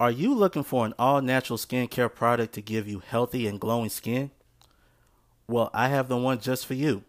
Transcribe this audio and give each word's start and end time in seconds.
Are 0.00 0.10
you 0.10 0.34
looking 0.34 0.64
for 0.64 0.86
an 0.86 0.94
all 0.98 1.20
natural 1.20 1.58
skincare 1.58 2.12
product 2.12 2.54
to 2.54 2.62
give 2.62 2.88
you 2.88 3.02
healthy 3.06 3.46
and 3.46 3.60
glowing 3.60 3.90
skin? 3.90 4.30
Well, 5.46 5.68
I 5.74 5.88
have 5.88 6.08
the 6.08 6.16
one 6.16 6.40
just 6.40 6.64
for 6.64 6.72
you. 6.72 7.04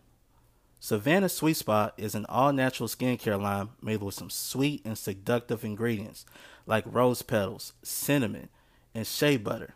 Savannah 0.81 1.29
Sweet 1.29 1.55
Spot 1.55 1.93
is 1.95 2.15
an 2.15 2.25
all 2.27 2.51
natural 2.51 2.89
skincare 2.89 3.41
line 3.41 3.69
made 3.81 4.01
with 4.01 4.15
some 4.15 4.29
sweet 4.29 4.81
and 4.83 4.97
seductive 4.97 5.63
ingredients 5.63 6.25
like 6.67 6.83
rose 6.85 7.21
petals, 7.21 7.71
cinnamon, 7.81 8.49
and 8.93 9.07
shea 9.07 9.37
butter. 9.37 9.75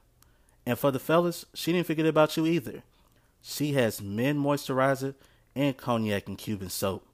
And 0.66 0.78
for 0.78 0.92
the 0.92 1.00
fellas, 1.00 1.46
she 1.54 1.72
didn't 1.72 1.88
forget 1.88 2.06
about 2.06 2.36
you 2.36 2.46
either. 2.46 2.84
She 3.42 3.74
has 3.74 4.02
men 4.02 4.38
moisturizer 4.38 5.16
and 5.56 5.78
cognac 5.78 6.28
and 6.28 6.38
Cuban 6.38 6.70
soap. 6.70 7.08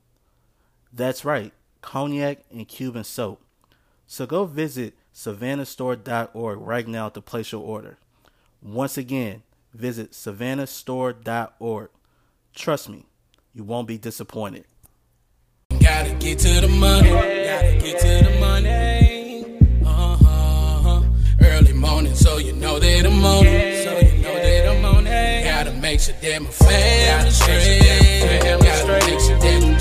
That's 0.91 1.23
right, 1.23 1.54
cognac 1.81 2.39
and 2.49 2.68
Cuban 2.68 3.04
soap. 3.04 3.43
So 4.07 4.25
go 4.25 4.45
visit 4.45 4.95
savannahstore.org 5.13 6.59
right 6.59 6.88
now 6.88 7.09
to 7.09 7.21
place 7.21 7.52
your 7.52 7.61
order. 7.61 7.97
Once 8.61 8.97
again, 8.97 9.43
visit 9.73 10.11
savannahstore.org. 10.11 11.89
Trust 12.53 12.89
me, 12.89 13.05
you 13.53 13.63
won't 13.63 13.88
be 13.88 13.97
disappointed. 13.97 14.66
Gotta 15.79 16.13
get 16.16 16.39
to 16.39 16.61
the 16.61 16.67
money, 16.67 17.09
gotta 17.09 17.77
get 17.81 17.99
to 17.99 18.29
the 18.29 18.39
money. 18.39 19.59
Uh-huh. 19.85 21.02
Early 21.41 21.73
morning, 21.73 22.13
so 22.13 22.38
you 22.38 22.53
know 22.53 22.77
that 22.80 23.05
I'm 23.05 23.25
on 23.25 23.45
it. 23.45 23.83
So 23.83 23.99
you 23.99 24.21
know 24.23 24.33
that 24.35 24.67
I'm 24.69 24.85
on 24.85 25.07
it. 25.07 25.43
Gotta 25.45 25.71
make 25.73 25.99
sure 25.99 26.16
that 26.21 26.41
my 26.41 26.49
family's 26.49 27.35
straight. 27.35 28.41
Gotta 28.43 29.05
make 29.05 29.19
sure 29.19 29.39
that 29.39 29.80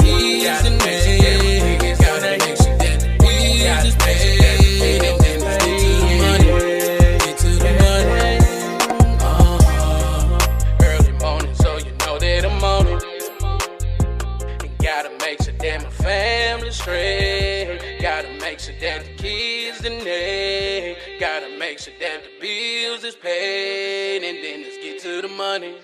make 21.70 21.78
sure 21.78 21.94
that 22.00 22.24
the 22.24 22.30
bills 22.40 23.04
is 23.04 23.14
paid. 23.14 24.24
And 24.24 24.44
then 24.44 24.62
let's 24.62 24.76
get 24.78 25.00
to 25.02 25.22
the 25.22 25.28
money. 25.28 25.76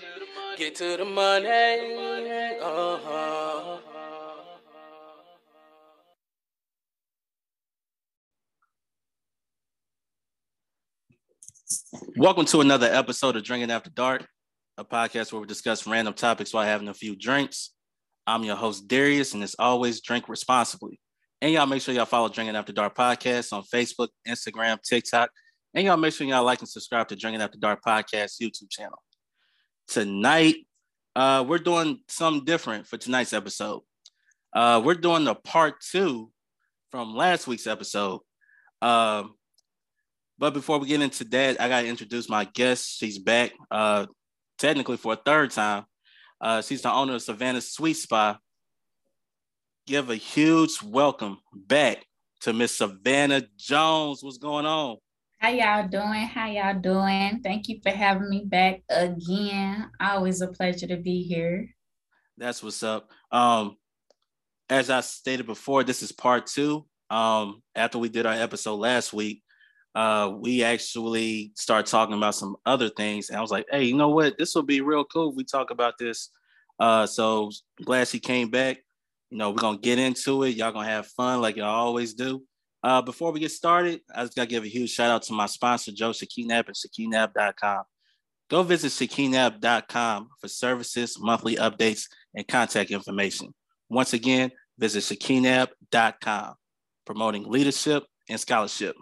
Get 0.57 0.75
to 0.75 0.97
the 0.97 1.05
money. 1.05 1.47
Uh-huh. 2.61 3.77
Welcome 12.17 12.45
to 12.47 12.59
another 12.59 12.87
episode 12.87 13.37
of 13.37 13.43
Drinking 13.45 13.71
After 13.71 13.89
Dark, 13.89 14.27
a 14.77 14.83
podcast 14.83 15.31
where 15.31 15.39
we 15.39 15.47
discuss 15.47 15.87
random 15.87 16.13
topics 16.13 16.53
while 16.53 16.65
having 16.65 16.89
a 16.89 16.93
few 16.93 17.15
drinks. 17.15 17.71
I'm 18.25 18.43
your 18.43 18.57
host, 18.57 18.89
Darius, 18.89 19.33
and 19.33 19.41
as 19.41 19.55
always, 19.57 20.01
drink 20.01 20.27
responsibly. 20.27 20.99
And 21.41 21.53
y'all 21.53 21.65
make 21.65 21.81
sure 21.81 21.95
y'all 21.95 22.05
follow 22.05 22.27
Drinking 22.27 22.57
After 22.57 22.73
Dark 22.73 22.93
Podcast 22.93 23.53
on 23.53 23.63
Facebook, 23.63 24.09
Instagram, 24.27 24.81
TikTok. 24.81 25.29
And 25.77 25.85
y'all 25.85 25.95
make 25.95 26.11
sure 26.11 26.25
y'all 26.25 26.43
like 26.43 26.57
and 26.57 26.67
subscribe 26.67 27.07
to 27.09 27.15
Drinking 27.15 27.39
After 27.39 27.59
Dark 27.59 27.83
Podcast 27.85 28.41
YouTube 28.41 28.67
channel. 28.67 28.97
Tonight, 29.87 30.55
uh, 31.15 31.45
we're 31.47 31.59
doing 31.59 31.99
something 32.07 32.43
different 32.43 32.87
for 32.87 32.97
tonight's 32.97 33.31
episode. 33.31 33.83
Uh, 34.51 34.81
we're 34.83 34.95
doing 34.95 35.23
the 35.23 35.35
part 35.35 35.75
two 35.81 36.31
from 36.89 37.15
last 37.15 37.45
week's 37.45 37.67
episode. 37.67 38.21
Um, 38.81 39.35
but 40.39 40.55
before 40.55 40.79
we 40.79 40.87
get 40.87 41.03
into 41.03 41.25
that, 41.25 41.61
I 41.61 41.69
got 41.69 41.81
to 41.81 41.87
introduce 41.87 42.27
my 42.27 42.45
guest. 42.45 42.97
She's 42.97 43.19
back 43.19 43.51
uh, 43.69 44.07
technically 44.57 44.97
for 44.97 45.13
a 45.13 45.21
third 45.23 45.51
time. 45.51 45.85
Uh, 46.41 46.63
she's 46.63 46.81
the 46.81 46.91
owner 46.91 47.13
of 47.13 47.21
Savannah 47.21 47.61
Sweet 47.61 47.97
Spot. 47.97 48.39
Give 49.85 50.09
a 50.09 50.15
huge 50.15 50.81
welcome 50.81 51.37
back 51.53 52.03
to 52.41 52.51
Miss 52.51 52.75
Savannah 52.75 53.43
Jones. 53.57 54.23
What's 54.23 54.39
going 54.39 54.65
on? 54.65 54.97
How 55.39 55.49
y'all 55.49 55.87
doing? 55.87 56.25
How 56.25 56.47
y'all 56.47 56.79
doing? 56.79 57.41
Thank 57.43 57.69
you 57.69 57.79
for 57.83 57.91
having 57.91 58.27
me 58.27 58.45
back 58.45 58.81
again. 58.89 59.87
Always 60.01 60.41
a 60.41 60.47
pleasure 60.47 60.87
to 60.87 60.97
be 60.97 61.21
here. 61.21 61.69
That's 62.39 62.63
what's 62.63 62.81
up. 62.81 63.11
Um, 63.31 63.77
as 64.67 64.89
I 64.89 65.01
stated 65.01 65.45
before, 65.45 65.83
this 65.83 66.01
is 66.01 66.11
part 66.11 66.47
two. 66.47 66.87
Um, 67.11 67.61
after 67.75 67.99
we 67.99 68.09
did 68.09 68.25
our 68.25 68.33
episode 68.33 68.77
last 68.77 69.13
week, 69.13 69.43
uh, 69.93 70.33
we 70.35 70.63
actually 70.63 71.51
started 71.55 71.89
talking 71.89 72.17
about 72.17 72.33
some 72.33 72.55
other 72.65 72.89
things. 72.89 73.29
And 73.29 73.37
I 73.37 73.41
was 73.41 73.51
like, 73.51 73.67
hey, 73.69 73.83
you 73.83 73.95
know 73.95 74.09
what? 74.09 74.39
This 74.39 74.55
will 74.55 74.63
be 74.63 74.81
real 74.81 75.05
cool 75.05 75.29
if 75.29 75.35
we 75.35 75.43
talk 75.43 75.69
about 75.69 75.99
this. 75.99 76.31
Uh, 76.79 77.05
so 77.05 77.51
glad 77.85 78.07
she 78.07 78.19
came 78.19 78.49
back. 78.49 78.77
You 79.29 79.37
know, 79.37 79.51
we're 79.51 79.57
gonna 79.57 79.77
get 79.77 79.99
into 79.99 80.43
it. 80.43 80.55
Y'all 80.55 80.71
gonna 80.71 80.87
have 80.87 81.05
fun 81.05 81.41
like 81.41 81.57
y'all 81.57 81.67
always 81.67 82.15
do. 82.15 82.43
Uh, 82.83 83.01
before 83.01 83.31
we 83.31 83.39
get 83.39 83.51
started, 83.51 84.01
I 84.13 84.23
just 84.23 84.35
gotta 84.35 84.47
give 84.47 84.63
a 84.63 84.67
huge 84.67 84.91
shout 84.91 85.09
out 85.09 85.23
to 85.23 85.33
my 85.33 85.47
sponsor, 85.47 85.91
Joe 85.91 86.11
Shakinab 86.11 86.69
at 86.69 86.75
Shakinab.com. 86.75 87.83
Go 88.49 88.63
visit 88.63 88.91
Shakinab.com 88.91 90.29
for 90.39 90.47
services, 90.47 91.17
monthly 91.19 91.55
updates, 91.55 92.03
and 92.33 92.47
contact 92.47 92.91
information. 92.91 93.53
Once 93.89 94.13
again, 94.13 94.51
visit 94.77 95.03
Shakinab.com, 95.03 96.53
promoting 97.05 97.49
leadership 97.49 98.03
and 98.29 98.39
scholarship. 98.39 98.95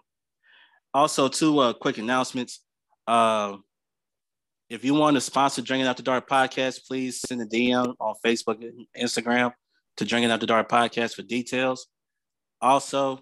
Also, 0.93 1.27
two 1.27 1.59
uh, 1.59 1.73
quick 1.73 1.97
announcements. 1.97 2.61
Uh, 3.05 3.57
if 4.69 4.83
you 4.83 4.95
want 4.95 5.15
to 5.15 5.21
sponsor 5.21 5.61
Drinking 5.61 5.87
Out 5.87 5.97
the 5.97 6.03
Dark 6.03 6.27
podcast, 6.27 6.87
please 6.87 7.19
send 7.19 7.41
a 7.41 7.45
DM 7.45 7.93
on 7.99 8.15
Facebook 8.25 8.63
and 8.63 8.87
Instagram 8.97 9.51
to 9.97 10.05
Drinking 10.05 10.31
Out 10.31 10.39
the 10.39 10.47
Dark 10.47 10.69
podcast 10.69 11.13
for 11.13 11.21
details. 11.21 11.87
Also, 12.61 13.19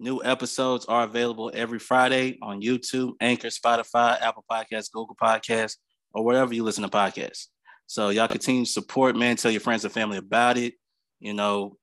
new 0.00 0.22
episodes 0.24 0.86
are 0.86 1.04
available 1.04 1.50
every 1.54 1.78
Friday 1.78 2.38
on 2.42 2.62
YouTube, 2.62 3.12
Anchor, 3.20 3.48
Spotify, 3.48 4.20
Apple 4.20 4.44
Podcasts, 4.50 4.90
Google 4.90 5.16
Podcasts, 5.20 5.76
or 6.12 6.24
wherever 6.24 6.52
you 6.52 6.64
listen 6.64 6.82
to 6.82 6.88
podcasts. 6.88 7.46
So 7.86 8.08
y'all 8.08 8.28
continue 8.28 8.64
to 8.64 8.70
support, 8.70 9.16
man. 9.16 9.36
Tell 9.36 9.50
your 9.50 9.60
friends 9.60 9.84
and 9.84 9.92
family 9.92 10.18
about 10.18 10.56
it. 10.56 10.74
You 11.18 11.34
know, 11.34 11.76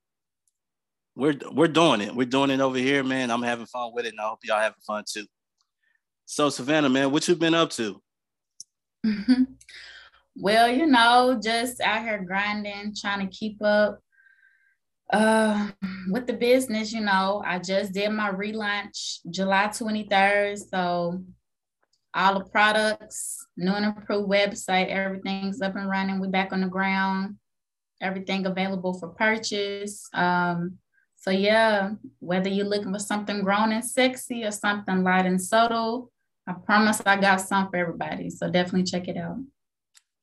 we're 1.16 1.38
we're 1.52 1.68
doing 1.68 2.02
it. 2.02 2.16
We're 2.16 2.26
doing 2.26 2.50
it 2.50 2.60
over 2.60 2.78
here, 2.78 3.04
man. 3.04 3.30
I'm 3.30 3.44
having 3.44 3.66
fun 3.66 3.92
with 3.94 4.06
it, 4.06 4.10
and 4.10 4.20
I 4.20 4.24
hope 4.24 4.40
y'all 4.44 4.60
having 4.60 4.76
fun 4.86 5.04
too. 5.08 5.26
So 6.26 6.50
Savannah, 6.50 6.90
man, 6.90 7.12
what 7.12 7.28
you 7.28 7.36
been 7.36 7.54
up 7.54 7.70
to? 7.72 8.02
well, 10.36 10.70
you 10.70 10.86
know, 10.86 11.40
just 11.42 11.82
out 11.82 12.04
here 12.04 12.24
grinding, 12.24 12.94
trying 13.00 13.28
to 13.28 13.36
keep 13.36 13.62
up 13.62 14.00
uh 15.12 15.70
with 16.10 16.28
the 16.28 16.34
business. 16.34 16.92
You 16.92 17.02
know, 17.02 17.42
I 17.46 17.60
just 17.60 17.94
did 17.94 18.10
my 18.12 18.32
relaunch 18.32 19.20
July 19.30 19.68
23rd, 19.68 20.58
so 20.70 21.24
all 22.14 22.40
the 22.40 22.46
products, 22.46 23.46
new 23.58 23.72
and 23.72 23.86
improved 23.86 24.30
website, 24.30 24.90
everything's 24.90 25.62
up 25.62 25.76
and 25.76 25.90
running. 25.90 26.20
We're 26.20 26.30
back 26.30 26.52
on 26.52 26.62
the 26.62 26.68
ground. 26.68 27.36
Everything 28.02 28.46
available 28.46 28.94
for 28.94 29.10
purchase. 29.10 30.10
Um, 30.14 30.80
so 31.16 31.32
yeah, 31.32 31.92
whether 32.20 32.50
you're 32.50 32.66
looking 32.66 32.94
for 32.94 33.00
something 33.00 33.42
grown 33.42 33.72
and 33.72 33.86
sexy 33.86 34.44
or 34.44 34.52
something 34.52 35.04
light 35.04 35.26
and 35.26 35.42
subtle, 35.42 36.12
I 36.48 36.54
promise 36.54 37.02
I 37.06 37.20
got 37.20 37.42
some 37.42 37.70
for 37.70 37.76
everybody. 37.76 38.30
So 38.30 38.50
definitely 38.50 38.84
check 38.84 39.08
it 39.08 39.18
out. 39.18 39.38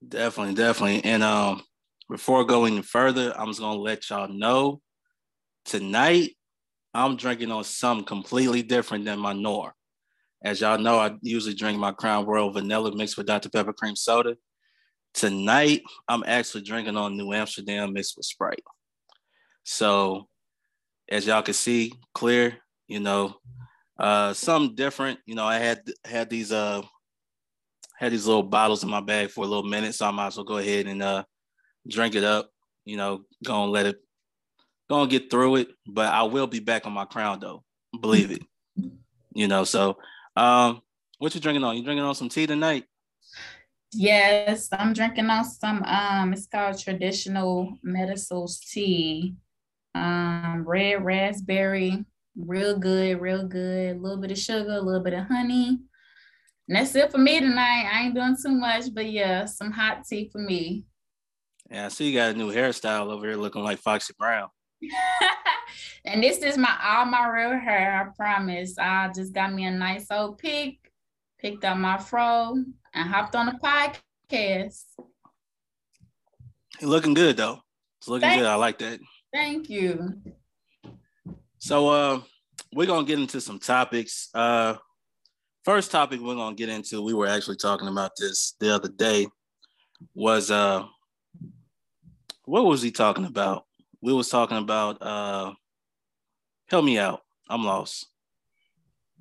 Definitely, 0.07 0.55
definitely. 0.55 1.05
And 1.05 1.23
um, 1.23 1.63
before 2.11 2.45
going 2.45 2.83
further, 2.83 3.33
I'm 3.39 3.49
just 3.49 3.61
gonna 3.61 3.81
let 3.81 4.09
y'all 4.11 4.29
know 4.29 4.81
tonight 5.65 6.37
I'm 6.95 7.17
drinking 7.17 7.51
on 7.51 7.65
something 7.65 8.07
completely 8.07 8.63
different 8.63 9.05
than 9.05 9.19
my 9.19 9.33
nor. 9.33 9.75
As 10.45 10.61
y'all 10.61 10.79
know, 10.79 10.99
I 10.99 11.17
usually 11.23 11.55
drink 11.55 11.79
my 11.79 11.91
Crown 11.91 12.25
Royal 12.25 12.53
vanilla 12.53 12.95
mixed 12.95 13.17
with 13.17 13.27
Dr. 13.27 13.51
Pepper 13.51 13.73
cream 13.73 13.97
soda. 13.97 14.37
Tonight, 15.13 15.83
I'm 16.07 16.23
actually 16.27 16.63
drinking 16.63 16.97
on 16.97 17.17
New 17.17 17.33
Amsterdam 17.33 17.93
mixed 17.93 18.17
with 18.17 18.27
Sprite. 18.27 18.63
So 19.65 20.29
as 21.09 21.27
y'all 21.27 21.43
can 21.43 21.55
see, 21.55 21.95
clear, 22.15 22.59
you 22.87 23.01
know, 23.01 23.35
uh, 23.99 24.33
something 24.35 24.77
different. 24.77 25.19
You 25.27 25.35
know, 25.35 25.47
I 25.47 25.59
had 25.59 25.83
had 26.05 26.31
these 26.31 26.53
uh 26.53 26.83
had 27.99 28.13
these 28.13 28.27
little 28.27 28.43
bottles 28.43 28.83
in 28.83 28.91
my 28.91 29.01
bag 29.01 29.31
for 29.31 29.45
a 29.45 29.49
little 29.49 29.69
minute, 29.69 29.95
so 29.95 30.07
I 30.07 30.11
might 30.11 30.29
as 30.29 30.37
well 30.37 30.45
go 30.45 30.59
ahead 30.59 30.87
and 30.87 31.03
uh 31.03 31.25
drink 31.89 32.15
it 32.15 32.25
up. 32.25 32.51
You 32.85 32.97
know, 32.97 33.23
go 33.45 33.65
and 33.65 33.73
let 33.73 33.87
it 33.87 34.01
go 34.89 35.03
and 35.03 35.11
get 35.11 35.31
through 35.31 35.57
it. 35.57 35.69
But 35.87 36.13
I 36.13 36.25
will 36.25 36.47
be 36.47 36.61
back 36.61 36.87
on 36.87 36.93
my 36.93 37.05
crown 37.05 37.41
though, 37.41 37.65
believe 38.01 38.31
it. 38.31 38.43
you 39.35 39.49
know, 39.49 39.65
so 39.65 39.99
um, 40.37 40.83
what 41.19 41.35
you 41.35 41.41
drinking 41.41 41.65
on? 41.65 41.77
You 41.77 41.85
drinking 41.85 42.05
on 42.05 42.15
some 42.15 42.29
tea 42.29 42.47
tonight? 42.47 42.85
Yes, 43.93 44.69
I'm 44.73 44.93
drinking 44.93 45.31
on 45.31 45.45
some 45.45 45.83
um 45.85 46.33
it's 46.33 46.47
called 46.47 46.79
traditional 46.79 47.79
medicines 47.83 48.59
tea 48.61 49.37
um, 49.95 50.65
red 50.67 51.05
raspberry, 51.05 52.05
Real 52.37 52.77
good, 52.77 53.21
real 53.21 53.47
good. 53.47 53.95
A 53.95 53.99
little 54.01 54.21
bit 54.21 54.33
of 54.33 54.39
sugar, 54.39 54.73
a 54.73 54.81
little 54.81 55.05
bit 55.05 55.13
of 55.13 55.27
honey. 55.27 55.79
And 56.67 56.77
that's 56.77 56.97
it 56.97 57.13
for 57.13 57.19
me 57.19 57.39
tonight. 57.39 57.89
I 57.93 58.03
ain't 58.03 58.15
doing 58.17 58.37
too 58.43 58.51
much, 58.51 58.93
but 58.93 59.09
yeah, 59.09 59.45
some 59.45 59.71
hot 59.71 60.05
tea 60.05 60.31
for 60.33 60.39
me. 60.39 60.85
Yeah, 61.71 61.87
I 61.87 61.89
see 61.89 62.11
you 62.11 62.19
got 62.19 62.35
a 62.35 62.39
new 62.39 62.53
hairstyle 62.53 63.11
over 63.11 63.27
here 63.27 63.37
looking 63.37 63.63
like 63.63 63.79
Foxy 63.79 64.15
Brown. 64.19 64.49
and 66.05 66.23
this 66.23 66.39
is 66.39 66.59
my 66.59 66.77
all 66.83 67.07
my 67.07 67.27
real 67.29 67.59
hair, 67.59 68.03
I 68.03 68.15
promise. 68.17 68.77
I 68.79 69.11
just 69.15 69.33
got 69.33 69.53
me 69.53 69.65
a 69.67 69.71
nice 69.71 70.07
old 70.11 70.39
pick, 70.39 70.77
picked 71.39 71.65
up 71.65 71.79
my 71.79 71.99
fro, 71.99 72.57
and 72.93 73.09
hopped 73.09 73.35
on 73.35 73.47
the 73.47 73.53
podcast. 73.53 74.85
You're 76.81 76.91
looking 76.91 77.15
good 77.15 77.37
though. 77.37 77.61
It's 78.01 78.09
looking 78.09 78.29
Thank 78.29 78.41
good. 78.43 78.49
I 78.49 78.57
like 78.57 78.79
that. 78.79 79.01
Thank 79.33 79.71
you. 79.71 80.21
So 81.59 81.89
uh 81.89 82.21
we're 82.73 82.87
gonna 82.87 83.07
get 83.07 83.19
into 83.19 83.41
some 83.41 83.59
topics. 83.59 84.29
Uh 84.35 84.75
first 85.65 85.91
topic 85.91 86.21
we're 86.21 86.35
gonna 86.35 86.57
get 86.57 86.69
into, 86.69 87.03
we 87.03 87.15
were 87.15 87.27
actually 87.27 87.57
talking 87.57 87.89
about 87.89 88.11
this 88.19 88.55
the 88.61 88.75
other 88.75 88.89
day, 88.89 89.27
was 90.15 90.51
uh 90.51 90.85
what 92.47 92.65
was 92.65 92.83
he 92.83 92.91
talking 92.91 93.25
about? 93.25 93.65
We 94.01 94.13
was 94.13 94.29
talking 94.29 94.59
about 94.59 95.01
uh 95.01 95.53
help 96.69 96.85
me 96.85 96.99
out. 96.99 97.23
I'm 97.49 97.65
lost. 97.65 98.07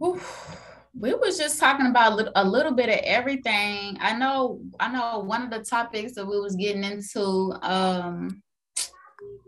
Oof. 0.03 0.57
We 0.95 1.13
was 1.15 1.39
just 1.39 1.59
talking 1.59 1.87
about 1.87 2.11
a 2.11 2.15
little, 2.15 2.31
a 2.35 2.47
little 2.47 2.71
bit 2.71 2.89
of 2.89 2.99
everything. 3.03 3.97
I 3.99 4.15
know 4.15 4.61
I 4.79 4.91
know 4.91 5.19
one 5.19 5.41
of 5.41 5.49
the 5.49 5.63
topics 5.63 6.13
that 6.13 6.25
we 6.25 6.39
was 6.39 6.55
getting 6.55 6.83
into 6.83 7.53
um 7.61 8.41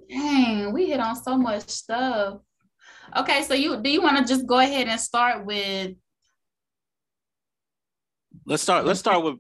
dang, 0.10 0.74
we 0.74 0.88
hit 0.88 1.00
on 1.00 1.16
so 1.16 1.38
much 1.38 1.68
stuff. 1.70 2.40
Okay, 3.16 3.44
so 3.44 3.54
you 3.54 3.82
do 3.82 3.90
you 3.90 4.02
want 4.02 4.18
to 4.18 4.26
just 4.26 4.48
go 4.48 4.60
ahead 4.60 4.88
and 4.88 5.00
start 5.00 5.46
with 5.46 5.96
Let's 8.48 8.62
start 8.64 8.86
let's 8.86 9.00
start 9.00 9.24
with 9.24 9.38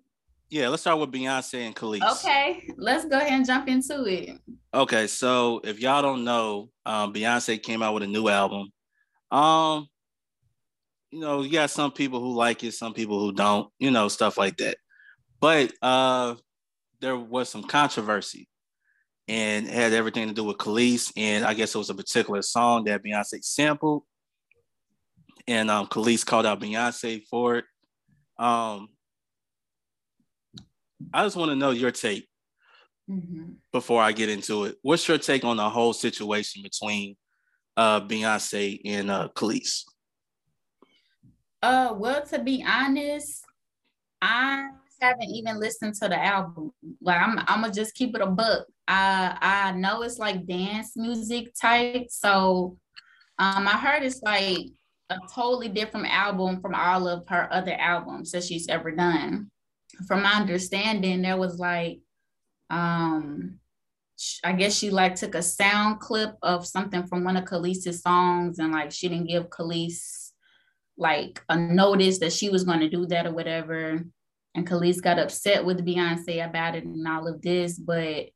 yeah, 0.49 0.69
let's 0.69 0.81
start 0.81 0.99
with 0.99 1.11
Beyonce 1.11 1.65
and 1.65 1.75
Kelis. 1.75 2.01
Okay, 2.17 2.69
let's 2.77 3.05
go 3.05 3.17
ahead 3.17 3.33
and 3.33 3.45
jump 3.45 3.67
into 3.67 4.05
it. 4.05 4.39
Okay, 4.73 5.07
so 5.07 5.59
if 5.63 5.79
y'all 5.79 6.01
don't 6.01 6.23
know, 6.23 6.69
um, 6.85 7.13
Beyonce 7.13 7.61
came 7.61 7.81
out 7.81 7.93
with 7.93 8.03
a 8.03 8.07
new 8.07 8.29
album. 8.29 8.71
Um, 9.31 9.87
you 11.11 11.19
know, 11.19 11.41
you 11.41 11.51
got 11.51 11.71
some 11.71 11.91
people 11.91 12.19
who 12.19 12.33
like 12.33 12.63
it, 12.63 12.73
some 12.73 12.93
people 12.93 13.19
who 13.19 13.31
don't, 13.31 13.69
you 13.79 13.89
know, 13.89 14.07
stuff 14.07 14.37
like 14.37 14.57
that. 14.57 14.77
But 15.39 15.73
uh, 15.81 16.35
there 17.01 17.17
was 17.17 17.49
some 17.49 17.63
controversy, 17.63 18.47
and 19.27 19.65
it 19.65 19.73
had 19.73 19.93
everything 19.93 20.27
to 20.27 20.33
do 20.33 20.43
with 20.43 20.57
Kelis, 20.57 21.11
and 21.17 21.43
I 21.43 21.53
guess 21.53 21.73
it 21.73 21.77
was 21.79 21.89
a 21.89 21.95
particular 21.95 22.41
song 22.43 22.83
that 22.83 23.03
Beyonce 23.03 23.43
sampled, 23.43 24.03
and 25.47 25.71
um, 25.71 25.87
Kelis 25.87 26.25
called 26.25 26.45
out 26.45 26.61
Beyonce 26.61 27.23
for 27.27 27.57
it. 27.57 27.65
Um, 28.37 28.89
I 31.13 31.23
just 31.23 31.35
want 31.35 31.49
to 31.49 31.55
know 31.55 31.71
your 31.71 31.91
take 31.91 32.27
mm-hmm. 33.09 33.53
before 33.71 34.01
I 34.01 34.11
get 34.11 34.29
into 34.29 34.65
it. 34.65 34.75
What's 34.81 35.07
your 35.07 35.17
take 35.17 35.43
on 35.43 35.57
the 35.57 35.69
whole 35.69 35.93
situation 35.93 36.61
between 36.61 37.15
uh, 37.77 38.01
Beyonce 38.01 38.79
and 38.85 39.11
uh, 39.11 39.29
Kelis? 39.35 39.83
Uh, 41.61 41.93
well, 41.97 42.23
to 42.27 42.39
be 42.39 42.63
honest, 42.67 43.43
I 44.21 44.69
haven't 45.01 45.29
even 45.29 45.59
listened 45.59 45.95
to 45.95 46.07
the 46.07 46.23
album. 46.23 46.71
Like, 47.01 47.19
I'm, 47.19 47.39
I'm 47.39 47.61
gonna 47.61 47.73
just 47.73 47.95
keep 47.95 48.15
it 48.15 48.21
a 48.21 48.27
book. 48.27 48.67
I, 48.87 49.37
I 49.41 49.71
know 49.71 50.03
it's 50.03 50.19
like 50.19 50.45
dance 50.45 50.95
music 50.95 51.53
type, 51.59 52.07
so 52.09 52.77
um, 53.39 53.67
I 53.67 53.77
heard 53.77 54.03
it's 54.03 54.21
like 54.21 54.67
a 55.09 55.17
totally 55.33 55.69
different 55.69 56.07
album 56.07 56.61
from 56.61 56.75
all 56.75 57.07
of 57.07 57.27
her 57.27 57.51
other 57.51 57.73
albums 57.73 58.31
that 58.31 58.43
she's 58.43 58.67
ever 58.67 58.91
done 58.91 59.51
from 60.07 60.23
my 60.23 60.33
understanding, 60.33 61.21
there 61.21 61.37
was 61.37 61.59
like, 61.59 61.99
um, 62.69 63.59
I 64.43 64.53
guess 64.53 64.75
she 64.75 64.89
like 64.89 65.15
took 65.15 65.35
a 65.35 65.41
sound 65.41 65.99
clip 65.99 66.35
of 66.41 66.65
something 66.65 67.05
from 67.05 67.23
one 67.23 67.37
of 67.37 67.45
Kelis's 67.45 68.01
songs, 68.01 68.59
and 68.59 68.71
like 68.71 68.91
she 68.91 69.09
didn't 69.09 69.27
give 69.27 69.49
Kelis 69.49 70.31
like 70.97 71.43
a 71.49 71.57
notice 71.57 72.19
that 72.19 72.31
she 72.33 72.49
was 72.49 72.63
going 72.63 72.79
to 72.79 72.89
do 72.89 73.05
that 73.07 73.27
or 73.27 73.33
whatever. 73.33 74.03
And 74.55 74.67
Kelis 74.67 75.01
got 75.01 75.19
upset 75.19 75.65
with 75.65 75.85
Beyonce 75.85 76.47
about 76.47 76.75
it 76.75 76.85
and 76.85 77.05
all 77.05 77.27
of 77.27 77.41
this, 77.41 77.77
but 77.77 78.27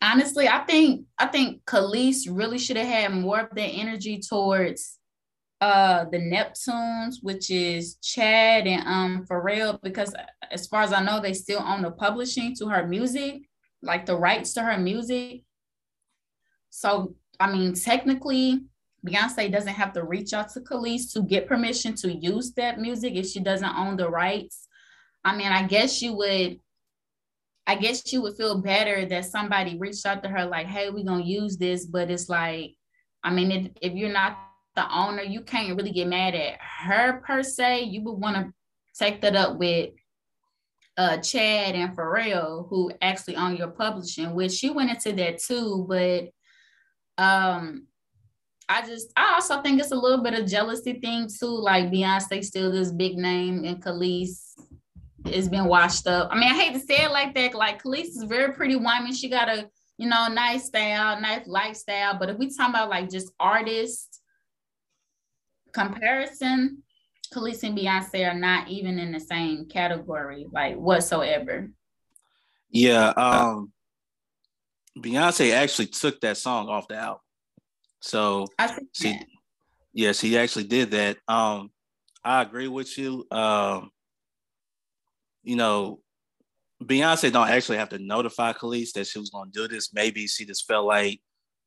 honestly, 0.00 0.48
I 0.48 0.60
think 0.60 1.06
I 1.18 1.26
think 1.26 1.64
Kelis 1.64 2.26
really 2.30 2.58
should 2.58 2.76
have 2.76 2.86
had 2.86 3.12
more 3.12 3.40
of 3.40 3.54
that 3.54 3.62
energy 3.62 4.20
towards 4.20 4.98
uh 5.60 6.04
the 6.10 6.18
Neptunes, 6.18 7.16
which 7.22 7.50
is 7.50 7.96
Chad 7.96 8.66
and 8.66 8.86
um 8.86 9.26
Pharrell, 9.28 9.80
because 9.82 10.14
as 10.50 10.66
far 10.66 10.82
as 10.82 10.92
I 10.92 11.02
know, 11.02 11.20
they 11.20 11.34
still 11.34 11.62
own 11.62 11.82
the 11.82 11.90
publishing 11.90 12.54
to 12.56 12.68
her 12.68 12.86
music, 12.86 13.42
like 13.82 14.06
the 14.06 14.16
rights 14.16 14.54
to 14.54 14.62
her 14.62 14.78
music. 14.78 15.42
So 16.70 17.14
I 17.38 17.50
mean, 17.50 17.74
technically, 17.74 18.60
Beyonce 19.06 19.50
doesn't 19.50 19.74
have 19.74 19.92
to 19.94 20.04
reach 20.04 20.32
out 20.32 20.50
to 20.50 20.60
Kelis 20.60 21.12
to 21.14 21.22
get 21.22 21.48
permission 21.48 21.94
to 21.96 22.12
use 22.12 22.52
that 22.52 22.78
music 22.78 23.14
if 23.14 23.26
she 23.26 23.40
doesn't 23.40 23.76
own 23.76 23.96
the 23.96 24.08
rights. 24.08 24.68
I 25.24 25.36
mean, 25.36 25.52
I 25.52 25.66
guess 25.66 26.00
you 26.02 26.14
would 26.14 26.60
I 27.66 27.76
guess 27.76 28.12
you 28.12 28.22
would 28.22 28.36
feel 28.36 28.60
better 28.60 29.06
that 29.06 29.26
somebody 29.26 29.78
reached 29.78 30.04
out 30.04 30.22
to 30.22 30.28
her 30.28 30.44
like, 30.44 30.66
hey, 30.66 30.90
we're 30.90 31.04
gonna 31.04 31.22
use 31.22 31.56
this, 31.56 31.86
but 31.86 32.10
it's 32.10 32.28
like, 32.28 32.74
I 33.22 33.30
mean, 33.30 33.52
if, 33.52 33.70
if 33.80 33.92
you're 33.92 34.12
not 34.12 34.36
the 34.80 34.94
owner, 34.94 35.22
you 35.22 35.42
can't 35.42 35.76
really 35.76 35.92
get 35.92 36.08
mad 36.08 36.34
at 36.34 36.58
her 36.60 37.22
per 37.26 37.42
se. 37.42 37.82
You 37.82 38.02
would 38.02 38.12
want 38.12 38.36
to 38.36 38.52
take 38.98 39.20
that 39.20 39.36
up 39.36 39.58
with 39.58 39.90
uh 40.96 41.18
Chad 41.18 41.74
and 41.74 41.96
Pharrell, 41.96 42.68
who 42.68 42.90
actually 43.02 43.36
own 43.36 43.56
your 43.56 43.68
publishing, 43.68 44.34
which 44.34 44.52
she 44.52 44.70
went 44.70 44.90
into 44.90 45.12
that 45.12 45.38
too. 45.38 45.86
But 45.88 46.30
um 47.22 47.86
I 48.68 48.86
just 48.86 49.12
I 49.16 49.34
also 49.34 49.60
think 49.60 49.80
it's 49.80 49.92
a 49.92 49.96
little 49.96 50.22
bit 50.22 50.38
of 50.38 50.46
jealousy 50.48 50.94
thing 50.94 51.28
too. 51.28 51.46
Like 51.46 51.90
Beyonce 51.90 52.42
still 52.42 52.72
this 52.72 52.90
big 52.90 53.16
name 53.16 53.64
and 53.64 53.82
Kelis 53.82 54.54
has 55.26 55.48
been 55.48 55.66
washed 55.66 56.06
up. 56.06 56.30
I 56.32 56.38
mean, 56.38 56.50
I 56.50 56.54
hate 56.54 56.72
to 56.72 56.80
say 56.80 57.04
it 57.04 57.10
like 57.10 57.34
that. 57.34 57.54
Like 57.54 57.82
Kelis 57.82 58.16
is 58.16 58.24
very 58.26 58.54
pretty 58.54 58.76
woman. 58.76 59.12
She 59.12 59.28
got 59.28 59.50
a 59.50 59.68
you 59.98 60.08
know 60.08 60.28
nice 60.28 60.66
style, 60.66 61.20
nice 61.20 61.46
lifestyle. 61.46 62.18
But 62.18 62.30
if 62.30 62.38
we 62.38 62.48
talk 62.48 62.70
about 62.70 62.88
like 62.88 63.10
just 63.10 63.30
artists 63.38 64.19
comparison, 65.72 66.82
Kelis 67.32 67.62
and 67.62 67.78
Beyonce 67.78 68.28
are 68.28 68.38
not 68.38 68.68
even 68.68 68.98
in 68.98 69.12
the 69.12 69.20
same 69.20 69.66
category, 69.66 70.46
like 70.52 70.76
whatsoever. 70.76 71.70
Yeah, 72.70 73.08
um, 73.10 73.72
Beyonce 74.98 75.52
actually 75.52 75.86
took 75.86 76.20
that 76.20 76.36
song 76.36 76.68
off 76.68 76.88
the 76.88 76.96
album. 76.96 77.20
So 78.00 78.46
she, 78.92 79.12
that. 79.12 79.26
yes, 79.92 80.20
he 80.20 80.38
actually 80.38 80.64
did 80.64 80.90
that. 80.92 81.18
Um, 81.28 81.70
I 82.24 82.42
agree 82.42 82.68
with 82.68 82.96
you. 82.98 83.26
Um, 83.30 83.90
you 85.42 85.56
know, 85.56 86.00
Beyonce 86.82 87.32
don't 87.32 87.48
actually 87.48 87.78
have 87.78 87.90
to 87.90 87.98
notify 87.98 88.52
Kelis 88.52 88.92
that 88.92 89.06
she 89.06 89.18
was 89.18 89.30
gonna 89.30 89.50
do 89.52 89.68
this. 89.68 89.92
Maybe 89.92 90.26
she 90.26 90.44
just 90.44 90.66
felt 90.66 90.86
like 90.86 91.20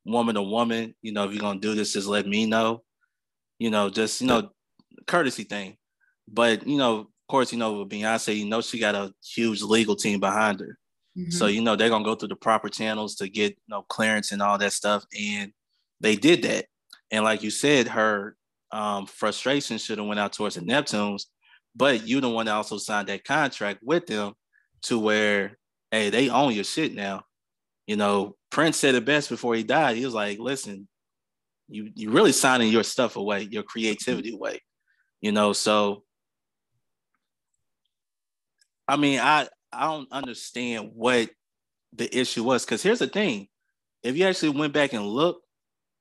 woman 0.05 0.35
to 0.35 0.41
woman, 0.41 0.95
you 1.01 1.13
know, 1.13 1.25
if 1.25 1.31
you're 1.31 1.41
gonna 1.41 1.59
do 1.59 1.75
this, 1.75 1.93
just 1.93 2.07
let 2.07 2.27
me 2.27 2.45
know 2.45 2.83
you 3.59 3.69
know, 3.69 3.89
just 3.89 4.21
you 4.21 4.27
know, 4.27 4.49
courtesy 5.07 5.43
thing. 5.43 5.77
But 6.27 6.67
you 6.67 6.77
know, 6.77 6.99
of 6.99 7.07
course, 7.27 7.51
you 7.51 7.59
know, 7.59 7.79
with 7.79 7.89
Beyonce, 7.89 8.35
you 8.37 8.45
know, 8.45 8.61
she 8.61 8.79
got 8.79 8.95
a 8.95 9.13
huge 9.23 9.61
legal 9.61 9.95
team 9.95 10.19
behind 10.19 10.59
her. 10.59 10.77
Mm-hmm. 11.17 11.31
So 11.31 11.47
you 11.47 11.61
know, 11.61 11.75
they're 11.75 11.89
gonna 11.89 12.03
go 12.03 12.15
through 12.15 12.29
the 12.29 12.35
proper 12.35 12.69
channels 12.69 13.15
to 13.15 13.29
get 13.29 13.51
you 13.51 13.69
know 13.69 13.83
clearance 13.83 14.31
and 14.31 14.41
all 14.41 14.57
that 14.57 14.73
stuff, 14.73 15.05
and 15.17 15.51
they 15.99 16.15
did 16.15 16.43
that. 16.43 16.65
And 17.11 17.23
like 17.23 17.43
you 17.43 17.51
said, 17.51 17.87
her 17.89 18.35
um, 18.71 19.05
frustration 19.05 19.77
should 19.77 19.99
have 19.99 20.07
went 20.07 20.19
out 20.19 20.33
towards 20.33 20.55
the 20.55 20.61
Neptunes, 20.61 21.25
but 21.75 22.07
you 22.07 22.21
the 22.21 22.29
one 22.29 22.47
that 22.47 22.55
also 22.55 22.77
signed 22.77 23.07
that 23.09 23.23
contract 23.23 23.79
with 23.83 24.07
them 24.07 24.33
to 24.83 24.97
where, 24.97 25.57
hey, 25.91 26.09
they 26.09 26.29
own 26.29 26.53
your 26.53 26.63
shit 26.63 26.95
now. 26.95 27.23
You 27.85 27.97
know, 27.97 28.35
Prince 28.49 28.77
said 28.77 28.95
it 28.95 29.05
best 29.05 29.29
before 29.29 29.55
he 29.55 29.63
died. 29.63 29.97
He 29.97 30.05
was 30.05 30.13
like, 30.13 30.39
listen, 30.39 30.87
you 31.67 31.89
you 31.95 32.11
really 32.11 32.31
signing 32.31 32.71
your 32.71 32.83
stuff 32.83 33.15
away, 33.15 33.47
your 33.49 33.63
creativity 33.63 34.29
mm-hmm. 34.29 34.37
away. 34.37 34.61
You 35.21 35.31
know, 35.31 35.53
so 35.53 36.03
I 38.87 38.97
mean, 38.97 39.19
I 39.19 39.47
I 39.71 39.85
don't 39.85 40.11
understand 40.11 40.91
what 40.93 41.29
the 41.93 42.15
issue 42.17 42.43
was 42.43 42.65
because 42.65 42.83
here's 42.83 42.99
the 42.99 43.07
thing: 43.07 43.47
if 44.03 44.17
you 44.17 44.25
actually 44.25 44.57
went 44.57 44.73
back 44.73 44.93
and 44.93 45.05
looked, 45.05 45.45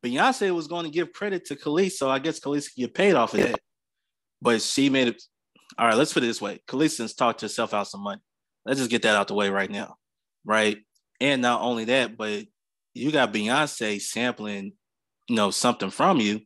Beyonce 0.04 0.54
was 0.54 0.66
going 0.66 0.84
to 0.84 0.90
give 0.90 1.12
credit 1.12 1.44
to 1.46 1.56
Kelis, 1.56 1.92
so 1.92 2.10
I 2.10 2.18
guess 2.18 2.40
Kelis 2.40 2.72
could 2.72 2.80
get 2.80 2.94
paid 2.94 3.14
off 3.14 3.34
of 3.34 3.40
that. 3.40 3.60
But 4.40 4.60
she 4.62 4.90
made 4.90 5.08
it. 5.08 5.22
All 5.78 5.86
right, 5.86 5.96
let's 5.96 6.12
put 6.12 6.22
it 6.22 6.26
this 6.26 6.40
way: 6.40 6.60
Kelis 6.66 7.16
talked 7.16 7.40
to 7.40 7.46
herself 7.46 7.72
out 7.72 7.88
some 7.88 8.02
money. 8.02 8.20
Let's 8.66 8.78
just 8.78 8.90
get 8.90 9.02
that 9.02 9.16
out 9.16 9.28
the 9.28 9.34
way 9.34 9.50
right 9.50 9.70
now, 9.70 9.96
right? 10.44 10.78
And 11.20 11.42
not 11.42 11.62
only 11.62 11.86
that, 11.86 12.16
but 12.16 12.44
you 12.94 13.10
got 13.10 13.32
Beyonce 13.32 14.00
sampling 14.00 14.72
you 15.28 15.36
know 15.36 15.50
something 15.50 15.90
from 15.90 16.18
you 16.18 16.40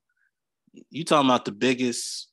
you 0.91 1.05
talking 1.05 1.29
about 1.29 1.45
the 1.45 1.53
biggest 1.53 2.29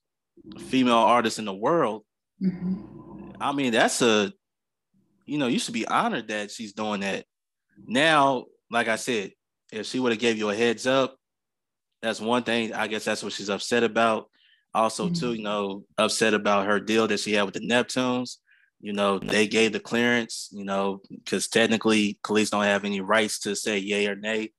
female 0.59 0.95
artist 0.95 1.39
in 1.39 1.45
the 1.45 1.53
world. 1.53 2.03
Mm-hmm. 2.41 3.31
I 3.39 3.51
mean, 3.51 3.71
that's 3.71 4.01
a, 4.01 4.31
you 5.25 5.37
know, 5.37 5.47
you 5.47 5.59
should 5.59 5.73
be 5.73 5.87
honored 5.87 6.27
that 6.29 6.51
she's 6.51 6.73
doing 6.73 7.01
that. 7.01 7.25
Now, 7.85 8.45
like 8.69 8.87
I 8.87 8.95
said, 8.95 9.31
if 9.71 9.85
she 9.85 9.99
would 9.99 10.11
have 10.11 10.21
gave 10.21 10.37
you 10.37 10.49
a 10.49 10.55
heads 10.55 10.85
up, 10.85 11.17
that's 12.01 12.19
one 12.19 12.43
thing. 12.43 12.73
I 12.73 12.87
guess 12.87 13.05
that's 13.05 13.23
what 13.23 13.33
she's 13.33 13.49
upset 13.49 13.83
about. 13.83 14.29
Also, 14.73 15.05
mm-hmm. 15.05 15.13
too, 15.13 15.33
you 15.33 15.43
know, 15.43 15.85
upset 15.97 16.33
about 16.33 16.65
her 16.65 16.79
deal 16.79 17.07
that 17.07 17.19
she 17.19 17.33
had 17.33 17.43
with 17.43 17.53
the 17.53 17.61
Neptunes. 17.61 18.37
You 18.81 18.91
know, 18.91 19.17
they 19.17 19.47
gave 19.47 19.71
the 19.71 19.79
clearance, 19.79 20.49
you 20.51 20.65
know, 20.65 21.01
because 21.09 21.47
technically 21.47 22.19
Kelis 22.21 22.49
don't 22.49 22.63
have 22.63 22.83
any 22.83 22.99
rights 22.99 23.39
to 23.41 23.55
say 23.55 23.77
yay 23.77 24.07
or 24.07 24.15
nay. 24.15 24.51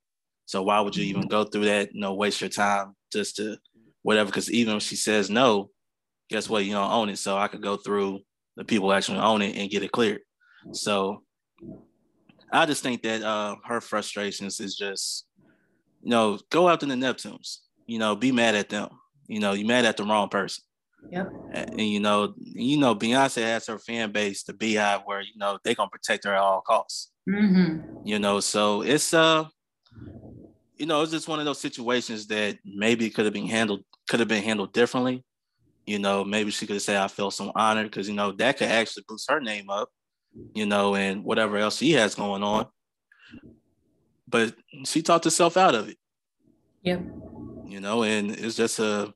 So 0.45 0.61
why 0.63 0.79
would 0.79 0.95
you 0.95 1.03
even 1.05 1.23
mm-hmm. 1.23 1.29
go 1.29 1.43
through 1.43 1.65
that? 1.65 1.93
You 1.93 2.01
know, 2.01 2.13
waste 2.13 2.41
your 2.41 2.49
time 2.49 2.95
just 3.11 3.37
to 3.37 3.57
whatever. 4.03 4.27
Because 4.27 4.51
even 4.51 4.77
if 4.77 4.83
she 4.83 4.95
says 4.95 5.29
no, 5.29 5.69
guess 6.29 6.49
what? 6.49 6.65
You 6.65 6.73
don't 6.73 6.91
own 6.91 7.09
it. 7.09 7.17
So 7.17 7.37
I 7.37 7.47
could 7.47 7.61
go 7.61 7.77
through 7.77 8.19
the 8.55 8.63
people 8.63 8.93
actually 8.93 9.19
own 9.19 9.41
it 9.41 9.55
and 9.57 9.69
get 9.69 9.83
it 9.83 9.91
cleared. 9.91 10.21
So 10.71 11.23
I 12.51 12.65
just 12.65 12.83
think 12.83 13.01
that 13.03 13.21
uh, 13.21 13.55
her 13.65 13.81
frustrations 13.81 14.59
is 14.59 14.75
just, 14.75 15.25
you 16.01 16.09
know, 16.09 16.39
go 16.49 16.69
after 16.69 16.85
the 16.85 16.95
Neptunes. 16.95 17.57
You 17.87 17.99
know, 17.99 18.15
be 18.15 18.31
mad 18.31 18.55
at 18.55 18.69
them. 18.69 18.89
You 19.27 19.39
know, 19.39 19.53
you 19.53 19.65
mad 19.65 19.85
at 19.85 19.97
the 19.97 20.03
wrong 20.03 20.29
person. 20.29 20.63
Yep. 21.11 21.31
And, 21.53 21.69
and 21.71 21.81
you 21.81 21.99
know, 21.99 22.33
you 22.37 22.77
know, 22.77 22.95
Beyonce 22.95 23.41
has 23.43 23.67
her 23.67 23.77
fan 23.77 24.11
base, 24.11 24.43
the 24.43 24.53
Beehive, 24.53 25.01
where 25.05 25.21
you 25.21 25.33
know 25.35 25.59
they 25.63 25.75
gonna 25.75 25.89
protect 25.89 26.23
her 26.25 26.33
at 26.33 26.39
all 26.39 26.61
costs. 26.61 27.11
Mm-hmm. 27.29 28.07
You 28.07 28.19
know, 28.19 28.39
so 28.39 28.81
it's 28.81 29.13
uh, 29.13 29.45
you 30.77 30.85
know, 30.85 31.01
it's 31.01 31.11
just 31.11 31.27
one 31.27 31.39
of 31.39 31.45
those 31.45 31.59
situations 31.59 32.27
that 32.27 32.57
maybe 32.65 33.09
could 33.09 33.25
have 33.25 33.33
been 33.33 33.47
handled, 33.47 33.83
could 34.09 34.19
have 34.19 34.29
been 34.29 34.43
handled 34.43 34.73
differently. 34.73 35.23
You 35.85 35.99
know, 35.99 36.23
maybe 36.23 36.51
she 36.51 36.67
could 36.67 36.81
say, 36.81 36.97
"I 36.97 37.07
feel 37.07 37.31
so 37.31 37.51
honored," 37.55 37.91
because 37.91 38.09
you 38.09 38.15
know 38.15 38.31
that 38.33 38.57
could 38.57 38.67
actually 38.67 39.05
boost 39.07 39.29
her 39.29 39.39
name 39.39 39.69
up. 39.69 39.89
You 40.53 40.65
know, 40.65 40.95
and 40.95 41.23
whatever 41.23 41.57
else 41.57 41.77
she 41.77 41.91
has 41.93 42.15
going 42.15 42.43
on. 42.43 42.67
But 44.27 44.55
she 44.83 45.01
talked 45.01 45.25
herself 45.25 45.55
out 45.55 45.75
of 45.75 45.87
it. 45.87 45.97
Yep. 46.81 47.01
You 47.67 47.79
know, 47.79 48.03
and 48.03 48.31
it's 48.31 48.55
just 48.55 48.79
a 48.79 49.13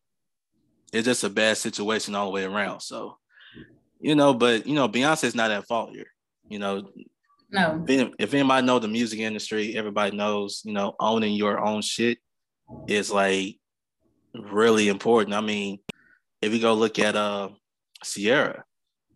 it's 0.94 1.06
just 1.06 1.24
a 1.24 1.30
bad 1.30 1.58
situation 1.58 2.16
all 2.16 2.25
the 2.25 2.32
way 2.32 2.44
around. 2.44 2.82
So, 2.82 3.18
you 4.00 4.16
know, 4.16 4.34
but 4.34 4.66
you 4.66 4.75
know, 4.75 4.88
Beyonce's 4.88 5.36
not 5.36 5.51
at 5.51 5.68
fault 5.68 5.92
here. 5.92 6.08
You 6.48 6.60
know, 6.60 6.89
no. 7.51 7.84
If, 7.88 8.13
if 8.20 8.34
anybody 8.34 8.65
know 8.65 8.79
the 8.79 8.88
music 8.88 9.20
industry, 9.20 9.75
everybody 9.75 10.15
knows, 10.15 10.62
you 10.65 10.74
know, 10.74 10.96
owning 11.00 11.34
your 11.34 11.60
own 11.60 11.82
shit 11.82 12.20
is 12.88 13.12
like 13.12 13.58
really 14.34 14.88
important. 14.89 15.36
I 15.36 15.41
mean, 15.41 15.79
if 16.41 16.53
you 16.53 16.60
go 16.60 16.74
look 16.74 17.00
at 17.00 17.15
uh 17.15 17.50
Ciara, 18.03 18.63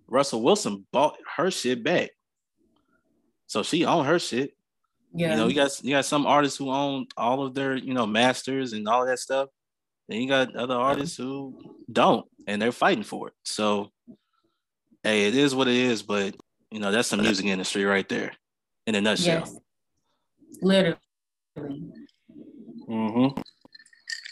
Russell 0.08 0.42
Wilson 0.42 0.86
bought 0.92 1.18
her 1.36 1.52
shit 1.52 1.84
back. 1.84 2.12
So 3.48 3.64
she 3.64 3.86
owned 3.86 4.08
her 4.08 4.20
shit. 4.20 4.54
Yeah. 5.14 5.32
You 5.32 5.38
know, 5.38 5.48
you 5.48 5.56
got 5.56 5.84
you 5.84 5.92
got 5.92 6.06
some 6.06 6.26
artists 6.26 6.58
who 6.58 6.72
own 6.72 7.06
all 7.16 7.46
of 7.46 7.54
their, 7.54 7.76
you 7.76 7.94
know, 7.94 8.08
masters 8.08 8.74
and 8.74 8.88
all 8.88 9.06
that 9.06 9.20
stuff. 9.20 9.50
Then 10.10 10.22
you 10.22 10.28
got 10.28 10.56
other 10.56 10.76
artists 10.76 11.16
who 11.16 11.78
don't, 11.92 12.26
and 12.48 12.62
they're 12.62 12.72
fighting 12.72 13.04
for 13.04 13.30
it. 13.30 13.34
So, 13.46 13.92
hey, 15.04 15.28
it 15.28 15.36
is 15.36 15.56
what 15.56 15.68
it 15.68 15.76
is. 15.76 16.02
But 16.02 16.36
you 16.74 16.80
know, 16.80 16.92
that's 16.92 17.12
the 17.12 17.18
music 17.18 17.46
industry 17.46 17.86
right 17.86 18.10
there, 18.10 18.32
in 18.88 18.96
a 18.96 19.02
nutshell. 19.02 19.42
Yes. 19.42 19.60
Literally. 20.60 20.98
Mm-hmm. 22.90 23.40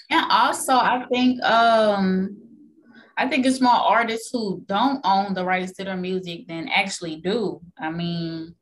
And 0.09 0.25
also, 0.31 0.73
I 0.73 1.05
think 1.11 1.41
um, 1.43 2.35
I 3.15 3.29
think 3.29 3.45
it's 3.45 3.61
more 3.61 3.71
artists 3.71 4.31
who 4.31 4.63
don't 4.65 4.99
own 5.03 5.35
the 5.35 5.45
rights 5.45 5.73
to 5.73 5.83
their 5.83 5.95
music 5.95 6.47
than 6.47 6.67
actually 6.69 7.17
do. 7.17 7.61
I 7.77 7.91
mean, 7.91 8.55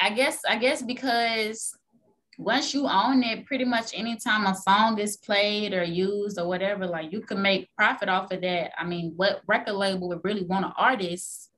I 0.00 0.10
guess 0.10 0.42
I 0.48 0.58
guess 0.58 0.82
because 0.82 1.76
once 2.38 2.74
you 2.74 2.86
own 2.86 3.24
it, 3.24 3.44
pretty 3.44 3.64
much 3.64 3.92
anytime 3.92 4.46
a 4.46 4.54
song 4.54 5.00
is 5.00 5.16
played 5.16 5.74
or 5.74 5.82
used 5.82 6.38
or 6.38 6.46
whatever, 6.46 6.86
like 6.86 7.10
you 7.10 7.22
can 7.22 7.42
make 7.42 7.74
profit 7.76 8.08
off 8.08 8.30
of 8.30 8.40
that. 8.42 8.70
I 8.78 8.84
mean, 8.84 9.14
what 9.16 9.40
record 9.48 9.74
label 9.74 10.08
would 10.10 10.20
really 10.22 10.44
want 10.44 10.64
an 10.64 10.72
artist 10.78 11.50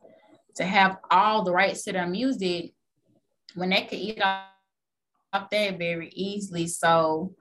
to 0.58 0.64
have 0.64 0.98
all 1.10 1.42
the 1.42 1.52
rights 1.52 1.84
to 1.84 1.92
their 1.92 2.06
music 2.06 2.72
when 3.54 3.70
they 3.70 3.82
could 3.82 3.98
eat 3.98 4.20
off, 4.20 4.44
that 5.50 5.78
very 5.78 6.10
easily? 6.10 6.66
So 6.66 7.34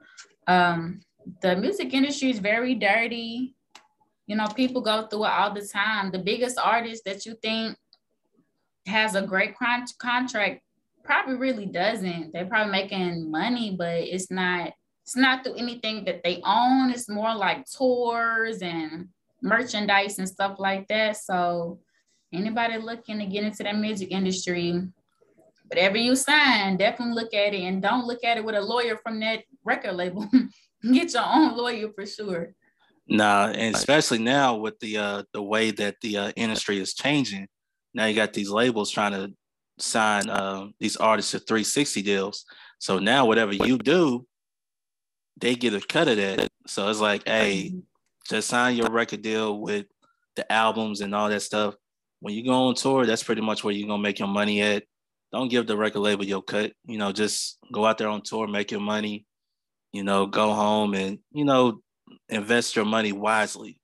um, 0.46 1.00
the 1.42 1.56
music 1.56 1.92
industry 1.92 2.30
is 2.30 2.38
very 2.38 2.74
dirty. 2.74 3.54
You 4.26 4.36
know, 4.36 4.46
people 4.48 4.82
go 4.82 5.06
through 5.06 5.24
it 5.24 5.30
all 5.30 5.54
the 5.54 5.66
time. 5.66 6.10
The 6.10 6.18
biggest 6.18 6.58
artist 6.58 7.04
that 7.04 7.24
you 7.26 7.34
think 7.42 7.76
has 8.86 9.14
a 9.14 9.22
great 9.22 9.56
con- 9.56 9.84
contract 9.98 10.62
probably 11.04 11.36
really 11.36 11.66
doesn't. 11.66 12.32
They're 12.32 12.46
probably 12.46 12.72
making 12.72 13.30
money, 13.30 13.74
but 13.76 13.96
it's 13.96 14.30
not 14.30 14.72
it's 15.02 15.16
not 15.16 15.42
through 15.42 15.54
anything 15.54 16.04
that 16.04 16.22
they 16.22 16.42
own. 16.44 16.90
It's 16.90 17.08
more 17.08 17.34
like 17.34 17.64
tours 17.64 18.60
and 18.60 19.08
merchandise 19.42 20.18
and 20.18 20.28
stuff 20.28 20.56
like 20.58 20.86
that. 20.88 21.16
So 21.16 21.80
anybody 22.32 22.78
looking 22.78 23.18
to 23.18 23.26
get 23.26 23.44
into 23.44 23.62
that 23.62 23.76
music 23.76 24.10
industry, 24.10 24.82
whatever 25.68 25.96
you 25.96 26.16
sign, 26.16 26.76
definitely 26.76 27.14
look 27.14 27.34
at 27.34 27.54
it 27.54 27.62
and 27.62 27.82
don't 27.82 28.06
look 28.06 28.24
at 28.24 28.36
it 28.36 28.44
with 28.44 28.54
a 28.54 28.60
lawyer 28.60 28.98
from 29.02 29.20
that 29.20 29.44
record 29.64 29.94
label. 29.94 30.28
get 30.92 31.12
your 31.12 31.24
own 31.26 31.56
lawyer 31.56 31.88
for 31.94 32.06
sure. 32.06 32.54
Nah, 33.08 33.48
and 33.48 33.74
especially 33.74 34.18
now 34.18 34.56
with 34.56 34.78
the 34.80 34.98
uh 34.98 35.22
the 35.32 35.42
way 35.42 35.70
that 35.70 35.96
the 36.02 36.18
uh, 36.18 36.32
industry 36.36 36.78
is 36.78 36.92
changing, 36.92 37.48
now 37.94 38.04
you 38.04 38.14
got 38.14 38.34
these 38.34 38.50
labels 38.50 38.90
trying 38.90 39.12
to 39.12 39.32
sign 39.78 40.28
uh, 40.28 40.66
these 40.78 40.96
artists 40.96 41.30
to 41.32 41.38
360 41.38 42.02
deals. 42.02 42.44
So 42.78 42.98
now 42.98 43.26
whatever 43.26 43.52
you 43.52 43.78
do, 43.78 44.26
they 45.40 45.54
get 45.54 45.74
a 45.74 45.80
cut 45.80 46.08
of 46.08 46.16
that. 46.16 46.48
So 46.66 46.88
it's 46.88 47.00
like, 47.00 47.26
hey, 47.26 47.74
just 48.28 48.48
sign 48.48 48.76
your 48.76 48.90
record 48.90 49.22
deal 49.22 49.58
with 49.58 49.86
the 50.36 50.50
albums 50.52 51.00
and 51.00 51.14
all 51.14 51.28
that 51.28 51.42
stuff. 51.42 51.74
When 52.20 52.34
you 52.34 52.44
go 52.44 52.68
on 52.68 52.74
tour, 52.74 53.06
that's 53.06 53.22
pretty 53.22 53.42
much 53.42 53.62
where 53.62 53.72
you're 53.72 53.88
gonna 53.88 54.02
make 54.02 54.18
your 54.18 54.28
money 54.28 54.60
at. 54.62 54.84
Don't 55.32 55.50
give 55.50 55.66
the 55.66 55.76
record 55.76 56.00
label 56.00 56.24
your 56.24 56.42
cut. 56.42 56.72
You 56.86 56.98
know, 56.98 57.12
just 57.12 57.58
go 57.72 57.84
out 57.84 57.98
there 57.98 58.08
on 58.08 58.22
tour, 58.22 58.46
make 58.48 58.70
your 58.70 58.80
money. 58.80 59.26
You 59.92 60.02
know, 60.02 60.26
go 60.26 60.52
home 60.52 60.94
and 60.94 61.18
you 61.32 61.44
know 61.44 61.80
invest 62.28 62.76
your 62.76 62.84
money 62.84 63.12
wisely. 63.12 63.78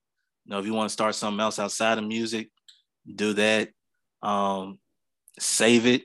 You 0.45 0.51
know, 0.51 0.59
if 0.59 0.67
you 0.67 0.75
want 0.75 0.89
to 0.89 0.93
start 0.93 1.15
something 1.15 1.41
else 1.41 1.59
outside 1.59 1.99
of 1.99 2.05
music, 2.05 2.51
do 3.15 3.33
that. 3.35 3.71
Um, 4.23 4.79
save 5.39 5.87
it. 5.87 6.05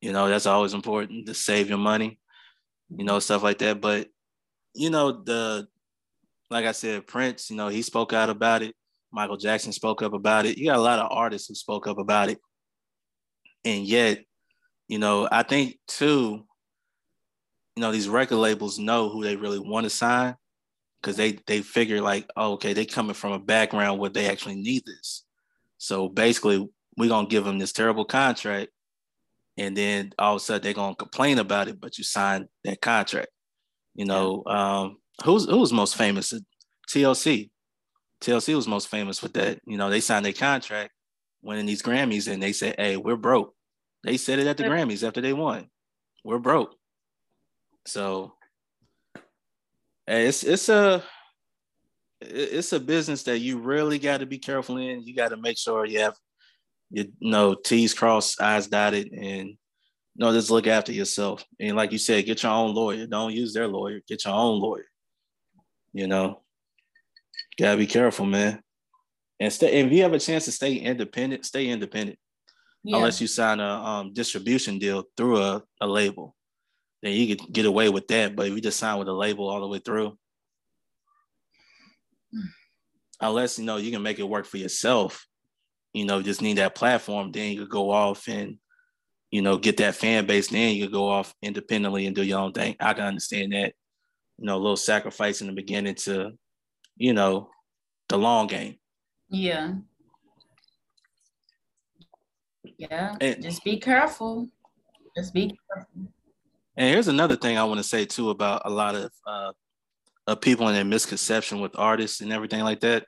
You 0.00 0.12
know, 0.12 0.28
that's 0.28 0.46
always 0.46 0.74
important 0.74 1.26
to 1.26 1.34
save 1.34 1.68
your 1.68 1.78
money, 1.78 2.20
you 2.96 3.04
know, 3.04 3.18
stuff 3.18 3.42
like 3.42 3.58
that. 3.58 3.80
But, 3.80 4.08
you 4.74 4.90
know, 4.90 5.10
the, 5.10 5.66
like 6.50 6.64
I 6.64 6.72
said, 6.72 7.06
Prince, 7.06 7.50
you 7.50 7.56
know, 7.56 7.68
he 7.68 7.82
spoke 7.82 8.12
out 8.12 8.30
about 8.30 8.62
it. 8.62 8.76
Michael 9.12 9.36
Jackson 9.36 9.72
spoke 9.72 10.02
up 10.02 10.12
about 10.12 10.46
it. 10.46 10.58
You 10.58 10.66
got 10.66 10.76
a 10.76 10.82
lot 10.82 10.98
of 10.98 11.10
artists 11.10 11.48
who 11.48 11.54
spoke 11.54 11.86
up 11.86 11.98
about 11.98 12.30
it. 12.30 12.38
And 13.64 13.84
yet, 13.84 14.24
you 14.86 14.98
know, 14.98 15.28
I 15.30 15.42
think 15.42 15.78
too, 15.86 16.44
you 17.76 17.80
know, 17.80 17.92
these 17.92 18.08
record 18.08 18.36
labels 18.36 18.78
know 18.78 19.08
who 19.08 19.22
they 19.22 19.36
really 19.36 19.58
want 19.58 19.84
to 19.84 19.90
sign 19.90 20.36
because 21.00 21.16
they 21.16 21.38
they 21.46 21.62
figure 21.62 22.00
like, 22.00 22.28
oh, 22.36 22.52
okay, 22.52 22.72
they 22.72 22.84
coming 22.84 23.14
from 23.14 23.32
a 23.32 23.38
background 23.38 23.98
where 23.98 24.10
they 24.10 24.28
actually 24.28 24.56
need 24.56 24.84
this. 24.84 25.24
So 25.78 26.08
basically, 26.08 26.68
we're 26.96 27.08
gonna 27.08 27.28
give 27.28 27.44
them 27.44 27.58
this 27.58 27.72
terrible 27.72 28.04
contract, 28.04 28.70
and 29.56 29.76
then 29.76 30.12
all 30.18 30.34
of 30.34 30.42
a 30.42 30.44
sudden 30.44 30.62
they're 30.62 30.72
gonna 30.72 30.96
complain 30.96 31.38
about 31.38 31.68
it, 31.68 31.80
but 31.80 31.98
you 31.98 32.04
signed 32.04 32.48
that 32.64 32.80
contract. 32.80 33.28
You 33.94 34.06
know, 34.06 34.42
um, 34.46 34.96
who's 35.24 35.44
who's 35.44 35.72
most 35.72 35.96
famous? 35.96 36.34
TLC. 36.88 37.50
TLC 38.20 38.54
was 38.54 38.68
most 38.68 38.88
famous 38.88 39.22
with 39.22 39.34
that. 39.34 39.60
You 39.64 39.76
know, 39.76 39.90
they 39.90 40.00
signed 40.00 40.24
their 40.24 40.32
contract, 40.32 40.92
winning 41.42 41.66
these 41.66 41.82
Grammys, 41.82 42.30
and 42.32 42.42
they 42.42 42.52
said, 42.52 42.76
"Hey, 42.78 42.96
we're 42.96 43.16
broke." 43.16 43.54
They 44.04 44.16
said 44.16 44.38
it 44.38 44.46
at 44.46 44.56
the 44.56 44.64
Grammys 44.64 45.06
after 45.06 45.20
they 45.20 45.32
won. 45.32 45.68
We're 46.24 46.38
broke. 46.38 46.74
So, 47.86 48.34
hey, 50.06 50.26
it's 50.26 50.42
it's 50.42 50.68
a 50.68 51.02
it's 52.20 52.72
a 52.72 52.80
business 52.80 53.24
that 53.24 53.38
you 53.38 53.58
really 53.58 53.98
got 53.98 54.18
to 54.18 54.26
be 54.26 54.38
careful 54.38 54.76
in. 54.76 55.04
You 55.04 55.14
got 55.14 55.28
to 55.28 55.36
make 55.36 55.58
sure 55.58 55.84
you 55.86 56.00
have 56.00 56.14
you 56.90 57.12
know, 57.20 57.54
T's 57.54 57.94
crossed, 57.94 58.40
I's 58.40 58.66
dotted, 58.66 59.12
and 59.12 59.48
you 59.48 59.56
know, 60.16 60.32
just 60.32 60.50
look 60.50 60.66
after 60.66 60.92
yourself. 60.92 61.44
And 61.60 61.76
like 61.76 61.92
you 61.92 61.98
said, 61.98 62.26
get 62.26 62.42
your 62.42 62.52
own 62.52 62.74
lawyer. 62.74 63.06
Don't 63.06 63.34
use 63.34 63.52
their 63.52 63.68
lawyer. 63.68 64.00
Get 64.08 64.24
your 64.24 64.34
own 64.34 64.60
lawyer. 64.60 64.86
You 65.92 66.06
know, 66.06 66.42
gotta 67.58 67.76
be 67.76 67.86
careful, 67.86 68.26
man. 68.26 68.62
And 69.40 69.52
stay. 69.52 69.80
If 69.80 69.92
you 69.92 70.02
have 70.02 70.12
a 70.12 70.18
chance 70.18 70.46
to 70.46 70.52
stay 70.52 70.74
independent, 70.74 71.44
stay 71.44 71.68
independent. 71.68 72.18
Yeah. 72.84 72.96
Unless 72.96 73.20
you 73.20 73.26
sign 73.26 73.60
a 73.60 73.68
um, 73.68 74.12
distribution 74.12 74.78
deal 74.78 75.04
through 75.16 75.38
a, 75.38 75.62
a 75.80 75.86
label, 75.86 76.34
then 77.02 77.12
you 77.12 77.36
could 77.36 77.52
get 77.52 77.66
away 77.66 77.88
with 77.88 78.06
that. 78.08 78.34
But 78.34 78.46
if 78.46 78.54
you 78.54 78.60
just 78.60 78.78
sign 78.78 78.98
with 78.98 79.08
a 79.08 79.12
label 79.12 79.48
all 79.48 79.60
the 79.60 79.66
way 79.66 79.80
through, 79.80 80.16
unless 83.20 83.58
you 83.58 83.64
know 83.64 83.76
you 83.76 83.90
can 83.90 84.02
make 84.02 84.18
it 84.18 84.28
work 84.28 84.46
for 84.46 84.58
yourself, 84.58 85.26
you 85.92 86.04
know, 86.04 86.22
just 86.22 86.42
need 86.42 86.58
that 86.58 86.74
platform, 86.74 87.32
then 87.32 87.52
you 87.52 87.60
could 87.60 87.70
go 87.70 87.90
off 87.90 88.28
and 88.28 88.56
you 89.30 89.42
know 89.42 89.58
get 89.58 89.76
that 89.78 89.96
fan 89.96 90.26
base. 90.26 90.48
Then 90.48 90.74
you 90.74 90.84
could 90.84 90.92
go 90.92 91.08
off 91.08 91.34
independently 91.42 92.06
and 92.06 92.14
do 92.14 92.22
your 92.22 92.40
own 92.40 92.52
thing. 92.52 92.76
I 92.80 92.94
can 92.94 93.04
understand 93.04 93.52
that, 93.52 93.74
you 94.38 94.46
know, 94.46 94.56
a 94.56 94.58
little 94.58 94.76
sacrifice 94.76 95.40
in 95.40 95.46
the 95.48 95.52
beginning 95.52 95.96
to, 95.96 96.32
you 96.98 97.12
know, 97.12 97.50
the 98.08 98.18
long 98.18 98.46
game. 98.46 98.76
Yeah. 99.30 99.74
Yeah. 102.76 103.16
And, 103.20 103.42
just 103.42 103.64
be 103.64 103.78
careful. 103.78 104.48
Just 105.16 105.32
be 105.32 105.56
careful. 105.72 106.12
And 106.76 106.92
here's 106.92 107.08
another 107.08 107.36
thing 107.36 107.58
I 107.58 107.64
want 107.64 107.78
to 107.78 107.84
say 107.84 108.04
too 108.04 108.30
about 108.30 108.62
a 108.64 108.70
lot 108.70 108.94
of 108.94 109.10
uh, 109.26 109.52
of 110.26 110.40
people 110.40 110.68
and 110.68 110.76
their 110.76 110.84
misconception 110.84 111.60
with 111.60 111.78
artists 111.78 112.20
and 112.20 112.32
everything 112.32 112.60
like 112.60 112.80
that 112.80 113.06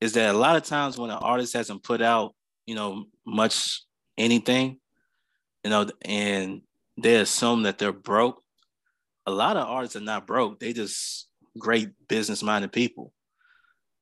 is 0.00 0.12
that 0.12 0.34
a 0.34 0.38
lot 0.38 0.56
of 0.56 0.62
times 0.62 0.96
when 0.96 1.10
an 1.10 1.18
artist 1.20 1.54
hasn't 1.54 1.82
put 1.82 2.00
out, 2.00 2.34
you 2.66 2.74
know, 2.74 3.04
much 3.26 3.82
anything, 4.16 4.78
you 5.64 5.70
know, 5.70 5.86
and 6.02 6.62
they 6.96 7.16
assume 7.16 7.64
that 7.64 7.78
they're 7.78 7.92
broke. 7.92 8.42
A 9.26 9.30
lot 9.30 9.56
of 9.56 9.66
artists 9.66 9.96
are 9.96 10.00
not 10.00 10.26
broke. 10.26 10.60
They 10.60 10.72
just 10.72 11.25
great 11.58 11.90
business 12.08 12.42
minded 12.42 12.72
people. 12.72 13.12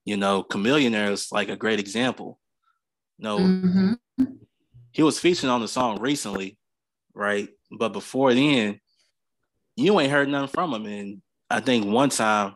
You 0.04 0.16
know, 0.16 0.42
Chamillionaire 0.44 1.12
is 1.12 1.32
like 1.32 1.48
a 1.48 1.56
great 1.56 1.80
example. 1.80 2.38
You 3.18 3.24
know, 3.24 3.38
mm-hmm. 3.38 4.24
he 4.92 5.02
was 5.02 5.18
featured 5.18 5.50
on 5.50 5.60
the 5.60 5.68
song 5.68 6.00
recently, 6.00 6.58
right? 7.14 7.48
But 7.70 7.92
before 7.92 8.34
then, 8.34 8.80
you 9.76 9.98
ain't 9.98 10.12
heard 10.12 10.28
nothing 10.28 10.48
from 10.48 10.74
him. 10.74 10.86
And 10.86 11.22
I 11.50 11.60
think 11.60 11.86
one 11.86 12.10
time, 12.10 12.54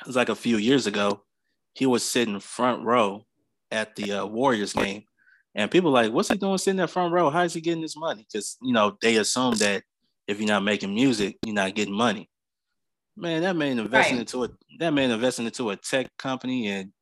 it 0.00 0.06
was 0.06 0.16
like 0.16 0.28
a 0.28 0.34
few 0.34 0.56
years 0.56 0.86
ago, 0.86 1.22
he 1.74 1.86
was 1.86 2.02
sitting 2.04 2.38
front 2.40 2.84
row 2.84 3.26
at 3.70 3.96
the 3.96 4.12
uh, 4.12 4.26
Warriors 4.26 4.72
game. 4.72 5.04
And 5.54 5.70
people 5.70 5.90
like, 5.90 6.12
what's 6.12 6.28
he 6.28 6.36
doing 6.36 6.58
sitting 6.58 6.80
in 6.80 6.86
front 6.86 7.12
row? 7.12 7.30
How 7.30 7.42
is 7.42 7.54
he 7.54 7.60
getting 7.62 7.82
this 7.82 7.96
money? 7.96 8.26
Because, 8.30 8.58
you 8.60 8.72
know, 8.72 8.96
they 9.00 9.16
assume 9.16 9.54
that 9.56 9.82
if 10.26 10.38
you're 10.38 10.48
not 10.48 10.64
making 10.64 10.94
music, 10.94 11.38
you're 11.44 11.54
not 11.54 11.74
getting 11.74 11.94
money. 11.94 12.28
Man, 13.16 13.42
that 13.42 13.56
man 13.56 13.78
investing 13.78 14.16
right. 14.16 14.20
into 14.20 14.44
a 14.44 14.48
that 14.78 14.92
man 14.92 15.10
investing 15.10 15.46
into 15.46 15.70
a 15.70 15.76
tech 15.76 16.08
company 16.18 16.68
and 16.68 16.92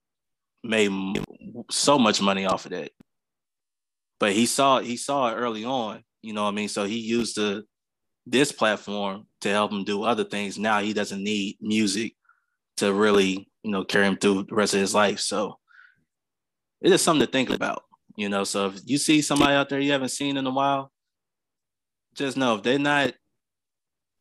made 0.63 0.91
so 1.71 1.99
much 1.99 2.23
money 2.23 2.47
off 2.47 2.67
of 2.67 2.71
that. 2.71 2.91
But 4.21 4.33
he 4.33 4.47
saw 4.47 4.79
he 4.79 4.97
saw 4.97 5.31
it 5.31 5.35
early 5.35 5.65
on, 5.65 6.05
you 6.23 6.33
know 6.33 6.45
what 6.45 6.51
I 6.51 6.55
mean? 6.55 6.69
So 6.69 6.85
he 6.85 6.99
used 6.99 7.37
the 7.37 7.65
this 8.27 8.53
platform 8.53 9.27
to 9.41 9.51
help 9.51 9.73
him 9.73 9.85
do 9.85 10.05
other 10.05 10.25
things. 10.25 10.59
Now 10.59 10.81
he 10.81 10.93
doesn't 10.93 11.23
need 11.23 11.59
music 11.61 12.15
to 12.79 12.93
really, 12.93 13.49
you 13.63 13.71
know, 13.71 13.85
carry 13.85 14.07
him 14.07 14.17
through 14.17 14.45
the 14.45 14.55
rest 14.55 14.75
of 14.75 14.81
his 14.81 14.95
life. 14.95 15.21
So 15.21 15.59
it 16.81 16.93
is 16.93 17.03
something 17.03 17.27
to 17.27 17.33
think 17.33 17.51
about, 17.51 17.83
you 18.17 18.29
know. 18.29 18.45
So 18.45 18.69
if 18.69 18.81
you 18.85 18.99
see 18.99 19.21
somebody 19.21 19.55
out 19.55 19.69
there 19.69 19.81
you 19.81 19.93
haven't 19.93 20.09
seen 20.11 20.37
in 20.37 20.47
a 20.47 20.51
while, 20.51 20.91
just 22.15 22.37
know 22.37 22.55
if 22.55 22.63
they're 22.63 22.79
not 22.79 23.15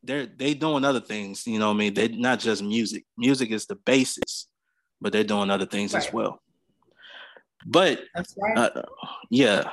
they're 0.04 0.26
they 0.26 0.54
doing 0.54 0.84
other 0.84 1.00
things, 1.00 1.46
you 1.46 1.58
know 1.58 1.70
I 1.70 1.74
mean? 1.74 1.94
They're 1.94 2.08
not 2.08 2.40
just 2.40 2.62
music. 2.62 3.04
Music 3.16 3.50
is 3.50 3.66
the 3.66 3.76
basis, 3.76 4.48
but 5.00 5.12
they're 5.12 5.24
doing 5.24 5.50
other 5.50 5.66
things 5.66 5.94
right. 5.94 6.06
as 6.06 6.12
well. 6.12 6.40
But 7.66 8.00
right. 8.16 8.58
uh, 8.58 8.82
yeah. 9.30 9.70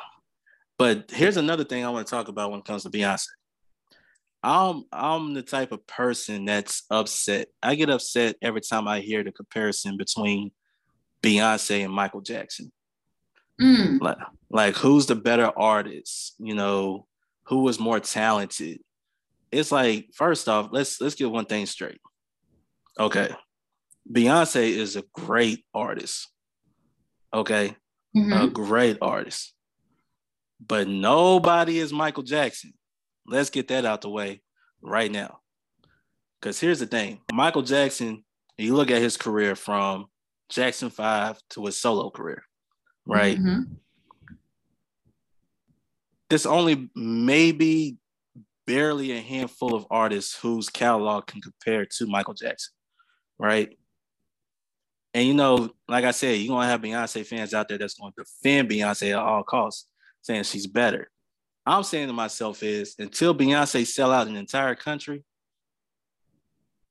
But 0.78 1.12
here's 1.12 1.38
another 1.38 1.64
thing 1.64 1.86
I 1.86 1.90
want 1.90 2.08
to 2.08 2.12
talk 2.12 2.28
about 2.28 2.52
when 2.52 2.60
it 2.62 2.66
comes 2.66 2.84
to 2.84 2.90
Beyonce. 2.90 3.28
I'm 4.44 4.86
I'm 4.92 5.34
the 5.34 5.44
type 5.44 5.72
of 5.72 5.86
person 5.86 6.46
that's 6.46 6.84
upset. 6.90 7.50
I 7.62 7.76
get 7.76 7.90
upset 7.90 8.38
every 8.42 8.62
time 8.62 8.88
I 8.88 9.02
hear 9.02 9.24
the 9.24 9.32
comparison 9.32 9.98
between 9.98 10.52
Beyonce 11.22 11.84
and 11.84 11.94
Michael 11.94 12.22
Jackson. 12.22 12.72
Mm. 13.62 14.02
Like, 14.02 14.18
like 14.50 14.76
who's 14.76 15.06
the 15.06 15.16
better 15.16 15.52
artist? 15.56 16.36
You 16.40 16.56
know, 16.56 17.06
who 17.44 17.60
was 17.60 17.80
more 17.80 18.00
talented? 18.00 18.80
It's 19.52 19.72
like 19.72 20.10
first 20.14 20.48
off, 20.48 20.70
let's 20.72 21.02
let's 21.02 21.16
get 21.16 21.30
one 21.30 21.46
thing 21.46 21.66
straight. 21.66 22.00
Okay, 23.00 23.30
Beyonce 24.12 24.70
is 24.70 24.96
a 24.96 25.04
great 25.14 25.66
artist. 25.74 26.30
Okay, 27.34 27.76
mm-hmm. 28.16 28.34
a 28.34 28.48
great 28.48 28.98
artist, 29.02 29.54
but 30.66 30.88
nobody 30.88 31.80
is 31.80 31.92
Michael 31.94 32.24
Jackson. 32.24 32.74
Let's 33.28 33.50
get 33.50 33.68
that 33.70 33.86
out 33.86 34.02
the 34.02 34.10
way 34.10 34.42
right 34.82 35.12
now. 35.12 35.40
Because 36.40 36.60
here's 36.60 36.80
the 36.80 36.88
thing 36.88 37.22
Michael 37.32 37.62
Jackson, 37.62 38.24
you 38.58 38.76
look 38.76 38.92
at 38.92 39.02
his 39.02 39.18
career 39.18 39.56
from 39.56 40.08
Jackson 40.50 40.90
5 40.90 41.40
to 41.52 41.66
his 41.66 41.80
solo 41.80 42.10
career, 42.10 42.44
right? 43.06 43.38
Mm-hmm. 43.38 43.74
There's 46.30 46.46
only 46.46 46.90
maybe 46.96 47.98
barely 48.66 49.12
a 49.12 49.22
handful 49.22 49.76
of 49.76 49.86
artists 49.90 50.38
whose 50.40 50.70
catalog 50.70 51.28
can 51.28 51.42
compare 51.42 51.86
to 51.86 52.08
Michael 52.08 52.34
Jackson, 52.34 52.74
right? 53.40 53.78
And 55.14 55.28
you 55.28 55.34
know, 55.34 55.70
like 55.88 56.06
I 56.06 56.12
said, 56.12 56.38
you're 56.38 56.56
gonna 56.56 56.68
have 56.68 56.82
Beyonce 56.82 57.26
fans 57.26 57.54
out 57.54 57.68
there 57.68 57.78
that's 57.78 57.96
gonna 57.96 58.14
defend 58.18 58.70
Beyonce 58.70 59.12
at 59.12 59.20
all 59.20 59.44
costs, 59.44 59.88
saying 60.22 60.44
she's 60.44 60.68
better. 60.68 61.10
I'm 61.66 61.84
saying 61.84 62.08
to 62.08 62.14
myself 62.14 62.64
is 62.64 62.96
until 62.98 63.36
Beyonce 63.36 63.86
sell 63.86 64.12
out 64.12 64.28
an 64.28 64.36
entire 64.36 64.76
country, 64.76 65.24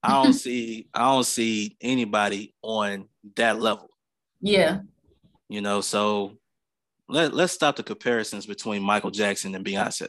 I 0.03 0.23
don't 0.23 0.33
see 0.35 0.89
I 0.93 1.01
don't 1.01 1.25
see 1.25 1.77
anybody 1.81 2.55
on 2.63 3.09
that 3.37 3.61
level. 3.61 3.91
Yeah. 4.41 4.81
You 5.49 5.61
know, 5.61 5.81
so 5.81 6.39
let 7.09 7.35
let's 7.35 7.53
stop 7.53 7.77
the 7.77 7.83
comparisons 7.83 8.47
between 8.47 8.83
Michael 8.83 9.11
Jackson 9.11 9.55
and 9.55 9.65
Beyonce. 9.65 10.09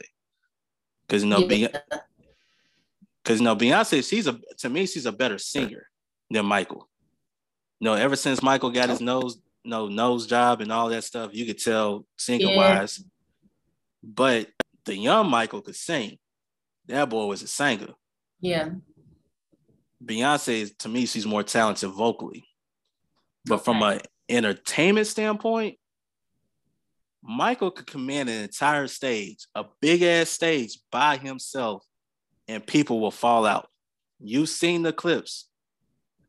Cause 1.12 1.24
you 1.24 1.28
know, 1.28 1.40
yeah. 1.40 1.68
because 3.22 3.38
you 3.38 3.44
know, 3.44 3.54
Beyonce, 3.54 4.08
she's 4.08 4.26
a 4.26 4.40
to 4.60 4.70
me, 4.70 4.86
she's 4.86 5.04
a 5.04 5.12
better 5.12 5.36
singer 5.36 5.90
than 6.30 6.46
Michael. 6.46 6.88
You 7.80 7.84
know, 7.84 7.92
ever 7.92 8.16
since 8.16 8.42
Michael 8.42 8.70
got 8.70 8.88
his 8.88 9.02
nose, 9.02 9.38
no 9.62 9.88
nose 9.88 10.26
job 10.26 10.62
and 10.62 10.72
all 10.72 10.88
that 10.88 11.04
stuff, 11.04 11.34
you 11.34 11.44
could 11.44 11.58
tell 11.58 12.06
singer 12.16 12.56
wise, 12.56 13.04
but 14.02 14.48
the 14.86 14.96
young 14.96 15.28
Michael 15.28 15.60
could 15.60 15.76
sing. 15.76 16.16
That 16.86 17.10
boy 17.10 17.26
was 17.26 17.42
a 17.42 17.46
singer. 17.46 17.88
Yeah. 18.40 18.70
Beyonce, 20.02 20.74
to 20.78 20.88
me, 20.88 21.04
she's 21.04 21.26
more 21.26 21.42
talented 21.42 21.90
vocally. 21.90 22.46
But 23.44 23.56
okay. 23.56 23.64
from 23.64 23.82
an 23.82 24.00
entertainment 24.30 25.08
standpoint, 25.08 25.76
Michael 27.22 27.70
could 27.70 27.86
command 27.86 28.28
an 28.28 28.42
entire 28.42 28.88
stage, 28.88 29.46
a 29.54 29.64
big 29.80 30.02
ass 30.02 30.28
stage 30.28 30.78
by 30.90 31.16
himself, 31.16 31.84
and 32.48 32.66
people 32.66 33.00
will 33.00 33.12
fall 33.12 33.46
out. 33.46 33.68
You've 34.18 34.48
seen 34.48 34.82
the 34.82 34.92
clips 34.92 35.48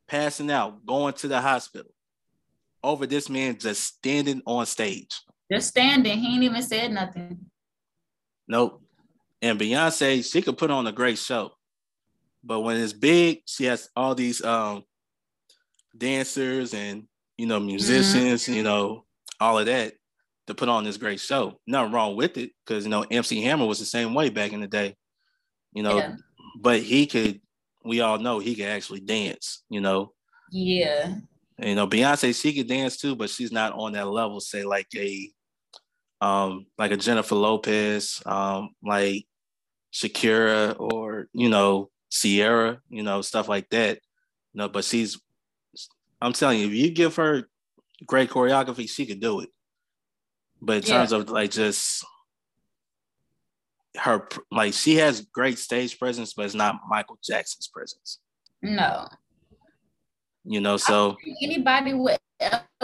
passing 0.07 0.51
out, 0.51 0.85
going 0.85 1.13
to 1.15 1.27
the 1.27 1.41
hospital 1.41 1.91
over 2.83 3.07
this 3.07 3.29
man 3.29 3.57
just 3.57 3.83
standing 3.83 4.41
on 4.45 4.65
stage. 4.65 5.21
Just 5.51 5.69
standing. 5.69 6.19
He 6.19 6.35
ain't 6.35 6.43
even 6.43 6.61
said 6.61 6.91
nothing. 6.91 7.39
Nope. 8.47 8.81
And 9.41 9.59
Beyonce, 9.59 10.29
she 10.29 10.41
could 10.41 10.57
put 10.57 10.71
on 10.71 10.85
a 10.85 10.91
great 10.91 11.17
show. 11.17 11.51
But 12.43 12.61
when 12.61 12.77
it's 12.77 12.93
big, 12.93 13.41
she 13.45 13.65
has 13.65 13.89
all 13.95 14.15
these 14.15 14.43
um 14.43 14.83
dancers 15.97 16.73
and 16.73 17.07
you 17.37 17.45
know 17.45 17.59
musicians, 17.59 18.43
mm-hmm. 18.43 18.53
you 18.53 18.63
know, 18.63 19.05
all 19.39 19.59
of 19.59 19.65
that 19.65 19.93
to 20.47 20.55
put 20.55 20.69
on 20.69 20.83
this 20.83 20.97
great 20.97 21.19
show. 21.19 21.59
Nothing 21.67 21.93
wrong 21.93 22.15
with 22.15 22.37
it, 22.37 22.51
because 22.65 22.83
you 22.83 22.89
know, 22.89 23.05
MC 23.09 23.41
Hammer 23.41 23.65
was 23.65 23.79
the 23.79 23.85
same 23.85 24.13
way 24.13 24.29
back 24.29 24.53
in 24.53 24.61
the 24.61 24.67
day. 24.67 24.95
You 25.73 25.83
know, 25.83 25.97
yeah. 25.97 26.15
but 26.61 26.81
he 26.81 27.07
could 27.07 27.41
we 27.85 28.01
all 28.01 28.17
know 28.17 28.39
he 28.39 28.55
could 28.55 28.65
actually 28.65 29.01
dance, 29.01 29.63
you 29.69 29.81
know. 29.81 30.13
Yeah. 30.51 31.15
And, 31.57 31.69
you 31.69 31.75
know, 31.75 31.87
Beyonce, 31.87 32.39
she 32.39 32.53
could 32.53 32.67
dance 32.67 32.97
too, 32.97 33.15
but 33.15 33.29
she's 33.29 33.51
not 33.51 33.73
on 33.73 33.93
that 33.93 34.07
level, 34.07 34.39
say 34.39 34.63
like 34.63 34.87
a 34.95 35.29
um, 36.21 36.67
like 36.77 36.91
a 36.91 36.97
Jennifer 36.97 37.35
Lopez, 37.35 38.21
um, 38.25 38.69
like 38.81 39.25
Shakira 39.93 40.79
or 40.79 41.27
you 41.33 41.49
know 41.49 41.89
Ciara, 42.09 42.79
you 42.89 43.03
know 43.03 43.21
stuff 43.21 43.49
like 43.49 43.69
that. 43.69 43.99
You 44.53 44.59
know, 44.59 44.69
but 44.69 44.85
she's, 44.85 45.19
I'm 46.21 46.33
telling 46.33 46.59
you, 46.59 46.67
if 46.67 46.73
you 46.73 46.91
give 46.91 47.15
her 47.15 47.49
great 48.05 48.29
choreography, 48.29 48.89
she 48.89 49.05
could 49.05 49.19
do 49.19 49.41
it. 49.41 49.49
But 50.63 50.77
in 50.77 50.83
yeah. 50.83 50.97
terms 50.97 51.11
of 51.11 51.29
like 51.29 51.51
just 51.51 52.05
her, 53.97 54.27
like 54.49 54.73
she 54.73 54.95
has 54.95 55.21
great 55.21 55.59
stage 55.59 55.99
presence, 55.99 56.33
but 56.33 56.45
it's 56.45 56.55
not 56.55 56.79
Michael 56.89 57.19
Jackson's 57.21 57.67
presence. 57.67 58.19
No. 58.61 59.07
You 60.45 60.61
know, 60.61 60.77
so 60.77 61.17
anybody 61.41 61.93
would 61.93 62.17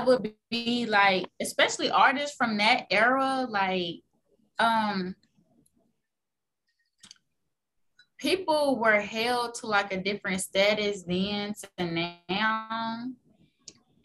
would 0.06 0.34
be 0.50 0.86
like, 0.86 1.28
especially 1.42 1.90
artists 1.90 2.36
from 2.38 2.58
that 2.58 2.86
era, 2.92 3.48
like 3.50 4.02
um 4.60 5.16
people 8.18 8.78
were 8.78 9.00
held 9.00 9.56
to 9.56 9.68
like 9.68 9.94
a 9.94 10.02
different 10.02 10.42
status 10.42 11.04
then 11.04 11.54
to 11.78 12.18
now. 12.30 13.06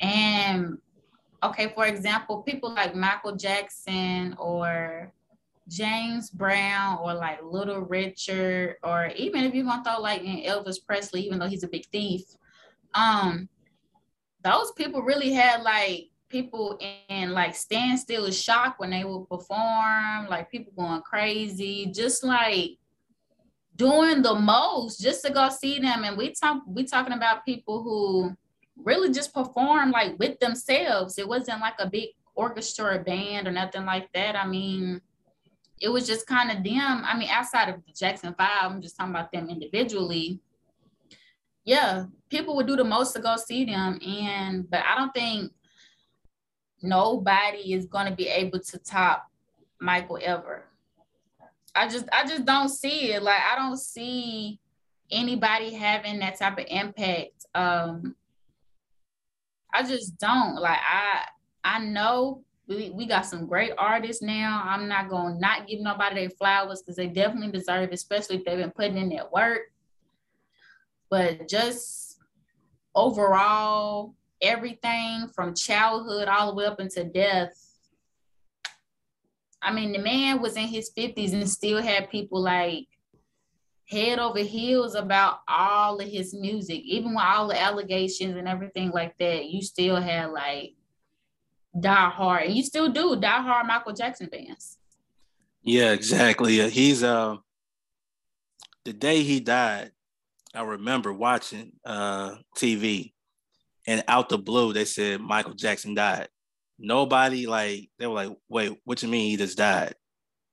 And 0.00 0.78
okay, 1.44 1.72
for 1.74 1.86
example, 1.86 2.42
people 2.42 2.72
like 2.74 2.94
Michael 2.94 3.36
Jackson 3.36 4.34
or 4.38 5.12
James 5.68 6.30
Brown 6.30 6.98
or 7.02 7.14
like 7.14 7.40
Little 7.42 7.80
Richard, 7.80 8.76
or 8.82 9.10
even 9.16 9.44
if 9.44 9.54
you're 9.54 9.64
gonna 9.64 9.82
throw 9.84 10.00
like 10.00 10.22
Elvis 10.22 10.84
Presley, 10.84 11.22
even 11.22 11.38
though 11.38 11.48
he's 11.48 11.64
a 11.64 11.68
big 11.68 11.86
thief, 11.86 12.22
um, 12.94 13.48
those 14.42 14.72
people 14.72 15.02
really 15.02 15.32
had 15.32 15.62
like 15.62 16.10
people 16.28 16.78
in 17.08 17.30
like 17.32 17.54
standstill 17.54 18.30
shock 18.30 18.74
when 18.78 18.90
they 18.90 19.04
would 19.04 19.28
perform, 19.28 20.26
like 20.28 20.50
people 20.50 20.72
going 20.76 21.00
crazy, 21.02 21.86
just 21.86 22.24
like 22.24 22.72
doing 23.76 24.22
the 24.22 24.34
most 24.34 25.00
just 25.00 25.24
to 25.24 25.32
go 25.32 25.48
see 25.48 25.78
them. 25.78 26.04
And 26.04 26.16
we 26.16 26.32
talk 26.32 26.62
we 26.66 26.84
talking 26.84 27.14
about 27.14 27.44
people 27.44 27.82
who 27.82 28.36
really 28.76 29.12
just 29.12 29.32
perform 29.32 29.90
like 29.90 30.18
with 30.18 30.38
themselves. 30.40 31.18
It 31.18 31.28
wasn't 31.28 31.60
like 31.60 31.74
a 31.78 31.88
big 31.88 32.10
orchestra 32.34 32.96
or 32.96 33.04
band 33.04 33.46
or 33.46 33.52
nothing 33.52 33.84
like 33.84 34.12
that. 34.12 34.36
I 34.36 34.46
mean, 34.46 35.00
it 35.80 35.88
was 35.88 36.06
just 36.06 36.26
kind 36.26 36.50
of 36.50 36.64
them. 36.64 37.02
I 37.04 37.16
mean, 37.16 37.28
outside 37.30 37.68
of 37.68 37.76
the 37.84 37.92
Jackson 37.92 38.34
Five, 38.36 38.70
I'm 38.70 38.80
just 38.80 38.96
talking 38.96 39.14
about 39.14 39.32
them 39.32 39.48
individually. 39.48 40.40
Yeah, 41.64 42.06
people 42.30 42.56
would 42.56 42.66
do 42.66 42.76
the 42.76 42.84
most 42.84 43.12
to 43.12 43.20
go 43.20 43.36
see 43.36 43.64
them, 43.64 43.98
and 44.06 44.68
but 44.68 44.80
I 44.84 44.96
don't 44.96 45.14
think 45.14 45.52
nobody 46.82 47.72
is 47.72 47.86
going 47.86 48.06
to 48.06 48.14
be 48.14 48.28
able 48.28 48.60
to 48.60 48.78
top 48.78 49.30
Michael 49.80 50.18
ever. 50.22 50.64
I 51.74 51.88
just 51.88 52.06
I 52.12 52.24
just 52.26 52.44
don't 52.44 52.68
see 52.68 53.12
it. 53.12 53.22
Like 53.22 53.40
I 53.40 53.56
don't 53.56 53.78
see 53.78 54.60
anybody 55.10 55.74
having 55.74 56.20
that 56.20 56.38
type 56.38 56.58
of 56.58 56.66
impact. 56.68 57.46
Um 57.54 58.14
I 59.74 59.82
just 59.82 60.18
don't. 60.18 60.54
Like 60.54 60.78
I 60.80 61.24
I 61.64 61.80
know 61.80 62.44
we, 62.68 62.90
we 62.90 63.06
got 63.06 63.26
some 63.26 63.46
great 63.46 63.72
artists 63.76 64.22
now. 64.22 64.62
I'm 64.64 64.88
not 64.88 65.10
gonna 65.10 65.38
not 65.38 65.66
give 65.66 65.80
nobody 65.80 66.14
their 66.14 66.30
flowers 66.30 66.80
because 66.80 66.96
they 66.96 67.08
definitely 67.08 67.50
deserve, 67.50 67.90
especially 67.92 68.36
if 68.36 68.44
they've 68.44 68.58
been 68.58 68.70
putting 68.70 68.96
in 68.96 69.10
that 69.10 69.32
work. 69.32 69.62
But 71.10 71.48
just 71.48 72.20
overall, 72.94 74.14
everything 74.40 75.28
from 75.34 75.54
childhood 75.54 76.28
all 76.28 76.50
the 76.50 76.54
way 76.54 76.66
up 76.66 76.80
into 76.80 77.04
death. 77.04 77.52
I 79.60 79.72
mean, 79.72 79.92
the 79.92 79.98
man 79.98 80.40
was 80.40 80.56
in 80.56 80.68
his 80.68 80.90
50s 80.96 81.32
and 81.32 81.48
still 81.48 81.82
had 81.82 82.10
people 82.10 82.40
like 82.40 82.86
head 83.86 84.18
over 84.18 84.38
heels 84.38 84.94
about 84.94 85.40
all 85.46 86.00
of 86.00 86.08
his 86.08 86.34
music, 86.34 86.82
even 86.84 87.10
with 87.14 87.24
all 87.24 87.48
the 87.48 87.60
allegations 87.60 88.36
and 88.36 88.48
everything 88.48 88.90
like 88.90 89.16
that. 89.18 89.46
You 89.46 89.62
still 89.62 89.96
had 89.96 90.30
like 90.30 90.74
die 91.78 92.08
hard, 92.08 92.44
and 92.44 92.54
you 92.54 92.62
still 92.62 92.88
do 92.88 93.16
die 93.16 93.42
hard 93.42 93.66
Michael 93.66 93.92
Jackson 93.92 94.28
fans. 94.28 94.78
Yeah, 95.62 95.92
exactly. 95.92 96.68
He's 96.70 97.02
uh, 97.02 97.36
the 98.84 98.92
day 98.92 99.22
he 99.22 99.40
died. 99.40 99.92
I 100.54 100.62
remember 100.62 101.12
watching 101.12 101.72
uh 101.84 102.36
TV, 102.56 103.12
and 103.86 104.04
out 104.08 104.28
the 104.28 104.38
blue 104.38 104.72
they 104.72 104.84
said 104.84 105.20
Michael 105.20 105.54
Jackson 105.54 105.94
died. 105.94 106.28
Nobody 106.78 107.46
like 107.46 107.90
they 107.98 108.06
were 108.06 108.14
like, 108.14 108.36
wait, 108.48 108.78
what 108.84 109.02
you 109.02 109.08
mean 109.08 109.30
he 109.30 109.36
just 109.36 109.58
died? 109.58 109.94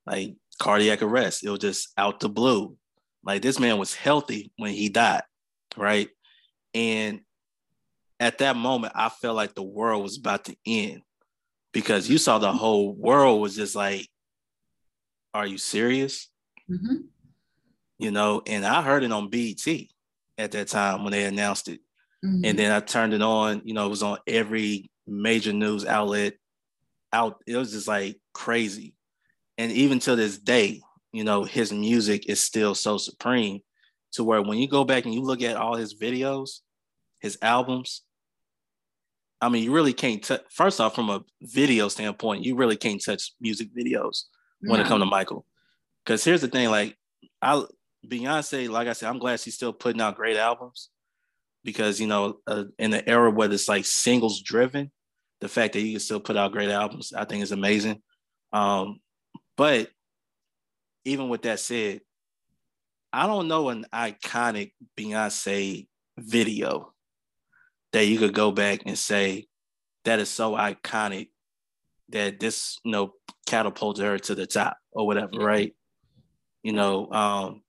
Like 0.06 0.36
cardiac 0.60 1.02
arrest. 1.02 1.44
It 1.44 1.50
was 1.50 1.60
just 1.60 1.94
out 1.98 2.20
the 2.20 2.30
blue. 2.30 2.78
Like 3.24 3.42
this 3.42 3.60
man 3.60 3.78
was 3.78 3.94
healthy 3.94 4.52
when 4.58 4.74
he 4.74 4.90
died, 4.90 5.24
right? 5.78 6.10
And 6.74 7.22
at 8.20 8.40
that 8.40 8.56
moment, 8.56 8.94
I 8.96 9.10
felt 9.10 9.36
like 9.36 9.56
the 9.56 9.64
world 9.64 10.04
was 10.04 10.18
about 10.18 10.46
to 10.46 10.56
end 10.66 11.02
because 11.74 12.10
you 12.10 12.18
saw 12.18 12.38
the 12.38 12.52
whole 12.52 12.94
world 12.94 13.42
was 13.42 13.56
just 13.56 13.76
like, 13.76 14.08
"Are 15.34 15.46
you 15.46 15.58
serious?" 15.58 16.30
Mm-hmm. 16.70 16.98
You 18.00 18.12
know, 18.12 18.42
and 18.46 18.66
I 18.66 18.82
heard 18.82 19.04
it 19.04 19.12
on 19.12 19.30
BET 19.30 19.68
at 20.38 20.52
that 20.52 20.68
time 20.68 21.04
when 21.04 21.12
they 21.12 21.26
announced 21.26 21.68
it, 21.68 21.82
mm-hmm. 22.26 22.46
and 22.46 22.58
then 22.58 22.72
I 22.72 22.80
turned 22.80 23.14
it 23.14 23.22
on. 23.22 23.62
You 23.66 23.74
know, 23.74 23.86
it 23.86 23.90
was 23.90 24.04
on 24.04 24.18
every 24.28 24.90
major 25.08 25.54
news 25.54 25.86
outlet. 25.86 26.34
Out, 27.14 27.44
it 27.46 27.58
was 27.58 27.72
just 27.72 27.88
like 27.88 28.18
crazy, 28.34 28.94
and 29.58 29.72
even 29.72 30.00
to 30.00 30.16
this 30.16 30.38
day, 30.38 30.82
you 31.12 31.24
know, 31.24 31.44
his 31.44 31.72
music 31.72 32.28
is 32.28 32.40
still 32.40 32.76
so 32.76 32.98
supreme 32.98 33.62
to 34.14 34.24
where 34.24 34.42
when 34.42 34.58
you 34.58 34.68
go 34.68 34.84
back 34.84 35.06
and 35.06 35.14
you 35.14 35.22
look 35.22 35.42
at 35.42 35.58
all 35.58 35.76
his 35.76 35.96
videos, 35.96 36.60
his 37.20 37.38
albums, 37.42 38.04
I 39.42 39.50
mean, 39.50 39.64
you 39.64 39.74
really 39.74 39.94
can't 39.94 40.24
touch. 40.24 40.42
First 40.50 40.80
off, 40.80 40.94
from 40.94 41.10
a 41.10 41.24
video 41.42 41.88
standpoint, 41.88 42.46
you 42.46 42.56
really 42.56 42.78
can't 42.78 43.04
touch 43.04 43.34
music 43.42 43.70
videos 43.76 44.24
when 44.62 44.80
no. 44.80 44.86
it 44.86 44.88
comes 44.88 45.02
to 45.02 45.06
Michael. 45.06 45.46
Because 46.06 46.24
here's 46.24 46.42
the 46.42 46.48
thing, 46.48 46.70
like 46.70 46.96
I 47.42 47.64
Beyonce, 48.08 48.70
like 48.70 48.88
I 48.88 48.94
said, 48.94 49.10
I'm 49.10 49.20
glad 49.20 49.40
she's 49.40 49.56
still 49.56 49.74
putting 49.74 50.02
out 50.02 50.16
great 50.16 50.38
albums. 50.38 50.90
Because 51.64 52.00
you 52.00 52.08
know, 52.08 52.38
uh, 52.48 52.66
in 52.80 52.92
the 52.92 53.08
era 53.08 53.30
where 53.30 53.52
it's 53.52 53.68
like 53.68 53.86
singles 53.86 54.42
driven, 54.42 54.92
the 55.42 55.48
fact 55.48 55.74
that 55.74 55.82
you 55.82 55.94
can 55.94 56.00
still 56.00 56.20
put 56.20 56.38
out 56.38 56.52
great 56.52 56.70
albums, 56.70 57.14
I 57.14 57.26
think 57.26 57.44
is 57.44 57.52
amazing. 57.52 58.02
Um, 58.54 59.00
but 59.58 59.90
even 61.06 61.30
with 61.30 61.44
that 61.44 61.60
said, 61.60 62.02
I 63.14 63.28
don't 63.28 63.48
know 63.48 63.70
an 63.70 63.86
iconic 63.94 64.74
Beyonce 64.98 65.88
video 66.18 66.94
that 67.92 68.06
you 68.06 68.18
could 68.18 68.34
go 68.34 68.52
back 68.52 68.82
and 68.86 68.98
say 68.98 69.48
that 70.06 70.20
is 70.20 70.30
so 70.30 70.54
iconic 70.54 71.30
that 72.10 72.40
this, 72.40 72.80
you 72.84 72.92
know, 72.92 73.14
catapulted 73.48 74.06
her 74.06 74.18
to 74.18 74.36
the 74.36 74.46
top 74.46 74.78
or 74.92 75.06
whatever, 75.06 75.32
right? 75.34 75.76
You 76.64 76.74
know, 76.74 77.12
um, 77.12 77.62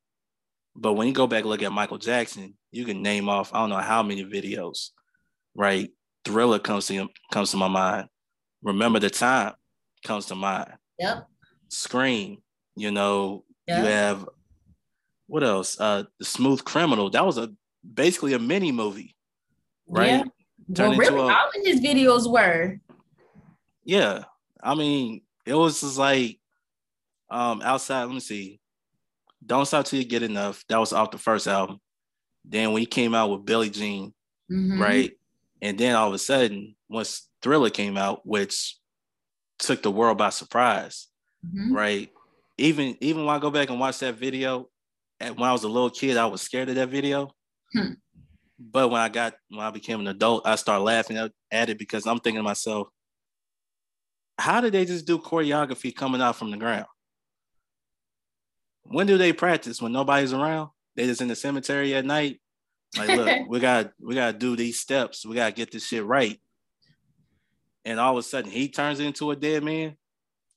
but 0.76 0.94
when 0.94 1.08
you 1.08 1.14
go 1.14 1.26
back 1.26 1.40
and 1.40 1.50
look 1.50 1.62
at 1.62 1.72
Michael 1.72 1.98
Jackson, 1.98 2.54
you 2.70 2.84
can 2.84 3.02
name 3.02 3.28
off 3.28 3.52
I 3.52 3.58
don't 3.60 3.70
know 3.70 3.76
how 3.76 4.02
many 4.02 4.24
videos, 4.24 4.90
right? 5.54 5.90
Thriller 6.24 6.58
comes 6.58 6.86
to 6.86 7.08
comes 7.30 7.50
to 7.50 7.56
my 7.56 7.68
mind. 7.68 8.08
Remember 8.62 8.98
the 8.98 9.10
time 9.10 9.54
comes 10.04 10.26
to 10.26 10.34
mind. 10.34 10.72
Yep. 10.98 11.26
Scream, 11.68 12.38
you 12.76 12.90
know, 12.90 13.44
yep. 13.66 13.78
you 13.78 13.90
have 13.90 14.28
what 15.26 15.42
else? 15.42 15.80
Uh 15.80 16.04
the 16.18 16.24
Smooth 16.24 16.64
Criminal. 16.64 17.10
That 17.10 17.26
was 17.26 17.38
a 17.38 17.50
basically 17.94 18.34
a 18.34 18.38
mini 18.38 18.72
movie 18.72 19.14
right? 19.92 20.24
Yeah. 20.68 20.88
Well, 20.88 20.96
really, 20.96 21.18
a, 21.18 21.22
all 21.22 21.30
of 21.30 21.64
his 21.64 21.80
videos 21.80 22.30
were. 22.30 22.78
Yeah, 23.84 24.24
I 24.62 24.74
mean, 24.74 25.22
it 25.44 25.54
was 25.54 25.80
just 25.80 25.98
like 25.98 26.38
um 27.30 27.62
outside. 27.62 28.04
Let 28.04 28.14
me 28.14 28.20
see. 28.20 28.60
Don't 29.44 29.66
stop 29.66 29.84
till 29.84 29.98
you 29.98 30.04
get 30.04 30.22
enough. 30.22 30.64
That 30.68 30.78
was 30.78 30.92
off 30.92 31.10
the 31.10 31.18
first 31.18 31.46
album. 31.46 31.78
Then 32.44 32.72
when 32.72 32.80
he 32.80 32.86
came 32.86 33.14
out 33.14 33.30
with 33.30 33.44
Billie 33.44 33.70
Jean, 33.70 34.14
mm-hmm. 34.50 34.80
right? 34.80 35.12
And 35.60 35.78
then 35.78 35.94
all 35.94 36.08
of 36.08 36.14
a 36.14 36.18
sudden, 36.18 36.74
once 36.88 37.28
Thriller 37.40 37.70
came 37.70 37.96
out, 37.96 38.26
which 38.26 38.76
took 39.58 39.82
the 39.82 39.90
world 39.90 40.18
by 40.18 40.30
surprise, 40.30 41.08
mm-hmm. 41.44 41.74
right? 41.74 42.10
Even 42.58 42.96
even 43.00 43.24
when 43.24 43.34
I 43.34 43.38
go 43.38 43.50
back 43.50 43.70
and 43.70 43.80
watch 43.80 43.98
that 44.00 44.14
video, 44.14 44.68
and 45.20 45.36
when 45.36 45.48
I 45.48 45.52
was 45.52 45.64
a 45.64 45.68
little 45.68 45.90
kid, 45.90 46.16
I 46.16 46.26
was 46.26 46.42
scared 46.42 46.68
of 46.68 46.74
that 46.74 46.88
video. 46.88 47.30
Hmm. 47.72 47.92
But 48.58 48.90
when 48.90 49.00
I 49.00 49.08
got 49.08 49.34
when 49.48 49.60
I 49.60 49.70
became 49.70 50.00
an 50.00 50.08
adult, 50.08 50.46
I 50.46 50.56
started 50.56 50.84
laughing 50.84 51.16
at 51.50 51.70
it 51.70 51.78
because 51.78 52.06
I'm 52.06 52.18
thinking 52.18 52.40
to 52.40 52.44
myself, 52.44 52.88
how 54.38 54.60
did 54.60 54.72
they 54.72 54.84
just 54.84 55.06
do 55.06 55.18
choreography 55.18 55.94
coming 55.94 56.20
out 56.20 56.36
from 56.36 56.50
the 56.50 56.56
ground? 56.56 56.86
When 58.84 59.06
do 59.06 59.16
they 59.16 59.32
practice? 59.32 59.80
When 59.80 59.92
nobody's 59.92 60.32
around? 60.32 60.70
They 60.96 61.06
just 61.06 61.20
in 61.20 61.28
the 61.28 61.36
cemetery 61.36 61.94
at 61.94 62.04
night. 62.04 62.40
Like, 62.96 63.08
look, 63.08 63.28
we 63.48 63.60
got 63.60 63.92
we 64.00 64.14
gotta 64.14 64.36
do 64.36 64.56
these 64.56 64.78
steps. 64.78 65.24
We 65.24 65.36
gotta 65.36 65.52
get 65.52 65.70
this 65.70 65.86
shit 65.86 66.04
right. 66.04 66.38
And 67.84 67.98
all 67.98 68.12
of 68.12 68.18
a 68.18 68.22
sudden, 68.22 68.50
he 68.50 68.68
turns 68.68 69.00
into 69.00 69.30
a 69.30 69.36
dead 69.36 69.64
man, 69.64 69.96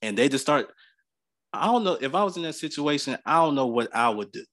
and 0.02 0.18
they 0.18 0.30
just 0.30 0.44
start. 0.44 0.68
I 1.60 1.66
don't 1.66 1.84
know 1.84 1.98
if 2.00 2.16
I 2.16 2.24
was 2.24 2.38
in 2.38 2.44
that 2.44 2.54
situation. 2.54 3.18
I 3.26 3.38
don't 3.38 3.56
know 3.56 3.68
what 3.68 3.96
I 3.96 4.10
would 4.10 4.32
do 4.32 4.44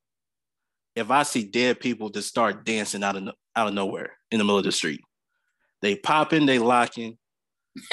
if 0.94 1.10
I 1.10 1.22
see 1.22 1.44
dead 1.44 1.80
people 1.80 2.10
just 2.10 2.28
start 2.28 2.64
dancing 2.64 3.02
out 3.02 3.16
of 3.16 3.28
out 3.56 3.68
of 3.68 3.74
nowhere 3.74 4.12
in 4.30 4.38
the 4.38 4.44
middle 4.44 4.58
of 4.58 4.64
the 4.64 4.72
street. 4.72 5.00
They 5.80 5.96
popping, 5.96 6.46
they 6.46 6.58
locking. 6.58 7.18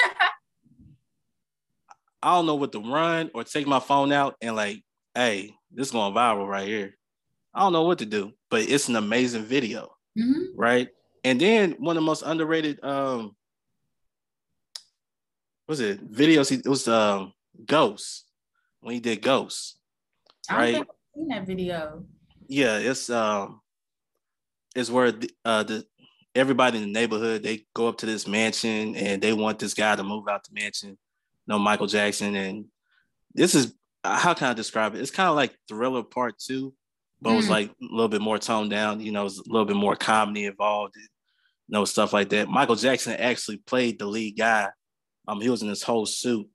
I 2.22 2.34
don't 2.34 2.46
know 2.46 2.54
what 2.54 2.72
to 2.72 2.80
run 2.80 3.30
or 3.34 3.44
take 3.44 3.66
my 3.66 3.80
phone 3.80 4.12
out 4.12 4.36
and 4.42 4.54
like, 4.54 4.82
hey, 5.14 5.54
this 5.72 5.88
is 5.88 5.92
going 5.92 6.12
viral 6.12 6.46
right 6.46 6.68
here. 6.68 6.94
I 7.54 7.60
don't 7.60 7.72
know 7.72 7.84
what 7.84 7.98
to 7.98 8.06
do, 8.06 8.32
but 8.50 8.68
it's 8.68 8.88
an 8.88 8.96
amazing 8.96 9.44
video, 9.44 9.90
mm-hmm. 10.18 10.58
right? 10.58 10.88
And 11.24 11.40
then 11.40 11.76
one 11.78 11.96
of 11.96 12.02
the 12.02 12.06
most 12.06 12.22
underrated, 12.22 12.84
um, 12.84 13.34
was 15.66 15.80
it 15.80 16.06
videos? 16.12 16.52
It 16.52 16.68
was 16.68 16.86
um, 16.88 17.32
Ghost 17.64 18.29
when 18.80 18.94
he 18.94 19.00
did 19.00 19.22
Ghost, 19.22 19.78
right? 20.50 20.76
I've 20.76 20.86
seen 21.14 21.28
that 21.28 21.46
video 21.46 22.04
yeah, 22.50 22.78
it's 22.78 23.08
um, 23.08 23.60
it's 24.74 24.90
where 24.90 25.12
the, 25.12 25.30
uh, 25.44 25.62
the 25.62 25.86
everybody 26.34 26.78
in 26.78 26.84
the 26.84 26.92
neighborhood 26.92 27.44
they 27.44 27.64
go 27.74 27.86
up 27.86 27.98
to 27.98 28.06
this 28.06 28.26
mansion 28.26 28.96
and 28.96 29.22
they 29.22 29.32
want 29.32 29.60
this 29.60 29.72
guy 29.72 29.94
to 29.94 30.02
move 30.02 30.26
out 30.28 30.42
the 30.44 30.60
mansion. 30.60 30.98
no 31.46 31.60
Michael 31.60 31.86
Jackson, 31.86 32.34
and 32.34 32.64
this 33.34 33.54
is 33.54 33.72
how 34.02 34.34
can 34.34 34.48
I 34.48 34.54
describe 34.54 34.96
it? 34.96 35.00
It's 35.00 35.12
kind 35.12 35.28
of 35.28 35.36
like 35.36 35.54
Thriller 35.68 36.02
Part 36.02 36.40
Two, 36.40 36.74
but 37.22 37.30
mm. 37.30 37.34
it 37.34 37.36
was 37.36 37.46
mm. 37.46 37.50
like 37.50 37.70
a 37.70 37.74
little 37.82 38.08
bit 38.08 38.20
more 38.20 38.38
toned 38.38 38.70
down. 38.72 38.98
You 39.00 39.12
know, 39.12 39.20
it 39.20 39.24
was 39.24 39.38
a 39.38 39.48
little 39.48 39.66
bit 39.66 39.76
more 39.76 39.94
comedy 39.94 40.46
involved. 40.46 40.96
And, 40.96 41.04
you 41.68 41.78
know, 41.78 41.84
stuff 41.84 42.12
like 42.12 42.30
that. 42.30 42.48
Michael 42.48 42.74
Jackson 42.74 43.12
actually 43.12 43.58
played 43.58 44.00
the 44.00 44.06
lead 44.06 44.36
guy. 44.36 44.70
Um, 45.28 45.40
he 45.40 45.48
was 45.48 45.62
in 45.62 45.68
this 45.68 45.84
whole 45.84 46.04
suit. 46.04 46.48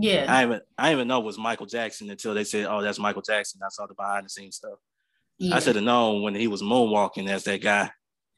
Yeah. 0.00 0.26
I 0.28 0.44
even 0.44 0.60
I 0.78 0.92
even 0.92 1.08
know 1.08 1.20
it 1.20 1.24
was 1.24 1.38
Michael 1.38 1.66
Jackson 1.66 2.10
until 2.10 2.34
they 2.34 2.44
said, 2.44 2.66
"Oh, 2.66 2.82
that's 2.82 2.98
Michael 2.98 3.22
Jackson." 3.22 3.60
I 3.64 3.68
saw 3.68 3.86
the 3.86 3.94
behind 3.94 4.24
the 4.24 4.30
scenes 4.30 4.56
stuff. 4.56 4.78
Yeah. 5.38 5.56
I 5.56 5.60
should 5.60 5.76
have 5.76 5.84
known 5.84 6.22
when 6.22 6.34
he 6.34 6.48
was 6.48 6.62
moonwalking 6.62 7.28
as 7.28 7.44
that 7.44 7.62
guy 7.62 7.90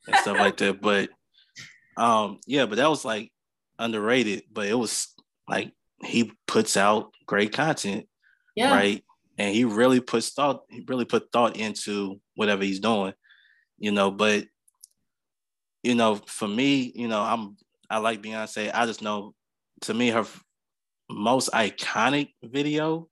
and 0.07 0.17
stuff 0.17 0.39
like 0.39 0.57
that. 0.59 0.81
But 0.83 1.11
um, 1.97 2.39
yeah, 2.47 2.67
but 2.67 2.77
that 2.77 2.91
was 2.91 3.05
like 3.05 3.33
underrated. 3.79 4.45
But 4.53 4.67
it 4.67 4.75
was 4.75 5.09
like 5.49 5.73
he 6.05 6.33
puts 6.47 6.77
out 6.77 7.13
great 7.27 7.53
content, 7.53 8.09
yeah. 8.57 8.73
right? 8.73 9.05
And 9.39 9.55
he 9.55 9.65
really 9.65 10.01
puts 10.01 10.31
thought. 10.31 10.63
He 10.69 10.85
really 10.89 11.05
put 11.05 11.31
thought 11.33 11.57
into 11.57 12.21
whatever 12.35 12.65
he's 12.65 12.81
doing, 12.81 13.15
you 13.79 13.93
know. 13.93 14.11
But 14.11 14.47
you 15.83 15.95
know, 15.95 16.17
for 16.17 16.49
me, 16.49 16.93
you 16.95 17.09
know, 17.09 17.21
I'm 17.21 17.57
I 17.91 17.99
like 17.99 18.23
Beyonce. 18.23 18.71
I 18.73 18.87
just 18.87 19.03
know 19.03 19.35
to 19.83 19.95
me 19.95 20.11
her 20.11 20.25
most 21.13 21.51
iconic 21.53 22.31
video 22.43 23.09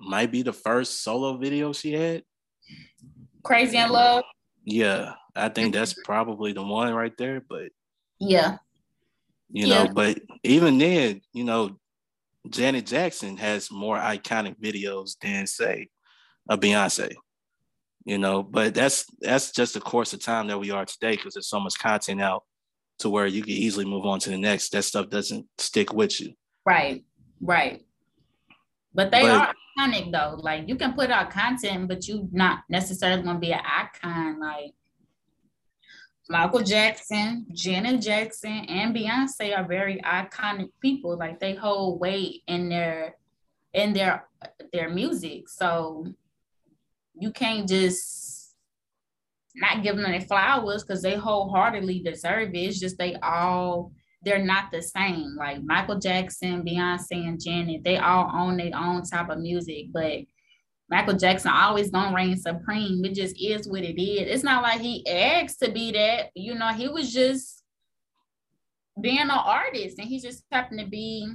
might 0.00 0.30
be 0.30 0.42
the 0.42 0.52
first 0.52 1.02
solo 1.02 1.36
video 1.36 1.72
she 1.72 1.92
had. 1.92 2.22
Crazy 3.42 3.78
in 3.78 3.90
Love. 3.90 4.24
Yeah, 4.64 5.14
I 5.34 5.48
think 5.48 5.74
that's 5.74 5.92
mm-hmm. 5.92 6.02
probably 6.04 6.52
the 6.52 6.62
one 6.62 6.92
right 6.92 7.16
there. 7.16 7.42
But 7.48 7.70
yeah, 8.20 8.58
you 9.50 9.66
know, 9.66 9.84
yeah. 9.84 9.92
but 9.92 10.20
even 10.44 10.78
then, 10.78 11.20
you 11.32 11.44
know, 11.44 11.78
Janet 12.48 12.86
Jackson 12.86 13.36
has 13.38 13.70
more 13.70 13.98
iconic 13.98 14.60
videos 14.60 15.16
than 15.20 15.46
say 15.46 15.88
a 16.48 16.56
Beyonce 16.56 17.14
you 18.08 18.16
know 18.16 18.42
but 18.42 18.74
that's 18.74 19.04
that's 19.20 19.52
just 19.52 19.74
the 19.74 19.80
course 19.80 20.14
of 20.14 20.20
time 20.22 20.46
that 20.46 20.58
we 20.58 20.70
are 20.70 20.86
today 20.86 21.14
because 21.14 21.34
there's 21.34 21.48
so 21.48 21.60
much 21.60 21.78
content 21.78 22.22
out 22.22 22.42
to 22.98 23.10
where 23.10 23.26
you 23.26 23.42
can 23.42 23.52
easily 23.52 23.84
move 23.84 24.06
on 24.06 24.18
to 24.18 24.30
the 24.30 24.38
next 24.38 24.70
that 24.70 24.82
stuff 24.82 25.10
doesn't 25.10 25.46
stick 25.58 25.92
with 25.92 26.18
you 26.18 26.32
right 26.64 27.04
right 27.40 27.84
but 28.94 29.10
they 29.10 29.22
but, 29.22 29.30
are 29.30 29.54
iconic 29.78 30.12
though 30.12 30.36
like 30.38 30.68
you 30.68 30.76
can 30.76 30.92
put 30.94 31.10
out 31.10 31.30
content 31.30 31.88
but 31.88 32.06
you 32.08 32.28
not 32.32 32.60
necessarily 32.68 33.22
going 33.22 33.36
to 33.36 33.40
be 33.40 33.52
an 33.52 33.60
icon 33.64 34.40
like 34.40 34.74
Michael 36.30 36.62
Jackson, 36.62 37.46
Janet 37.52 38.02
Jackson, 38.02 38.66
and 38.68 38.94
Beyonce 38.94 39.56
are 39.56 39.66
very 39.66 39.98
iconic 40.02 40.68
people. 40.80 41.16
Like 41.16 41.40
they 41.40 41.54
hold 41.54 42.00
weight 42.00 42.42
in 42.46 42.68
their 42.68 43.16
in 43.72 43.94
their 43.94 44.28
their 44.72 44.90
music. 44.90 45.48
So 45.48 46.06
you 47.18 47.32
can't 47.32 47.66
just 47.66 48.54
not 49.56 49.82
give 49.82 49.96
them 49.96 50.04
any 50.04 50.24
flowers 50.24 50.84
because 50.84 51.02
they 51.02 51.16
wholeheartedly 51.16 52.00
deserve 52.00 52.50
it. 52.50 52.58
It's 52.58 52.78
just 52.78 52.98
they 52.98 53.16
all 53.16 53.92
they're 54.22 54.44
not 54.44 54.70
the 54.72 54.82
same. 54.82 55.36
Like 55.36 55.62
Michael 55.62 55.98
Jackson, 55.98 56.62
Beyonce, 56.64 57.28
and 57.28 57.40
Janet, 57.40 57.84
they 57.84 57.98
all 57.98 58.30
own 58.34 58.56
their 58.56 58.72
own 58.74 59.02
type 59.04 59.30
of 59.30 59.38
music, 59.38 59.86
but 59.92 60.20
Michael 60.90 61.16
Jackson 61.16 61.50
always 61.52 61.90
gonna 61.90 62.16
reign 62.16 62.36
supreme. 62.36 63.04
It 63.04 63.14
just 63.14 63.40
is 63.40 63.68
what 63.68 63.82
it 63.82 64.00
is. 64.00 64.28
It's 64.28 64.44
not 64.44 64.62
like 64.62 64.80
he 64.80 65.06
asked 65.06 65.60
to 65.62 65.70
be 65.70 65.92
that. 65.92 66.30
You 66.34 66.54
know, 66.54 66.68
he 66.68 66.88
was 66.88 67.12
just 67.12 67.62
being 69.00 69.18
an 69.18 69.30
artist, 69.30 69.98
and 69.98 70.08
he 70.08 70.20
just 70.20 70.44
happened 70.50 70.80
to 70.80 70.86
be 70.86 71.30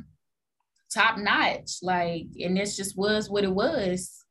top 0.92 1.18
notch. 1.18 1.78
Like, 1.82 2.28
and 2.42 2.58
this 2.58 2.76
just 2.76 2.98
was 2.98 3.30
what 3.30 3.44
it 3.44 3.54
was. 3.54 4.24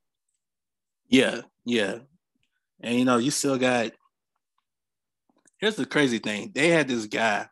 Yeah, 1.09 1.43
yeah. 1.65 1.99
And 2.81 2.99
you 2.99 3.05
know, 3.05 3.19
you 3.19 3.31
still 3.31 3.59
got 3.59 3.93
here's 5.59 5.77
the 5.77 5.87
crazy 5.87 6.19
thing. 6.19 6.51
They 6.55 6.69
had 6.69 6.89
this 6.89 7.07
guy, 7.07 7.47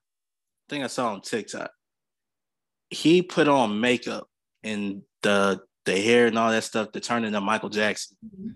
think 0.70 0.85
I 0.85 0.88
saw 0.88 1.12
on 1.12 1.20
TikTok. 1.20 1.70
He 2.88 3.22
put 3.22 3.48
on 3.48 3.80
makeup 3.80 4.26
and 4.62 5.02
the 5.22 5.61
the 5.85 6.00
hair 6.00 6.26
and 6.26 6.38
all 6.38 6.50
that 6.50 6.64
stuff 6.64 6.92
to 6.92 7.00
turn 7.00 7.24
into 7.24 7.40
Michael 7.40 7.68
Jackson. 7.68 8.16
Mm-hmm. 8.24 8.48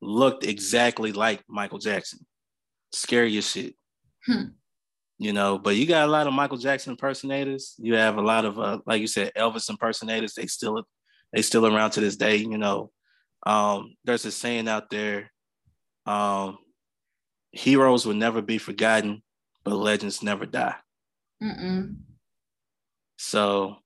Looked 0.00 0.44
exactly 0.44 1.12
like 1.12 1.42
Michael 1.48 1.78
Jackson. 1.78 2.20
Scary 2.92 3.36
as 3.36 3.48
shit. 3.48 3.74
Hmm. 4.26 4.50
You 5.18 5.32
know, 5.32 5.58
but 5.58 5.74
you 5.74 5.86
got 5.86 6.08
a 6.08 6.10
lot 6.10 6.28
of 6.28 6.32
Michael 6.32 6.58
Jackson 6.58 6.92
impersonators. 6.92 7.74
You 7.78 7.94
have 7.94 8.16
a 8.18 8.22
lot 8.22 8.44
of 8.44 8.58
uh, 8.58 8.78
like 8.86 9.00
you 9.00 9.06
said, 9.06 9.32
Elvis 9.36 9.68
impersonators. 9.68 10.34
They 10.34 10.46
still 10.46 10.82
they 11.32 11.42
still 11.42 11.66
around 11.66 11.92
to 11.92 12.00
this 12.00 12.16
day, 12.16 12.36
you 12.36 12.58
know. 12.58 12.90
Um, 13.46 13.94
there's 14.04 14.24
a 14.24 14.32
saying 14.32 14.68
out 14.68 14.90
there 14.90 15.30
um, 16.08 16.58
heroes 17.52 18.06
will 18.06 18.14
never 18.14 18.40
be 18.40 18.58
forgotten, 18.58 19.22
but 19.64 19.74
legends 19.74 20.22
never 20.22 20.46
die. 20.46 20.74
Mm-mm. 21.42 21.96
So, 23.16 23.76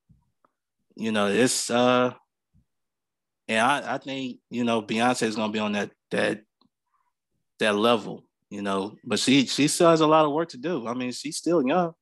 you 0.96 1.12
know, 1.12 1.26
it's 1.28 1.70
uh, 1.70 2.12
and 3.48 3.58
I, 3.58 3.94
I 3.94 3.98
think 3.98 4.38
you 4.50 4.64
know 4.64 4.82
Beyonce 4.82 5.22
is 5.22 5.36
gonna 5.36 5.52
be 5.52 5.58
on 5.58 5.72
that 5.72 5.90
that 6.10 6.42
that 7.58 7.76
level, 7.76 8.24
you 8.50 8.62
know, 8.62 8.96
but 9.04 9.18
she 9.18 9.46
she 9.46 9.68
still 9.68 9.90
has 9.90 10.00
a 10.00 10.06
lot 10.06 10.24
of 10.24 10.32
work 10.32 10.50
to 10.50 10.58
do. 10.58 10.86
I 10.86 10.94
mean, 10.94 11.12
she's 11.12 11.36
still 11.36 11.66
young. 11.66 11.92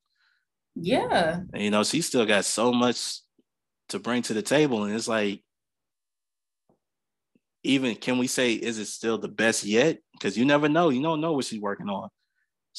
Yeah. 0.74 1.40
And, 1.52 1.62
you 1.62 1.70
know, 1.70 1.82
she 1.82 2.00
still 2.00 2.24
got 2.24 2.44
so 2.44 2.72
much 2.72 3.20
to 3.88 3.98
bring 3.98 4.22
to 4.22 4.34
the 4.34 4.42
table, 4.42 4.84
and 4.84 4.94
it's 4.94 5.08
like 5.08 5.42
even 7.62 7.94
can 7.96 8.18
we 8.18 8.26
say 8.26 8.52
is 8.52 8.78
it 8.78 8.86
still 8.86 9.18
the 9.18 9.28
best 9.28 9.64
yet? 9.64 9.98
Because 10.12 10.36
you 10.36 10.44
never 10.44 10.68
know. 10.68 10.88
You 10.88 11.02
don't 11.02 11.20
know 11.20 11.32
what 11.32 11.44
she's 11.44 11.60
working 11.60 11.88
on. 11.88 12.08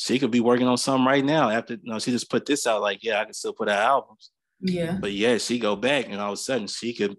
She 0.01 0.17
could 0.17 0.31
be 0.31 0.39
working 0.39 0.67
on 0.67 0.79
something 0.79 1.05
right 1.05 1.23
now. 1.23 1.51
After 1.51 1.75
you 1.75 1.79
know, 1.83 1.99
she 1.99 2.09
just 2.09 2.27
put 2.27 2.47
this 2.47 2.65
out. 2.65 2.81
Like, 2.81 3.03
yeah, 3.03 3.21
I 3.21 3.25
can 3.25 3.35
still 3.35 3.53
put 3.53 3.69
out 3.69 3.77
albums. 3.77 4.31
Yeah. 4.59 4.97
But 4.99 5.11
yeah, 5.11 5.37
she 5.37 5.59
go 5.59 5.75
back, 5.75 6.07
and 6.09 6.19
all 6.19 6.31
of 6.31 6.39
a 6.39 6.41
sudden, 6.41 6.65
she 6.65 6.95
could 6.95 7.17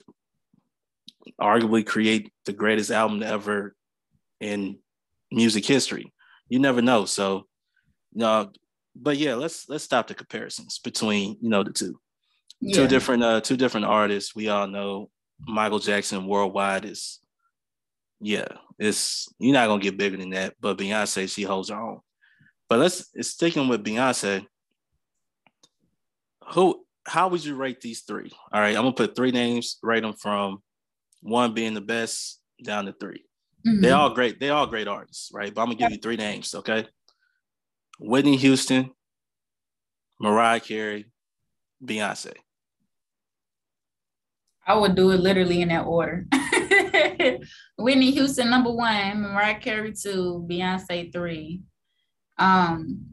arguably 1.40 1.86
create 1.86 2.32
the 2.44 2.52
greatest 2.52 2.90
album 2.90 3.22
ever 3.22 3.76
in 4.40 4.78
music 5.30 5.64
history. 5.64 6.12
You 6.48 6.58
never 6.58 6.82
know. 6.82 7.04
So, 7.04 7.46
no, 8.14 8.50
but 8.96 9.16
yeah, 9.16 9.34
let's 9.34 9.68
let's 9.68 9.84
stop 9.84 10.08
the 10.08 10.14
comparisons 10.14 10.80
between 10.80 11.36
you 11.40 11.50
know 11.50 11.62
the 11.62 11.72
two. 11.72 12.00
Yeah. 12.60 12.74
Two 12.74 12.88
different 12.88 13.22
uh 13.22 13.40
two 13.42 13.56
different 13.56 13.86
artists. 13.86 14.34
We 14.34 14.48
all 14.48 14.66
know 14.66 15.08
Michael 15.46 15.78
Jackson 15.78 16.26
worldwide 16.26 16.84
is 16.84 17.20
yeah, 18.20 18.48
it's 18.76 19.28
you're 19.38 19.54
not 19.54 19.68
gonna 19.68 19.80
get 19.80 19.96
bigger 19.96 20.16
than 20.16 20.30
that. 20.30 20.54
But 20.60 20.78
Beyonce, 20.78 21.32
she 21.32 21.44
holds 21.44 21.70
her 21.70 21.80
own. 21.80 22.00
But 22.72 22.78
let's 22.78 23.10
sticking 23.28 23.68
with 23.68 23.84
Beyonce. 23.84 24.46
Who? 26.54 26.86
How 27.06 27.28
would 27.28 27.44
you 27.44 27.54
rate 27.54 27.82
these 27.82 28.00
three? 28.00 28.32
All 28.50 28.62
right, 28.62 28.74
I'm 28.74 28.84
gonna 28.84 28.94
put 28.94 29.14
three 29.14 29.30
names. 29.30 29.76
Rate 29.82 30.00
them 30.00 30.14
from 30.14 30.62
one 31.20 31.52
being 31.52 31.74
the 31.74 31.82
best 31.82 32.40
down 32.64 32.86
to 32.86 32.94
3 32.94 33.22
mm-hmm. 33.66 33.82
They 33.82 33.90
all 33.90 34.14
great. 34.14 34.40
They 34.40 34.48
all 34.48 34.66
great 34.66 34.88
artists, 34.88 35.30
right? 35.34 35.52
But 35.52 35.60
I'm 35.60 35.66
gonna 35.66 35.80
give 35.80 35.90
you 35.90 35.98
three 35.98 36.16
names. 36.16 36.54
Okay. 36.54 36.86
Whitney 38.00 38.38
Houston, 38.38 38.90
Mariah 40.18 40.60
Carey, 40.60 41.12
Beyonce. 41.84 42.32
I 44.66 44.78
would 44.78 44.94
do 44.94 45.10
it 45.10 45.20
literally 45.20 45.60
in 45.60 45.68
that 45.68 45.84
order. 45.84 46.26
Whitney 47.76 48.12
Houston 48.12 48.48
number 48.48 48.72
one, 48.72 49.20
Mariah 49.20 49.60
Carey 49.60 49.92
two, 49.92 50.46
Beyonce 50.50 51.12
three. 51.12 51.60
Um, 52.38 53.06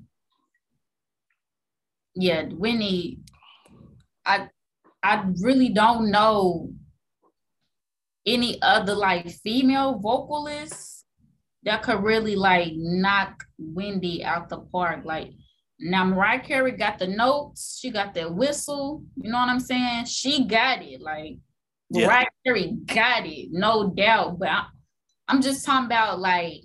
yeah, 2.15 2.45
Whitney. 2.45 3.19
I 4.25 4.49
I 5.01 5.25
really 5.41 5.69
don't 5.69 6.11
know 6.11 6.71
any 8.25 8.61
other 8.61 8.93
like 8.93 9.29
female 9.29 9.97
vocalists 9.97 11.05
that 11.63 11.83
could 11.83 12.03
really 12.03 12.35
like 12.35 12.73
knock 12.75 13.43
Whitney 13.57 14.23
out 14.23 14.49
the 14.49 14.59
park. 14.59 15.01
Like 15.05 15.31
now 15.79 16.05
Mariah 16.05 16.41
Carey 16.41 16.71
got 16.71 16.99
the 16.99 17.07
notes, 17.07 17.79
she 17.79 17.89
got 17.89 18.13
the 18.13 18.31
whistle, 18.31 19.03
you 19.15 19.31
know 19.31 19.39
what 19.39 19.49
I'm 19.49 19.59
saying? 19.59 20.05
She 20.05 20.45
got 20.45 20.81
it. 20.81 21.01
Like 21.01 21.37
yeah. 21.89 22.07
Mariah 22.07 22.25
Carey 22.45 22.77
got 22.85 23.25
it, 23.25 23.49
no 23.51 23.89
doubt. 23.89 24.39
But 24.39 24.49
I, 24.49 24.65
I'm 25.27 25.41
just 25.41 25.65
talking 25.65 25.85
about 25.85 26.19
like 26.19 26.63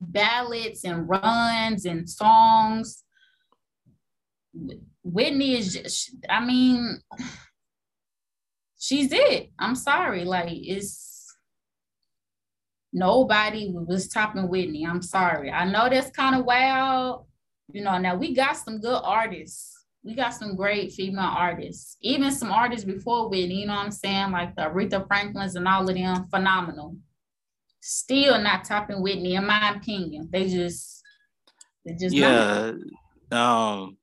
ballads 0.00 0.84
and 0.84 1.08
runs 1.08 1.84
and 1.84 2.08
songs. 2.08 3.04
Whitney 5.02 5.56
is 5.56 5.74
just, 5.74 6.16
I 6.28 6.44
mean, 6.44 7.00
she's 8.78 9.12
it. 9.12 9.50
I'm 9.58 9.74
sorry. 9.74 10.24
Like 10.24 10.50
it's 10.50 11.34
nobody 12.92 13.72
was 13.72 14.08
topping 14.08 14.48
Whitney. 14.48 14.86
I'm 14.86 15.02
sorry. 15.02 15.50
I 15.50 15.64
know 15.70 15.88
that's 15.88 16.10
kind 16.10 16.36
of 16.36 16.44
wild. 16.44 17.26
You 17.72 17.82
know, 17.82 17.98
now 17.98 18.14
we 18.16 18.34
got 18.34 18.56
some 18.56 18.80
good 18.80 19.00
artists. 19.02 19.72
We 20.04 20.14
got 20.14 20.34
some 20.34 20.54
great 20.54 20.92
female 20.92 21.32
artists, 21.34 21.96
even 22.02 22.30
some 22.30 22.52
artists 22.52 22.84
before 22.84 23.30
Whitney, 23.30 23.62
you 23.62 23.66
know 23.66 23.74
what 23.74 23.86
I'm 23.86 23.90
saying? 23.90 24.32
Like 24.32 24.54
the 24.54 24.62
Aretha 24.62 25.06
Franklins 25.06 25.56
and 25.56 25.66
all 25.66 25.88
of 25.88 25.94
them, 25.94 26.28
phenomenal. 26.28 26.96
Still 27.86 28.40
not 28.40 28.64
topping 28.64 29.02
Whitney, 29.02 29.34
in 29.34 29.46
my 29.46 29.74
opinion. 29.76 30.30
They 30.32 30.48
just, 30.48 31.02
they 31.84 31.92
just 31.92 32.16
yeah. 32.16 32.72
Um, 33.30 33.98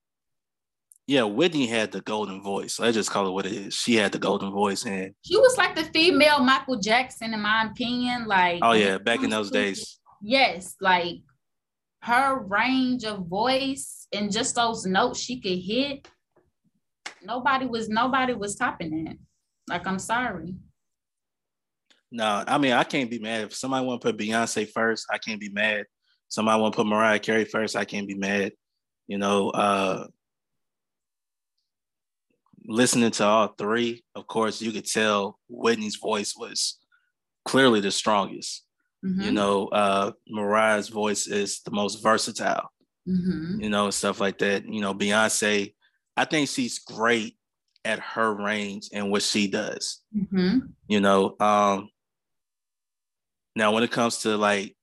yeah, 1.07 1.23
Whitney 1.23 1.65
had 1.65 1.91
the 1.91 2.01
golden 2.01 2.43
voice. 2.43 2.79
Let's 2.79 2.93
just 2.93 3.09
call 3.09 3.27
it 3.27 3.31
what 3.31 3.47
it 3.47 3.53
is. 3.53 3.73
She 3.73 3.95
had 3.95 4.11
the 4.11 4.19
golden 4.19 4.51
voice, 4.51 4.85
and 4.85 5.15
she 5.25 5.35
was 5.35 5.57
like 5.57 5.75
the 5.75 5.85
female 5.85 6.43
Michael 6.43 6.79
Jackson, 6.79 7.33
in 7.33 7.41
my 7.41 7.69
opinion. 7.71 8.27
Like, 8.27 8.59
oh 8.61 8.73
yeah, 8.73 8.99
back 8.99 9.23
in 9.23 9.31
those 9.31 9.49
days. 9.49 9.99
Yes, 10.21 10.75
like 10.79 11.15
her 12.03 12.37
range 12.37 13.03
of 13.03 13.25
voice 13.25 14.05
and 14.13 14.31
just 14.31 14.53
those 14.53 14.85
notes 14.85 15.19
she 15.19 15.41
could 15.41 15.57
hit. 15.57 16.07
Nobody 17.23 17.65
was 17.65 17.89
nobody 17.89 18.33
was 18.33 18.55
topping 18.55 19.05
that. 19.05 19.17
Like, 19.67 19.87
I'm 19.87 19.97
sorry. 19.97 20.53
No, 22.11 22.43
I 22.45 22.57
mean 22.57 22.73
I 22.73 22.83
can't 22.83 23.09
be 23.09 23.19
mad 23.19 23.45
if 23.45 23.55
somebody 23.55 23.85
want 23.85 24.01
to 24.01 24.07
put 24.07 24.17
Beyonce 24.17 24.69
first. 24.69 25.07
I 25.09 25.17
can't 25.17 25.39
be 25.39 25.49
mad. 25.49 25.85
Somebody 26.27 26.61
want 26.61 26.73
to 26.73 26.77
put 26.77 26.87
Mariah 26.87 27.19
Carey 27.19 27.45
first. 27.45 27.75
I 27.75 27.85
can't 27.85 28.07
be 28.07 28.15
mad. 28.15 28.53
You 29.07 29.17
know, 29.17 29.49
uh, 29.49 30.07
listening 32.65 33.11
to 33.11 33.25
all 33.25 33.47
three, 33.57 34.03
of 34.15 34.27
course, 34.27 34.61
you 34.61 34.71
could 34.71 34.85
tell 34.85 35.39
Whitney's 35.49 35.97
voice 35.97 36.35
was 36.37 36.77
clearly 37.45 37.81
the 37.81 37.91
strongest. 37.91 38.63
Mm-hmm. 39.05 39.21
You 39.21 39.31
know, 39.31 39.67
uh, 39.67 40.11
Mariah's 40.27 40.89
voice 40.89 41.27
is 41.27 41.61
the 41.61 41.71
most 41.71 42.03
versatile. 42.03 42.69
Mm-hmm. 43.07 43.61
You 43.61 43.69
know, 43.69 43.89
stuff 43.89 44.19
like 44.19 44.37
that. 44.39 44.65
You 44.65 44.81
know, 44.81 44.93
Beyonce, 44.93 45.73
I 46.15 46.25
think 46.25 46.49
she's 46.49 46.79
great 46.79 47.35
at 47.83 47.99
her 47.99 48.33
range 48.33 48.89
and 48.93 49.09
what 49.09 49.23
she 49.23 49.47
does. 49.47 50.01
Mm-hmm. 50.15 50.59
You 50.87 50.99
know, 50.99 51.35
um, 51.39 51.89
now 53.55 53.73
when 53.73 53.83
it 53.83 53.91
comes 53.91 54.19
to 54.19 54.37
like, 54.37 54.75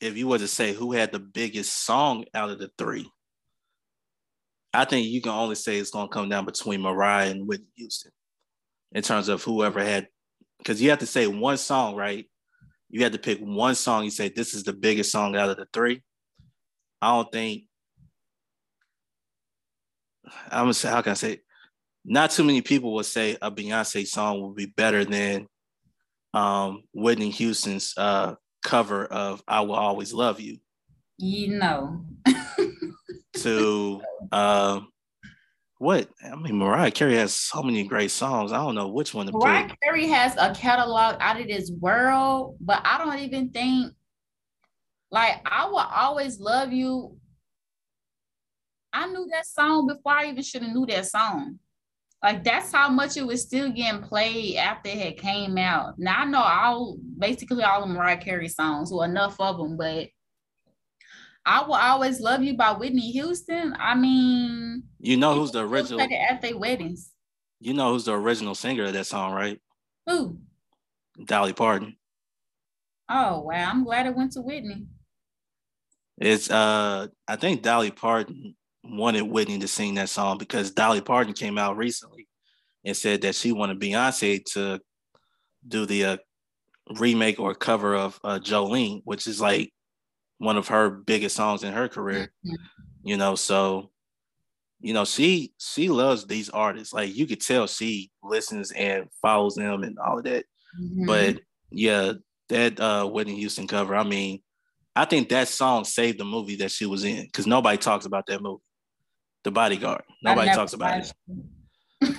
if 0.00 0.16
you 0.16 0.28
were 0.28 0.38
to 0.38 0.48
say 0.48 0.72
who 0.72 0.92
had 0.92 1.12
the 1.12 1.18
biggest 1.18 1.84
song 1.84 2.24
out 2.34 2.50
of 2.50 2.58
the 2.58 2.70
three, 2.78 3.10
I 4.72 4.84
think 4.84 5.08
you 5.08 5.20
can 5.20 5.32
only 5.32 5.54
say 5.54 5.76
it's 5.76 5.90
going 5.90 6.08
to 6.08 6.12
come 6.12 6.28
down 6.28 6.44
between 6.44 6.82
Mariah 6.82 7.30
and 7.30 7.48
Whitney 7.48 7.66
Houston 7.76 8.12
in 8.92 9.02
terms 9.02 9.28
of 9.28 9.42
whoever 9.42 9.82
had, 9.82 10.08
because 10.58 10.80
you 10.80 10.90
have 10.90 11.00
to 11.00 11.06
say 11.06 11.26
one 11.26 11.56
song, 11.56 11.96
right? 11.96 12.26
You 12.90 13.02
had 13.02 13.12
to 13.12 13.18
pick 13.18 13.38
one 13.40 13.74
song. 13.74 14.04
You 14.04 14.10
say 14.10 14.28
this 14.28 14.54
is 14.54 14.64
the 14.64 14.72
biggest 14.72 15.10
song 15.10 15.36
out 15.36 15.50
of 15.50 15.56
the 15.56 15.66
three. 15.72 16.02
I 17.02 17.14
don't 17.14 17.30
think. 17.32 17.64
I'm 20.50 20.64
gonna 20.64 20.74
say 20.74 20.88
how 20.88 21.02
can 21.02 21.12
I 21.12 21.14
say? 21.14 21.40
Not 22.04 22.30
too 22.30 22.44
many 22.44 22.62
people 22.62 22.94
would 22.94 23.06
say 23.06 23.36
a 23.42 23.50
Beyonce 23.50 24.06
song 24.06 24.40
would 24.42 24.54
be 24.54 24.66
better 24.66 25.04
than 25.04 25.46
um, 26.34 26.82
Whitney 26.92 27.30
Houston's 27.30 27.94
uh, 27.96 28.34
cover 28.64 29.04
of 29.06 29.42
"I 29.48 29.60
Will 29.62 29.74
Always 29.74 30.12
Love 30.12 30.40
You." 30.40 30.58
You 31.18 31.58
know. 31.58 32.04
to 33.34 34.00
uh, 34.32 34.80
what? 35.78 36.08
I 36.24 36.34
mean, 36.36 36.58
Mariah 36.58 36.90
Carey 36.90 37.16
has 37.16 37.34
so 37.34 37.62
many 37.62 37.84
great 37.84 38.10
songs. 38.10 38.52
I 38.52 38.58
don't 38.58 38.74
know 38.74 38.88
which 38.88 39.14
one 39.14 39.26
to 39.26 39.32
Mariah 39.32 39.68
pick. 39.68 39.80
Carey 39.82 40.06
has 40.08 40.36
a 40.36 40.54
catalog 40.54 41.16
out 41.20 41.40
of 41.40 41.46
this 41.46 41.70
world, 41.70 42.56
but 42.60 42.80
I 42.84 42.98
don't 42.98 43.18
even 43.20 43.50
think 43.50 43.92
like 45.10 45.40
I 45.46 45.66
will 45.66 45.78
always 45.78 46.40
love 46.40 46.72
you. 46.72 47.16
I 48.92 49.06
knew 49.06 49.28
that 49.32 49.46
song 49.46 49.86
before 49.86 50.12
I 50.12 50.26
even 50.26 50.42
should 50.42 50.62
have 50.62 50.72
knew 50.72 50.86
that 50.86 51.06
song. 51.06 51.58
Like 52.22 52.42
that's 52.42 52.72
how 52.72 52.88
much 52.88 53.16
it 53.16 53.26
was 53.26 53.42
still 53.42 53.70
getting 53.70 54.02
played 54.02 54.56
after 54.56 54.88
it 54.88 54.98
had 54.98 55.16
came 55.18 55.56
out. 55.56 55.98
Now 55.98 56.22
I 56.22 56.24
know 56.24 56.42
all 56.42 56.98
basically 57.16 57.62
all 57.62 57.84
of 57.84 57.88
Mariah 57.88 58.16
Carey 58.16 58.48
songs, 58.48 58.90
or 58.90 59.04
enough 59.04 59.40
of 59.40 59.56
them, 59.56 59.76
but 59.76 60.08
I 61.46 61.62
will 61.62 61.74
always 61.74 62.20
love 62.20 62.42
you 62.42 62.54
by 62.54 62.72
Whitney 62.72 63.12
Houston. 63.12 63.74
I 63.78 63.94
mean, 63.94 64.82
you 64.98 65.16
know 65.16 65.34
who's 65.34 65.52
the 65.52 65.64
original 65.64 66.00
at 66.00 66.42
their 66.42 66.58
weddings. 66.58 67.12
You 67.60 67.74
know 67.74 67.92
who's 67.92 68.04
the 68.04 68.12
original 68.14 68.54
singer 68.54 68.84
of 68.84 68.92
that 68.92 69.06
song, 69.06 69.32
right? 69.32 69.60
Who? 70.06 70.38
Dolly 71.24 71.52
Parton. 71.52 71.96
Oh 73.08 73.40
wow! 73.40 73.70
I'm 73.70 73.84
glad 73.84 74.06
it 74.06 74.16
went 74.16 74.32
to 74.32 74.42
Whitney. 74.42 74.86
It's 76.18 76.50
uh, 76.50 77.06
I 77.28 77.36
think 77.36 77.62
Dolly 77.62 77.92
Parton 77.92 78.56
wanted 78.88 79.22
Whitney 79.22 79.58
to 79.58 79.68
sing 79.68 79.94
that 79.94 80.08
song 80.08 80.38
because 80.38 80.70
Dolly 80.70 81.00
Parton 81.00 81.32
came 81.32 81.58
out 81.58 81.76
recently 81.76 82.28
and 82.84 82.96
said 82.96 83.22
that 83.22 83.34
she 83.34 83.52
wanted 83.52 83.80
Beyonce 83.80 84.44
to 84.52 84.80
do 85.66 85.86
the 85.86 86.04
uh, 86.04 86.16
remake 86.96 87.38
or 87.38 87.54
cover 87.54 87.94
of 87.94 88.18
uh, 88.24 88.38
Jolene, 88.38 89.02
which 89.04 89.26
is 89.26 89.40
like 89.40 89.72
one 90.38 90.56
of 90.56 90.68
her 90.68 90.90
biggest 90.90 91.36
songs 91.36 91.64
in 91.64 91.72
her 91.72 91.88
career. 91.88 92.32
You 93.02 93.16
know, 93.16 93.34
so 93.34 93.90
you 94.80 94.94
know, 94.94 95.04
she 95.04 95.52
she 95.58 95.88
loves 95.88 96.26
these 96.26 96.50
artists. 96.50 96.92
Like 96.92 97.14
you 97.14 97.26
could 97.26 97.40
tell 97.40 97.66
she 97.66 98.10
listens 98.22 98.70
and 98.72 99.08
follows 99.20 99.56
them 99.56 99.82
and 99.82 99.98
all 99.98 100.18
of 100.18 100.24
that. 100.24 100.44
Mm-hmm. 100.80 101.06
But 101.06 101.40
yeah, 101.70 102.12
that 102.48 102.78
uh 102.80 103.06
Whitney 103.06 103.36
Houston 103.36 103.66
cover, 103.66 103.96
I 103.96 104.04
mean, 104.04 104.40
I 104.94 105.04
think 105.04 105.28
that 105.28 105.48
song 105.48 105.84
saved 105.84 106.18
the 106.18 106.24
movie 106.24 106.56
that 106.56 106.70
she 106.70 106.86
was 106.86 107.04
in 107.04 107.24
because 107.24 107.46
nobody 107.46 107.76
talks 107.76 108.06
about 108.06 108.26
that 108.26 108.40
movie. 108.40 108.62
The 109.48 109.52
bodyguard. 109.52 110.02
Nobody 110.22 110.50
talks 110.50 110.74
about 110.74 110.98
it. 110.98 111.14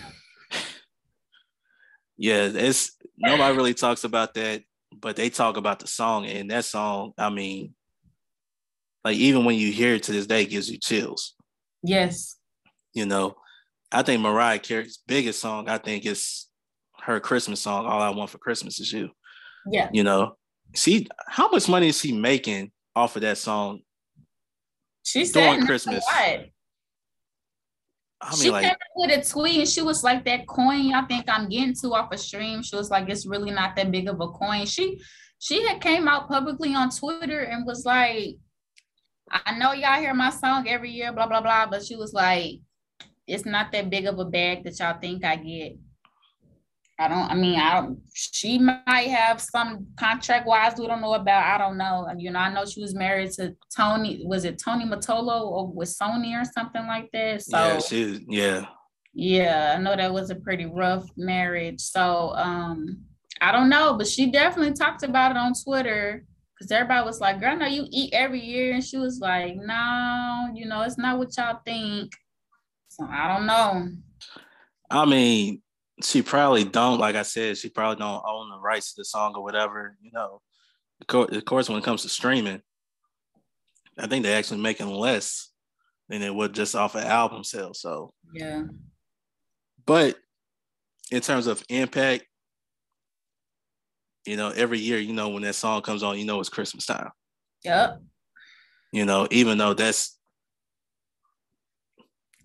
yeah, 2.18 2.50
it's 2.52 2.98
nobody 3.16 3.56
really 3.56 3.76
talks 3.76 4.04
about 4.04 4.34
that, 4.34 4.64
but 5.00 5.16
they 5.16 5.30
talk 5.30 5.56
about 5.56 5.78
the 5.78 5.86
song 5.86 6.26
and 6.26 6.50
that 6.50 6.66
song, 6.66 7.12
I 7.20 7.30
mean, 7.30 7.76
like 9.04 9.18
even 9.18 9.46
when 9.46 9.58
you 9.58 9.72
hear 9.72 9.94
it 9.94 10.02
to 10.04 10.12
this 10.12 10.26
day, 10.26 10.42
it 10.42 10.50
gives 10.50 10.72
you 10.72 10.80
chills. 10.80 11.36
Yes. 11.84 12.36
You 12.96 13.06
know, 13.06 13.36
I 13.92 14.02
think 14.02 14.24
Mariah 14.24 14.58
Carey's 14.58 14.98
biggest 15.06 15.40
song, 15.40 15.70
I 15.70 15.78
think, 15.78 16.08
is 16.08 16.48
her 17.04 17.20
Christmas 17.20 17.62
song, 17.62 17.86
All 17.86 18.02
I 18.02 18.10
Want 18.10 18.32
for 18.32 18.40
Christmas 18.40 18.80
Is 18.80 18.92
You. 18.92 19.12
Yeah. 19.72 19.90
You 19.94 20.02
know, 20.04 20.36
see 20.76 21.06
how 21.28 21.48
much 21.52 21.70
money 21.70 21.90
is 21.90 22.00
she 22.00 22.12
making 22.12 22.72
off 22.96 23.16
of 23.18 23.22
that 23.22 23.38
song? 23.38 23.82
She's 25.04 25.32
doing 25.32 25.64
Christmas. 25.68 26.04
I 28.22 28.32
mean, 28.32 28.40
she 28.42 28.50
like, 28.52 28.64
came 28.66 28.76
with 28.96 29.18
a 29.18 29.30
tweet 29.30 29.60
and 29.60 29.68
she 29.68 29.82
was 29.82 30.04
like, 30.04 30.26
"That 30.26 30.46
coin, 30.48 30.94
I 30.94 31.06
think 31.06 31.26
I'm 31.28 31.48
getting 31.48 31.74
to 31.76 31.94
off 31.94 32.12
a 32.12 32.18
stream." 32.18 32.62
She 32.62 32.76
was 32.76 32.92
like, 32.92 33.08
"It's 33.10 33.26
really 33.26 33.52
not 33.52 33.76
that 33.76 33.92
big 33.92 34.10
of 34.10 34.20
a 34.20 34.28
coin." 34.28 34.66
She 34.66 35.00
she 35.40 35.66
had 35.66 35.82
came 35.82 36.08
out 36.08 36.28
publicly 36.28 36.76
on 36.76 36.90
Twitter 36.90 37.40
and 37.40 37.66
was 37.66 37.86
like, 37.86 38.36
I 39.32 39.58
know 39.58 39.74
y'all 39.74 40.00
hear 40.00 40.14
my 40.14 40.30
song 40.32 40.68
every 40.68 40.92
year, 40.92 41.14
blah, 41.14 41.28
blah, 41.28 41.42
blah. 41.42 41.68
But 41.68 41.84
she 41.84 41.96
was 41.96 42.14
like, 42.14 42.60
it's 43.26 43.46
not 43.46 43.72
that 43.72 43.90
big 43.90 44.06
of 44.06 44.20
a 44.20 44.26
bag 44.26 44.64
that 44.64 44.80
y'all 44.80 45.00
think 45.00 45.24
I 45.24 45.36
get. 45.36 45.78
I 47.00 47.08
don't, 47.08 47.32
I 47.32 47.34
mean, 47.34 47.58
I 47.58 47.80
don't, 47.80 47.98
she 48.14 48.60
might 48.60 49.08
have 49.08 49.40
some 49.40 49.88
contract 49.98 50.46
wise 50.46 50.78
we 50.78 50.86
don't 50.86 51.00
know 51.00 51.14
about. 51.14 51.46
I 51.46 51.58
don't 51.58 51.78
know. 51.78 52.06
You 52.18 52.30
know, 52.32 52.40
I 52.40 52.54
know 52.54 52.66
she 52.66 52.82
was 52.82 52.94
married 52.94 53.32
to 53.34 53.56
Tony, 53.76 54.22
was 54.26 54.44
it 54.44 54.62
Tony 54.62 54.84
Mottola 54.84 55.42
or 55.42 55.68
with 55.72 55.88
Sony 55.88 56.40
or 56.40 56.44
something 56.44 56.86
like 56.88 57.10
that? 57.14 57.42
So, 57.42 57.58
yeah, 57.58 57.80
she, 57.80 58.26
yeah. 58.28 58.66
Yeah, 59.14 59.76
I 59.78 59.82
know 59.82 59.96
that 59.96 60.14
was 60.14 60.30
a 60.30 60.36
pretty 60.36 60.66
rough 60.66 61.06
marriage. 61.16 61.80
So, 61.80 62.34
um, 62.36 63.00
I 63.40 63.54
don't 63.54 63.70
know, 63.70 63.94
but 63.98 64.06
she 64.06 64.30
definitely 64.30 64.74
talked 64.74 65.04
about 65.04 65.32
it 65.32 65.38
on 65.38 65.54
Twitter 65.54 66.26
because 66.54 66.70
everybody 66.70 67.06
was 67.06 67.22
like, 67.22 67.40
girl, 67.40 67.52
I 67.52 67.56
know 67.56 67.66
you 67.66 67.88
eat 67.90 68.14
every 68.14 68.42
year. 68.42 68.74
And 68.74 68.84
she 68.84 68.98
was 68.98 69.20
like, 69.20 69.56
no, 69.56 70.50
you 70.54 70.66
know, 70.66 70.82
it's 70.82 70.98
not 70.98 71.18
what 71.18 71.36
y'all 71.38 71.62
think. 71.66 72.12
So 72.90 73.06
I 73.10 73.34
don't 73.34 73.46
know. 73.46 73.88
I 74.92 75.06
mean, 75.06 75.62
she 76.02 76.22
probably 76.22 76.64
don't, 76.64 77.00
like 77.00 77.16
I 77.16 77.24
said, 77.24 77.58
she 77.58 77.70
probably 77.70 77.98
don't 77.98 78.24
own 78.26 78.50
the 78.50 78.60
rights 78.60 78.94
to 78.94 79.02
the 79.02 79.06
song 79.06 79.34
or 79.36 79.44
whatever, 79.44 79.98
you 80.02 80.12
know. 80.12 80.42
Of 81.02 81.46
course, 81.46 81.70
when 81.70 81.78
it 81.78 81.84
comes 81.84 82.02
to 82.02 82.10
streaming, 82.10 82.62
I 83.98 84.08
think 84.08 84.24
they're 84.24 84.38
actually 84.38 84.62
making 84.62 84.90
less 84.90 85.52
than 86.08 86.22
they 86.22 86.30
would 86.30 86.54
just 86.54 86.76
off 86.76 86.96
an 86.96 87.04
album 87.04 87.44
sale. 87.44 87.74
So 87.74 88.14
yeah. 88.34 88.64
But 89.86 90.18
in 91.12 91.22
terms 91.22 91.48
of 91.48 91.64
impact, 91.70 92.26
you 94.26 94.38
know, 94.38 94.50
every 94.50 94.80
year, 94.80 95.00
you 95.00 95.14
know, 95.14 95.30
when 95.30 95.44
that 95.44 95.56
song 95.56 95.82
comes 95.82 96.04
on, 96.04 96.20
you 96.20 96.26
know 96.26 96.40
it's 96.40 96.50
Christmas 96.50 96.86
time. 96.86 97.10
Yep. 97.64 98.02
You 98.92 99.06
know, 99.06 99.28
even 99.32 99.58
though 99.58 99.74
that's 99.74 100.18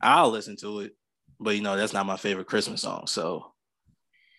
I'll 0.01 0.31
listen 0.31 0.57
to 0.57 0.81
it, 0.81 0.93
but 1.41 1.55
you 1.57 1.63
know, 1.63 1.77
that's 1.77 1.93
not 1.93 2.07
my 2.07 2.17
favorite 2.17 2.47
Christmas 2.47 2.83
song. 2.83 3.07
So 3.07 3.53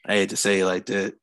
I 0.06 0.14
hate 0.14 0.30
to 0.30 0.38
say 0.38 0.60
it 0.60 0.66
like 0.66 0.86
that. 0.88 1.16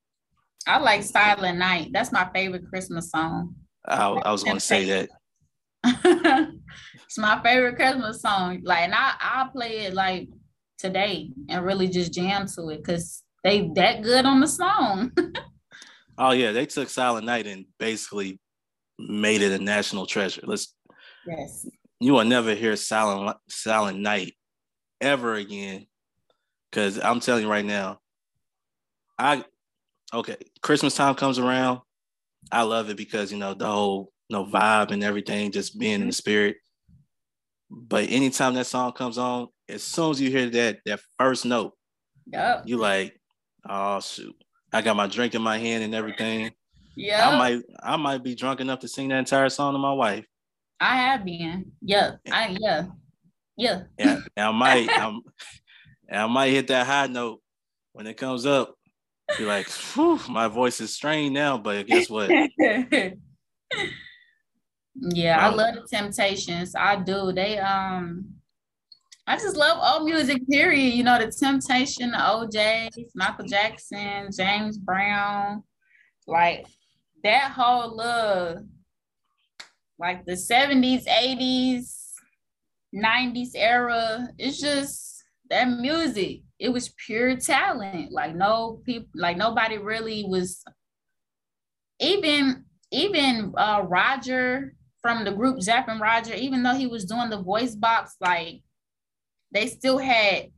I 0.67 0.79
like 0.79 1.03
Silent 1.03 1.59
Night. 1.59 1.91
That's 1.93 2.13
my 2.13 2.29
favorite 2.33 2.69
Christmas 2.69 3.11
song. 3.11 3.55
I, 3.87 4.07
I 4.07 4.31
was 4.31 4.45
going 4.45 4.57
to 4.57 4.61
say 4.61 4.85
that. 4.85 5.09
it's 7.05 7.19
my 7.19 7.43
favorite 7.43 7.77
Christmas 7.77 8.23
song. 8.23 8.61
Like, 8.63 8.83
and 8.85 8.95
I 8.95 9.15
I 9.21 9.49
play 9.53 9.81
it 9.81 9.95
like 9.95 10.29
today 10.79 11.31
and 11.49 11.65
really 11.65 11.89
just 11.89 12.13
jam 12.13 12.47
to 12.47 12.69
it 12.69 12.79
because 12.79 13.23
they 13.43 13.71
that 13.75 14.03
good 14.03 14.25
on 14.25 14.41
the 14.41 14.47
song. 14.47 15.13
oh 16.19 16.31
yeah, 16.31 16.53
they 16.53 16.67
took 16.67 16.89
Silent 16.89 17.27
Night 17.27 17.47
and 17.47 17.65
basically 17.79 18.39
made 18.99 19.43
it 19.43 19.61
a 19.61 19.63
national 19.63 20.07
treasure. 20.07 20.43
Let's. 20.45 20.75
Yes. 21.27 21.67
You 22.01 22.15
will 22.15 22.25
never 22.25 22.55
hear 22.55 22.77
Silent 22.77 23.37
Silent 23.49 23.99
Night 23.99 24.35
ever 25.03 25.35
again, 25.35 25.87
because 26.71 26.99
I'm 26.99 27.21
telling 27.21 27.43
you 27.43 27.51
right 27.51 27.65
now, 27.65 27.99
I 29.19 29.45
okay, 30.15 30.37
Christmas 30.63 30.95
time 30.95 31.15
comes 31.15 31.39
around. 31.39 31.81
I 32.51 32.63
love 32.63 32.89
it 32.91 32.97
because 32.97 33.33
you 33.33 33.39
know 33.39 33.55
the 33.55 33.67
whole 33.67 34.13
you 34.29 34.37
know 34.37 34.47
vibe 34.47 34.91
and 34.91 35.05
everything, 35.05 35.53
just 35.53 35.79
being 35.79 36.01
in 36.01 36.07
the 36.07 36.13
spirit. 36.13 36.57
But 37.71 38.11
anytime 38.11 38.55
that 38.55 38.67
song 38.67 38.93
comes 38.93 39.19
on, 39.19 39.49
as 39.69 39.83
soon 39.83 40.11
as 40.11 40.21
you 40.21 40.31
hear 40.31 40.49
that 40.51 40.79
that 40.87 41.01
first 41.19 41.45
note, 41.45 41.73
yep. 42.27 42.63
you 42.65 42.77
like, 42.77 43.19
oh 43.69 44.01
shoot, 44.01 44.35
I 44.73 44.83
got 44.83 44.97
my 44.97 45.07
drink 45.07 45.35
in 45.35 45.43
my 45.43 45.59
hand 45.59 45.85
and 45.85 45.95
everything. 45.95 46.51
Yeah, 46.97 47.29
I 47.29 47.39
might 47.39 47.63
I 47.83 47.97
might 47.97 48.23
be 48.23 48.35
drunk 48.35 48.61
enough 48.61 48.81
to 48.81 48.89
sing 48.89 49.09
that 49.09 49.19
entire 49.19 49.49
song 49.49 49.73
to 49.75 49.79
my 49.79 49.93
wife. 49.93 50.27
I 50.81 50.97
have 50.97 51.25
been. 51.25 51.73
Yeah, 51.81 52.17
I 52.31 52.57
yeah, 52.61 52.87
yeah. 53.57 53.83
Yeah, 53.99 54.21
I 54.37 54.51
might 54.51 54.89
I'm, 54.99 55.21
I 56.11 56.27
might 56.27 56.51
hit 56.51 56.69
that 56.69 56.87
high 56.87 57.07
note 57.07 57.41
when 57.93 58.07
it 58.07 58.17
comes 58.17 58.47
up. 58.47 58.77
Be 59.39 59.45
like, 59.45 59.67
my 60.29 60.49
voice 60.49 60.81
is 60.81 60.95
strained 60.95 61.35
now, 61.35 61.57
but 61.57 61.87
guess 61.87 62.11
what? 62.11 62.31
yeah, 62.59 63.15
I 65.47 65.49
love 65.49 65.75
the 65.75 65.87
Temptations. 65.91 66.75
I 66.75 66.97
do. 66.97 67.33
They 67.33 67.59
um, 67.59 68.27
I 69.27 69.37
just 69.37 69.57
love 69.57 69.79
all 69.81 70.05
music. 70.05 70.47
Period. 70.49 70.93
You 70.93 71.05
know, 71.05 71.19
the 71.19 71.33
Temptation, 71.33 72.11
the 72.11 72.33
O'Jays, 72.33 73.13
Michael 73.15 73.47
Jackson, 73.47 74.29
James 74.37 74.77
Brown, 74.77 75.63
like 76.27 76.67
that 77.25 77.53
whole 77.53 77.97
love, 77.97 78.59
like 79.99 80.27
the 80.27 80.37
seventies, 80.37 81.07
eighties, 81.07 82.02
nineties 82.93 83.55
era. 83.55 84.29
It's 84.39 84.61
just 84.61 85.25
that 85.51 85.65
music 85.69 86.43
it 86.63 86.73
was 86.73 86.95
pure 87.07 87.37
talent. 87.37 88.13
Like 88.13 88.37
no 88.37 88.81
people, 88.87 89.09
like 89.17 89.37
nobody 89.37 89.79
really 89.79 90.25
was. 90.27 90.63
Even 91.99 92.65
even 92.93 93.53
uh, 93.57 93.83
Roger 93.85 94.75
from 95.03 95.25
the 95.25 95.33
group 95.33 95.61
Zapp 95.61 95.89
and 95.89 96.01
Roger, 96.01 96.35
even 96.35 96.63
though 96.63 96.75
he 96.75 96.87
was 96.87 97.05
doing 97.05 97.31
the 97.31 97.43
voice 97.43 97.75
box, 97.75 98.15
like 98.21 98.63
they 99.51 99.67
still 99.67 99.99
had 99.99 100.53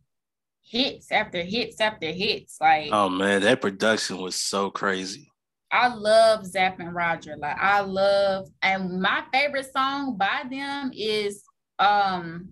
hits 0.62 1.10
after 1.10 1.42
hits 1.42 1.80
after 1.80 2.12
hits. 2.12 2.58
Like 2.60 2.90
oh 2.92 3.08
man, 3.08 3.40
that 3.42 3.62
production 3.62 4.18
was 4.18 4.36
so 4.36 4.70
crazy. 4.70 5.30
I 5.72 5.88
love 5.88 6.46
Zapp 6.46 6.78
and 6.80 6.94
Roger. 6.94 7.36
Like 7.38 7.56
I 7.58 7.80
love, 7.80 8.48
and 8.60 9.00
my 9.00 9.24
favorite 9.32 9.72
song 9.72 10.16
by 10.18 10.42
them 10.50 10.90
is 10.94 11.42
um 11.78 12.50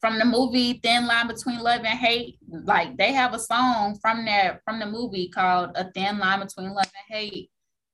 from 0.00 0.18
the 0.18 0.24
movie 0.24 0.74
Thin 0.82 1.06
Line 1.06 1.26
Between 1.26 1.58
Love 1.58 1.80
and 1.80 1.98
Hate. 1.98 2.38
Like 2.48 2.96
they 2.96 3.12
have 3.12 3.34
a 3.34 3.38
song 3.38 3.98
from 4.00 4.24
that 4.26 4.60
from 4.64 4.78
the 4.78 4.86
movie 4.86 5.28
called 5.28 5.70
A 5.74 5.90
Thin 5.92 6.18
Line 6.18 6.40
Between 6.40 6.72
Love 6.72 6.86
and 6.86 7.16
Hate. 7.16 7.50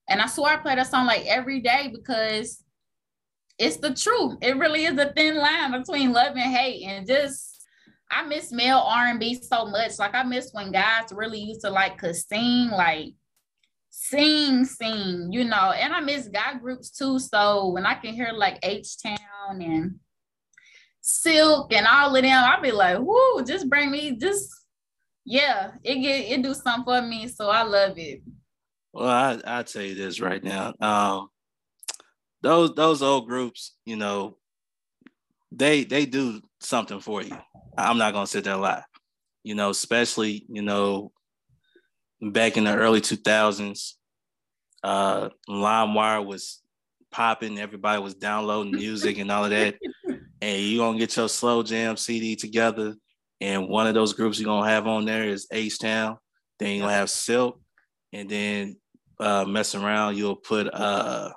And 0.08 0.20
I 0.20 0.26
swear 0.26 0.54
I 0.54 0.56
play 0.58 0.74
that 0.74 0.86
song 0.86 1.06
like 1.06 1.24
every 1.26 1.60
day 1.60 1.90
because 1.92 2.62
it's 3.58 3.76
the 3.76 3.94
truth. 3.94 4.38
It 4.42 4.56
really 4.56 4.84
is 4.84 4.98
a 4.98 5.12
thin 5.12 5.36
line 5.36 5.72
between 5.72 6.12
love 6.12 6.36
and 6.36 6.54
hate. 6.54 6.84
And 6.86 7.06
just 7.06 7.62
I 8.10 8.24
miss 8.26 8.52
male 8.52 8.78
R&B 8.78 9.42
so 9.42 9.66
much. 9.66 9.98
Like 9.98 10.14
I 10.14 10.22
miss 10.22 10.50
when 10.52 10.72
guys 10.72 11.06
really 11.12 11.38
used 11.38 11.62
to 11.62 11.70
like 11.70 11.98
could 11.98 12.16
sing, 12.16 12.70
like 12.70 13.14
sing, 13.90 14.64
sing, 14.64 15.28
you 15.32 15.44
know. 15.44 15.72
And 15.72 15.92
I 15.92 16.00
miss 16.00 16.28
guy 16.28 16.58
groups 16.58 16.90
too. 16.90 17.18
So 17.18 17.68
when 17.68 17.86
I 17.86 17.94
can 17.94 18.14
hear 18.14 18.32
like 18.32 18.58
H 18.62 19.02
Town 19.02 19.62
and 19.62 19.98
silk 21.06 21.70
and 21.74 21.86
all 21.86 22.16
of 22.16 22.22
them, 22.22 22.44
I'll 22.44 22.62
be 22.62 22.72
like, 22.72 22.98
whoo, 22.98 23.44
just 23.44 23.68
bring 23.68 23.90
me 23.90 24.16
just 24.16 24.50
yeah, 25.26 25.72
it 25.82 25.96
get 25.96 26.30
it 26.32 26.42
do 26.42 26.54
something 26.54 26.84
for 26.84 27.02
me. 27.02 27.28
So 27.28 27.48
I 27.50 27.62
love 27.62 27.98
it. 27.98 28.22
Well, 28.92 29.08
I 29.08 29.38
I 29.44 29.62
tell 29.62 29.82
you 29.82 29.94
this 29.94 30.20
right 30.20 30.42
now. 30.42 30.72
Um 30.80 31.28
those 32.42 32.74
those 32.74 33.02
old 33.02 33.28
groups, 33.28 33.76
you 33.84 33.96
know, 33.96 34.38
they 35.52 35.84
they 35.84 36.06
do 36.06 36.40
something 36.60 37.00
for 37.00 37.22
you. 37.22 37.36
I'm 37.76 37.98
not 37.98 38.14
gonna 38.14 38.26
sit 38.26 38.44
there 38.44 38.54
and 38.54 38.62
lie. 38.62 38.82
You 39.42 39.54
know, 39.54 39.68
especially, 39.70 40.46
you 40.48 40.62
know, 40.62 41.12
back 42.20 42.56
in 42.56 42.64
the 42.64 42.74
early 42.74 43.02
2000s, 43.02 43.92
uh 44.82 45.28
LimeWire 45.50 46.24
was 46.24 46.62
popping, 47.10 47.58
everybody 47.58 48.02
was 48.02 48.14
downloading 48.14 48.72
music 48.72 49.18
and 49.18 49.30
all 49.30 49.44
of 49.44 49.50
that. 49.50 49.74
and 50.40 50.60
you're 50.60 50.86
gonna 50.86 50.98
get 50.98 51.16
your 51.16 51.28
slow 51.28 51.62
jam 51.62 51.96
CD 51.96 52.36
together. 52.36 52.94
And 53.40 53.68
one 53.68 53.86
of 53.86 53.94
those 53.94 54.12
groups 54.12 54.38
you're 54.38 54.46
gonna 54.46 54.70
have 54.70 54.86
on 54.86 55.04
there 55.04 55.24
is 55.24 55.46
H 55.52 55.78
Town. 55.78 56.18
Then 56.58 56.76
you'll 56.76 56.88
have 56.88 57.10
Silk, 57.10 57.60
and 58.12 58.28
then 58.28 58.76
uh, 59.20 59.44
mess 59.44 59.74
around, 59.74 60.16
you'll 60.16 60.36
put 60.36 60.72
uh 60.72 61.30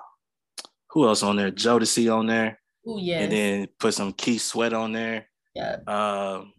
who 0.92 1.08
else 1.08 1.24
on 1.24 1.36
there? 1.36 1.52
Jodeci 1.52 2.14
on 2.14 2.28
there. 2.28 2.60
Oh 2.88 2.98
yeah. 2.98 3.20
And 3.20 3.32
then 3.32 3.68
put 3.80 3.94
some 3.94 4.14
Keith 4.14 4.42
Sweat 4.42 4.74
on 4.74 4.94
there. 4.94 5.28
Yeah. 5.54 5.78
Um, 5.86 6.54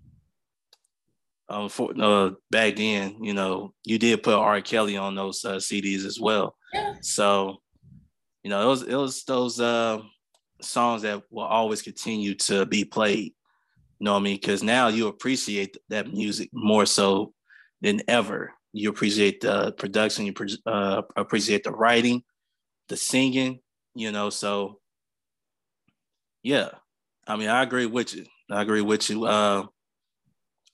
um 1.49 1.68
for 1.68 1.93
uh, 2.01 2.30
back 2.51 2.76
then, 2.76 3.22
you 3.22 3.32
know, 3.32 3.72
you 3.84 3.99
did 3.99 4.22
put 4.22 4.34
R. 4.34 4.61
Kelly 4.61 4.97
on 4.97 5.14
those 5.14 5.45
uh, 5.45 5.57
CDs 5.57 6.05
as 6.05 6.20
well. 6.20 6.55
Yeah. 6.72 6.95
So, 7.01 7.57
you 8.43 8.51
know, 8.51 8.62
it 8.62 8.66
was 8.66 8.82
it 8.82 8.95
was 8.95 9.24
those 9.24 9.61
uh 9.61 9.99
songs 10.61 11.02
that 11.02 11.22
will 11.30 11.44
always 11.44 11.82
continue 11.82 12.34
to 12.34 12.66
be 12.66 12.84
played. 12.84 13.34
You 13.98 14.04
know 14.04 14.12
what 14.12 14.20
I 14.20 14.22
mean? 14.22 14.36
Because 14.36 14.62
now 14.62 14.88
you 14.88 15.09
appreciate 15.09 15.76
that 15.88 16.12
music 16.12 16.50
more 16.52 16.86
so 16.86 17.32
than 17.80 18.02
ever. 18.09 18.52
You 18.72 18.90
appreciate 18.90 19.40
the 19.40 19.72
production, 19.72 20.26
you 20.26 20.34
uh, 20.66 21.02
appreciate 21.16 21.64
the 21.64 21.72
writing, 21.72 22.22
the 22.88 22.96
singing, 22.96 23.61
you 23.94 24.12
know. 24.12 24.30
So, 24.30 24.78
yeah, 26.42 26.70
I 27.26 27.36
mean, 27.36 27.48
I 27.48 27.62
agree 27.62 27.86
with 27.86 28.14
you. 28.14 28.26
I 28.50 28.62
agree 28.62 28.82
with 28.82 29.09
you. 29.11 29.24
Uh, 29.24 29.66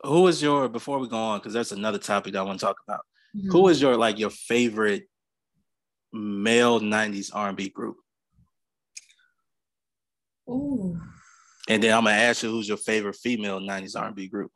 who 0.03 0.27
is 0.27 0.43
your 0.43 0.69
before 0.69 0.99
we 0.99 1.09
go 1.09 1.17
on 1.17 1.39
because 1.39 1.55
that's 1.55 1.73
another 1.73 1.99
topic 1.99 2.33
that 2.33 2.41
I 2.41 2.43
want 2.43 2.61
to 2.61 2.67
talk 2.67 2.77
about. 2.87 3.01
Mm-hmm. 3.37 3.51
Who 3.51 3.69
is 3.69 3.81
your 3.81 3.97
like 3.97 4.19
your 4.19 4.31
favorite 4.31 5.05
male 6.13 6.81
'90s 6.81 7.31
R&B 7.35 7.71
group? 7.71 7.97
Ooh. 10.49 11.01
And 11.69 11.83
then 11.83 11.95
I'm 11.95 12.05
gonna 12.05 12.17
ask 12.17 12.43
you 12.43 12.51
who's 12.51 12.69
your 12.69 12.77
favorite 12.77 13.17
female 13.17 13.61
'90s 13.61 13.99
R&B 13.99 14.29
group, 14.29 14.53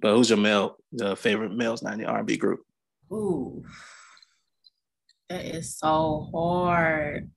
but 0.00 0.14
who's 0.14 0.30
your 0.30 0.38
male 0.38 0.76
the 0.92 1.14
favorite 1.14 1.54
male's 1.54 1.82
'90s 1.82 2.08
R&B 2.08 2.36
group? 2.36 2.60
Ooh, 3.12 3.62
that 5.28 5.44
is 5.44 5.76
so 5.76 6.28
hard. 6.32 7.30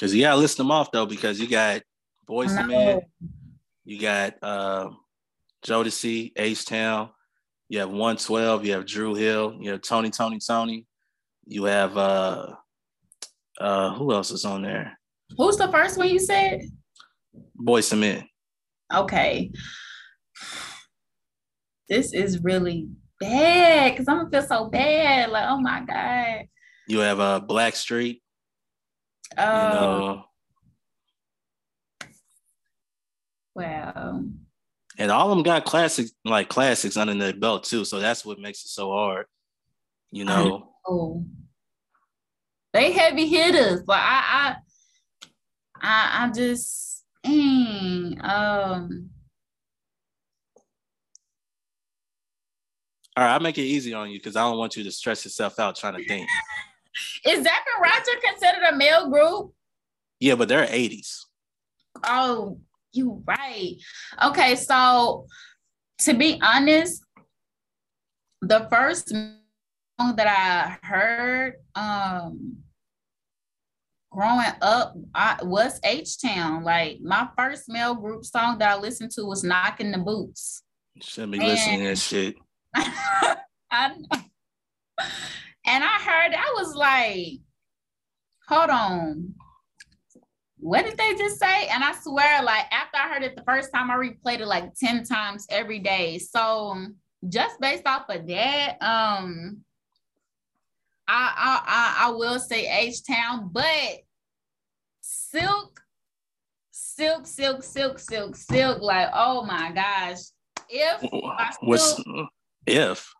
Cause 0.00 0.14
you 0.14 0.22
gotta 0.22 0.38
list 0.38 0.56
them 0.56 0.70
off 0.70 0.90
though, 0.92 1.06
because 1.06 1.40
you 1.40 1.48
got 1.48 1.82
Boyz 2.28 2.56
II 2.58 2.66
Men, 2.66 3.00
you 3.84 4.00
got 4.00 4.34
uh, 4.42 4.90
Jodeci, 5.66 6.32
H 6.36 6.64
Town, 6.64 7.10
you 7.68 7.80
have 7.80 7.90
112, 7.90 8.64
you 8.64 8.72
have 8.72 8.86
Dru 8.86 9.14
Hill, 9.14 9.58
you 9.60 9.72
have 9.72 9.82
Tony, 9.82 10.10
Tony, 10.10 10.38
Tony, 10.38 10.86
you 11.46 11.64
have 11.64 11.96
uh 11.96 12.54
uh, 13.58 13.94
who 13.94 14.12
else 14.12 14.30
is 14.30 14.44
on 14.44 14.62
there? 14.62 14.98
Who's 15.36 15.56
the 15.56 15.70
first 15.70 15.98
one 15.98 16.08
you 16.08 16.18
said? 16.18 16.62
Boyz 17.60 17.92
II 17.92 18.00
Men. 18.00 18.28
Okay. 18.94 19.50
This 21.88 22.12
is 22.12 22.42
really 22.42 22.88
bad 23.20 23.92
because 23.92 24.08
I'm 24.08 24.18
gonna 24.18 24.30
feel 24.30 24.42
so 24.42 24.68
bad. 24.68 25.30
Like, 25.30 25.44
oh 25.48 25.60
my 25.60 25.84
god. 25.84 26.46
You 26.86 27.00
have 27.00 27.18
a 27.18 27.22
uh, 27.22 27.40
Blackstreet. 27.40 28.20
Oh. 29.36 29.44
You 29.44 29.74
know. 29.74 30.24
Wow. 33.54 34.24
And 34.98 35.10
all 35.10 35.30
of 35.30 35.36
them 35.36 35.44
got 35.44 35.64
classics, 35.64 36.12
like 36.24 36.48
classics 36.48 36.96
under 36.96 37.14
their 37.14 37.32
belt 37.32 37.64
too. 37.64 37.84
So 37.84 37.98
that's 37.98 38.24
what 38.24 38.38
makes 38.38 38.64
it 38.64 38.68
so 38.68 38.90
hard. 38.90 39.26
You 40.10 40.24
know. 40.24 40.70
Oh. 40.86 41.24
They 42.72 42.92
heavy 42.92 43.26
hitters. 43.26 43.82
Like 43.86 44.02
I, 44.02 44.56
I, 45.80 45.80
I, 45.80 46.24
I 46.24 46.32
just, 46.32 47.04
dang, 47.24 48.18
um. 48.22 49.10
All 53.16 53.24
right, 53.24 53.32
I'll 53.32 53.40
make 53.40 53.58
it 53.58 53.62
easy 53.62 53.94
on 53.94 54.10
you 54.10 54.18
because 54.18 54.36
I 54.36 54.42
don't 54.42 54.58
want 54.58 54.76
you 54.76 54.84
to 54.84 54.92
stress 54.92 55.24
yourself 55.24 55.58
out 55.58 55.76
trying 55.76 55.96
to 55.96 56.04
think. 56.06 56.28
Is 57.26 57.42
Zapp 57.42 57.64
and 57.74 57.82
Roger 57.82 58.20
considered 58.24 58.62
a 58.72 58.76
male 58.76 59.10
group? 59.10 59.52
Yeah, 60.20 60.34
but 60.34 60.48
they're 60.48 60.66
80s. 60.66 61.18
Oh, 62.04 62.58
you 62.92 63.22
right. 63.26 63.76
Okay, 64.24 64.56
so 64.56 65.26
to 66.00 66.14
be 66.14 66.40
honest, 66.42 67.02
the 68.40 68.68
first 68.70 69.12
that 69.98 70.78
I 70.82 70.86
heard 70.86 71.54
um 71.74 72.58
growing 74.10 74.52
up 74.62 74.94
I 75.14 75.38
was 75.42 75.80
H 75.84 76.20
Town. 76.20 76.64
Like 76.64 77.00
my 77.02 77.28
first 77.36 77.68
male 77.68 77.94
group 77.94 78.24
song 78.24 78.58
that 78.58 78.70
I 78.70 78.80
listened 78.80 79.10
to 79.12 79.24
was 79.24 79.44
Knocking 79.44 79.90
the 79.90 79.98
Boots. 79.98 80.62
Should 81.00 81.30
be 81.30 81.38
and 81.38 81.48
listening 81.48 81.78
to 81.80 81.84
that 81.86 81.98
shit. 81.98 82.36
I 83.70 83.92
and 85.66 85.84
I 85.84 85.98
heard 86.00 86.34
I 86.34 86.54
was 86.56 86.74
like, 86.74 87.40
hold 88.48 88.70
on. 88.70 89.34
What 90.60 90.84
did 90.84 90.98
they 90.98 91.14
just 91.14 91.38
say? 91.38 91.68
And 91.68 91.84
I 91.84 91.92
swear, 91.92 92.42
like 92.42 92.64
after 92.72 92.98
I 92.98 93.08
heard 93.08 93.22
it 93.22 93.36
the 93.36 93.44
first 93.44 93.72
time, 93.72 93.90
I 93.90 93.94
replayed 93.94 94.40
it 94.40 94.46
like 94.46 94.74
10 94.74 95.04
times 95.04 95.46
every 95.50 95.78
day. 95.78 96.18
So 96.18 96.76
just 97.28 97.60
based 97.60 97.86
off 97.86 98.08
of 98.08 98.26
that, 98.26 98.76
um, 98.80 99.64
I 101.08 101.62
I 101.66 102.06
I, 102.06 102.10
will 102.10 102.38
say 102.38 102.68
H 102.70 103.02
Town, 103.06 103.48
but 103.50 103.98
Silk, 105.00 105.80
Silk, 106.70 107.26
Silk, 107.26 107.62
Silk, 107.62 107.98
Silk, 107.98 108.36
Silk, 108.36 108.82
like 108.82 109.08
oh 109.14 109.42
my 109.42 109.72
gosh. 109.72 110.18
If 110.68 111.02
what's 111.62 112.00
if 112.66 113.10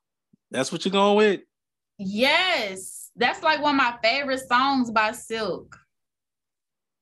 that's 0.50 0.70
what 0.70 0.84
you're 0.84 0.92
going 0.92 1.16
with? 1.16 1.40
Yes, 1.98 3.10
that's 3.16 3.42
like 3.42 3.62
one 3.62 3.74
of 3.74 3.78
my 3.78 3.94
favorite 4.02 4.46
songs 4.46 4.90
by 4.90 5.12
Silk. 5.12 5.78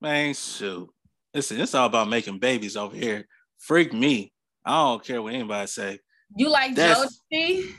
Man, 0.01 0.35
shoot. 0.35 0.89
Listen, 1.35 1.61
it's 1.61 1.75
all 1.75 1.87
about 1.87 2.09
making 2.09 2.39
babies 2.39 2.77
over 2.77 2.95
here. 2.95 3.27
Freak 3.59 3.93
me. 3.93 4.33
I 4.65 4.73
don't 4.73 5.05
care 5.05 5.21
what 5.21 5.35
anybody 5.35 5.67
say. 5.67 5.99
You 6.37 6.49
like 6.49 6.75
Jodeci? 6.75 7.73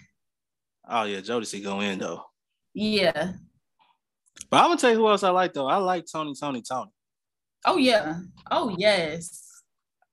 Oh 0.90 1.04
yeah, 1.04 1.20
Jodeci 1.20 1.64
go 1.64 1.80
in 1.80 2.00
though. 2.00 2.24
Yeah. 2.78 3.32
But 4.52 4.58
I'm 4.58 4.68
gonna 4.68 4.78
tell 4.78 4.92
you 4.92 4.98
who 4.98 5.08
else 5.08 5.24
I 5.24 5.32
like 5.32 5.52
though. 5.52 5.66
I 5.66 5.78
like 5.78 6.06
Tony, 6.06 6.36
Tony, 6.40 6.62
Tony. 6.62 6.92
Oh 7.66 7.78
yeah. 7.78 8.20
Oh 8.52 8.70
yes. 8.78 9.64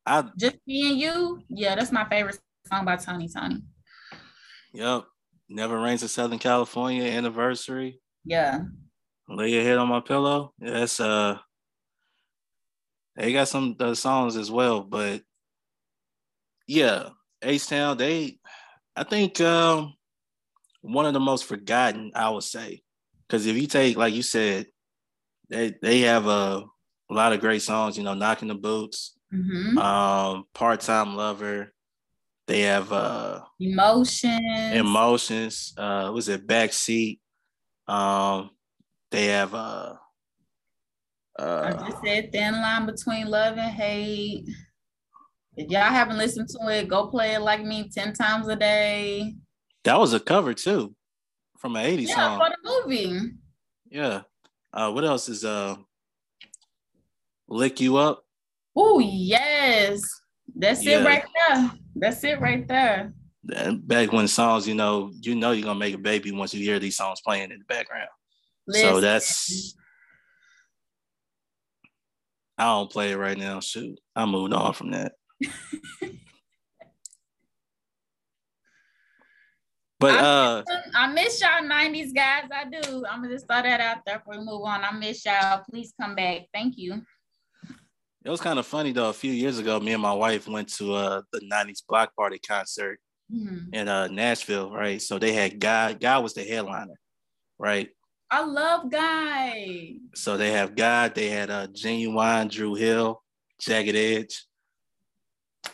I 0.07 0.25
just 0.39 0.57
me 0.67 0.91
and 0.91 0.99
you. 0.99 1.43
Yeah, 1.51 1.75
that's 1.75 1.93
my 1.93 2.09
favorite 2.09 2.39
song 2.67 2.87
by 2.87 2.97
Tony, 2.97 3.29
Tony. 3.29 3.63
Yep. 4.73 5.05
Never 5.51 5.79
Rains 5.79 6.01
in 6.01 6.09
Southern 6.09 6.39
California 6.39 7.05
anniversary. 7.05 8.01
Yeah. 8.25 8.61
Lay 9.29 9.51
your 9.51 9.63
head 9.63 9.77
on 9.77 9.89
my 9.89 10.01
pillow. 10.01 10.55
Yeah, 10.59 10.71
that's 10.71 10.99
uh 11.01 11.39
they 13.15 13.35
got 13.35 13.49
some 13.49 13.77
uh, 13.79 13.95
songs 13.95 14.37
as 14.37 14.51
well, 14.51 14.81
but 14.81 15.21
yeah, 16.67 17.11
H 17.43 17.67
Town, 17.67 17.99
they 17.99 18.39
I 18.97 19.05
think 19.05 19.39
um 19.43 19.93
one 20.85 21.07
of 21.07 21.15
the 21.15 21.21
most 21.21 21.47
forgotten, 21.47 22.13
I 22.15 22.29
would 22.31 22.43
say. 22.43 22.83
Because 23.27 23.47
if 23.47 23.57
you 23.57 23.67
take, 23.67 23.97
like 23.97 24.15
you 24.15 24.23
said, 24.23 24.67
they 25.49 25.75
they 25.81 26.01
have 26.01 26.27
a, 26.27 26.65
a 27.11 27.15
lot 27.15 27.33
of 27.33 27.41
great 27.41 27.63
songs, 27.63 27.97
you 27.97 28.05
know, 28.05 28.15
Knocking 28.15 28.49
the 28.49 28.55
Boots, 28.55 29.17
mm-hmm. 29.33 29.79
um, 29.79 30.45
Part 30.53 30.81
Time 30.81 31.17
Lover, 31.17 31.73
they 32.47 32.63
have 32.63 32.93
uh 32.93 33.41
emotions. 33.59 34.75
Emotions. 34.75 35.75
Uh 35.77 36.11
was 36.13 36.29
it 36.29 36.47
backseat? 36.47 37.19
Um 37.89 38.51
they 39.11 39.27
have 39.27 39.55
uh 39.55 39.95
uh, 41.37 41.73
I 41.75 41.89
just 41.89 42.01
said 42.05 42.31
thin 42.31 42.53
line 42.53 42.87
between 42.87 43.27
love 43.27 43.59
and 43.59 43.73
hate. 43.73 44.49
If 45.57 45.69
y'all 45.69 45.83
haven't 45.83 46.19
listened 46.19 46.49
to 46.51 46.69
it, 46.69 46.89
go 46.89 47.09
play 47.09 47.35
it 47.35 47.41
like 47.41 47.61
me 47.65 47.91
10 47.93 48.13
times 48.13 48.47
a 48.47 48.55
day. 48.55 49.35
That 49.85 49.99
was 49.99 50.13
a 50.15 50.21
cover 50.21 50.55
too 50.55 50.95
from 51.59 51.77
an 51.77 51.85
80s 51.85 52.09
yeah, 52.09 52.15
song. 52.15 52.39
for 52.39 52.51
the 52.51 52.89
movie. 52.89 53.31
Yeah. 53.91 54.23
Uh 54.73 54.91
what 54.91 55.05
else 55.05 55.29
is 55.29 55.45
uh 55.45 55.77
Lick 57.49 57.81
You 57.81 57.97
Up? 57.97 58.25
Oh 58.77 58.99
yes. 58.99 60.03
That's 60.55 60.85
yeah. 60.85 61.01
it 61.01 61.05
right 61.05 61.25
there. 61.49 61.71
That's 61.97 62.25
it 62.25 62.41
right 62.41 62.67
there. 62.67 63.13
And 63.55 63.87
back 63.87 64.13
when 64.13 64.27
songs, 64.27 64.67
you 64.67 64.75
know, 64.75 65.13
you 65.21 65.35
know 65.35 65.53
you're 65.53 65.67
gonna 65.67 65.79
make 65.79 65.95
a 65.95 65.99
baby 65.99 66.33
once 66.33 66.55
you 66.55 66.63
hear 66.63 66.79
these 66.79 66.97
songs 66.97 67.21
playing 67.21 67.51
in 67.51 67.59
the 67.59 67.65
background. 67.67 68.09
Listen. 68.67 68.95
So 68.95 69.01
that's 69.01 69.77
I 72.57 72.65
don't 72.65 72.91
play 72.91 73.13
it 73.13 73.17
right 73.17 73.37
now. 73.37 73.61
Shoot, 73.61 73.99
I 74.15 74.25
moved 74.27 74.55
on 74.55 74.73
from 74.73 74.93
that. 74.93 75.13
but 80.05 80.15
I 80.15 80.27
uh 80.27 80.63
miss, 80.67 80.95
I 80.95 81.13
miss 81.13 81.41
y'all 81.41 81.69
90s 81.69 82.15
guys. 82.15 82.45
I 82.55 82.65
do. 82.65 83.05
I'm 83.11 83.23
gonna 83.23 83.35
just 83.35 83.47
throw 83.47 83.63
that 83.63 83.81
out 83.81 83.99
there 84.05 84.19
before 84.19 84.39
we 84.39 84.45
move 84.45 84.63
on. 84.63 84.85
I 84.85 84.93
miss 84.93 85.25
y'all. 85.25 85.63
Please 85.69 85.93
come 86.01 86.15
back. 86.15 86.43
Thank 86.53 86.77
you. 86.77 87.03
It 88.25 88.31
was 88.31 88.41
kind 88.41 88.59
of 88.59 88.67
funny 88.67 88.93
though. 88.93 89.11
A 89.11 89.15
few 89.15 89.33
years 89.33 89.59
ago, 89.59 89.79
me 89.81 89.93
and 89.93 90.03
my 90.03 90.13
wife 90.13 90.49
went 90.49 90.73
to 90.75 90.95
uh, 90.95 91.23
the 91.33 91.41
'90s 91.41 91.83
Block 91.87 92.15
Party 92.17 92.39
concert 92.39 92.99
mm-hmm. 93.33 93.75
in 93.75 93.89
uh, 93.89 94.09
Nashville, 94.09 94.71
right? 94.71 95.01
So 95.01 95.19
they 95.19 95.33
had 95.33 95.61
Guy. 95.61 95.93
Guy 95.95 96.19
was 96.19 96.35
the 96.35 96.43
headliner, 96.43 96.99
right? 97.59 97.89
I 98.31 98.45
love 98.45 98.91
Guy. 98.91 99.97
So 100.15 100.37
they 100.37 100.53
have 100.53 100.75
Guy. 100.75 101.09
They 101.09 101.29
had 101.29 101.51
uh, 101.51 101.67
Ginuwine, 101.69 102.51
Dru 102.51 102.75
Hill, 102.75 103.23
Jagged 103.61 103.95
Edge. 103.95 104.47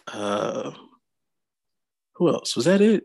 Uh, 0.06 0.72
who 2.14 2.28
else? 2.28 2.56
Was 2.56 2.66
that 2.66 2.80
it? 2.80 3.04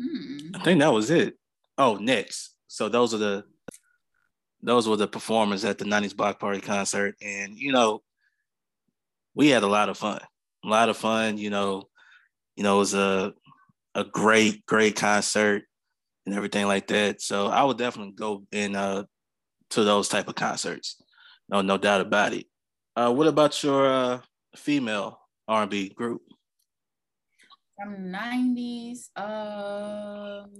Hmm. 0.00 0.54
I 0.54 0.62
think 0.62 0.80
that 0.80 0.92
was 0.92 1.10
it. 1.10 1.38
Oh, 1.78 1.96
next. 1.96 2.54
So 2.68 2.88
those 2.88 3.14
are 3.14 3.18
the 3.18 3.44
those 4.62 4.88
were 4.88 4.96
the 4.96 5.06
performers 5.06 5.64
at 5.64 5.78
the 5.78 5.84
90s 5.84 6.16
block 6.16 6.40
party 6.40 6.60
concert. 6.60 7.14
And 7.22 7.56
you 7.56 7.72
know 7.72 8.02
we 9.34 9.48
had 9.48 9.62
a 9.62 9.68
lot 9.68 9.88
of 9.88 9.98
fun. 9.98 10.20
A 10.64 10.68
lot 10.68 10.88
of 10.88 10.96
fun 10.96 11.38
you 11.38 11.50
know. 11.50 11.84
You 12.56 12.62
know 12.62 12.76
it 12.76 12.78
was 12.78 12.94
a 12.94 13.34
a 13.94 14.04
great 14.04 14.64
great 14.66 14.96
concert 14.96 15.64
and 16.26 16.34
everything 16.34 16.66
like 16.66 16.86
that. 16.88 17.20
So 17.22 17.46
i 17.46 17.62
would 17.62 17.78
definitely 17.78 18.12
go 18.12 18.44
in 18.52 18.76
uh 18.76 19.04
to 19.70 19.84
those 19.84 20.08
type 20.08 20.28
of 20.28 20.34
concerts. 20.34 21.02
No 21.48 21.62
no 21.62 21.78
doubt 21.78 22.00
about 22.00 22.32
it. 22.32 22.46
Uh 22.94 23.12
what 23.12 23.26
about 23.26 23.62
your 23.62 23.86
uh 23.86 24.20
female 24.56 25.20
r&b 25.48 25.90
group 25.90 26.22
from 27.76 28.12
90s 28.12 29.10
um 29.16 30.50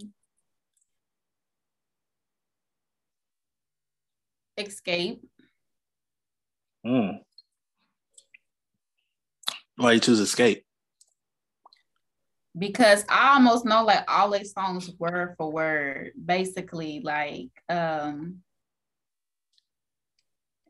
Xscape. 4.59 5.21
Hmm. 6.85 7.19
Why 9.77 9.93
you 9.93 10.01
choose 10.01 10.21
Xscape? 10.21 10.63
Because 12.57 13.05
I 13.09 13.35
almost 13.35 13.67
know 13.67 13.85
like 13.85 14.05
all 14.09 14.31
their 14.31 14.45
songs 14.45 14.91
word 14.99 15.35
for 15.37 15.51
word. 15.53 16.13
Basically, 16.25 17.01
like 17.05 17.51
um 17.69 18.39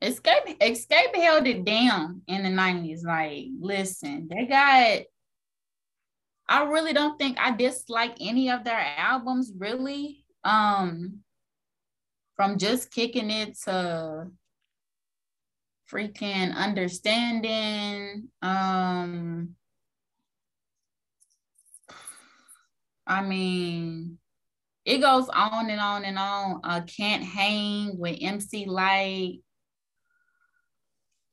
Xscape 0.02 0.58
Xscape 0.58 1.14
held 1.14 1.46
it 1.46 1.64
down 1.64 2.22
in 2.26 2.42
the 2.42 2.48
90s. 2.48 3.04
Like, 3.04 3.46
listen, 3.60 4.28
they 4.28 4.46
got 4.46 5.02
I 6.48 6.64
really 6.64 6.92
don't 6.92 7.18
think 7.18 7.38
I 7.40 7.50
dislike 7.56 8.16
any 8.20 8.50
of 8.50 8.64
their 8.64 8.78
albums 8.96 9.52
really. 9.56 10.24
Um 10.44 11.20
from 12.36 12.58
just 12.58 12.92
kicking 12.92 13.30
it 13.30 13.58
to 13.64 14.28
freaking 15.90 16.54
understanding 16.54 18.28
um 18.42 19.50
i 23.06 23.22
mean 23.22 24.18
it 24.84 24.98
goes 24.98 25.28
on 25.28 25.70
and 25.70 25.80
on 25.80 26.04
and 26.04 26.18
on 26.18 26.60
uh 26.64 26.80
can't 26.86 27.22
hang 27.22 27.96
with 27.98 28.18
MC 28.20 28.66
Lyte. 28.66 29.42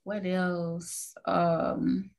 what 0.04 0.26
else 0.26 1.16
um 1.26 2.12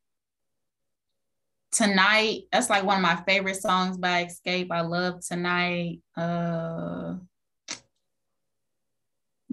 tonight 1.75 2.43
that's 2.53 2.71
like 2.71 2.85
one 2.85 2.97
of 2.97 3.03
my 3.03 3.17
favorite 3.27 3.57
songs 3.57 3.99
by 3.99 4.25
Xscape. 4.25 4.69
i 4.71 4.81
love 4.81 5.21
tonight 5.27 6.01
uh 6.17 7.15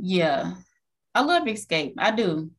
yeah, 0.03 0.53
I 1.13 1.21
love 1.21 1.43
Xscape. 1.43 1.93
I 1.97 2.11
do. 2.11 2.49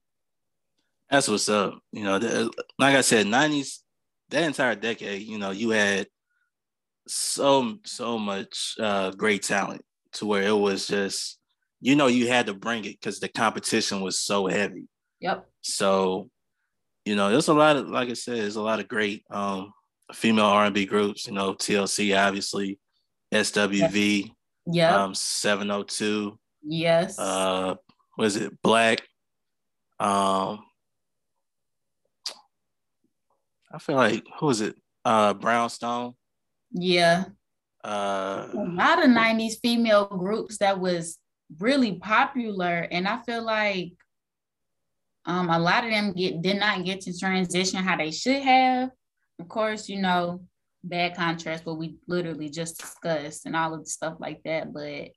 That's 1.10 1.28
what's 1.28 1.48
up. 1.48 1.78
You 1.90 2.04
know, 2.04 2.18
the, 2.18 2.50
like 2.78 2.94
I 2.94 3.00
said, 3.00 3.26
nineties, 3.26 3.82
that 4.30 4.44
entire 4.44 4.76
decade. 4.76 5.22
You 5.22 5.38
know, 5.38 5.50
you 5.50 5.70
had 5.70 6.06
so 7.08 7.78
so 7.84 8.16
much 8.16 8.76
uh, 8.78 9.10
great 9.10 9.42
talent 9.42 9.82
to 10.12 10.26
where 10.26 10.42
it 10.42 10.56
was 10.56 10.86
just 10.86 11.38
you 11.80 11.96
know 11.96 12.06
you 12.06 12.28
had 12.28 12.46
to 12.46 12.54
bring 12.54 12.84
it 12.84 13.00
because 13.00 13.18
the 13.18 13.28
competition 13.28 14.00
was 14.00 14.20
so 14.20 14.46
heavy. 14.46 14.84
Yep. 15.20 15.48
So, 15.62 16.30
you 17.04 17.16
know, 17.16 17.30
there's 17.30 17.48
a 17.48 17.54
lot 17.54 17.76
of 17.76 17.88
like 17.88 18.08
I 18.08 18.14
said, 18.14 18.36
there's 18.36 18.56
a 18.56 18.62
lot 18.62 18.80
of 18.80 18.88
great 18.88 19.24
um, 19.30 19.72
female 20.12 20.46
R 20.46 20.66
and 20.66 20.74
B 20.74 20.86
groups. 20.86 21.26
You 21.26 21.32
know, 21.32 21.54
TLC 21.54 22.16
obviously, 22.18 22.78
SWV, 23.32 24.30
yeah, 24.66 25.02
um, 25.02 25.14
702. 25.14 26.38
Yes. 26.62 27.18
Uh, 27.18 27.74
was 28.16 28.36
it 28.36 28.60
Black? 28.62 29.02
Um, 29.98 30.60
I 33.72 33.78
feel 33.80 33.96
like 33.96 34.24
who 34.38 34.50
is 34.50 34.60
it? 34.60 34.76
Uh, 35.04 35.34
Brownstone. 35.34 36.14
Yeah. 36.72 37.24
Uh, 37.84 38.48
a 38.52 38.56
lot 38.56 39.04
of 39.04 39.10
90s 39.10 39.54
female 39.60 40.06
groups 40.06 40.58
that 40.58 40.78
was 40.78 41.18
really 41.58 41.94
popular. 41.94 42.86
And 42.90 43.08
I 43.08 43.20
feel 43.22 43.42
like 43.42 43.92
um, 45.24 45.50
a 45.50 45.58
lot 45.58 45.84
of 45.84 45.90
them 45.90 46.12
get 46.12 46.42
did 46.42 46.58
not 46.58 46.84
get 46.84 47.02
to 47.02 47.16
transition 47.16 47.82
how 47.82 47.96
they 47.96 48.10
should 48.10 48.42
have. 48.42 48.90
Of 49.38 49.48
course, 49.48 49.88
you 49.88 50.00
know, 50.00 50.42
bad 50.82 51.16
contrast, 51.16 51.64
what 51.64 51.78
we 51.78 51.96
literally 52.08 52.50
just 52.50 52.78
discussed 52.78 53.46
and 53.46 53.56
all 53.56 53.74
of 53.74 53.84
the 53.84 53.90
stuff 53.90 54.16
like 54.18 54.42
that. 54.44 54.72
But 54.72 55.10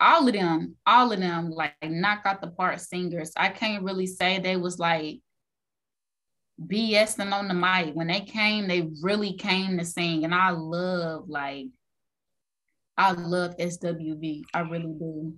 all 0.00 0.26
of 0.26 0.34
them, 0.34 0.76
all 0.86 1.12
of 1.12 1.20
them 1.20 1.50
like 1.50 1.74
knock 1.82 2.22
out 2.24 2.40
the 2.40 2.48
part 2.48 2.80
singers. 2.80 3.32
I 3.36 3.48
can't 3.48 3.84
really 3.84 4.06
say 4.06 4.38
they 4.38 4.56
was 4.56 4.78
like 4.78 5.20
BSing 6.60 7.32
on 7.32 7.48
the 7.48 7.54
mic. 7.54 7.94
When 7.94 8.08
they 8.08 8.20
came, 8.20 8.66
they 8.66 8.90
really 9.02 9.34
came 9.34 9.78
to 9.78 9.84
sing. 9.84 10.24
And 10.24 10.34
I 10.34 10.50
love 10.50 11.28
like 11.28 11.66
I 12.96 13.12
love 13.12 13.56
SWV. 13.56 14.42
I 14.52 14.60
really 14.60 14.94
do. 14.98 15.34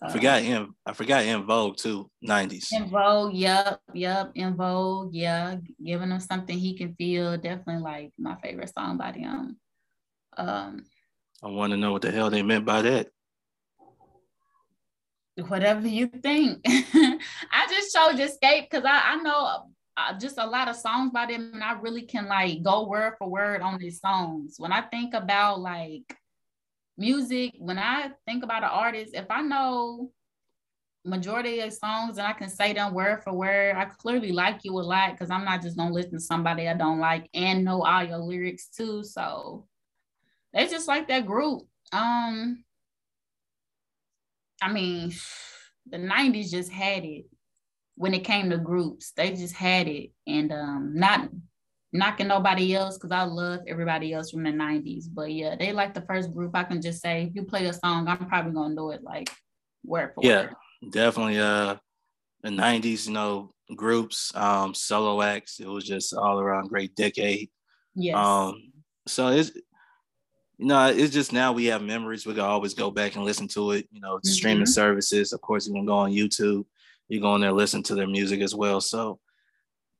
I 0.00 0.12
forgot 0.12 0.42
in 0.42 0.68
I 0.86 0.92
forgot 0.92 1.24
En 1.24 1.44
Vogue 1.44 1.76
too, 1.76 2.10
90s. 2.22 2.72
En 2.72 2.88
Vogue, 2.88 3.34
yep, 3.34 3.80
yep, 3.92 4.30
En 4.36 4.54
Vogue, 4.54 5.12
yeah. 5.12 5.56
Giving 5.82 6.10
him 6.10 6.20
something 6.20 6.56
he 6.56 6.76
can 6.76 6.94
feel. 6.94 7.36
Definitely 7.36 7.82
like 7.82 8.12
my 8.16 8.36
favorite 8.36 8.72
song 8.72 8.96
by 8.96 9.12
them. 9.12 9.58
Um 10.36 10.84
I 11.42 11.48
want 11.48 11.72
to 11.72 11.76
know 11.76 11.92
what 11.92 12.02
the 12.02 12.10
hell 12.10 12.30
they 12.30 12.42
meant 12.42 12.64
by 12.64 12.82
that. 12.82 13.08
Whatever 15.48 15.86
you 15.86 16.08
think. 16.08 16.60
I 16.66 17.66
just 17.68 17.94
chose 17.94 18.14
Xscape 18.14 18.70
because 18.70 18.84
I, 18.84 19.12
I 19.12 19.16
know 19.16 19.70
uh, 19.96 20.18
just 20.18 20.38
a 20.38 20.46
lot 20.46 20.68
of 20.68 20.76
songs 20.76 21.10
by 21.12 21.26
them 21.26 21.50
and 21.54 21.62
I 21.62 21.72
really 21.72 22.02
can 22.02 22.26
like 22.26 22.62
go 22.62 22.88
word 22.88 23.14
for 23.18 23.28
word 23.28 23.62
on 23.62 23.78
these 23.78 24.00
songs. 24.00 24.56
When 24.58 24.72
I 24.72 24.82
think 24.82 25.14
about 25.14 25.60
like 25.60 26.16
music, 26.98 27.54
when 27.58 27.78
I 27.78 28.10
think 28.26 28.44
about 28.44 28.64
an 28.64 28.70
artist, 28.70 29.14
if 29.14 29.26
I 29.30 29.40
know 29.40 30.10
majority 31.04 31.60
of 31.60 31.72
songs 31.72 32.18
and 32.18 32.26
I 32.26 32.32
can 32.32 32.50
say 32.50 32.72
them 32.72 32.92
word 32.92 33.22
for 33.22 33.32
word, 33.32 33.76
I 33.76 33.86
clearly 33.86 34.32
like 34.32 34.60
you 34.64 34.72
a 34.78 34.80
lot 34.82 35.12
because 35.12 35.30
I'm 35.30 35.44
not 35.44 35.62
just 35.62 35.76
gonna 35.76 35.94
listen 35.94 36.12
to 36.12 36.20
somebody 36.20 36.68
I 36.68 36.74
don't 36.74 36.98
like 36.98 37.28
and 37.32 37.64
know 37.64 37.82
all 37.82 38.04
your 38.04 38.18
lyrics 38.18 38.66
too. 38.66 39.04
So 39.04 39.66
they 40.52 40.66
just 40.66 40.88
like 40.88 41.08
that 41.08 41.26
group. 41.26 41.62
Um, 41.92 42.64
I 44.60 44.72
mean, 44.72 45.14
the 45.90 45.98
90s 45.98 46.50
just 46.50 46.70
had 46.70 47.04
it 47.04 47.26
when 47.94 48.14
it 48.14 48.24
came 48.24 48.50
to 48.50 48.58
groups. 48.58 49.12
They 49.12 49.30
just 49.30 49.54
had 49.54 49.88
it. 49.88 50.10
And 50.26 50.52
um, 50.52 50.92
not 50.94 51.28
knocking 51.92 52.28
nobody 52.28 52.74
else 52.74 52.96
because 52.96 53.12
I 53.12 53.22
love 53.22 53.60
everybody 53.66 54.12
else 54.12 54.30
from 54.30 54.42
the 54.42 54.50
90s. 54.50 55.06
But 55.12 55.32
yeah, 55.32 55.56
they 55.56 55.72
like 55.72 55.94
the 55.94 56.02
first 56.02 56.32
group. 56.32 56.52
I 56.54 56.64
can 56.64 56.82
just 56.82 57.00
say 57.00 57.24
if 57.24 57.34
you 57.34 57.44
play 57.44 57.66
a 57.66 57.72
song, 57.72 58.08
I'm 58.08 58.26
probably 58.26 58.52
gonna 58.52 58.74
know 58.74 58.90
it 58.90 59.02
like 59.02 59.30
word 59.84 60.12
for 60.14 60.24
yeah, 60.24 60.42
word. 60.42 60.54
definitely 60.90 61.38
uh 61.38 61.76
the 62.42 62.50
90s, 62.50 63.08
you 63.08 63.12
know, 63.12 63.52
groups, 63.74 64.32
um, 64.36 64.72
solo 64.72 65.20
acts, 65.22 65.58
it 65.58 65.66
was 65.66 65.84
just 65.84 66.14
all 66.14 66.38
around 66.38 66.68
great 66.68 66.94
decade. 66.94 67.50
Yes. 67.94 68.16
Um, 68.16 68.72
so 69.06 69.28
it's 69.28 69.52
you 70.58 70.66
know, 70.66 70.86
it's 70.86 71.12
just 71.12 71.32
now 71.32 71.52
we 71.52 71.66
have 71.66 71.82
memories. 71.82 72.26
We 72.26 72.34
can 72.34 72.42
always 72.42 72.74
go 72.74 72.90
back 72.90 73.14
and 73.14 73.24
listen 73.24 73.46
to 73.48 73.72
it. 73.72 73.88
You 73.92 74.00
know, 74.00 74.16
mm-hmm. 74.16 74.28
streaming 74.28 74.66
services. 74.66 75.32
Of 75.32 75.40
course, 75.40 75.66
you 75.66 75.72
can 75.72 75.86
go 75.86 75.94
on 75.94 76.12
YouTube. 76.12 76.64
You 77.08 77.20
go 77.20 77.30
on 77.30 77.40
there, 77.40 77.52
listen 77.52 77.82
to 77.84 77.94
their 77.94 78.08
music 78.08 78.40
as 78.40 78.54
well. 78.54 78.80
So 78.80 79.20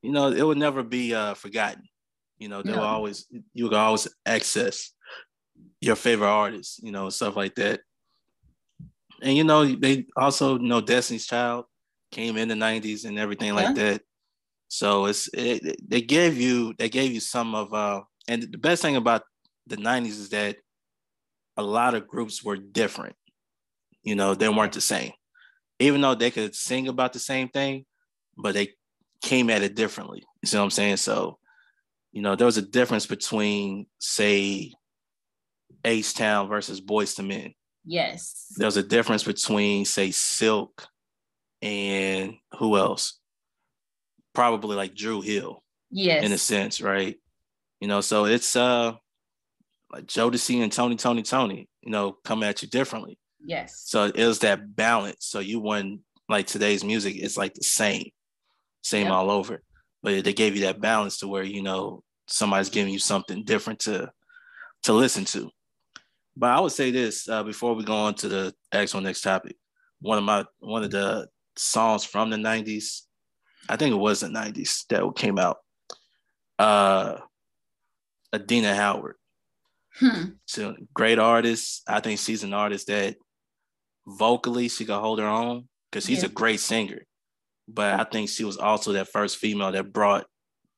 you 0.03 0.13
know, 0.13 0.29
it 0.29 0.47
would 0.47 0.59
never 0.59 0.83
be 0.83 1.15
uh, 1.15 1.35
forgotten. 1.35 1.83
You 2.39 2.49
know, 2.49 2.63
they'll 2.63 2.79
always 2.81 3.27
you 3.53 3.69
can 3.69 3.79
always 3.79 4.07
access 4.25 4.93
your 5.81 5.97
favorite 5.97 6.29
artists, 6.29 6.79
you 6.83 6.93
know, 6.93 7.09
stuff 7.11 7.37
like 7.37 7.57
that. 7.57 7.81
And 9.21 9.37
you 9.37 9.43
know, 9.43 9.67
they 9.67 10.07
also 10.17 10.59
you 10.59 10.69
know 10.69 10.81
Destiny's 10.81 11.27
Child 11.27 11.65
came 12.13 12.37
in 12.37 12.49
the 12.49 12.55
'90s 12.55 13.05
and 13.05 13.19
everything 13.19 13.49
yeah. 13.49 13.55
like 13.55 13.75
that. 13.75 14.03
So 14.69 15.07
it's 15.07 15.29
it, 15.33 15.81
they 15.89 16.01
gave 16.01 16.39
you 16.39 16.75
they 16.79 16.89
gave 16.89 17.13
you 17.13 17.21
some 17.21 17.55
of 17.55 17.75
uh 17.75 18.03
and 18.29 18.43
the 18.43 18.59
best 18.59 18.83
thing 18.83 18.97
about 18.97 19.23
the 19.67 19.77
'90s 19.77 20.07
is 20.07 20.29
that 20.29 20.57
a 21.57 21.63
lot 21.63 21.95
of 21.95 22.07
groups 22.07 22.45
were 22.45 22.57
different. 22.57 23.17
You 24.05 24.15
know, 24.15 24.35
they 24.35 24.49
weren't 24.49 24.75
the 24.75 24.81
same. 24.81 25.13
Even 25.81 26.01
though 26.01 26.15
they 26.15 26.31
could 26.31 26.55
sing 26.55 26.87
about 26.87 27.13
the 27.13 27.19
same 27.19 27.49
thing, 27.49 27.85
but 28.37 28.55
they 28.55 28.75
came 29.23 29.51
at 29.51 29.63
it 29.63 29.75
differently. 29.75 30.25
You 30.43 30.47
see 30.47 30.57
what 30.57 30.65
I'm 30.65 30.71
saying? 30.71 30.97
So, 30.99 31.39
you 32.13 32.23
know, 32.23 32.37
there 32.37 32.47
was 32.47 32.57
a 32.57 32.63
difference 32.63 33.07
between, 33.07 33.87
say, 33.99 34.73
H 35.85 36.15
Town 36.15 36.49
versus 36.49 36.81
Boyz 36.81 37.19
II 37.19 37.27
Men. 37.27 37.55
Yes. 37.85 38.53
There 38.57 38.67
was 38.67 38.77
a 38.77 38.83
difference 38.83 39.25
between, 39.25 39.85
say, 39.85 40.11
Silk 40.11 40.87
and 41.63 42.35
who 42.59 42.77
else? 42.77 43.19
Probably 44.35 44.77
like 44.77 44.95
Dru 44.95 45.21
Hill. 45.21 45.63
Yes. 45.91 46.25
In 46.25 46.33
a 46.33 46.39
sense, 46.39 46.81
right? 46.81 47.17
You 47.81 47.89
know, 47.89 48.01
so 48.01 48.27
it's 48.27 48.57
uh 48.57 48.93
like 49.91 50.05
Jodeci 50.05 50.63
and 50.63 50.71
Tony, 50.71 50.97
Tony, 50.97 51.23
Tony, 51.23 51.69
you 51.81 51.91
know, 51.91 52.17
come 52.25 52.43
at 52.43 52.61
you 52.61 52.69
differently. 52.69 53.19
Yes. 53.41 53.85
So 53.87 54.05
it 54.05 54.27
was 54.27 54.41
that 54.41 54.77
balance. 54.77 55.25
So 55.27 55.39
you 55.39 55.61
wouldn't 55.61 56.03
like 56.29 56.47
today's 56.47 56.85
music, 56.85 57.17
it's 57.17 57.39
like 57.39 57.55
the 57.55 57.65
same 57.65 58.11
same 58.83 59.07
yep. 59.07 59.13
all 59.13 59.31
over. 59.31 59.63
But 60.03 60.25
they 60.25 60.33
gave 60.33 60.55
you 60.55 60.63
that 60.63 60.81
balance 60.81 61.19
to 61.19 61.29
where 61.29 61.43
you 61.43 61.63
know 61.63 62.03
somebody's 62.27 62.71
giving 62.71 62.93
you 62.93 62.99
something 62.99 63.45
different 63.45 63.81
to 63.81 64.11
to 64.85 64.93
listen 64.93 65.25
to. 65.27 65.51
But 66.37 66.51
I 66.51 66.61
would 66.61 66.73
say 66.73 66.91
this 66.91 67.29
uh, 67.29 67.43
before 67.43 67.75
we 67.75 67.85
go 67.85 67.95
on 67.95 68.15
to 68.15 68.29
the 68.29 68.55
actual 68.73 69.01
next 69.01 69.23
topic. 69.23 69.57
One 70.01 70.19
of 70.19 70.25
my 70.25 70.45
one 70.61 70.85
of 70.85 70.91
the 70.91 71.29
songs 71.57 72.05
from 72.05 72.31
the 72.31 72.37
'90s, 72.37 73.03
I 73.69 73.77
think 73.77 73.93
it 73.93 73.99
was 73.99 74.21
the 74.21 74.29
'90s 74.29 74.87
that 74.89 75.17
came 75.17 75.39
out. 75.39 75.59
Uh, 76.59 77.17
Adina 78.33 78.75
Howard. 78.75 79.17
Hmm. 79.95 80.25
So 80.47 80.77
great 80.95 81.19
artist. 81.19 81.83
I 81.89 81.99
think 81.99 82.21
she's 82.21 82.45
an 82.45 82.55
artist 82.55 82.87
that 82.87 83.17
vocally 84.07 84.69
she 84.69 84.85
can 84.85 85.01
hold 85.01 85.19
her 85.19 85.27
own 85.27 85.69
because 85.91 86.07
she's 86.07 86.23
yeah. 86.23 86.29
a 86.29 86.33
great 86.33 86.61
singer 86.61 87.03
but 87.69 88.01
I 88.01 88.05
think 88.05 88.31
she 88.31 88.45
was 88.45 88.57
also 88.57 88.93
that 88.93 89.09
first 89.09 89.37
female 89.37 89.73
that 89.73 89.93
brought 89.93 90.27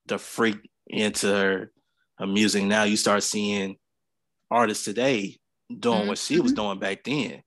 the 0.06 0.18
freak 0.18 0.58
into 0.88 1.28
her, 1.28 1.72
her 2.18 2.26
music. 2.26 2.64
Now 2.64 2.82
you 2.82 2.96
start 2.96 3.22
seeing 3.22 3.76
artists 4.50 4.84
today 4.84 5.38
doing 5.68 6.00
mm-hmm. 6.00 6.08
what 6.08 6.18
she 6.18 6.40
was 6.40 6.52
mm-hmm. 6.52 6.62
doing 6.62 6.78
back 6.80 7.04
then, 7.04 7.42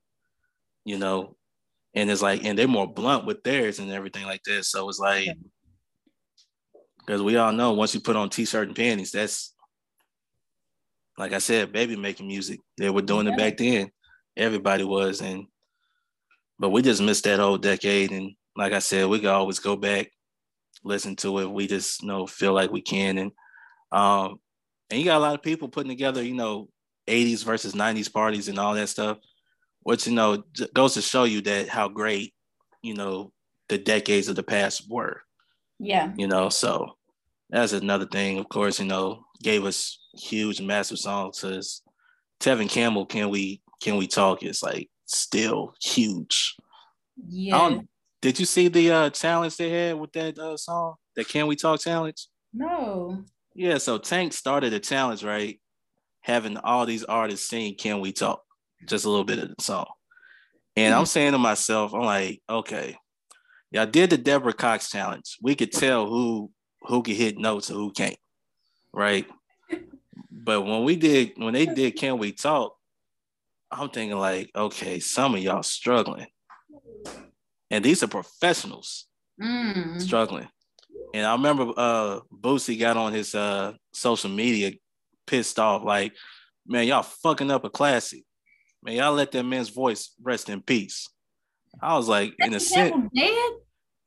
you 0.85 0.97
know, 0.97 1.35
and 1.93 2.09
it's 2.09 2.21
like, 2.21 2.45
and 2.45 2.57
they're 2.57 2.67
more 2.67 2.91
blunt 2.91 3.25
with 3.25 3.43
theirs 3.43 3.79
and 3.79 3.91
everything 3.91 4.25
like 4.25 4.41
that. 4.45 4.63
So 4.63 4.87
it's 4.87 4.99
like, 4.99 5.27
because 6.99 7.21
we 7.21 7.35
all 7.35 7.51
know 7.51 7.73
once 7.73 7.93
you 7.93 7.99
put 7.99 8.15
on 8.15 8.29
t-shirt 8.29 8.67
and 8.67 8.75
panties, 8.75 9.11
that's 9.11 9.53
like 11.17 11.33
I 11.33 11.37
said, 11.39 11.71
baby 11.71 11.95
making 11.95 12.27
music. 12.27 12.59
They 12.77 12.89
were 12.89 13.01
doing 13.01 13.27
yeah. 13.27 13.33
it 13.33 13.37
back 13.37 13.57
then. 13.57 13.91
Everybody 14.35 14.83
was, 14.83 15.21
and 15.21 15.45
but 16.57 16.69
we 16.69 16.81
just 16.81 17.01
missed 17.01 17.25
that 17.25 17.39
whole 17.39 17.57
decade 17.57 18.11
and 18.11 18.31
like 18.55 18.73
I 18.73 18.79
said, 18.79 19.07
we 19.07 19.19
can 19.19 19.29
always 19.29 19.59
go 19.59 19.75
back, 19.75 20.11
listen 20.83 21.15
to 21.17 21.39
it. 21.39 21.49
We 21.49 21.67
just 21.67 22.01
you 22.01 22.07
know 22.07 22.27
feel 22.27 22.53
like 22.53 22.71
we 22.71 22.81
can, 22.81 23.17
and 23.17 23.31
um, 23.91 24.39
and 24.89 24.99
you 24.99 25.05
got 25.05 25.17
a 25.17 25.19
lot 25.19 25.35
of 25.35 25.41
people 25.41 25.69
putting 25.69 25.89
together, 25.89 26.23
you 26.23 26.35
know, 26.35 26.69
80s 27.07 27.43
versus 27.43 27.73
90s 27.73 28.11
parties 28.11 28.47
and 28.47 28.59
all 28.59 28.73
that 28.73 28.89
stuff, 28.89 29.17
which 29.81 30.07
you 30.07 30.13
know 30.13 30.43
goes 30.73 30.93
to 30.95 31.01
show 31.01 31.23
you 31.23 31.41
that 31.41 31.67
how 31.69 31.87
great, 31.87 32.33
you 32.81 32.93
know, 32.93 33.31
the 33.69 33.77
decades 33.77 34.27
of 34.27 34.35
the 34.35 34.43
past 34.43 34.89
were. 34.89 35.21
Yeah. 35.79 36.13
You 36.17 36.27
know, 36.27 36.49
so 36.49 36.97
that's 37.49 37.73
another 37.73 38.05
thing. 38.05 38.37
Of 38.37 38.49
course, 38.49 38.79
you 38.79 38.85
know, 38.85 39.25
gave 39.41 39.65
us 39.65 39.99
huge, 40.15 40.61
massive 40.61 40.97
songs. 40.99 41.41
Cause 41.41 41.81
Tevin 42.39 42.69
Campbell, 42.69 43.05
can 43.05 43.29
we 43.29 43.61
can 43.81 43.97
we 43.97 44.07
talk? 44.07 44.43
It's 44.43 44.63
like 44.63 44.89
still 45.05 45.73
huge. 45.81 46.55
Yeah. 47.27 47.79
Did 48.23 48.39
you 48.39 48.45
see 48.45 48.69
the 48.69 48.89
uh 48.89 49.09
challenge 49.09 49.57
they 49.57 49.69
had 49.69 49.99
with 49.99 50.13
that 50.13 50.39
uh, 50.39 50.55
song? 50.55 50.95
That 51.17 51.27
Can 51.27 51.45
We 51.45 51.57
Talk 51.57 51.81
challenge? 51.81 52.27
No. 52.53 53.25
Yeah, 53.53 53.79
so 53.79 53.97
Tank 53.97 54.31
started 54.31 54.71
a 54.71 54.79
challenge, 54.79 55.25
right? 55.25 55.59
Having 56.21 56.55
all 56.59 56.85
these 56.85 57.03
artists 57.03 57.49
sing 57.49 57.75
Can 57.75 57.99
We 57.99 58.13
Talk? 58.13 58.41
Just 58.87 59.03
a 59.03 59.09
little 59.09 59.25
bit 59.25 59.39
of 59.39 59.49
the 59.49 59.61
song. 59.61 59.87
And 60.77 60.95
I'm 60.95 61.05
saying 61.05 61.33
to 61.33 61.37
myself, 61.37 61.93
I'm 61.93 62.03
like, 62.03 62.41
okay, 62.49 62.95
y'all 63.71 63.85
did 63.87 64.09
the 64.09 64.17
Deborah 64.17 64.53
Cox 64.53 64.89
challenge. 64.89 65.37
We 65.41 65.53
could 65.53 65.73
tell 65.73 66.07
who 66.07 66.49
who 66.83 67.03
could 67.03 67.17
hit 67.17 67.37
notes 67.37 67.69
and 67.69 67.77
who 67.77 67.91
can't, 67.91 68.17
right? 68.93 69.27
But 70.45 70.61
when 70.61 70.83
we 70.83 70.95
did, 70.95 71.33
when 71.37 71.53
they 71.53 71.65
did 71.65 71.97
Can 71.97 72.17
We 72.17 72.31
Talk, 72.31 72.75
I'm 73.69 73.89
thinking 73.89 74.17
like, 74.17 74.49
okay, 74.55 74.99
some 74.99 75.35
of 75.35 75.41
y'all 75.41 75.63
struggling. 75.63 76.27
And 77.71 77.83
these 77.83 78.03
are 78.03 78.07
professionals 78.07 79.07
mm. 79.41 79.99
struggling. 80.01 80.47
And 81.13 81.25
I 81.25 81.33
remember 81.33 81.73
uh 81.75 82.19
Boosie 82.33 82.79
got 82.79 82.97
on 82.97 83.13
his 83.13 83.35
uh 83.35 83.73
social 83.93 84.29
media 84.29 84.73
pissed 85.27 85.59
off, 85.59 85.83
like, 85.83 86.13
man, 86.67 86.87
y'all 86.87 87.03
fucking 87.03 87.51
up 87.51 87.63
a 87.65 87.69
classic. 87.69 88.23
Man, 88.83 88.95
y'all 88.95 89.13
let 89.13 89.31
that 89.31 89.43
man's 89.43 89.69
voice 89.69 90.13
rest 90.21 90.49
in 90.49 90.61
peace. 90.61 91.07
I 91.81 91.95
was 91.95 92.07
like, 92.07 92.33
in 92.39 92.53
a 92.53 92.59
sense. 92.59 92.95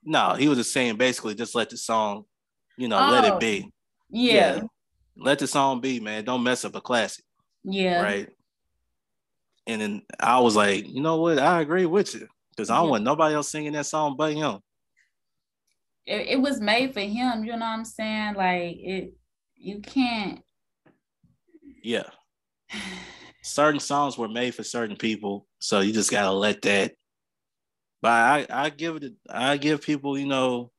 No, 0.04 0.34
he 0.34 0.46
was 0.48 0.58
just 0.58 0.72
saying 0.72 0.96
basically 0.96 1.34
just 1.34 1.54
let 1.54 1.70
the 1.70 1.76
song, 1.76 2.24
you 2.76 2.86
know, 2.86 2.98
oh, 2.98 3.10
let 3.10 3.24
it 3.24 3.32
oh, 3.32 3.38
be. 3.38 3.68
Yeah. 4.08 4.56
yeah. 4.56 4.62
Let 5.16 5.38
the 5.40 5.46
song 5.46 5.80
be, 5.80 5.98
man. 5.98 6.24
Don't 6.24 6.44
mess 6.44 6.64
up 6.64 6.76
a 6.76 6.80
classic. 6.80 7.24
Yeah. 7.64 8.02
Right. 8.02 8.28
And 9.66 9.80
then 9.80 10.02
I 10.20 10.38
was 10.40 10.54
like, 10.54 10.86
you 10.86 11.00
know 11.00 11.16
what? 11.16 11.38
I 11.38 11.60
agree 11.60 11.86
with 11.86 12.14
you. 12.14 12.28
Because 12.56 12.70
I 12.70 12.76
don't 12.76 12.86
yeah. 12.86 12.90
want 12.92 13.04
nobody 13.04 13.34
else 13.34 13.50
singing 13.50 13.72
that 13.72 13.86
song 13.86 14.16
but 14.16 14.32
him 14.32 14.60
it, 16.06 16.28
it 16.28 16.40
was 16.40 16.60
made 16.60 16.94
for 16.94 17.00
him, 17.00 17.44
you 17.44 17.52
know 17.52 17.58
what 17.58 17.64
I'm 17.66 17.84
saying? 17.84 18.34
Like 18.34 18.76
it 18.78 19.14
you 19.56 19.80
can't 19.80 20.40
Yeah. 21.82 22.08
certain 23.42 23.80
songs 23.80 24.18
were 24.18 24.28
made 24.28 24.54
for 24.54 24.64
certain 24.64 24.96
people, 24.96 25.46
so 25.60 25.80
you 25.80 25.92
just 25.92 26.10
gotta 26.10 26.32
let 26.32 26.62
that. 26.62 26.94
But 28.02 28.10
I, 28.10 28.46
I 28.50 28.70
give 28.70 28.96
it, 28.96 29.12
I 29.28 29.56
give 29.56 29.82
people, 29.82 30.18
you 30.18 30.26
know, 30.26 30.72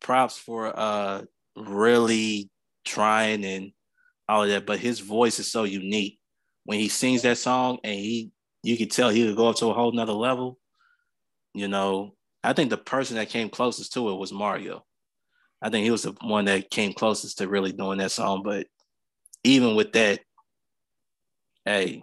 props 0.00 0.38
for 0.38 0.72
uh 0.78 1.22
really 1.56 2.48
trying 2.84 3.44
and 3.44 3.72
all 4.28 4.44
of 4.44 4.48
that. 4.48 4.66
But 4.66 4.78
his 4.78 5.00
voice 5.00 5.38
is 5.38 5.50
so 5.50 5.64
unique 5.64 6.18
when 6.64 6.78
he 6.78 6.88
sings 6.88 7.22
that 7.22 7.38
song, 7.38 7.78
and 7.82 7.94
he, 7.94 8.30
you 8.62 8.76
can 8.76 8.88
tell 8.88 9.10
he 9.10 9.26
could 9.26 9.36
go 9.36 9.48
up 9.48 9.56
to 9.56 9.66
a 9.66 9.74
whole 9.74 9.92
nother 9.92 10.12
level. 10.12 10.59
You 11.54 11.68
know, 11.68 12.14
I 12.42 12.52
think 12.52 12.70
the 12.70 12.76
person 12.76 13.16
that 13.16 13.28
came 13.28 13.48
closest 13.48 13.92
to 13.94 14.10
it 14.10 14.16
was 14.16 14.32
Mario. 14.32 14.84
I 15.62 15.68
think 15.68 15.84
he 15.84 15.90
was 15.90 16.02
the 16.02 16.14
one 16.22 16.46
that 16.46 16.70
came 16.70 16.92
closest 16.92 17.38
to 17.38 17.48
really 17.48 17.72
doing 17.72 17.98
that 17.98 18.12
song. 18.12 18.42
But 18.42 18.66
even 19.44 19.74
with 19.74 19.92
that, 19.92 20.20
hey, 21.64 22.02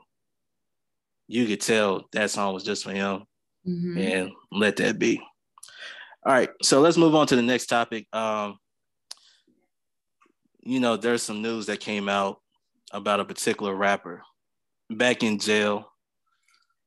you 1.28 1.45
could 1.45 1.62
tell 1.62 2.06
that 2.14 2.30
song 2.30 2.54
was 2.54 2.64
just 2.64 2.84
for 2.84 2.91
him 2.91 3.24
mm-hmm. 3.68 3.98
and 3.98 4.32
let 4.52 4.78
that 4.78 5.00
be. 5.00 5.22
All 6.26 6.34
right, 6.34 6.50
so 6.62 6.82
let's 6.82 6.98
move 6.98 7.16
on 7.16 7.28
to 7.28 7.36
the 7.36 7.41
next 7.41 7.68
topic. 7.68 8.08
Um, 8.14 8.58
you 10.62 10.80
know, 10.80 10.98
there's 10.98 11.24
some 11.24 11.41
news 11.41 11.68
that 11.68 11.80
came 11.80 12.10
out 12.10 12.41
about 12.91 13.20
a 13.20 13.26
particular 13.26 13.74
rapper 13.74 14.24
back 14.89 15.24
in 15.24 15.39
jail 15.39 15.91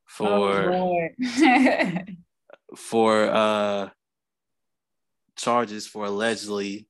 for 0.07 0.73
oh, 0.73 1.09
for 2.77 3.25
uh 3.31 3.89
charges 5.37 5.87
for 5.87 6.05
allegedly 6.05 6.87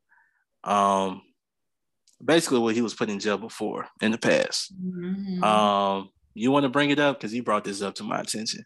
um 0.65 1.23
basically 2.23 2.59
what 2.59 2.75
he 2.75 2.83
was 2.83 2.95
put 2.95 3.09
in 3.09 3.19
jail 3.19 3.39
before 3.39 3.87
in 4.01 4.13
the 4.13 4.19
past. 4.19 4.75
Mm-hmm. 4.79 5.43
Um 5.43 6.11
you 6.35 6.51
want 6.51 6.65
to 6.65 6.69
bring 6.69 6.91
it 6.91 6.99
up 6.99 7.19
because 7.19 7.35
you 7.35 7.43
brought 7.43 7.65
this 7.65 7.83
up 7.83 7.95
to 7.97 8.05
my 8.05 8.21
attention. 8.21 8.65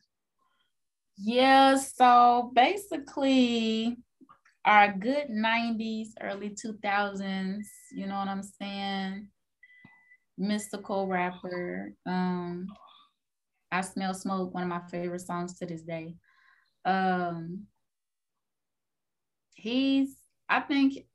Yeah, 1.17 1.77
so 1.77 2.51
basically 2.55 3.97
our 4.65 4.93
good 4.93 5.29
90s, 5.29 6.09
early 6.21 6.51
2000s, 6.51 7.65
you 7.93 8.07
know 8.07 8.19
what 8.19 8.29
I'm 8.29 8.43
saying? 8.43 9.29
Mystikal 10.41 11.09
rapper. 11.09 11.93
Um 12.07 12.67
I 13.71 13.81
Smell 13.81 14.15
Smoke, 14.15 14.55
one 14.55 14.63
of 14.63 14.69
my 14.69 14.83
favorite 14.91 15.21
songs 15.21 15.59
to 15.59 15.67
this 15.67 15.83
day 15.83 16.17
um 16.85 17.67
he's 19.55 20.17
I 20.49 20.61
think 20.61 21.07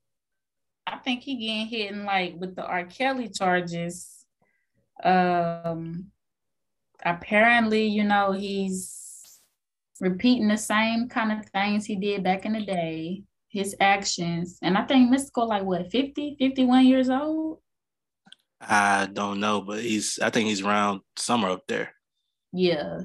I 0.87 0.97
think 0.97 1.21
he 1.21 1.35
getting 1.35 1.67
hit 1.67 1.91
in 1.91 2.05
like 2.05 2.35
with 2.37 2.55
the 2.55 2.65
R. 2.65 2.85
Kelly 2.85 3.29
charges. 3.29 4.25
Um 5.03 6.11
apparently, 7.05 7.85
you 7.85 8.03
know, 8.03 8.31
he's 8.31 9.39
repeating 9.99 10.47
the 10.47 10.57
same 10.57 11.07
kind 11.07 11.31
of 11.31 11.45
things 11.49 11.85
he 11.85 11.95
did 11.95 12.23
back 12.23 12.45
in 12.45 12.53
the 12.53 12.65
day, 12.65 13.23
his 13.49 13.75
actions. 13.79 14.57
And 14.61 14.77
I 14.77 14.85
think 14.85 15.13
Mystikal 15.13 15.47
like 15.47 15.63
what 15.63 15.91
50, 15.91 16.35
51 16.39 16.85
years 16.85 17.09
old? 17.09 17.59
I 18.61 19.07
don't 19.11 19.39
know, 19.39 19.61
but 19.61 19.81
he's 19.81 20.19
I 20.19 20.29
think 20.29 20.49
he's 20.49 20.61
around 20.61 21.01
somewhere 21.15 21.51
up 21.51 21.67
there. 21.67 21.93
Yeah. 22.51 23.01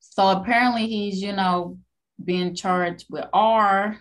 So 0.00 0.28
apparently 0.28 0.86
he's, 0.86 1.22
you 1.22 1.32
know, 1.32 1.78
being 2.22 2.54
charged 2.54 3.06
with 3.10 3.26
R 3.32 3.98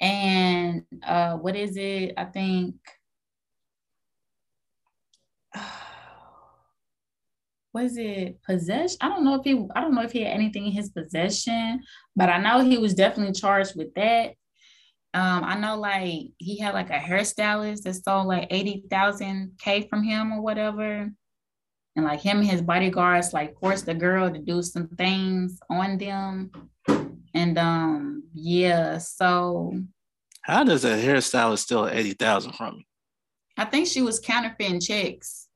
and 0.00 0.82
uh 1.06 1.36
what 1.36 1.54
is 1.54 1.76
it? 1.76 2.14
I 2.16 2.24
think 2.24 2.74
was 7.72 7.96
it 7.96 8.42
possession? 8.42 8.98
I 9.00 9.08
don't 9.08 9.24
know 9.24 9.34
if 9.34 9.44
he 9.44 9.66
I 9.74 9.80
don't 9.80 9.94
know 9.94 10.02
if 10.02 10.12
he 10.12 10.22
had 10.22 10.32
anything 10.32 10.66
in 10.66 10.72
his 10.72 10.90
possession, 10.90 11.82
but 12.16 12.28
I 12.28 12.38
know 12.38 12.64
he 12.64 12.78
was 12.78 12.94
definitely 12.94 13.34
charged 13.34 13.76
with 13.76 13.94
that. 13.94 14.34
Um, 15.14 15.44
I 15.44 15.58
know 15.58 15.76
like 15.76 16.30
he 16.38 16.58
had 16.58 16.72
like 16.72 16.88
a 16.88 16.98
hairstylist 16.98 17.82
that 17.82 17.94
stole 17.94 18.26
like 18.26 18.48
80,000 18.50 19.58
K 19.60 19.86
from 19.88 20.02
him 20.02 20.32
or 20.32 20.40
whatever 20.40 21.12
and 21.96 22.04
like 22.04 22.20
him 22.20 22.38
and 22.38 22.46
his 22.46 22.62
bodyguards 22.62 23.32
like 23.32 23.58
forced 23.58 23.86
the 23.86 23.94
girl 23.94 24.30
to 24.30 24.38
do 24.38 24.62
some 24.62 24.88
things 24.88 25.58
on 25.70 25.98
them. 25.98 26.50
And 27.34 27.58
um 27.58 28.24
yeah 28.34 28.98
so 28.98 29.74
how 30.42 30.64
does 30.64 30.84
a 30.84 30.90
hairstylist 30.90 31.58
steal 31.58 31.88
80000 31.88 32.52
from 32.52 32.76
you? 32.78 32.84
I 33.56 33.64
think 33.64 33.86
she 33.86 34.02
was 34.02 34.18
counterfeiting 34.18 34.80
checks. 34.80 35.48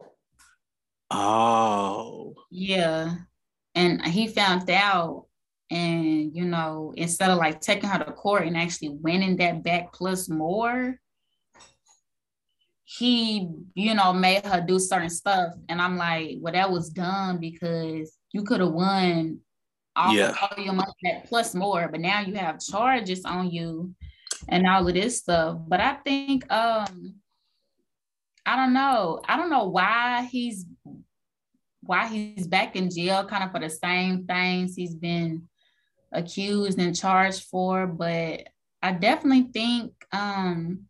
Oh. 1.10 2.34
Yeah. 2.50 3.14
And 3.74 4.04
he 4.06 4.28
found 4.28 4.70
out 4.70 5.26
and 5.70 6.32
you 6.32 6.44
know 6.44 6.94
instead 6.96 7.30
of 7.30 7.38
like 7.38 7.60
taking 7.60 7.88
her 7.88 7.98
to 7.98 8.12
court 8.12 8.46
and 8.46 8.56
actually 8.56 8.90
winning 8.90 9.36
that 9.36 9.64
back 9.64 9.92
plus 9.92 10.28
more 10.28 10.96
he, 12.88 13.48
you 13.74 13.94
know, 13.94 14.12
made 14.12 14.46
her 14.46 14.60
do 14.60 14.78
certain 14.78 15.10
stuff. 15.10 15.54
And 15.68 15.82
I'm 15.82 15.98
like, 15.98 16.36
well, 16.40 16.52
that 16.52 16.70
was 16.70 16.88
done 16.88 17.38
because 17.38 18.16
you 18.32 18.44
could 18.44 18.60
have 18.60 18.70
won 18.70 19.40
all, 19.96 20.14
yeah. 20.14 20.36
all 20.40 20.62
your 20.62 20.72
money 20.72 20.92
plus 21.24 21.52
more, 21.52 21.88
but 21.88 21.98
now 21.98 22.20
you 22.20 22.34
have 22.36 22.60
charges 22.60 23.24
on 23.24 23.50
you 23.50 23.92
and 24.48 24.68
all 24.68 24.86
of 24.86 24.94
this 24.94 25.18
stuff. 25.18 25.58
But 25.66 25.80
I 25.80 25.94
think 26.04 26.50
um 26.52 27.16
I 28.46 28.54
don't 28.54 28.72
know. 28.72 29.20
I 29.28 29.36
don't 29.36 29.50
know 29.50 29.64
why 29.64 30.28
he's 30.30 30.64
why 31.82 32.06
he's 32.06 32.46
back 32.46 32.76
in 32.76 32.88
jail 32.88 33.24
kind 33.24 33.42
of 33.42 33.50
for 33.50 33.58
the 33.58 33.68
same 33.68 34.26
things 34.26 34.76
he's 34.76 34.94
been 34.94 35.48
accused 36.12 36.78
and 36.78 36.94
charged 36.94 37.42
for, 37.50 37.88
but 37.88 38.46
I 38.80 38.92
definitely 38.92 39.50
think 39.52 39.92
um 40.12 40.86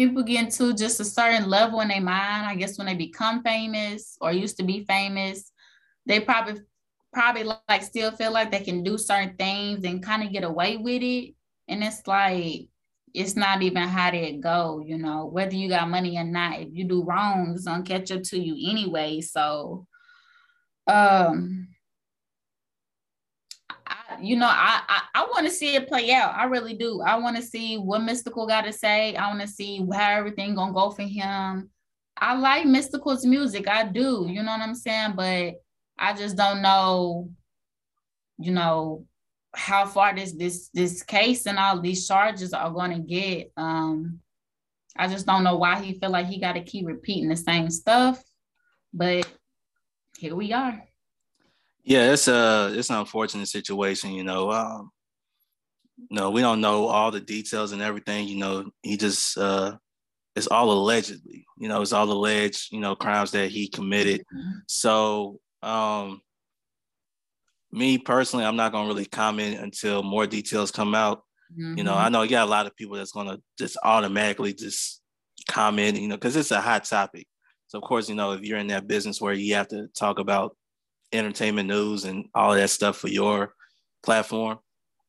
people 0.00 0.22
get 0.22 0.50
to 0.50 0.72
just 0.72 0.98
a 0.98 1.04
certain 1.04 1.46
level 1.46 1.82
in 1.82 1.88
their 1.88 2.00
mind. 2.00 2.46
I 2.46 2.54
guess 2.54 2.78
when 2.78 2.86
they 2.86 2.94
become 2.94 3.42
famous 3.42 4.16
or 4.18 4.32
used 4.32 4.56
to 4.56 4.62
be 4.62 4.82
famous, 4.86 5.52
they 6.06 6.20
probably 6.20 6.62
probably 7.12 7.44
like 7.68 7.82
still 7.82 8.10
feel 8.12 8.32
like 8.32 8.50
they 8.50 8.60
can 8.60 8.82
do 8.82 8.96
certain 8.96 9.36
things 9.36 9.84
and 9.84 10.02
kind 10.02 10.22
of 10.22 10.32
get 10.32 10.42
away 10.42 10.78
with 10.78 11.02
it. 11.02 11.34
And 11.68 11.84
it's 11.84 12.06
like 12.06 12.68
it's 13.12 13.36
not 13.36 13.60
even 13.60 13.86
how 13.88 14.10
they 14.10 14.38
go, 14.42 14.82
you 14.82 14.96
know, 14.96 15.26
whether 15.26 15.54
you 15.54 15.68
got 15.68 15.90
money 15.90 16.16
or 16.16 16.24
not. 16.24 16.60
If 16.60 16.68
you 16.72 16.84
do 16.84 17.04
wrong, 17.04 17.52
it's 17.54 17.66
gonna 17.66 17.82
catch 17.82 18.10
up 18.10 18.22
to 18.22 18.38
you 18.38 18.70
anyway. 18.70 19.20
So 19.20 19.86
um 20.86 21.68
you 24.22 24.36
know, 24.36 24.48
I 24.48 24.82
I, 24.88 25.02
I 25.14 25.22
want 25.24 25.46
to 25.46 25.52
see 25.52 25.74
it 25.74 25.88
play 25.88 26.12
out. 26.12 26.34
I 26.34 26.44
really 26.44 26.74
do. 26.74 27.00
I 27.00 27.16
want 27.16 27.36
to 27.36 27.42
see 27.42 27.76
what 27.76 28.02
Mystikal 28.02 28.48
got 28.48 28.62
to 28.62 28.72
say. 28.72 29.14
I 29.16 29.28
want 29.28 29.40
to 29.40 29.48
see 29.48 29.86
how 29.92 30.10
everything 30.12 30.54
gonna 30.54 30.72
go 30.72 30.90
for 30.90 31.02
him. 31.02 31.70
I 32.16 32.36
like 32.36 32.66
Mystikal's 32.66 33.24
music. 33.24 33.68
I 33.68 33.84
do. 33.84 34.26
You 34.28 34.42
know 34.42 34.52
what 34.52 34.60
I'm 34.60 34.74
saying? 34.74 35.12
But 35.16 35.54
I 35.98 36.12
just 36.14 36.36
don't 36.36 36.62
know. 36.62 37.30
You 38.38 38.52
know 38.52 39.06
how 39.54 39.86
far 39.86 40.14
this 40.14 40.32
this 40.32 40.68
this 40.72 41.02
case 41.02 41.46
and 41.46 41.58
all 41.58 41.80
these 41.80 42.06
charges 42.06 42.52
are 42.52 42.72
to 42.90 42.98
get. 42.98 43.52
Um, 43.56 44.20
I 44.96 45.08
just 45.08 45.26
don't 45.26 45.44
know 45.44 45.56
why 45.56 45.80
he 45.80 45.98
feel 45.98 46.10
like 46.10 46.26
he 46.26 46.38
got 46.38 46.52
to 46.52 46.62
keep 46.62 46.86
repeating 46.86 47.28
the 47.28 47.36
same 47.36 47.70
stuff. 47.70 48.22
But 48.92 49.26
here 50.18 50.34
we 50.34 50.52
are. 50.52 50.82
Yeah, 51.84 52.12
it's 52.12 52.28
a 52.28 52.72
it's 52.74 52.90
an 52.90 52.96
unfortunate 52.96 53.48
situation, 53.48 54.12
you 54.12 54.24
know. 54.24 54.50
Um, 54.50 54.90
no, 56.10 56.30
we 56.30 56.40
don't 56.40 56.60
know 56.60 56.86
all 56.86 57.10
the 57.10 57.20
details 57.20 57.72
and 57.72 57.82
everything. 57.82 58.28
You 58.28 58.38
know, 58.38 58.70
he 58.82 58.96
just 58.96 59.36
uh, 59.36 59.76
it's 60.36 60.46
all 60.46 60.72
allegedly. 60.72 61.46
You 61.58 61.68
know, 61.68 61.82
it's 61.82 61.92
all 61.92 62.10
alleged. 62.10 62.72
You 62.72 62.80
know, 62.80 62.94
crimes 62.94 63.32
that 63.32 63.50
he 63.50 63.68
committed. 63.68 64.20
Mm-hmm. 64.20 64.58
So, 64.66 65.40
um, 65.62 66.20
me 67.72 67.98
personally, 67.98 68.44
I'm 68.44 68.56
not 68.56 68.72
gonna 68.72 68.88
really 68.88 69.06
comment 69.06 69.58
until 69.60 70.02
more 70.02 70.26
details 70.26 70.70
come 70.70 70.94
out. 70.94 71.22
Mm-hmm. 71.52 71.78
You 71.78 71.84
know, 71.84 71.92
mm-hmm. 71.92 72.06
I 72.06 72.08
know 72.08 72.22
you 72.22 72.30
got 72.30 72.46
a 72.46 72.50
lot 72.50 72.66
of 72.66 72.76
people 72.76 72.96
that's 72.96 73.12
gonna 73.12 73.38
just 73.58 73.76
automatically 73.82 74.54
just 74.54 75.00
comment. 75.48 75.98
You 75.98 76.08
know, 76.08 76.16
because 76.16 76.36
it's 76.36 76.50
a 76.50 76.60
hot 76.60 76.84
topic. 76.84 77.26
So 77.68 77.78
of 77.78 77.84
course, 77.84 78.08
you 78.08 78.14
know, 78.14 78.32
if 78.32 78.42
you're 78.42 78.58
in 78.58 78.68
that 78.68 78.86
business 78.86 79.20
where 79.20 79.32
you 79.32 79.54
have 79.54 79.68
to 79.68 79.88
talk 79.88 80.18
about 80.18 80.56
entertainment 81.12 81.68
news 81.68 82.04
and 82.04 82.26
all 82.34 82.52
of 82.52 82.58
that 82.58 82.70
stuff 82.70 82.96
for 82.96 83.08
your 83.08 83.54
platform, 84.02 84.58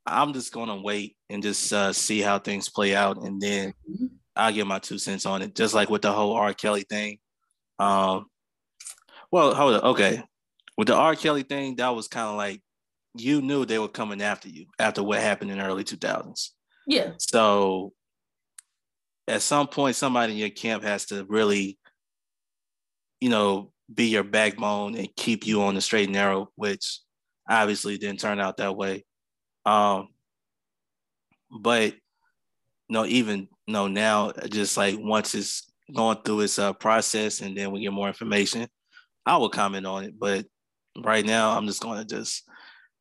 I'm 0.05 0.33
just 0.33 0.51
gonna 0.51 0.81
wait 0.81 1.15
and 1.29 1.43
just 1.43 1.71
uh, 1.71 1.93
see 1.93 2.21
how 2.21 2.39
things 2.39 2.69
play 2.69 2.95
out, 2.95 3.17
and 3.17 3.41
then 3.41 3.73
mm-hmm. 3.89 4.07
I'll 4.35 4.53
give 4.53 4.67
my 4.67 4.79
two 4.79 4.97
cents 4.97 5.25
on 5.25 5.41
it. 5.41 5.55
Just 5.55 5.73
like 5.73 5.89
with 5.89 6.01
the 6.01 6.11
whole 6.11 6.33
R. 6.33 6.53
Kelly 6.53 6.85
thing. 6.89 7.19
Um, 7.79 8.25
well, 9.31 9.53
hold 9.53 9.75
on. 9.75 9.81
Okay, 9.81 10.23
with 10.77 10.87
the 10.87 10.95
R. 10.95 11.15
Kelly 11.15 11.43
thing, 11.43 11.75
that 11.77 11.89
was 11.89 12.07
kind 12.07 12.27
of 12.27 12.35
like 12.35 12.61
you 13.15 13.41
knew 13.41 13.65
they 13.65 13.79
were 13.79 13.87
coming 13.87 14.21
after 14.21 14.49
you 14.49 14.65
after 14.79 15.03
what 15.03 15.19
happened 15.19 15.51
in 15.51 15.57
the 15.57 15.65
early 15.65 15.83
2000s. 15.83 16.49
Yeah. 16.87 17.11
So 17.19 17.93
at 19.27 19.41
some 19.41 19.67
point, 19.67 19.95
somebody 19.95 20.33
in 20.33 20.39
your 20.39 20.49
camp 20.49 20.83
has 20.83 21.05
to 21.07 21.25
really 21.25 21.77
you 23.21 23.29
know, 23.29 23.71
be 23.93 24.07
your 24.07 24.23
backbone 24.23 24.95
and 24.95 25.15
keep 25.15 25.45
you 25.45 25.63
on 25.63 25.75
the 25.75 25.81
straight 25.81 26.05
and 26.05 26.13
narrow, 26.13 26.49
which 26.55 26.99
obviously 27.49 27.97
didn't 27.97 28.19
turn 28.19 28.39
out 28.39 28.57
that 28.57 28.75
way. 28.75 29.03
Um, 29.65 30.09
but 31.59 31.93
you 31.93 32.93
know, 32.93 33.05
even 33.05 33.47
you 33.67 33.73
know 33.73 33.87
now, 33.87 34.31
just 34.49 34.77
like 34.77 34.95
once 34.97 35.35
it's 35.35 35.71
going 35.93 36.17
through 36.23 36.41
its 36.41 36.59
uh, 36.59 36.73
process 36.73 37.41
and 37.41 37.57
then 37.57 37.71
we 37.71 37.81
get 37.81 37.93
more 37.93 38.07
information, 38.07 38.67
I 39.25 39.37
will 39.37 39.49
comment 39.49 39.85
on 39.85 40.03
it. 40.05 40.19
But 40.19 40.45
right 41.03 41.25
now, 41.25 41.57
I'm 41.57 41.67
just 41.67 41.81
going 41.81 41.99
to 41.99 42.05
just 42.05 42.43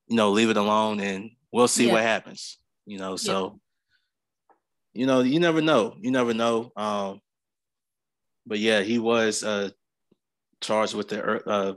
you 0.08 0.16
know 0.16 0.30
leave 0.30 0.50
it 0.50 0.56
alone 0.56 1.00
and 1.00 1.30
we'll 1.52 1.68
see 1.68 1.86
yeah. 1.86 1.92
what 1.92 2.02
happens. 2.02 2.58
You 2.86 2.98
know, 2.98 3.16
so 3.16 3.60
yeah. 4.94 5.00
you 5.00 5.06
know, 5.06 5.20
you 5.20 5.38
never 5.38 5.60
know. 5.60 5.94
You 6.00 6.10
never 6.10 6.34
know. 6.34 6.72
Um, 6.76 7.20
but 8.46 8.58
yeah, 8.58 8.82
he 8.82 8.98
was 8.98 9.44
uh 9.44 9.70
charged 10.60 10.94
with 10.94 11.12
it 11.12 11.24
a 11.24 11.48
uh, 11.48 11.74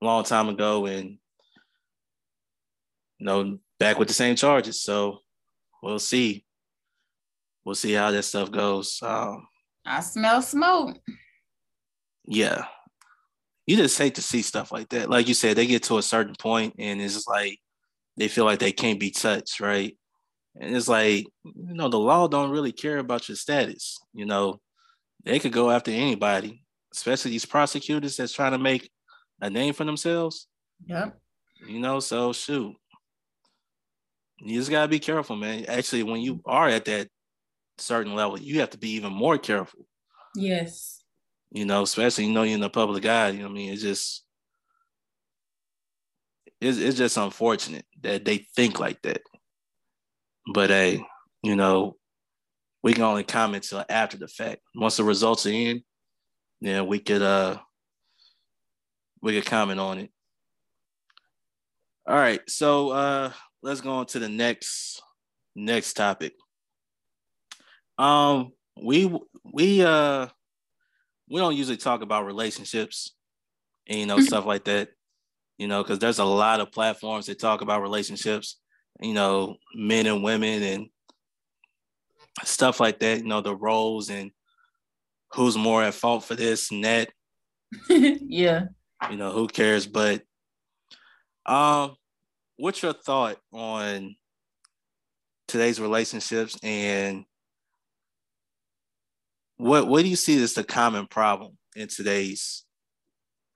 long 0.00 0.24
time 0.24 0.48
ago, 0.48 0.86
and 0.86 1.18
you 3.18 3.26
know 3.26 3.58
back 3.78 3.98
with 3.98 4.08
the 4.08 4.14
same 4.14 4.36
charges. 4.36 4.80
So 4.82 5.18
we'll 5.82 5.98
see. 5.98 6.44
We'll 7.64 7.74
see 7.74 7.92
how 7.92 8.10
that 8.10 8.22
stuff 8.22 8.50
goes. 8.50 8.98
Um, 9.02 9.46
I 9.84 10.00
smell 10.00 10.42
smoke. 10.42 10.96
Yeah, 12.26 12.66
you 13.66 13.76
just 13.76 13.98
hate 13.98 14.14
to 14.16 14.22
see 14.22 14.42
stuff 14.42 14.72
like 14.72 14.88
that. 14.90 15.10
Like 15.10 15.28
you 15.28 15.34
said, 15.34 15.56
they 15.56 15.66
get 15.66 15.82
to 15.84 15.98
a 15.98 16.02
certain 16.02 16.34
point, 16.38 16.74
and 16.78 17.00
it's 17.00 17.26
like 17.26 17.58
they 18.16 18.28
feel 18.28 18.44
like 18.44 18.58
they 18.58 18.72
can't 18.72 19.00
be 19.00 19.10
touched, 19.10 19.60
right? 19.60 19.96
And 20.60 20.74
it's 20.74 20.88
like, 20.88 21.26
you 21.44 21.74
know, 21.74 21.88
the 21.88 21.98
law 21.98 22.26
don't 22.26 22.50
really 22.50 22.72
care 22.72 22.98
about 22.98 23.28
your 23.28 23.36
status. 23.36 24.00
You 24.12 24.26
know, 24.26 24.60
they 25.24 25.38
could 25.38 25.52
go 25.52 25.70
after 25.70 25.90
anybody 25.90 26.64
especially 26.92 27.30
these 27.30 27.46
prosecutors 27.46 28.16
that's 28.16 28.32
trying 28.32 28.52
to 28.52 28.58
make 28.58 28.90
a 29.40 29.50
name 29.50 29.74
for 29.74 29.84
themselves. 29.84 30.46
Yeah. 30.86 31.10
You 31.66 31.80
know, 31.80 32.00
so 32.00 32.32
shoot. 32.32 32.74
You 34.40 34.58
just 34.58 34.70
gotta 34.70 34.88
be 34.88 35.00
careful, 35.00 35.36
man. 35.36 35.64
Actually, 35.66 36.04
when 36.04 36.20
you 36.20 36.40
are 36.46 36.68
at 36.68 36.84
that 36.84 37.08
certain 37.78 38.14
level, 38.14 38.38
you 38.38 38.60
have 38.60 38.70
to 38.70 38.78
be 38.78 38.90
even 38.90 39.12
more 39.12 39.38
careful. 39.38 39.80
Yes. 40.34 41.02
You 41.50 41.64
know, 41.64 41.82
especially 41.82 42.26
you 42.26 42.32
know 42.32 42.42
you're 42.42 42.54
in 42.54 42.60
the 42.60 42.70
public 42.70 43.04
eye. 43.06 43.30
You 43.30 43.40
know, 43.40 43.48
I 43.48 43.52
mean, 43.52 43.72
it's 43.72 43.82
just 43.82 44.24
it's, 46.60 46.78
it's 46.78 46.98
just 46.98 47.16
unfortunate 47.16 47.84
that 48.02 48.24
they 48.24 48.38
think 48.54 48.78
like 48.78 49.00
that. 49.02 49.22
But 50.52 50.70
hey, 50.70 51.04
you 51.42 51.56
know, 51.56 51.96
we 52.82 52.94
can 52.94 53.02
only 53.02 53.24
comment 53.24 53.64
till 53.64 53.84
after 53.88 54.16
the 54.16 54.28
fact. 54.28 54.60
Once 54.74 54.96
the 54.96 55.04
results 55.04 55.46
are 55.46 55.50
in, 55.50 55.82
yeah, 56.60 56.82
we 56.82 56.98
could 56.98 57.22
uh 57.22 57.58
we 59.22 59.34
could 59.34 59.50
comment 59.50 59.80
on 59.80 59.98
it. 59.98 60.10
All 62.06 62.16
right, 62.16 62.40
so 62.48 62.90
uh 62.90 63.32
let's 63.62 63.80
go 63.80 63.90
on 63.90 64.06
to 64.06 64.18
the 64.18 64.28
next 64.28 65.02
next 65.54 65.94
topic. 65.94 66.34
Um 67.98 68.52
we 68.80 69.12
we 69.52 69.82
uh 69.84 70.28
we 71.28 71.40
don't 71.40 71.56
usually 71.56 71.76
talk 71.76 72.02
about 72.02 72.26
relationships 72.26 73.14
and 73.86 73.98
you 73.98 74.06
know 74.06 74.20
stuff 74.20 74.46
like 74.46 74.64
that, 74.64 74.90
you 75.58 75.68
know, 75.68 75.82
because 75.82 75.98
there's 75.98 76.18
a 76.18 76.24
lot 76.24 76.60
of 76.60 76.72
platforms 76.72 77.26
that 77.26 77.38
talk 77.38 77.60
about 77.60 77.82
relationships, 77.82 78.56
you 79.00 79.14
know, 79.14 79.56
men 79.74 80.06
and 80.06 80.22
women 80.22 80.62
and 80.62 80.88
stuff 82.44 82.80
like 82.80 83.00
that, 83.00 83.18
you 83.18 83.24
know, 83.24 83.40
the 83.40 83.54
roles 83.54 84.10
and 84.10 84.30
who's 85.32 85.56
more 85.56 85.82
at 85.82 85.94
fault 85.94 86.24
for 86.24 86.34
this 86.34 86.70
and 86.70 86.84
that. 86.84 87.10
yeah. 87.88 88.66
You 89.10 89.16
know, 89.16 89.30
who 89.32 89.46
cares? 89.46 89.86
But 89.86 90.22
um, 91.46 91.96
what's 92.56 92.82
your 92.82 92.92
thought 92.92 93.38
on 93.52 94.16
today's 95.46 95.80
relationships 95.80 96.58
and 96.62 97.24
what 99.56 99.88
what 99.88 100.02
do 100.02 100.08
you 100.08 100.16
see 100.16 100.40
as 100.42 100.52
the 100.54 100.62
common 100.62 101.06
problem 101.06 101.56
in 101.74 101.88
today's 101.88 102.64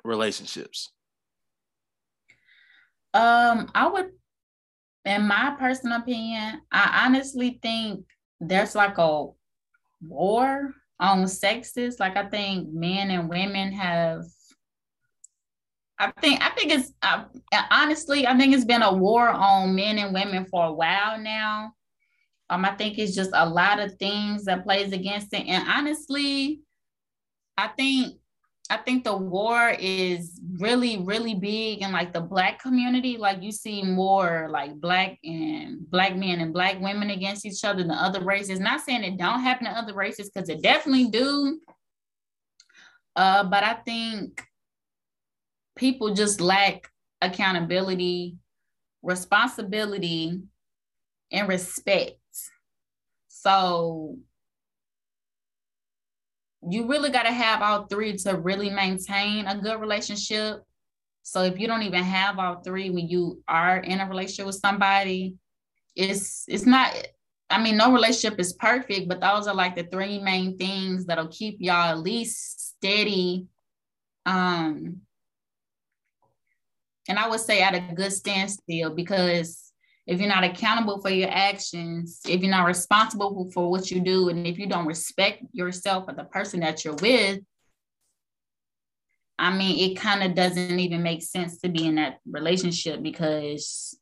relationships? 0.04 0.90
Um, 3.14 3.70
I 3.74 3.88
would 3.88 4.10
in 5.04 5.26
my 5.26 5.54
personal 5.58 5.98
opinion, 5.98 6.60
I 6.70 7.04
honestly 7.04 7.58
think 7.62 8.06
there's 8.40 8.74
like 8.74 8.98
a 8.98 9.26
war 10.00 10.74
on 11.02 11.26
sexes. 11.26 11.98
Like 12.00 12.16
I 12.16 12.28
think 12.28 12.72
men 12.72 13.10
and 13.10 13.28
women 13.28 13.72
have. 13.72 14.24
I 15.98 16.10
think 16.20 16.40
I 16.42 16.50
think 16.50 16.72
it's 16.72 16.92
uh, 17.02 17.24
honestly 17.70 18.26
I 18.26 18.36
think 18.36 18.54
it's 18.54 18.64
been 18.64 18.82
a 18.82 18.92
war 18.92 19.28
on 19.28 19.74
men 19.74 19.98
and 19.98 20.14
women 20.14 20.46
for 20.46 20.66
a 20.66 20.72
while 20.72 21.18
now. 21.18 21.74
Um, 22.50 22.64
I 22.64 22.72
think 22.72 22.98
it's 22.98 23.14
just 23.14 23.30
a 23.34 23.48
lot 23.48 23.80
of 23.80 23.94
things 23.96 24.44
that 24.44 24.64
plays 24.64 24.92
against 24.92 25.32
it, 25.32 25.46
and 25.46 25.66
honestly, 25.68 26.60
I 27.56 27.68
think 27.68 28.16
I 28.72 28.78
think 28.78 29.04
the 29.04 29.14
war 29.14 29.76
is 29.78 30.40
really, 30.58 30.96
really 30.96 31.34
big 31.34 31.82
in 31.82 31.92
like 31.92 32.14
the 32.14 32.22
black 32.22 32.58
community. 32.58 33.18
Like 33.18 33.42
you 33.42 33.52
see 33.52 33.82
more 33.82 34.48
like 34.50 34.80
black 34.80 35.18
and 35.22 35.90
black 35.90 36.16
men 36.16 36.40
and 36.40 36.54
black 36.54 36.80
women 36.80 37.10
against 37.10 37.44
each 37.44 37.66
other 37.66 37.82
than 37.82 37.90
other 37.90 38.24
races. 38.24 38.60
Not 38.60 38.80
saying 38.80 39.04
it 39.04 39.18
don't 39.18 39.40
happen 39.40 39.66
to 39.66 39.72
other 39.72 39.92
races 39.92 40.30
because 40.30 40.48
it 40.48 40.62
definitely 40.62 41.08
do. 41.08 41.60
Uh, 43.14 43.44
but 43.44 43.62
I 43.62 43.74
think 43.74 44.42
people 45.76 46.14
just 46.14 46.40
lack 46.40 46.90
accountability, 47.20 48.38
responsibility, 49.02 50.40
and 51.30 51.46
respect. 51.46 52.16
So 53.28 54.16
you 56.68 56.86
really 56.86 57.10
got 57.10 57.24
to 57.24 57.32
have 57.32 57.62
all 57.62 57.86
three 57.86 58.16
to 58.16 58.36
really 58.36 58.70
maintain 58.70 59.46
a 59.46 59.58
good 59.58 59.80
relationship. 59.80 60.62
So 61.22 61.42
if 61.42 61.58
you 61.58 61.66
don't 61.66 61.82
even 61.82 62.02
have 62.02 62.38
all 62.38 62.62
three 62.62 62.90
when 62.90 63.08
you 63.08 63.42
are 63.48 63.78
in 63.78 64.00
a 64.00 64.08
relationship 64.08 64.46
with 64.46 64.56
somebody, 64.56 65.36
it's 65.94 66.44
it's 66.48 66.66
not 66.66 66.94
I 67.50 67.62
mean, 67.62 67.76
no 67.76 67.92
relationship 67.92 68.40
is 68.40 68.54
perfect, 68.54 69.08
but 69.08 69.20
those 69.20 69.46
are 69.46 69.54
like 69.54 69.76
the 69.76 69.84
three 69.84 70.18
main 70.18 70.56
things 70.56 71.04
that'll 71.04 71.28
keep 71.28 71.56
y'all 71.60 71.90
at 71.90 71.98
least 71.98 72.76
steady. 72.76 73.46
Um, 74.24 75.02
and 77.08 77.18
I 77.18 77.28
would 77.28 77.40
say 77.40 77.60
at 77.60 77.74
a 77.74 77.94
good 77.94 78.12
standstill 78.12 78.94
because 78.94 79.71
if 80.12 80.20
you're 80.20 80.28
not 80.28 80.44
accountable 80.44 81.00
for 81.00 81.10
your 81.10 81.30
actions, 81.30 82.20
if 82.28 82.40
you're 82.40 82.50
not 82.50 82.66
responsible 82.66 83.50
for 83.52 83.70
what 83.70 83.90
you 83.90 84.00
do, 84.00 84.28
and 84.28 84.46
if 84.46 84.58
you 84.58 84.66
don't 84.66 84.86
respect 84.86 85.42
yourself 85.52 86.04
or 86.08 86.14
the 86.14 86.24
person 86.24 86.60
that 86.60 86.84
you're 86.84 86.94
with, 86.96 87.40
I 89.38 89.56
mean, 89.56 89.90
it 89.90 89.96
kind 89.96 90.22
of 90.22 90.34
doesn't 90.34 90.78
even 90.78 91.02
make 91.02 91.22
sense 91.22 91.58
to 91.62 91.68
be 91.68 91.86
in 91.86 91.96
that 91.96 92.18
relationship 92.26 93.02
because 93.02 93.98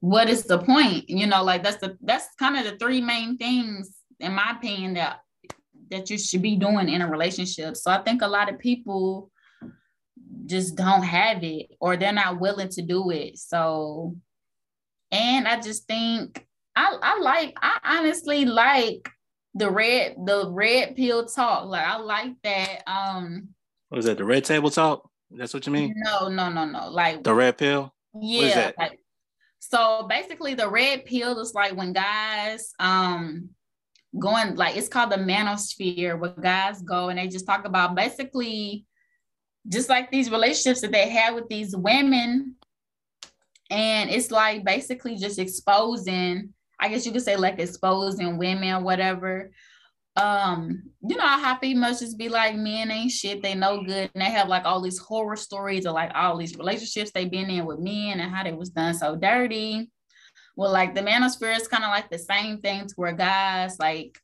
what 0.00 0.28
is 0.28 0.44
the 0.44 0.58
point? 0.58 1.10
You 1.10 1.26
know, 1.26 1.42
like 1.42 1.62
that's 1.62 1.76
the 1.76 1.98
that's 2.00 2.28
kind 2.38 2.56
of 2.56 2.64
the 2.64 2.78
three 2.78 3.00
main 3.00 3.36
things 3.36 3.96
in 4.22 4.32
my 4.32 4.52
opinion, 4.56 4.94
that 4.94 5.20
that 5.90 6.08
you 6.08 6.16
should 6.16 6.40
be 6.40 6.56
doing 6.56 6.88
in 6.88 7.02
a 7.02 7.10
relationship. 7.10 7.76
So 7.76 7.90
I 7.90 7.98
think 8.02 8.22
a 8.22 8.26
lot 8.26 8.48
of 8.50 8.58
people 8.58 9.30
just 10.46 10.76
don't 10.76 11.02
have 11.02 11.42
it 11.42 11.66
or 11.80 11.96
they're 11.96 12.12
not 12.12 12.40
willing 12.40 12.68
to 12.68 12.82
do 12.82 13.10
it. 13.10 13.38
So, 13.38 14.16
and 15.10 15.46
I 15.46 15.60
just 15.60 15.86
think 15.86 16.46
I, 16.74 16.96
I 17.02 17.18
like, 17.20 17.56
I 17.60 17.78
honestly 17.84 18.44
like 18.44 19.08
the 19.54 19.70
red, 19.70 20.16
the 20.24 20.50
red 20.50 20.96
pill 20.96 21.26
talk. 21.26 21.66
Like 21.66 21.86
I 21.86 21.96
like 21.98 22.32
that. 22.42 22.82
Um, 22.86 23.48
what 23.88 23.98
is 23.98 24.04
that? 24.06 24.18
The 24.18 24.24
red 24.24 24.44
table 24.44 24.70
talk? 24.70 25.08
That's 25.30 25.54
what 25.54 25.66
you 25.66 25.72
mean? 25.72 25.94
No, 25.96 26.28
no, 26.28 26.50
no, 26.50 26.64
no. 26.64 26.90
Like 26.90 27.22
the 27.22 27.34
red 27.34 27.58
pill. 27.58 27.94
Yeah. 28.18 28.72
Like, 28.78 28.98
so 29.58 30.06
basically, 30.08 30.54
the 30.54 30.68
red 30.68 31.04
pill 31.06 31.38
is 31.40 31.54
like 31.54 31.76
when 31.76 31.92
guys 31.92 32.72
um 32.78 33.48
going 34.18 34.56
like 34.56 34.76
it's 34.76 34.88
called 34.88 35.10
the 35.10 35.16
manosphere, 35.16 36.18
where 36.18 36.30
guys 36.30 36.82
go 36.82 37.08
and 37.08 37.18
they 37.18 37.28
just 37.28 37.46
talk 37.46 37.64
about 37.64 37.94
basically 37.94 38.84
just 39.68 39.88
like 39.88 40.10
these 40.10 40.30
relationships 40.30 40.80
that 40.80 40.92
they 40.92 41.08
have 41.08 41.34
with 41.34 41.48
these 41.48 41.76
women. 41.76 42.56
And 43.70 44.10
it's 44.10 44.30
like 44.30 44.64
basically 44.64 45.16
just 45.16 45.38
exposing, 45.38 46.52
I 46.78 46.88
guess 46.88 47.06
you 47.06 47.12
could 47.12 47.22
say 47.22 47.36
like 47.36 47.58
exposing 47.58 48.38
women 48.38 48.74
or 48.74 48.82
whatever. 48.82 49.50
Um, 50.16 50.82
you 51.00 51.16
know 51.16 51.26
how 51.26 51.56
females 51.58 52.00
just 52.00 52.18
be 52.18 52.28
like 52.28 52.54
men 52.54 52.90
ain't 52.90 53.10
shit, 53.10 53.42
they 53.42 53.54
no 53.54 53.82
good, 53.82 54.10
and 54.14 54.22
they 54.22 54.30
have 54.30 54.48
like 54.48 54.66
all 54.66 54.82
these 54.82 54.98
horror 54.98 55.36
stories 55.36 55.86
of 55.86 55.94
like 55.94 56.12
all 56.14 56.36
these 56.36 56.56
relationships 56.56 57.10
they've 57.12 57.30
been 57.30 57.48
in 57.48 57.64
with 57.64 57.78
men 57.78 58.20
and 58.20 58.30
how 58.30 58.44
they 58.44 58.52
was 58.52 58.68
done 58.68 58.92
so 58.92 59.16
dirty. 59.16 59.90
Well, 60.54 60.70
like 60.70 60.94
the 60.94 61.00
manosphere 61.00 61.56
is 61.56 61.66
kind 61.66 61.82
of 61.82 61.88
like 61.88 62.10
the 62.10 62.18
same 62.18 62.58
thing 62.58 62.86
to 62.86 62.94
where 62.96 63.12
guys 63.12 63.78
like 63.78 64.18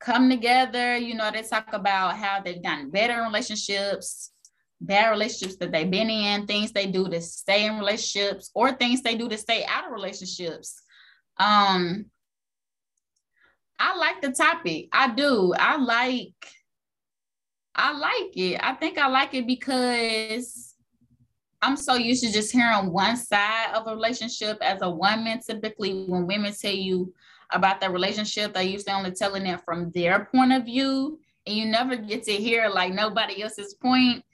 come 0.00 0.28
together, 0.28 0.96
you 0.96 1.14
know, 1.14 1.30
they 1.30 1.42
talk 1.42 1.72
about 1.72 2.16
how 2.16 2.40
they've 2.40 2.62
gotten 2.62 2.90
better 2.90 3.14
in 3.14 3.24
relationships, 3.24 4.32
bad 4.82 5.10
relationships 5.10 5.56
that 5.56 5.72
they've 5.72 5.90
been 5.90 6.10
in, 6.10 6.46
things 6.46 6.72
they 6.72 6.86
do 6.86 7.08
to 7.08 7.20
stay 7.20 7.66
in 7.66 7.78
relationships, 7.78 8.50
or 8.54 8.72
things 8.72 9.02
they 9.02 9.16
do 9.16 9.28
to 9.28 9.38
stay 9.38 9.64
out 9.64 9.86
of 9.86 9.92
relationships. 9.92 10.82
Um, 11.38 12.06
I 13.78 13.96
like 13.96 14.20
the 14.20 14.32
topic. 14.32 14.88
I 14.92 15.14
do. 15.14 15.54
I 15.58 15.76
like 15.76 16.34
I 17.74 17.92
like 17.92 18.36
it. 18.36 18.60
I 18.62 18.74
think 18.74 18.98
I 18.98 19.08
like 19.08 19.34
it 19.34 19.46
because 19.46 20.74
I'm 21.62 21.76
so 21.76 21.94
used 21.94 22.22
to 22.24 22.32
just 22.32 22.52
hearing 22.52 22.92
one 22.92 23.16
side 23.16 23.72
of 23.74 23.86
a 23.86 23.94
relationship 23.94 24.58
as 24.60 24.82
a 24.82 24.90
woman. 24.90 25.40
Typically, 25.40 26.04
when 26.04 26.26
women 26.26 26.52
tell 26.52 26.72
you 26.72 27.14
about 27.50 27.80
their 27.80 27.90
relationship, 27.90 28.52
they 28.52 28.64
usually 28.64 28.92
only 28.92 29.12
telling 29.12 29.46
it 29.46 29.60
from 29.64 29.90
their 29.90 30.26
point 30.26 30.52
of 30.52 30.64
view, 30.64 31.18
and 31.46 31.56
you 31.56 31.66
never 31.66 31.96
get 31.96 32.24
to 32.24 32.32
hear 32.32 32.68
like 32.68 32.92
nobody 32.92 33.42
else's 33.42 33.74
point. 33.74 34.24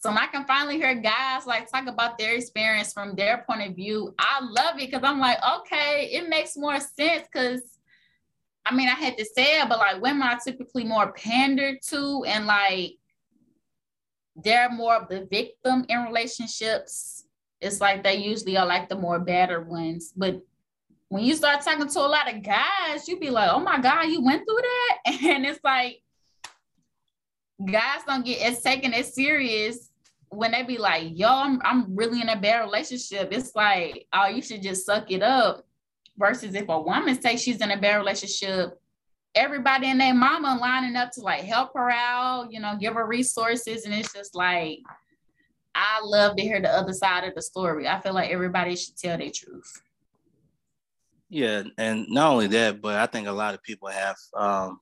So 0.00 0.10
when 0.10 0.18
I 0.18 0.26
can 0.26 0.44
finally 0.44 0.76
hear 0.76 0.94
guys 0.94 1.44
like 1.44 1.70
talk 1.70 1.88
about 1.88 2.18
their 2.18 2.36
experience 2.36 2.92
from 2.92 3.16
their 3.16 3.44
point 3.48 3.68
of 3.68 3.74
view, 3.74 4.14
I 4.18 4.40
love 4.40 4.76
it 4.76 4.90
because 4.90 5.02
I'm 5.02 5.18
like, 5.18 5.38
okay, 5.60 6.10
it 6.12 6.28
makes 6.28 6.56
more 6.56 6.78
sense 6.78 7.26
because 7.32 7.62
I 8.64 8.74
mean, 8.74 8.88
I 8.88 8.92
had 8.92 9.16
to 9.18 9.24
say 9.24 9.60
it, 9.60 9.68
but 9.68 9.78
like 9.78 10.00
women 10.00 10.22
are 10.22 10.38
typically 10.38 10.84
more 10.84 11.12
pandered 11.12 11.78
to 11.88 12.24
and 12.26 12.46
like 12.46 12.92
they're 14.36 14.70
more 14.70 14.94
of 14.94 15.08
the 15.08 15.26
victim 15.30 15.84
in 15.88 16.04
relationships. 16.04 17.24
It's 17.60 17.80
like 17.80 18.04
they 18.04 18.16
usually 18.16 18.56
are 18.56 18.66
like 18.66 18.88
the 18.88 18.94
more 18.94 19.18
battered 19.18 19.68
ones. 19.68 20.12
But 20.16 20.42
when 21.08 21.24
you 21.24 21.34
start 21.34 21.62
talking 21.62 21.88
to 21.88 22.00
a 22.00 22.02
lot 22.02 22.32
of 22.32 22.44
guys, 22.44 23.08
you 23.08 23.18
be 23.18 23.30
like, 23.30 23.50
oh 23.50 23.58
my 23.58 23.80
God, 23.80 24.02
you 24.02 24.22
went 24.22 24.44
through 24.46 24.62
that? 24.62 25.18
And 25.24 25.44
it's 25.44 25.60
like 25.64 26.02
guys 27.64 28.02
don't 28.06 28.24
get 28.24 28.40
as 28.42 28.62
taken 28.62 28.94
as 28.94 29.12
serious 29.14 29.87
when 30.30 30.52
they 30.52 30.62
be 30.62 30.78
like, 30.78 31.10
yo, 31.14 31.28
I'm, 31.28 31.60
I'm 31.64 31.94
really 31.96 32.20
in 32.20 32.28
a 32.28 32.40
bad 32.40 32.60
relationship. 32.60 33.28
It's 33.32 33.54
like, 33.54 34.06
oh, 34.12 34.26
you 34.26 34.42
should 34.42 34.62
just 34.62 34.86
suck 34.86 35.10
it 35.10 35.22
up. 35.22 35.64
Versus 36.16 36.54
if 36.54 36.68
a 36.68 36.80
woman 36.80 37.20
say 37.20 37.36
she's 37.36 37.60
in 37.60 37.70
a 37.70 37.80
bad 37.80 37.96
relationship, 37.96 38.80
everybody 39.34 39.86
and 39.86 40.00
their 40.00 40.14
mama 40.14 40.58
lining 40.60 40.96
up 40.96 41.12
to 41.12 41.20
like 41.20 41.44
help 41.44 41.72
her 41.74 41.90
out, 41.90 42.48
you 42.50 42.58
know, 42.58 42.76
give 42.78 42.94
her 42.94 43.06
resources. 43.06 43.84
And 43.84 43.94
it's 43.94 44.12
just 44.12 44.34
like, 44.34 44.80
I 45.74 46.00
love 46.02 46.34
to 46.36 46.42
hear 46.42 46.60
the 46.60 46.70
other 46.70 46.92
side 46.92 47.22
of 47.22 47.36
the 47.36 47.42
story. 47.42 47.86
I 47.86 48.00
feel 48.00 48.14
like 48.14 48.30
everybody 48.30 48.74
should 48.74 48.96
tell 48.96 49.16
their 49.16 49.30
truth. 49.32 49.80
Yeah, 51.30 51.62
and 51.76 52.06
not 52.08 52.32
only 52.32 52.46
that, 52.48 52.80
but 52.80 52.96
I 52.96 53.06
think 53.06 53.28
a 53.28 53.32
lot 53.32 53.54
of 53.54 53.62
people 53.62 53.88
have 53.88 54.16
um, 54.34 54.80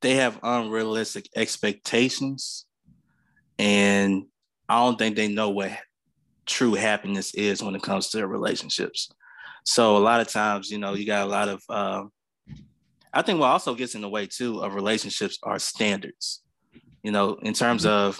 they 0.00 0.16
have 0.16 0.38
unrealistic 0.42 1.30
expectations 1.34 2.66
and 3.58 4.24
I 4.68 4.84
don't 4.84 4.98
think 4.98 5.16
they 5.16 5.28
know 5.28 5.50
what 5.50 5.72
true 6.46 6.74
happiness 6.74 7.34
is 7.34 7.62
when 7.62 7.74
it 7.74 7.82
comes 7.82 8.10
to 8.10 8.26
relationships. 8.26 9.10
So 9.64 9.96
a 9.96 9.98
lot 9.98 10.20
of 10.20 10.28
times, 10.28 10.70
you 10.70 10.78
know, 10.78 10.94
you 10.94 11.06
got 11.06 11.26
a 11.26 11.30
lot 11.30 11.48
of 11.48 11.62
uh, 11.68 12.04
I 13.12 13.22
think 13.22 13.38
what 13.38 13.50
also 13.50 13.74
gets 13.74 13.94
in 13.94 14.00
the 14.00 14.08
way 14.08 14.26
too 14.26 14.60
of 14.60 14.74
relationships 14.74 15.38
are 15.42 15.58
standards. 15.58 16.42
You 17.02 17.12
know, 17.12 17.34
in 17.42 17.54
terms 17.54 17.86
of, 17.86 18.18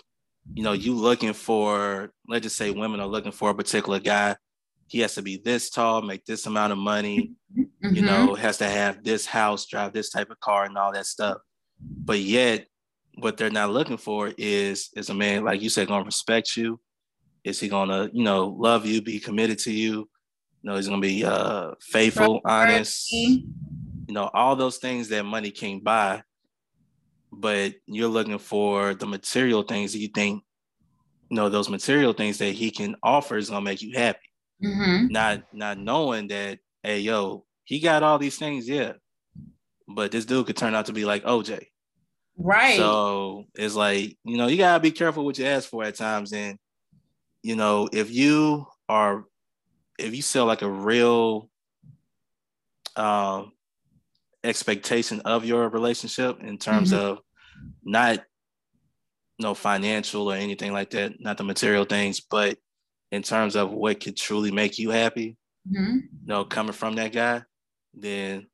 you 0.55 0.63
know, 0.63 0.73
you 0.73 0.95
looking 0.95 1.33
for, 1.33 2.13
let's 2.29 2.45
just 2.45 2.57
say 2.57 2.71
women 2.71 3.01
are 3.01 3.07
looking 3.07 3.33
for 3.33 3.51
a 3.51 3.55
particular 3.55 3.99
guy. 3.99 4.37
He 4.87 5.01
has 5.01 5.15
to 5.15 5.23
be 5.23 5.39
this 5.43 5.71
tall, 5.71 6.03
make 6.03 6.27
this 6.27 6.47
amount 6.47 6.73
of 6.73 6.79
money, 6.79 7.33
mm-hmm. 7.59 7.95
you 7.95 8.03
know, 8.03 8.35
has 8.35 8.59
to 8.59 8.69
have 8.69 9.03
this 9.03 9.25
house, 9.25 9.67
drive 9.67 9.95
this 9.95 10.11
type 10.11 10.31
of 10.31 10.39
car 10.41 10.65
and 10.65 10.77
all 10.77 10.93
that 10.93 11.07
stuff 11.07 11.39
but 11.81 12.19
yet 12.19 12.67
what 13.19 13.37
they're 13.37 13.51
not 13.51 13.71
looking 13.71 13.97
for 13.97 14.33
is 14.37 14.91
is 14.97 15.11
a 15.11 15.15
man 15.15 15.45
like 15.45 15.63
you 15.63 15.69
said 15.69 15.89
gonna 15.89 16.05
respect 16.05 16.57
you. 16.57 16.81
Is 17.45 17.61
he 17.61 17.69
gonna 17.69 18.11
you 18.13 18.25
know 18.25 18.49
love 18.49 18.87
you 18.87 19.03
be 19.03 19.21
committed 19.21 19.59
to 19.61 19.73
you? 19.73 20.09
You 20.63 20.71
know 20.71 20.77
he's 20.77 20.89
gonna 20.89 21.01
be 21.01 21.25
uh 21.25 21.73
faithful 21.81 22.41
honest? 22.45 23.11
You 23.13 23.45
know 24.09 24.31
all 24.35 24.57
those 24.57 24.79
things 24.79 25.09
that 25.09 25.25
money 25.25 25.51
can't 25.51 25.83
buy 25.83 26.23
but 27.37 27.75
you're 27.87 28.09
looking 28.09 28.39
for 28.39 28.95
the 28.95 29.07
material 29.07 29.63
things 29.63 29.93
that 29.93 29.99
you 29.99 30.09
think 30.09 30.43
you 31.31 31.37
know 31.37 31.49
those 31.49 31.69
material 31.69 32.13
things 32.13 32.39
that 32.39 32.53
he 32.53 32.71
can 32.71 32.95
offer 33.03 33.37
is 33.37 33.51
gonna 33.51 33.65
make 33.65 33.83
you 33.83 33.97
happy. 33.97 34.19
Mm-hmm. 34.63 35.09
not 35.09 35.43
not 35.53 35.79
knowing 35.79 36.29
that 36.29 36.61
hey 36.83 37.01
yo 37.01 37.45
he 37.65 37.81
got 37.81 38.05
all 38.05 38.19
these 38.19 38.39
things 38.39 38.69
yeah 38.69 38.93
but 39.89 40.13
this 40.13 40.25
dude 40.25 40.47
could 40.47 40.57
turn 40.57 40.75
out 40.75 40.87
to 40.87 40.93
be 40.93 41.05
like 41.05 41.25
OJ. 41.25 41.67
Right. 42.37 42.77
So 42.77 43.45
it's 43.55 43.75
like, 43.75 44.17
you 44.25 44.37
know, 44.37 44.47
you 44.47 44.57
gotta 44.57 44.81
be 44.81 44.91
careful 44.91 45.25
what 45.25 45.39
you 45.39 45.47
ask 45.47 45.69
for 45.69 45.85
at 45.85 45.95
times. 45.95 46.33
And, 46.33 46.59
you 47.43 47.57
know, 47.57 47.89
if 47.93 48.11
you 48.11 48.67
are 48.89 49.25
if 49.99 50.15
you 50.15 50.23
sell 50.23 50.47
like 50.47 50.63
a 50.63 50.71
real 50.71 51.49
um 52.97 53.53
expectation 54.43 55.21
of 55.21 55.45
your 55.45 55.69
relationship 55.69 56.41
in 56.41 56.59
terms 56.59 56.93
mm-hmm. 56.93 57.05
of 57.05 57.19
not 57.83 58.25
no 59.39 59.55
financial 59.55 60.31
or 60.31 60.35
anything 60.35 60.73
like 60.73 60.91
that, 60.91 61.21
not 61.21 61.39
the 61.39 61.45
material 61.45 61.85
things, 61.85 62.21
but 62.21 62.59
in 63.11 63.23
terms 63.23 63.57
of 63.57 63.71
what 63.71 64.01
could 64.01 64.17
truly 64.17 64.51
make 64.51 64.79
you 64.79 64.91
happy, 64.91 65.37
mm-hmm. 65.71 65.97
you 65.97 66.27
know, 66.27 66.45
coming 66.45 66.73
from 66.73 66.97
that 66.97 67.13
guy, 67.13 67.43
then 67.95 68.47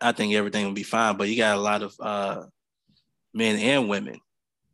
I 0.00 0.12
think 0.12 0.34
everything 0.34 0.64
will 0.64 0.72
be 0.72 0.82
fine. 0.82 1.16
But 1.16 1.28
you 1.28 1.36
got 1.36 1.56
a 1.56 1.60
lot 1.60 1.82
of 1.82 1.94
uh, 2.00 2.42
men 3.34 3.58
and 3.58 3.88
women, 3.88 4.20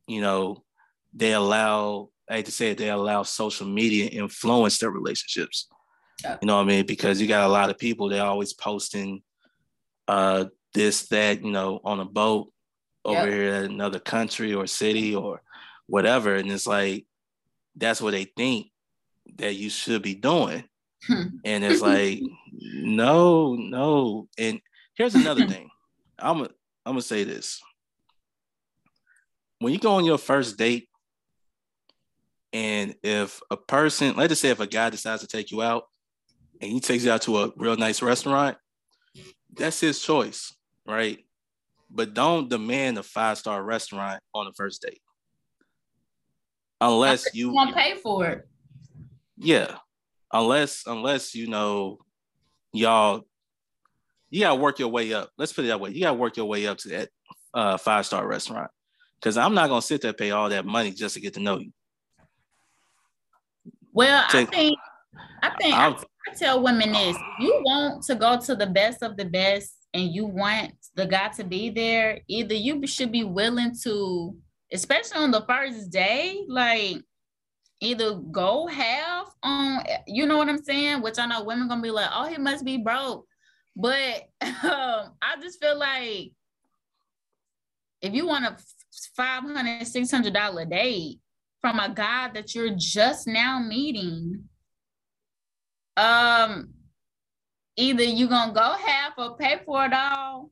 you 0.06 0.20
know, 0.20 0.64
they 1.14 1.32
allow, 1.32 2.10
I 2.28 2.36
hate 2.36 2.46
to 2.46 2.52
say 2.52 2.70
it, 2.70 2.78
they 2.78 2.90
allow 2.90 3.22
social 3.22 3.66
media 3.66 4.06
influence 4.06 4.78
their 4.78 4.90
relationships. 4.90 5.68
Yeah. 6.22 6.38
You 6.40 6.46
know 6.46 6.56
what 6.56 6.62
I 6.62 6.66
mean? 6.66 6.86
Because 6.86 7.20
you 7.20 7.26
got 7.26 7.46
a 7.46 7.52
lot 7.52 7.70
of 7.70 7.78
people, 7.78 8.08
they're 8.08 8.24
always 8.24 8.52
posting 8.52 9.22
uh, 10.08 10.46
this, 10.74 11.08
that, 11.08 11.44
you 11.44 11.50
know, 11.50 11.80
on 11.84 12.00
a 12.00 12.04
boat 12.04 12.52
over 13.04 13.24
yep. 13.24 13.28
here 13.28 13.52
at 13.54 13.64
another 13.64 13.98
country 13.98 14.54
or 14.54 14.66
city 14.66 15.14
or 15.14 15.42
whatever. 15.86 16.36
And 16.36 16.50
it's 16.50 16.66
like, 16.66 17.06
that's 17.76 18.00
what 18.00 18.12
they 18.12 18.24
think 18.24 18.68
that 19.36 19.54
you 19.54 19.70
should 19.70 20.02
be 20.02 20.14
doing. 20.14 20.64
Hmm. 21.06 21.22
and 21.44 21.64
it's 21.64 21.80
like, 21.80 22.20
no, 22.52 23.54
no. 23.54 24.28
And 24.38 24.60
Here's 24.94 25.14
another 25.14 25.46
thing. 25.46 25.70
I'm 26.18 26.42
a, 26.42 26.44
I'm 26.84 26.92
gonna 26.92 27.02
say 27.02 27.24
this. 27.24 27.60
When 29.58 29.72
you 29.72 29.78
go 29.78 29.94
on 29.94 30.04
your 30.04 30.18
first 30.18 30.58
date, 30.58 30.88
and 32.52 32.94
if 33.02 33.40
a 33.50 33.56
person, 33.56 34.14
let's 34.16 34.30
just 34.30 34.42
say 34.42 34.50
if 34.50 34.60
a 34.60 34.66
guy 34.66 34.90
decides 34.90 35.22
to 35.22 35.28
take 35.28 35.50
you 35.50 35.62
out 35.62 35.84
and 36.60 36.70
he 36.70 36.80
takes 36.80 37.04
you 37.04 37.10
out 37.10 37.22
to 37.22 37.38
a 37.38 37.52
real 37.56 37.76
nice 37.76 38.02
restaurant, 38.02 38.58
that's 39.56 39.80
his 39.80 40.02
choice, 40.02 40.52
right? 40.86 41.18
But 41.90 42.14
don't 42.14 42.50
demand 42.50 42.98
a 42.98 43.02
five-star 43.02 43.62
restaurant 43.62 44.20
on 44.34 44.46
the 44.46 44.52
first 44.52 44.82
date. 44.82 45.00
Unless 46.80 47.34
you 47.34 47.52
want 47.52 47.70
to 47.70 47.76
pay 47.76 47.94
for 47.94 48.26
it. 48.26 48.48
Yeah. 49.36 49.76
Unless 50.32 50.84
unless 50.86 51.34
you 51.34 51.46
know 51.46 51.98
y'all 52.72 53.22
you 54.32 54.40
gotta 54.40 54.58
work 54.58 54.78
your 54.78 54.88
way 54.88 55.12
up. 55.12 55.30
Let's 55.36 55.52
put 55.52 55.66
it 55.66 55.68
that 55.68 55.78
way. 55.78 55.90
You 55.90 56.00
gotta 56.00 56.16
work 56.16 56.38
your 56.38 56.46
way 56.46 56.66
up 56.66 56.78
to 56.78 56.88
that 56.88 57.08
uh, 57.52 57.76
five 57.76 58.06
star 58.06 58.26
restaurant. 58.26 58.70
Because 59.20 59.36
I'm 59.36 59.54
not 59.54 59.68
gonna 59.68 59.82
sit 59.82 60.00
there 60.00 60.14
pay 60.14 60.30
all 60.30 60.48
that 60.48 60.64
money 60.64 60.90
just 60.90 61.14
to 61.14 61.20
get 61.20 61.34
to 61.34 61.40
know 61.40 61.58
you. 61.58 61.70
Well, 63.92 64.24
I 64.32 64.44
think 64.46 64.78
I 65.42 65.50
think 65.60 65.74
I, 65.74 65.88
I 65.88 66.34
tell 66.34 66.62
women 66.62 66.92
this: 66.92 67.16
you 67.40 67.60
want 67.62 68.04
to 68.04 68.14
go 68.14 68.40
to 68.40 68.56
the 68.56 68.66
best 68.66 69.02
of 69.02 69.18
the 69.18 69.26
best, 69.26 69.74
and 69.92 70.10
you 70.14 70.24
want 70.24 70.72
the 70.94 71.04
guy 71.04 71.28
to 71.36 71.44
be 71.44 71.68
there. 71.68 72.20
Either 72.26 72.54
you 72.54 72.86
should 72.86 73.12
be 73.12 73.24
willing 73.24 73.76
to, 73.82 74.34
especially 74.72 75.18
on 75.18 75.30
the 75.30 75.44
first 75.46 75.90
day, 75.90 76.40
like 76.48 76.96
either 77.82 78.14
go 78.14 78.66
half 78.66 79.26
on, 79.42 79.84
you 80.06 80.24
know 80.24 80.38
what 80.38 80.48
I'm 80.48 80.62
saying? 80.62 81.02
Which 81.02 81.18
I 81.18 81.26
know 81.26 81.44
women 81.44 81.68
gonna 81.68 81.82
be 81.82 81.90
like, 81.90 82.08
oh, 82.14 82.28
he 82.28 82.38
must 82.38 82.64
be 82.64 82.78
broke. 82.78 83.26
But 83.74 84.28
um, 84.40 85.12
I 85.22 85.36
just 85.40 85.60
feel 85.60 85.78
like 85.78 86.32
if 88.00 88.12
you 88.12 88.26
want 88.26 88.44
a 88.44 88.56
500 89.16 89.86
600 89.86 90.32
dollar 90.32 90.64
date 90.64 91.20
from 91.60 91.78
a 91.78 91.88
guy 91.88 92.30
that 92.34 92.54
you're 92.54 92.74
just 92.76 93.26
now 93.26 93.60
meeting 93.60 94.44
um 95.96 96.70
either 97.76 98.02
you're 98.02 98.28
gonna 98.28 98.52
go 98.52 98.74
half 98.84 99.12
or 99.16 99.36
pay 99.36 99.60
for 99.64 99.84
it 99.84 99.92
all 99.92 100.50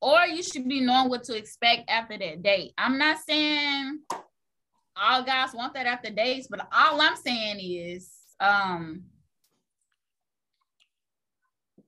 or 0.00 0.20
you 0.26 0.42
should 0.42 0.68
be 0.68 0.80
knowing 0.80 1.08
what 1.08 1.24
to 1.24 1.36
expect 1.36 1.90
after 1.90 2.16
that 2.16 2.42
date. 2.42 2.72
I'm 2.78 2.98
not 2.98 3.18
saying 3.18 4.00
all 5.00 5.22
guys 5.22 5.54
want 5.54 5.74
that 5.74 5.86
after 5.86 6.10
dates 6.10 6.46
but 6.48 6.60
all 6.72 7.00
i'm 7.00 7.16
saying 7.16 7.58
is 7.60 8.10
um 8.40 9.02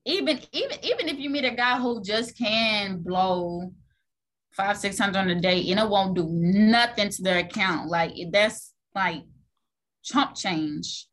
even 0.05 0.41
even 0.53 0.79
even 0.83 1.09
if 1.09 1.19
you 1.19 1.31
meet 1.31 1.45
a 1.45 1.51
guy 1.51 1.79
who 1.79 2.03
just 2.03 2.37
can 2.37 2.99
blow 2.99 3.73
five 4.53 4.77
six 4.77 4.99
hundred 4.99 5.19
on 5.19 5.31
a 5.31 5.41
day 5.41 5.71
and 5.71 5.81
it 5.81 5.89
won't 5.89 6.15
do 6.15 6.27
nothing 6.29 7.09
to 7.09 7.23
their 7.23 7.39
account 7.39 7.89
like 7.89 8.13
that's 8.33 8.73
like 8.95 9.23
chump 10.03 10.35
change. 10.35 11.07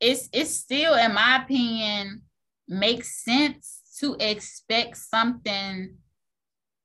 It's 0.00 0.28
it's 0.32 0.50
still 0.50 0.94
in 0.94 1.14
my 1.14 1.42
opinion 1.42 2.22
makes 2.68 3.22
sense 3.22 3.82
to 4.00 4.16
expect 4.18 4.96
something. 4.96 5.96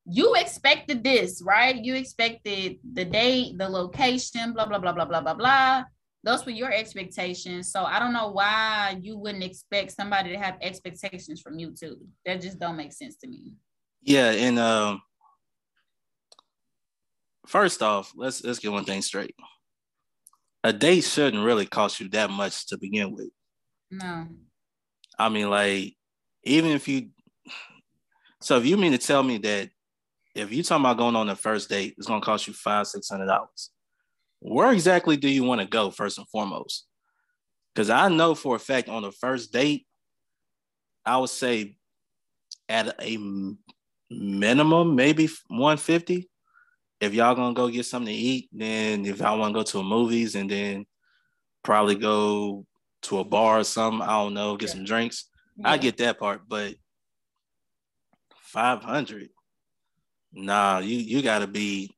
You 0.06 0.36
expected 0.36 1.04
this 1.04 1.42
right? 1.46 1.76
You 1.76 1.96
expected 1.96 2.78
the 2.94 3.06
date 3.06 3.58
the 3.58 3.70
location 3.70 4.54
blah 4.54 4.66
blah 4.66 4.80
blah 4.80 4.92
blah 4.92 5.06
blah 5.06 5.22
blah 5.22 5.34
blah 5.34 5.84
those 6.28 6.46
were 6.46 6.52
your 6.52 6.72
expectations. 6.74 7.72
So 7.72 7.86
I 7.86 8.00
don't 8.00 8.12
know 8.12 8.28
why 8.28 9.00
you 9.02 9.18
wouldn't 9.18 9.46
expect 9.46 9.94
somebody 9.94 10.32
to 10.32 10.38
have 10.38 10.58
expectations 10.62 11.40
from 11.40 11.58
you 11.58 11.72
too. 11.72 12.00
That 12.26 12.42
just 12.42 12.60
don't 12.60 12.76
make 12.76 12.92
sense 12.92 13.16
to 13.18 13.28
me. 13.28 13.54
Yeah, 14.02 14.32
and 14.32 14.60
um 14.60 15.02
first 17.46 17.82
off, 17.82 18.12
let's 18.14 18.44
let's 18.44 18.60
get 18.60 18.74
one 18.74 18.84
thing 18.84 19.02
straight. 19.02 19.36
A 20.66 20.74
date 20.74 21.06
shouldn't 21.06 21.46
really 21.46 21.66
cost 21.66 22.02
you 22.02 22.10
that 22.10 22.30
much 22.30 22.68
to 22.68 22.78
begin 22.78 23.14
with. 23.14 23.30
No. 23.90 24.28
I 25.18 25.30
mean, 25.30 25.50
like, 25.50 25.96
even 26.44 26.72
if 26.72 26.90
you 26.90 27.08
so 28.42 28.58
if 28.58 28.66
you 28.66 28.76
mean 28.76 28.92
to 28.92 28.98
tell 28.98 29.24
me 29.24 29.38
that 29.38 29.70
if 30.36 30.52
you're 30.52 30.64
talking 30.64 30.84
about 30.84 30.98
going 30.98 31.16
on 31.16 31.28
the 31.28 31.38
first 31.38 31.70
date, 31.70 31.96
it's 31.98 32.06
gonna 32.08 32.20
cost 32.20 32.48
you 32.48 32.54
five, 32.54 32.86
six 32.86 33.08
hundred 33.08 33.28
dollars 33.28 33.72
where 34.40 34.72
exactly 34.72 35.18
do 35.18 35.30
you 35.30 35.44
want 35.44 35.62
to 35.62 35.68
go 35.68 35.92
first 35.92 36.18
and 36.18 36.28
foremost? 36.30 36.86
Because 37.74 37.90
I 37.90 38.10
know 38.10 38.36
for 38.36 38.56
a 38.56 38.60
fact 38.60 38.90
on 38.90 39.04
the 39.04 39.12
first 39.12 39.52
date, 39.52 39.86
I 41.06 41.18
would 41.18 41.30
say 41.30 41.78
at 42.70 42.96
a 43.02 43.18
minimum, 44.10 44.96
maybe 44.96 45.30
150. 45.48 46.30
If 47.00 47.14
y'all 47.14 47.36
gonna 47.36 47.54
go 47.54 47.70
get 47.70 47.86
something 47.86 48.14
to 48.14 48.20
eat, 48.20 48.50
then 48.52 49.06
if 49.06 49.22
I 49.22 49.36
want 49.36 49.54
to 49.54 49.60
go 49.60 49.64
to 49.64 49.80
a 49.80 49.84
movies 49.84 50.36
and 50.36 50.50
then 50.50 50.86
probably 51.64 51.96
go 51.96 52.66
to 53.04 53.20
a 53.20 53.24
bar 53.24 53.60
or 53.60 53.64
something, 53.64 54.02
I 54.02 54.14
don't 54.14 54.34
know, 54.34 54.58
get 54.58 54.70
yeah. 54.70 54.74
some 54.74 54.86
drinks. 54.86 55.30
Yeah. 55.58 55.70
I 55.70 55.78
get 55.78 55.98
that 55.98 56.18
part, 56.18 56.42
but 56.48 56.74
500. 58.42 59.30
Nah, 60.34 60.80
you 60.80 60.98
you 60.98 61.22
gotta 61.22 61.48
be 61.48 61.96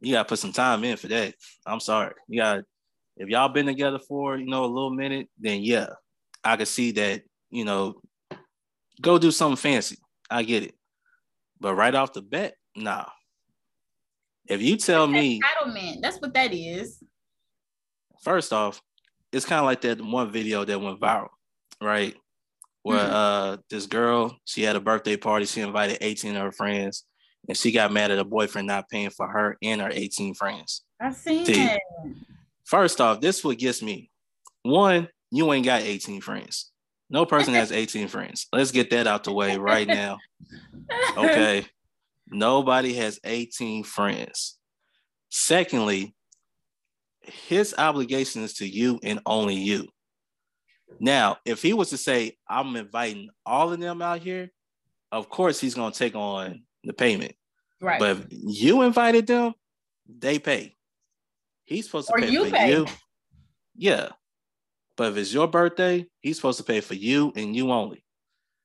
you 0.00 0.12
gotta 0.12 0.28
put 0.28 0.38
some 0.38 0.52
time 0.52 0.84
in 0.84 0.96
for 0.96 1.08
that. 1.08 1.34
I'm 1.66 1.80
sorry. 1.80 2.14
You 2.28 2.40
got 2.40 2.64
if 3.16 3.28
y'all 3.28 3.48
been 3.48 3.66
together 3.66 3.98
for 3.98 4.36
you 4.36 4.46
know 4.46 4.64
a 4.64 4.66
little 4.66 4.90
minute, 4.90 5.28
then 5.38 5.62
yeah, 5.62 5.88
I 6.44 6.56
could 6.56 6.68
see 6.68 6.92
that, 6.92 7.22
you 7.50 7.64
know, 7.64 8.00
go 9.00 9.18
do 9.18 9.30
something 9.30 9.56
fancy. 9.56 9.96
I 10.30 10.42
get 10.42 10.64
it. 10.64 10.74
But 11.60 11.74
right 11.74 11.94
off 11.94 12.12
the 12.12 12.22
bat, 12.22 12.54
nah. 12.74 13.06
If 14.48 14.62
you 14.62 14.76
tell 14.76 15.06
me 15.06 15.40
entitlement, 15.40 16.02
that's 16.02 16.20
what 16.20 16.34
that 16.34 16.52
is. 16.52 17.02
First 18.22 18.52
off, 18.52 18.80
it's 19.32 19.46
kind 19.46 19.60
of 19.60 19.64
like 19.64 19.80
that 19.82 20.00
one 20.00 20.30
video 20.30 20.64
that 20.64 20.80
went 20.80 21.00
viral, 21.00 21.28
right? 21.80 22.14
Where 22.82 22.98
mm-hmm. 22.98 23.14
uh 23.14 23.56
this 23.70 23.86
girl, 23.86 24.36
she 24.44 24.62
had 24.62 24.76
a 24.76 24.80
birthday 24.80 25.16
party, 25.16 25.46
she 25.46 25.62
invited 25.62 25.98
18 26.00 26.36
of 26.36 26.42
her 26.42 26.52
friends 26.52 27.04
and 27.48 27.56
she 27.56 27.72
got 27.72 27.92
mad 27.92 28.10
at 28.10 28.18
her 28.18 28.24
boyfriend 28.24 28.66
not 28.66 28.88
paying 28.88 29.10
for 29.10 29.28
her 29.28 29.56
and 29.62 29.80
her 29.80 29.90
18 29.92 30.34
friends. 30.34 30.82
I 31.00 31.12
seen 31.12 31.46
See, 31.46 31.64
it. 31.64 31.80
First 32.64 33.00
off, 33.00 33.20
this 33.20 33.44
what 33.44 33.58
gets 33.58 33.82
me. 33.82 34.10
One, 34.62 35.08
you 35.30 35.52
ain't 35.52 35.64
got 35.64 35.82
18 35.82 36.20
friends. 36.20 36.72
No 37.08 37.24
person 37.26 37.54
has 37.54 37.72
18 37.72 38.08
friends. 38.08 38.46
Let's 38.52 38.72
get 38.72 38.90
that 38.90 39.06
out 39.06 39.24
the 39.24 39.32
way 39.32 39.56
right 39.56 39.86
now. 39.86 40.18
Okay. 41.16 41.64
Nobody 42.28 42.92
has 42.94 43.18
18 43.24 43.84
friends. 43.84 44.58
Secondly, 45.30 46.14
his 47.22 47.74
obligation 47.76 48.42
is 48.42 48.54
to 48.54 48.68
you 48.68 49.00
and 49.02 49.20
only 49.26 49.54
you. 49.54 49.88
Now, 51.00 51.38
if 51.44 51.62
he 51.62 51.72
was 51.72 51.90
to 51.90 51.96
say, 51.96 52.36
I'm 52.48 52.76
inviting 52.76 53.30
all 53.44 53.72
of 53.72 53.80
them 53.80 54.02
out 54.02 54.20
here, 54.20 54.50
of 55.10 55.28
course 55.28 55.58
he's 55.58 55.74
going 55.74 55.92
to 55.92 55.98
take 55.98 56.14
on 56.14 56.62
the 56.86 56.92
payment. 56.92 57.34
Right. 57.80 57.98
But 57.98 58.10
if 58.10 58.26
you 58.30 58.82
invited 58.82 59.26
them, 59.26 59.54
they 60.08 60.38
pay. 60.38 60.74
He's 61.64 61.86
supposed 61.86 62.08
to 62.08 62.14
or 62.14 62.20
pay 62.20 62.30
you 62.30 62.44
for 62.46 62.56
pay. 62.56 62.70
you. 62.70 62.86
Yeah. 63.76 64.10
But 64.96 65.12
if 65.12 65.18
it's 65.18 65.34
your 65.34 65.48
birthday, 65.48 66.06
he's 66.20 66.36
supposed 66.36 66.58
to 66.58 66.64
pay 66.64 66.80
for 66.80 66.94
you 66.94 67.32
and 67.36 67.54
you 67.54 67.70
only. 67.70 68.04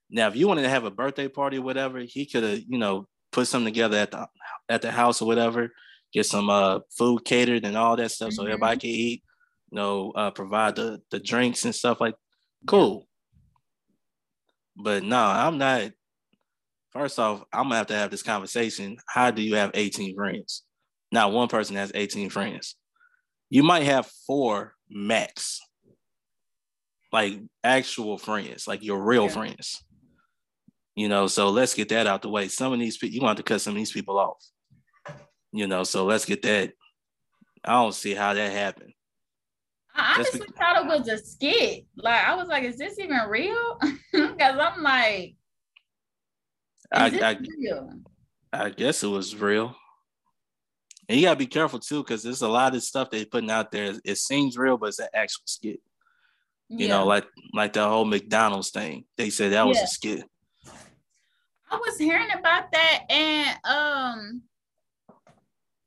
Now, 0.09 0.27
if 0.27 0.35
you 0.35 0.47
wanted 0.47 0.63
to 0.63 0.69
have 0.69 0.85
a 0.85 0.91
birthday 0.91 1.27
party 1.27 1.57
or 1.57 1.61
whatever, 1.61 1.99
he 1.99 2.25
could 2.25 2.43
have, 2.43 2.59
you 2.67 2.77
know, 2.77 3.07
put 3.31 3.47
something 3.47 3.73
together 3.73 3.97
at 3.97 4.11
the 4.11 4.27
at 4.69 4.81
the 4.81 4.91
house 4.91 5.21
or 5.21 5.25
whatever, 5.25 5.71
get 6.13 6.25
some 6.25 6.49
uh 6.49 6.79
food 6.97 7.25
catered 7.25 7.65
and 7.65 7.75
all 7.75 7.95
that 7.95 8.11
stuff 8.11 8.29
mm-hmm. 8.29 8.35
so 8.35 8.45
everybody 8.45 8.79
can 8.79 8.89
eat, 8.89 9.23
you 9.71 9.75
know, 9.75 10.11
uh 10.15 10.31
provide 10.31 10.75
the 10.75 11.01
the 11.11 11.19
drinks 11.19 11.65
and 11.65 11.75
stuff 11.75 11.99
like 11.99 12.15
cool. 12.67 13.07
But 14.75 15.03
no, 15.03 15.17
I'm 15.17 15.57
not 15.57 15.91
First 16.91 17.19
off, 17.19 17.43
I'm 17.53 17.63
gonna 17.63 17.77
have 17.77 17.87
to 17.87 17.95
have 17.95 18.11
this 18.11 18.23
conversation. 18.23 18.97
How 19.07 19.31
do 19.31 19.41
you 19.41 19.55
have 19.55 19.71
18 19.73 20.15
friends? 20.15 20.63
Not 21.11 21.31
one 21.31 21.47
person 21.47 21.75
has 21.75 21.91
18 21.95 22.29
friends. 22.29 22.75
You 23.49 23.63
might 23.63 23.83
have 23.83 24.11
four 24.27 24.73
max, 24.89 25.59
like 27.11 27.39
actual 27.63 28.17
friends, 28.17 28.67
like 28.67 28.83
your 28.83 29.01
real 29.01 29.25
yeah. 29.25 29.31
friends. 29.31 29.83
You 30.95 31.07
know, 31.07 31.27
so 31.27 31.49
let's 31.49 31.73
get 31.73 31.89
that 31.89 32.07
out 32.07 32.21
the 32.21 32.29
way. 32.29 32.49
Some 32.49 32.73
of 32.73 32.79
these 32.79 32.97
people, 32.97 33.15
you 33.15 33.21
want 33.21 33.37
to 33.37 33.43
cut 33.43 33.61
some 33.61 33.71
of 33.71 33.77
these 33.77 33.91
people 33.91 34.19
off. 34.19 34.43
You 35.53 35.67
know, 35.67 35.83
so 35.83 36.05
let's 36.05 36.25
get 36.25 36.41
that. 36.43 36.73
I 37.63 37.73
don't 37.73 37.95
see 37.95 38.13
how 38.13 38.33
that 38.33 38.51
happened. 38.51 38.93
I 39.95 40.15
honestly 40.15 40.39
be- 40.41 40.53
thought 40.57 40.83
it 40.83 40.87
was 40.87 41.07
a 41.07 41.17
skit. 41.17 41.85
Like 41.95 42.25
I 42.25 42.35
was 42.35 42.47
like, 42.47 42.63
is 42.63 42.77
this 42.77 42.99
even 42.99 43.19
real? 43.29 43.79
Because 44.11 44.57
I'm 44.59 44.83
like, 44.83 45.35
I, 46.91 47.05
I, 48.53 48.65
I, 48.65 48.69
guess 48.69 49.03
it 49.03 49.07
was 49.07 49.35
real. 49.35 49.75
And 51.07 51.19
you 51.19 51.25
gotta 51.25 51.37
be 51.37 51.47
careful 51.47 51.79
too, 51.79 52.03
because 52.03 52.23
there's 52.23 52.41
a 52.41 52.47
lot 52.47 52.75
of 52.75 52.83
stuff 52.83 53.09
they're 53.09 53.25
putting 53.25 53.51
out 53.51 53.71
there. 53.71 53.93
It 54.03 54.17
seems 54.17 54.57
real, 54.57 54.77
but 54.77 54.87
it's 54.87 54.99
an 54.99 55.07
actual 55.13 55.43
skit. 55.45 55.79
You 56.69 56.87
yeah. 56.87 56.97
know, 56.97 57.05
like 57.05 57.25
like 57.53 57.73
the 57.73 57.87
whole 57.87 58.05
McDonald's 58.05 58.71
thing. 58.71 59.05
They 59.17 59.29
said 59.29 59.51
that 59.51 59.67
was 59.67 59.77
yeah. 59.77 59.83
a 59.83 59.87
skit. 59.87 60.23
I 61.69 61.75
was 61.75 61.97
hearing 61.97 62.29
about 62.37 62.71
that, 62.71 63.01
and 63.09 63.57
um, 63.65 64.41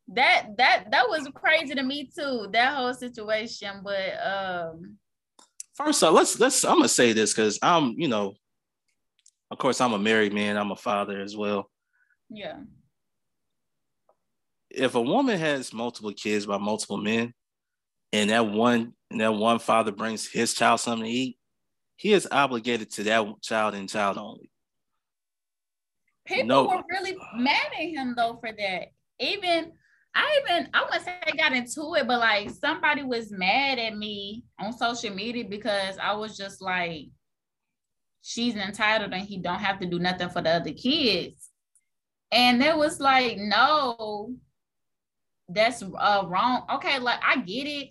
that 0.09 0.49
that 0.59 0.91
that 0.91 1.09
was 1.09 1.29
crazy 1.35 1.75
to 1.75 1.83
me 1.83 2.11
too. 2.15 2.49
That 2.53 2.75
whole 2.75 2.95
situation, 2.95 3.81
but 3.83 4.15
um. 4.27 4.97
First 5.75 6.03
off, 6.03 6.15
let's 6.15 6.39
let's. 6.39 6.65
I'm 6.65 6.77
gonna 6.77 6.89
say 6.89 7.13
this 7.13 7.35
because 7.35 7.59
I'm, 7.63 7.95
you 7.99 8.09
know, 8.09 8.35
of 9.51 9.59
course, 9.59 9.81
I'm 9.81 9.93
a 9.93 9.99
married 9.99 10.33
man. 10.33 10.57
I'm 10.57 10.71
a 10.71 10.77
father 10.77 11.21
as 11.21 11.37
well. 11.37 11.71
Yeah. 12.31 12.61
If 14.71 14.95
a 14.95 15.01
woman 15.01 15.39
has 15.39 15.73
multiple 15.73 16.13
kids 16.13 16.47
by 16.47 16.59
multiple 16.59 16.97
men, 16.97 17.33
and 18.13 18.31
that 18.31 18.47
one 18.47 18.95
and 19.11 19.21
that 19.21 19.35
one 19.35 19.59
father 19.59 19.93
brings 19.93 20.31
his 20.31 20.55
child 20.55 20.81
something 20.81 21.05
to 21.05 21.11
eat, 21.11 21.39
he 21.97 22.13
is 22.13 22.29
obligated 22.31 22.91
to 22.93 23.03
that 23.05 23.27
child 23.43 23.75
and 23.75 23.89
child 23.89 24.19
only. 24.19 24.51
People 26.27 26.47
no. 26.47 26.65
were 26.65 26.83
really 26.91 27.17
mad 27.37 27.67
at 27.79 27.89
him 27.89 28.15
though 28.17 28.39
for 28.41 28.51
that. 28.53 28.93
Even 29.21 29.73
I 30.15 30.41
even 30.43 30.69
I 30.73 30.85
wouldn't 30.85 31.05
say 31.05 31.15
I 31.27 31.33
got 31.33 31.53
into 31.53 31.95
it, 31.97 32.07
but 32.07 32.21
like 32.21 32.51
somebody 32.51 33.03
was 33.03 33.31
mad 33.31 33.79
at 33.79 33.97
me 33.97 34.45
on 34.59 34.73
social 34.73 35.15
media 35.15 35.45
because 35.45 35.99
I 35.99 36.15
was 36.15 36.37
just 36.37 36.63
like, 36.63 37.07
she's 38.25 38.57
entitled 38.57 39.13
and 39.13 39.23
he 39.23 39.37
don't 39.37 39.61
have 39.61 39.79
to 39.79 39.87
do 39.87 39.99
nothing 39.99 40.31
for 40.31 40.41
the 40.41 40.51
other 40.51 40.73
kids. 40.73 41.51
And 42.33 42.63
it 42.63 42.77
was 42.77 42.99
like, 42.99 43.37
no, 43.37 44.35
that's 45.49 45.83
uh, 45.83 46.25
wrong. 46.27 46.65
Okay, 46.73 46.99
like 46.99 47.21
I 47.23 47.37
get 47.37 47.67
it. 47.67 47.91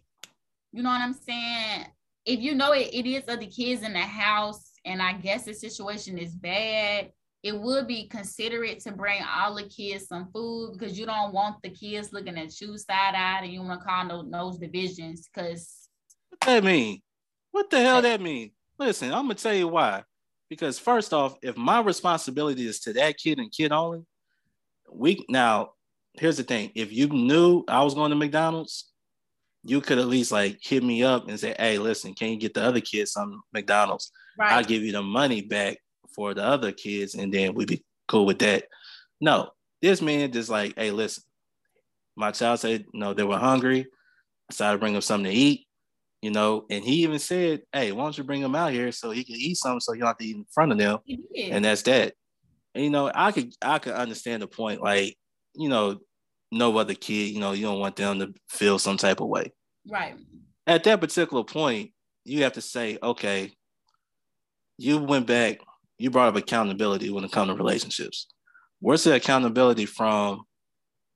You 0.72 0.82
know 0.82 0.90
what 0.90 1.02
I'm 1.02 1.14
saying? 1.14 1.86
If 2.26 2.40
you 2.40 2.56
know 2.56 2.72
it, 2.72 2.90
it 2.92 3.06
is 3.06 3.24
other 3.28 3.46
kids 3.46 3.84
in 3.84 3.94
the 3.94 4.00
house, 4.00 4.72
and 4.86 5.02
I 5.02 5.14
guess 5.14 5.46
the 5.46 5.54
situation 5.54 6.18
is 6.18 6.34
bad, 6.34 7.12
it 7.44 7.56
would 7.60 7.88
be 7.88 8.08
considerate 8.08 8.80
to 8.82 8.92
bring 8.92 9.22
all 9.22 9.54
the 9.54 9.64
kids 9.64 10.08
some 10.08 10.30
food 10.34 10.72
because 10.74 10.98
you 10.98 11.06
don't 11.06 11.34
want 11.34 11.62
the 11.62 11.70
kids 11.70 12.12
looking 12.12 12.40
at 12.40 12.60
you 12.60 12.78
side 12.78 13.14
eyed 13.16 13.44
and 13.44 13.54
you 13.54 13.62
want 13.62 13.82
to 13.82 13.86
call 13.86 14.08
those, 14.08 14.32
those 14.32 14.58
divisions 14.58 15.30
because 15.32 15.90
what 16.30 16.40
that 16.48 16.64
mean? 16.64 17.02
What 17.52 17.70
the 17.70 17.80
hell 17.82 18.02
that 18.02 18.20
mean? 18.20 18.52
Listen, 18.80 19.14
I'm 19.14 19.26
gonna 19.26 19.36
tell 19.36 19.54
you 19.54 19.68
why. 19.68 20.04
Because 20.54 20.78
first 20.78 21.14
off, 21.14 21.36
if 21.42 21.58
my 21.58 21.82
responsibility 21.82 22.68
is 22.68 22.80
to 22.82 22.94
that 22.94 23.18
kid 23.18 23.40
and 23.40 23.52
kid 23.52 23.72
only, 23.72 24.06
we 24.92 25.26
now 25.28 25.72
here's 26.14 26.38
the 26.38 26.44
thing: 26.44 26.72
if 26.76 26.94
you 26.94 27.08
knew 27.08 27.64
I 27.68 27.84
was 27.84 27.96
going 27.96 28.12
to 28.12 28.16
McDonald's, 28.16 28.92
you 29.64 29.82
could 29.82 29.98
at 29.98 30.08
least 30.08 30.32
like 30.32 30.60
hit 30.62 30.84
me 30.84 31.04
up 31.04 31.28
and 31.28 31.40
say, 31.40 31.56
"Hey, 31.58 31.80
listen, 31.80 32.14
can 32.14 32.30
you 32.30 32.38
get 32.38 32.54
the 32.54 32.64
other 32.64 32.82
kids 32.82 33.14
some 33.14 33.42
McDonald's? 33.52 34.12
Right. 34.38 34.52
I'll 34.52 34.64
give 34.64 34.84
you 34.84 34.92
the 34.92 35.02
money 35.02 35.42
back 35.42 35.78
for 36.16 36.36
the 36.36 36.44
other 36.44 36.72
kids, 36.72 37.16
and 37.16 37.34
then 37.34 37.56
we'd 37.56 37.70
be 37.70 37.84
cool 38.08 38.28
with 38.28 38.40
that." 38.40 38.66
No, 39.20 39.50
this 39.82 40.04
man 40.04 40.32
just 40.32 40.50
like, 40.50 40.76
"Hey, 40.78 40.92
listen, 40.92 41.24
my 42.16 42.32
child 42.32 42.60
said, 42.60 42.86
no, 42.94 43.14
they 43.14 43.24
were 43.24 43.38
hungry. 43.38 43.82
I 43.82 44.52
decided 44.52 44.74
to 44.74 44.80
bring 44.80 44.94
them 44.94 45.02
something 45.02 45.32
to 45.32 45.38
eat, 45.38 45.66
you 46.24 46.32
know, 46.32 46.66
and 46.70 46.86
he 46.86 47.04
even 47.04 47.20
said, 47.20 47.64
"Hey, 47.74 47.92
why 47.92 48.04
don't 48.04 48.18
you 48.18 48.24
bring 48.24 48.42
him 48.42 48.56
out 48.56 48.72
here 48.72 48.94
so 48.94 49.12
he 49.12 49.26
can 49.26 49.36
eat 49.36 49.58
something, 49.58 49.82
so 49.82 49.92
you 49.92 50.00
don't 50.00 50.08
have 50.08 50.18
to 50.20 50.26
eat 50.26 50.38
in 50.38 50.46
front 50.54 50.72
of 50.72 50.78
them?" 50.78 51.00
And 51.38 51.66
that's 51.66 51.82
that. 51.84 52.14
And, 52.74 52.84
you 52.86 52.90
know, 52.90 53.12
I 53.14 53.34
could 53.34 53.54
I 53.62 53.78
could 53.80 53.94
understand 53.94 54.42
the 54.42 54.48
point, 54.48 54.82
like 54.82 55.18
you 55.54 55.68
know, 55.68 56.00
no 56.50 56.78
other 56.78 56.94
kid, 56.94 57.34
you 57.34 57.42
know, 57.42 57.52
you 57.52 57.64
don't 57.64 57.82
want 57.82 57.98
them 57.98 58.20
to 58.20 58.34
feel 58.48 58.80
some 58.80 58.96
type 58.96 59.20
of 59.20 59.28
way. 59.28 59.52
Right. 59.86 60.16
At 60.66 60.86
that 60.86 61.02
particular 61.02 61.44
point, 61.44 61.92
you 62.24 62.44
have 62.44 62.54
to 62.54 62.62
say, 62.62 62.98
okay, 63.04 63.52
you 64.78 65.00
went 65.00 65.28
back, 65.28 65.60
you 65.98 66.10
brought 66.10 66.30
up 66.30 66.38
accountability 66.38 67.10
when 67.10 67.26
it 67.26 67.32
comes 67.34 67.50
to 67.50 67.56
relationships. 67.56 68.28
Where's 68.80 69.04
the 69.04 69.16
accountability 69.16 69.86
from 69.86 70.44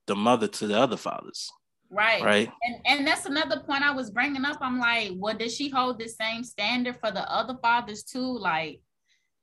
the 0.06 0.14
mother 0.14 0.48
to 0.48 0.66
the 0.66 0.78
other 0.78 0.98
fathers? 0.98 1.50
Right. 1.90 2.22
Right. 2.22 2.52
And 2.64 2.76
and 2.86 3.06
that's 3.06 3.26
another 3.26 3.60
point 3.60 3.82
I 3.82 3.92
was 3.92 4.10
bringing 4.10 4.44
up. 4.44 4.58
I'm 4.60 4.78
like, 4.78 5.12
well, 5.16 5.36
does 5.36 5.54
she 5.54 5.70
hold 5.70 5.98
the 5.98 6.08
same 6.08 6.44
standard 6.44 6.96
for 7.00 7.10
the 7.10 7.30
other 7.32 7.56
fathers 7.62 8.02
too? 8.02 8.38
Like, 8.38 8.82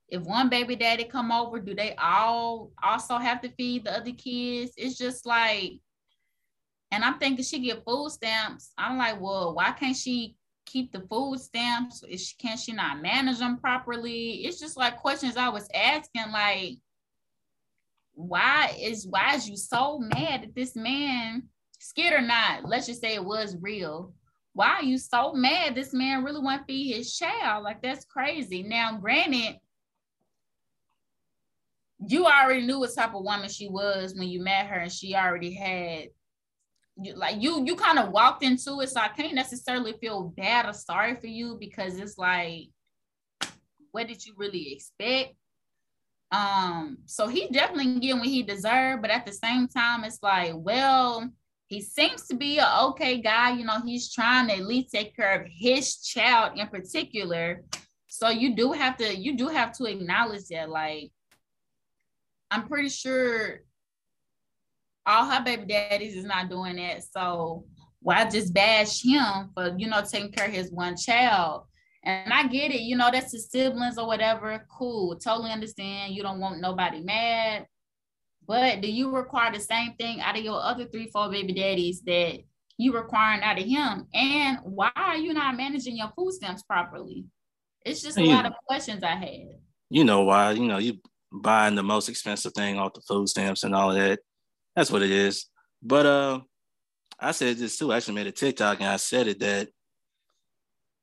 if 0.10 0.22
one 0.22 0.50
baby 0.50 0.76
daddy 0.76 1.06
come 1.06 1.32
over, 1.32 1.60
do 1.60 1.74
they 1.74 1.96
all 1.96 2.72
also 2.84 3.18
have 3.18 3.42
to 3.42 3.50
feed 3.50 3.86
the 3.86 3.98
other 3.98 4.12
kids? 4.12 4.74
It's 4.78 4.98
just 4.98 5.26
like, 5.26 5.74
and 6.92 7.04
I'm 7.04 7.18
thinking 7.18 7.44
she 7.44 7.60
get 7.60 7.84
food 7.84 8.12
stamps. 8.12 8.72
I'm 8.78 8.98
like, 8.98 9.20
well, 9.20 9.56
why 9.56 9.72
can't 9.72 9.96
she 9.98 10.36
keep 10.68 10.92
the 10.92 11.02
food 11.02 11.40
stamps? 11.40 12.04
Is 12.08 12.28
she, 12.28 12.36
can 12.38 12.58
she 12.58 12.74
not 12.74 13.02
manage 13.02 13.40
them 13.40 13.58
properly? 13.58 14.46
It's 14.46 14.60
just 14.60 14.78
like 14.78 14.98
questions 14.98 15.36
I 15.36 15.50
was 15.50 15.68
asking, 15.74 16.32
like, 16.32 16.78
why 18.14 18.74
is 18.80 19.06
why 19.08 19.36
is 19.36 19.50
you 19.50 19.58
so 19.58 20.00
mad 20.00 20.44
at 20.44 20.56
this 20.56 20.76
man? 20.76 21.50
Scared 21.80 22.14
or 22.14 22.26
not, 22.26 22.66
let's 22.66 22.88
just 22.88 23.02
say 23.02 23.16
it 23.16 23.24
was 23.24 23.58
real. 23.62 24.14
Why 24.54 24.70
are 24.70 24.84
you 24.84 24.98
so 24.98 25.34
mad? 25.34 25.76
This 25.76 25.94
man 25.94 26.24
really 26.24 26.42
want 26.42 26.62
to 26.62 26.66
feed 26.66 26.96
his 26.96 27.16
child. 27.16 27.64
Like 27.64 27.82
that's 27.82 28.06
crazy. 28.06 28.64
Now, 28.64 28.98
granted, 28.98 29.60
you 32.08 32.26
already 32.26 32.66
knew 32.66 32.80
what 32.80 32.94
type 32.96 33.14
of 33.14 33.24
woman 33.24 33.50
she 33.50 33.68
was 33.68 34.16
when 34.16 34.28
you 34.28 34.42
met 34.42 34.68
her 34.68 34.78
and 34.78 34.92
she 34.92 35.16
already 35.16 35.54
had 35.54 36.10
you, 37.02 37.14
like 37.16 37.42
you 37.42 37.64
you 37.66 37.76
kind 37.76 38.00
of 38.00 38.12
walked 38.12 38.44
into 38.44 38.80
it 38.80 38.90
so 38.90 39.02
i 39.02 39.08
can't 39.10 39.34
necessarily 39.34 39.94
feel 40.00 40.34
bad 40.38 40.66
or 40.66 40.74
sorry 40.74 41.16
for 41.16 41.28
you 41.28 41.58
because 41.60 41.98
it's 41.98 42.18
like 42.18 42.70
what 43.92 44.08
did 44.08 44.26
you 44.26 44.34
really 44.38 44.74
expect 44.74 45.34
um 46.32 46.98
so 47.06 47.28
he 47.28 47.48
definitely 47.50 48.00
getting 48.00 48.20
what 48.20 48.28
he 48.28 48.44
deserved 48.44 49.02
but 49.02 49.12
at 49.12 49.26
the 49.26 49.32
same 49.32 49.68
time 49.68 50.04
it's 50.04 50.20
like 50.24 50.54
well 50.56 51.30
he 51.68 51.82
seems 51.82 52.28
to 52.28 52.36
be 52.36 52.60
an 52.60 52.68
okay 52.84 53.20
guy 53.20 53.52
you 53.52 53.66
know 53.66 53.80
he's 53.86 54.14
trying 54.14 54.48
to 54.48 54.54
at 54.54 54.66
least 54.66 54.92
take 54.92 55.16
care 55.16 55.42
of 55.42 55.48
his 55.50 55.98
child 55.98 56.58
in 56.58 56.68
particular 56.68 57.64
so 58.08 58.30
you 58.30 58.56
do 58.56 58.72
have 58.72 58.96
to 58.98 59.16
you 59.16 59.36
do 59.36 59.48
have 59.48 59.72
to 59.72 59.86
acknowledge 59.86 60.48
that 60.50 60.70
like 60.70 61.12
I'm 62.52 62.68
pretty 62.68 62.90
sure 62.90 63.62
all 65.06 65.26
her 65.30 65.44
baby 65.44 65.66
daddies 65.66 66.16
is 66.16 66.26
not 66.26 66.50
doing 66.50 66.78
that. 66.78 67.04
So 67.04 67.66
why 68.00 68.30
just 68.30 68.54
bash 68.54 69.04
him 69.04 69.50
for, 69.54 69.76
you 69.78 69.88
know, 69.88 70.02
taking 70.02 70.32
care 70.32 70.48
of 70.48 70.54
his 70.54 70.72
one 70.72 70.96
child? 70.96 71.64
And 72.04 72.32
I 72.32 72.48
get 72.48 72.72
it, 72.72 72.82
you 72.82 72.96
know, 72.96 73.10
that's 73.12 73.32
his 73.32 73.50
siblings 73.50 73.98
or 73.98 74.06
whatever. 74.06 74.66
Cool. 74.70 75.16
Totally 75.18 75.52
understand. 75.52 76.14
You 76.14 76.22
don't 76.22 76.40
want 76.40 76.62
nobody 76.62 77.02
mad. 77.02 77.66
But 78.48 78.82
do 78.82 78.92
you 78.92 79.12
require 79.12 79.52
the 79.52 79.60
same 79.60 79.94
thing 79.94 80.22
out 80.22 80.38
of 80.38 80.44
your 80.44 80.62
other 80.62 80.86
three, 80.86 81.10
four 81.12 81.30
baby 81.30 81.54
daddies 81.54 82.02
that 82.02 82.40
you 82.78 82.94
requiring 82.94 83.42
out 83.42 83.60
of 83.60 83.66
him? 83.66 84.08
And 84.14 84.60
why 84.64 84.92
are 84.96 85.18
you 85.18 85.34
not 85.34 85.58
managing 85.58 85.98
your 85.98 86.12
food 86.16 86.34
stamps 86.34 86.64
properly? 86.64 87.26
It's 87.86 88.02
just 88.02 88.18
a 88.18 88.24
you, 88.24 88.30
lot 88.30 88.46
of 88.46 88.54
questions 88.68 89.04
I 89.04 89.16
had. 89.16 89.60
You 89.90 90.04
know 90.04 90.24
why? 90.24 90.52
You 90.52 90.68
know, 90.68 90.78
you 90.78 91.00
buying 91.32 91.76
the 91.76 91.84
most 91.84 92.10
expensive 92.10 92.54
thing 92.54 92.80
off 92.80 92.94
the 92.94 93.02
food 93.02 93.30
stamps 93.30 93.64
and 93.64 93.76
all 93.76 93.92
of 93.92 93.98
that. 93.98 94.20
That's 94.76 94.92
what 94.92 95.02
it 95.02 95.12
is. 95.12 95.48
But 95.82 96.06
uh, 96.06 96.40
I 97.20 97.32
said 97.32 97.58
this 97.58 97.78
too. 97.78 97.92
I 97.92 97.98
actually 97.98 98.16
made 98.16 98.28
a 98.28 98.32
TikTok 98.32 98.80
and 98.80 98.90
I 98.90 98.98
said 98.98 99.28
it 99.28 99.40
that 99.40 99.70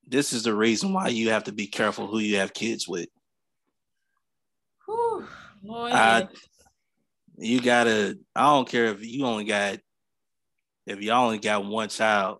this 0.05 0.33
is 0.33 0.43
the 0.43 0.53
reason 0.53 0.93
why 0.93 1.07
you 1.07 1.29
have 1.29 1.45
to 1.45 1.51
be 1.51 1.67
careful 1.67 2.07
who 2.07 2.19
you 2.19 2.37
have 2.37 2.53
kids 2.53 2.87
with. 2.87 3.07
Whew, 4.85 5.25
boy. 5.63 5.91
I, 5.91 6.27
you 7.37 7.61
gotta. 7.61 8.17
I 8.35 8.43
don't 8.43 8.67
care 8.67 8.85
if 8.85 9.05
you 9.05 9.25
only 9.25 9.45
got 9.45 9.79
if 10.85 11.01
y'all 11.01 11.25
only 11.25 11.39
got 11.39 11.65
one 11.65 11.89
child, 11.89 12.39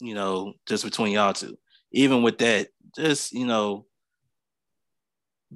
you 0.00 0.14
know, 0.14 0.54
just 0.66 0.84
between 0.84 1.12
y'all 1.12 1.32
two. 1.32 1.58
Even 1.92 2.22
with 2.22 2.38
that, 2.38 2.68
just 2.96 3.32
you 3.32 3.46
know, 3.46 3.86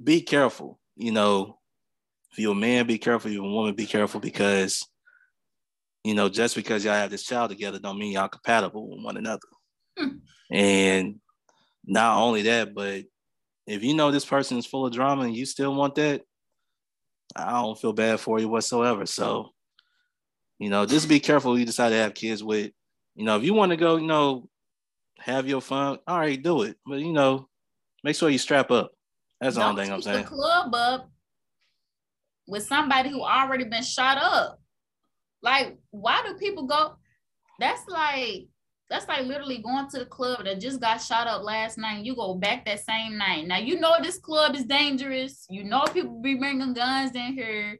be 0.01 0.21
careful. 0.21 0.79
You 0.95 1.11
know, 1.11 1.59
if 2.31 2.39
you're 2.39 2.51
a 2.51 2.55
man, 2.55 2.87
be 2.87 2.97
careful. 2.97 3.29
If 3.29 3.35
you're 3.35 3.45
a 3.45 3.49
woman, 3.49 3.75
be 3.75 3.85
careful 3.85 4.19
because, 4.19 4.85
you 6.03 6.13
know, 6.13 6.29
just 6.29 6.55
because 6.55 6.83
y'all 6.83 6.93
have 6.93 7.11
this 7.11 7.23
child 7.23 7.49
together 7.49 7.79
don't 7.79 7.97
mean 7.97 8.11
y'all 8.11 8.27
compatible 8.27 8.89
with 8.89 9.03
one 9.03 9.17
another. 9.17 9.39
Hmm. 9.97 10.17
And 10.51 11.15
not 11.85 12.17
only 12.17 12.43
that, 12.43 12.73
but 12.73 13.03
if 13.67 13.83
you 13.83 13.93
know 13.93 14.11
this 14.11 14.25
person 14.25 14.57
is 14.57 14.65
full 14.65 14.85
of 14.85 14.93
drama 14.93 15.23
and 15.23 15.35
you 15.35 15.45
still 15.45 15.73
want 15.73 15.95
that, 15.95 16.21
I 17.35 17.51
don't 17.51 17.79
feel 17.79 17.93
bad 17.93 18.19
for 18.19 18.39
you 18.39 18.49
whatsoever. 18.49 19.05
So, 19.05 19.51
you 20.59 20.69
know, 20.69 20.85
just 20.85 21.09
be 21.09 21.19
careful 21.19 21.57
you 21.57 21.65
decide 21.65 21.89
to 21.89 21.95
have 21.95 22.13
kids 22.13 22.43
with. 22.43 22.71
You 23.15 23.25
know, 23.25 23.37
if 23.37 23.43
you 23.43 23.53
want 23.53 23.71
to 23.71 23.77
go, 23.77 23.95
you 23.95 24.07
know, 24.07 24.49
have 25.19 25.47
your 25.47 25.61
fun, 25.61 25.99
all 26.07 26.19
right, 26.19 26.41
do 26.41 26.63
it. 26.63 26.77
But 26.85 26.99
you 26.99 27.13
know, 27.13 27.47
make 28.03 28.15
sure 28.15 28.29
you 28.29 28.37
strap 28.37 28.71
up. 28.71 28.91
That's 29.39 29.55
the 29.55 29.63
only 29.63 29.83
thing 29.83 29.93
I'm 29.93 30.01
saying. 30.01 30.23
The 30.23 30.29
club 30.29 30.73
up 30.75 31.09
with 32.47 32.63
somebody 32.63 33.09
who 33.09 33.21
already 33.21 33.63
been 33.65 33.83
shot 33.83 34.17
up. 34.17 34.59
Like, 35.41 35.77
why 35.91 36.23
do 36.25 36.35
people 36.35 36.67
go? 36.67 36.95
That's 37.59 37.87
like 37.87 38.47
that's 38.89 39.07
like 39.07 39.25
literally 39.25 39.57
going 39.59 39.89
to 39.89 39.99
the 39.99 40.05
club 40.05 40.43
that 40.45 40.59
just 40.59 40.79
got 40.79 41.01
shot 41.01 41.27
up 41.27 41.43
last 41.43 41.77
night. 41.77 42.05
You 42.05 42.15
go 42.15 42.35
back 42.35 42.65
that 42.65 42.81
same 42.81 43.17
night. 43.17 43.47
Now 43.47 43.57
you 43.57 43.79
know 43.79 43.95
this 44.01 44.19
club 44.19 44.55
is 44.55 44.65
dangerous. 44.65 45.45
You 45.49 45.63
know 45.63 45.85
people 45.91 46.21
be 46.21 46.35
bringing 46.35 46.73
guns 46.73 47.15
in 47.15 47.33
here. 47.33 47.79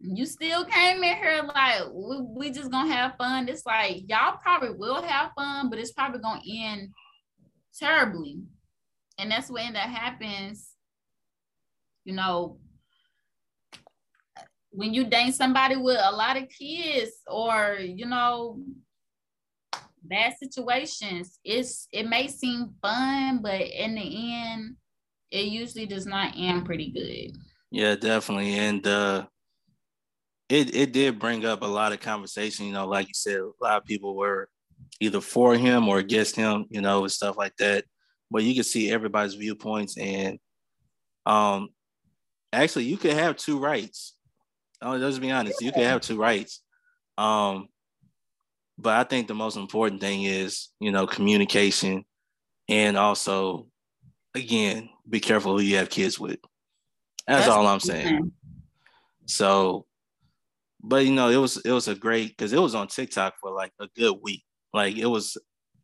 You 0.00 0.26
still 0.26 0.64
came 0.64 1.04
in 1.04 1.16
here 1.16 1.42
like 1.54 1.82
we, 1.92 2.20
we 2.20 2.50
just 2.50 2.70
gonna 2.70 2.92
have 2.92 3.16
fun. 3.16 3.48
It's 3.48 3.66
like 3.66 4.08
y'all 4.08 4.38
probably 4.42 4.70
will 4.70 5.02
have 5.02 5.32
fun, 5.36 5.68
but 5.68 5.78
it's 5.78 5.92
probably 5.92 6.20
gonna 6.20 6.40
end 6.48 6.88
terribly. 7.78 8.40
And 9.18 9.30
that's 9.30 9.50
when 9.50 9.74
that 9.74 9.90
happens. 9.90 10.70
You 12.04 12.14
know, 12.14 12.58
when 14.70 14.94
you 14.94 15.04
date 15.04 15.34
somebody 15.34 15.76
with 15.76 16.00
a 16.02 16.16
lot 16.16 16.38
of 16.38 16.48
kids 16.48 17.12
or 17.26 17.76
you 17.78 18.06
know 18.06 18.58
bad 20.04 20.34
situations 20.38 21.38
it's 21.44 21.86
it 21.92 22.06
may 22.08 22.26
seem 22.26 22.70
fun 22.82 23.40
but 23.40 23.60
in 23.60 23.94
the 23.94 24.34
end 24.34 24.76
it 25.32 25.46
usually 25.46 25.86
does 25.86 26.06
not 26.06 26.34
end 26.36 26.64
pretty 26.66 26.90
good. 26.90 27.40
Yeah, 27.70 27.96
definitely. 27.96 28.54
And 28.54 28.86
uh 28.86 29.26
it 30.48 30.76
it 30.76 30.92
did 30.92 31.18
bring 31.18 31.44
up 31.44 31.62
a 31.62 31.66
lot 31.66 31.92
of 31.92 32.00
conversation, 32.00 32.66
you 32.66 32.72
know, 32.72 32.86
like 32.86 33.08
you 33.08 33.14
said, 33.14 33.40
a 33.40 33.50
lot 33.60 33.78
of 33.78 33.84
people 33.86 34.14
were 34.14 34.48
either 35.00 35.22
for 35.22 35.56
him 35.56 35.88
or 35.88 35.98
against 35.98 36.36
him, 36.36 36.66
you 36.68 36.82
know, 36.82 37.02
and 37.02 37.10
stuff 37.10 37.36
like 37.36 37.56
that. 37.56 37.84
But 38.30 38.44
you 38.44 38.54
can 38.54 38.64
see 38.64 38.90
everybody's 38.90 39.34
viewpoints 39.34 39.96
and 39.98 40.38
um 41.24 41.70
actually 42.52 42.84
you 42.84 42.98
could 42.98 43.14
have 43.14 43.36
two 43.36 43.58
rights. 43.58 44.14
Oh, 44.82 44.96
let's 44.96 45.18
be 45.18 45.30
honest, 45.30 45.62
you 45.62 45.72
could 45.72 45.84
have 45.84 46.02
two 46.02 46.18
rights. 46.18 46.62
Um, 47.16 47.68
but 48.78 48.94
I 48.94 49.04
think 49.04 49.28
the 49.28 49.34
most 49.34 49.56
important 49.56 50.00
thing 50.00 50.24
is, 50.24 50.68
you 50.80 50.90
know, 50.90 51.06
communication 51.06 52.04
and 52.68 52.96
also 52.96 53.66
again, 54.34 54.88
be 55.08 55.20
careful 55.20 55.58
who 55.58 55.64
you 55.64 55.76
have 55.76 55.90
kids 55.90 56.18
with. 56.18 56.38
That's, 57.26 57.46
That's 57.46 57.48
all 57.48 57.66
I'm 57.66 57.80
saying. 57.80 58.32
So, 59.26 59.86
but 60.82 61.04
you 61.04 61.12
know, 61.12 61.28
it 61.28 61.36
was 61.36 61.58
it 61.58 61.70
was 61.70 61.88
a 61.88 61.94
great 61.94 62.30
because 62.30 62.52
it 62.52 62.60
was 62.60 62.74
on 62.74 62.88
TikTok 62.88 63.34
for 63.40 63.52
like 63.52 63.72
a 63.80 63.88
good 63.96 64.16
week. 64.22 64.42
Like 64.72 64.96
it 64.96 65.06
was, 65.06 65.36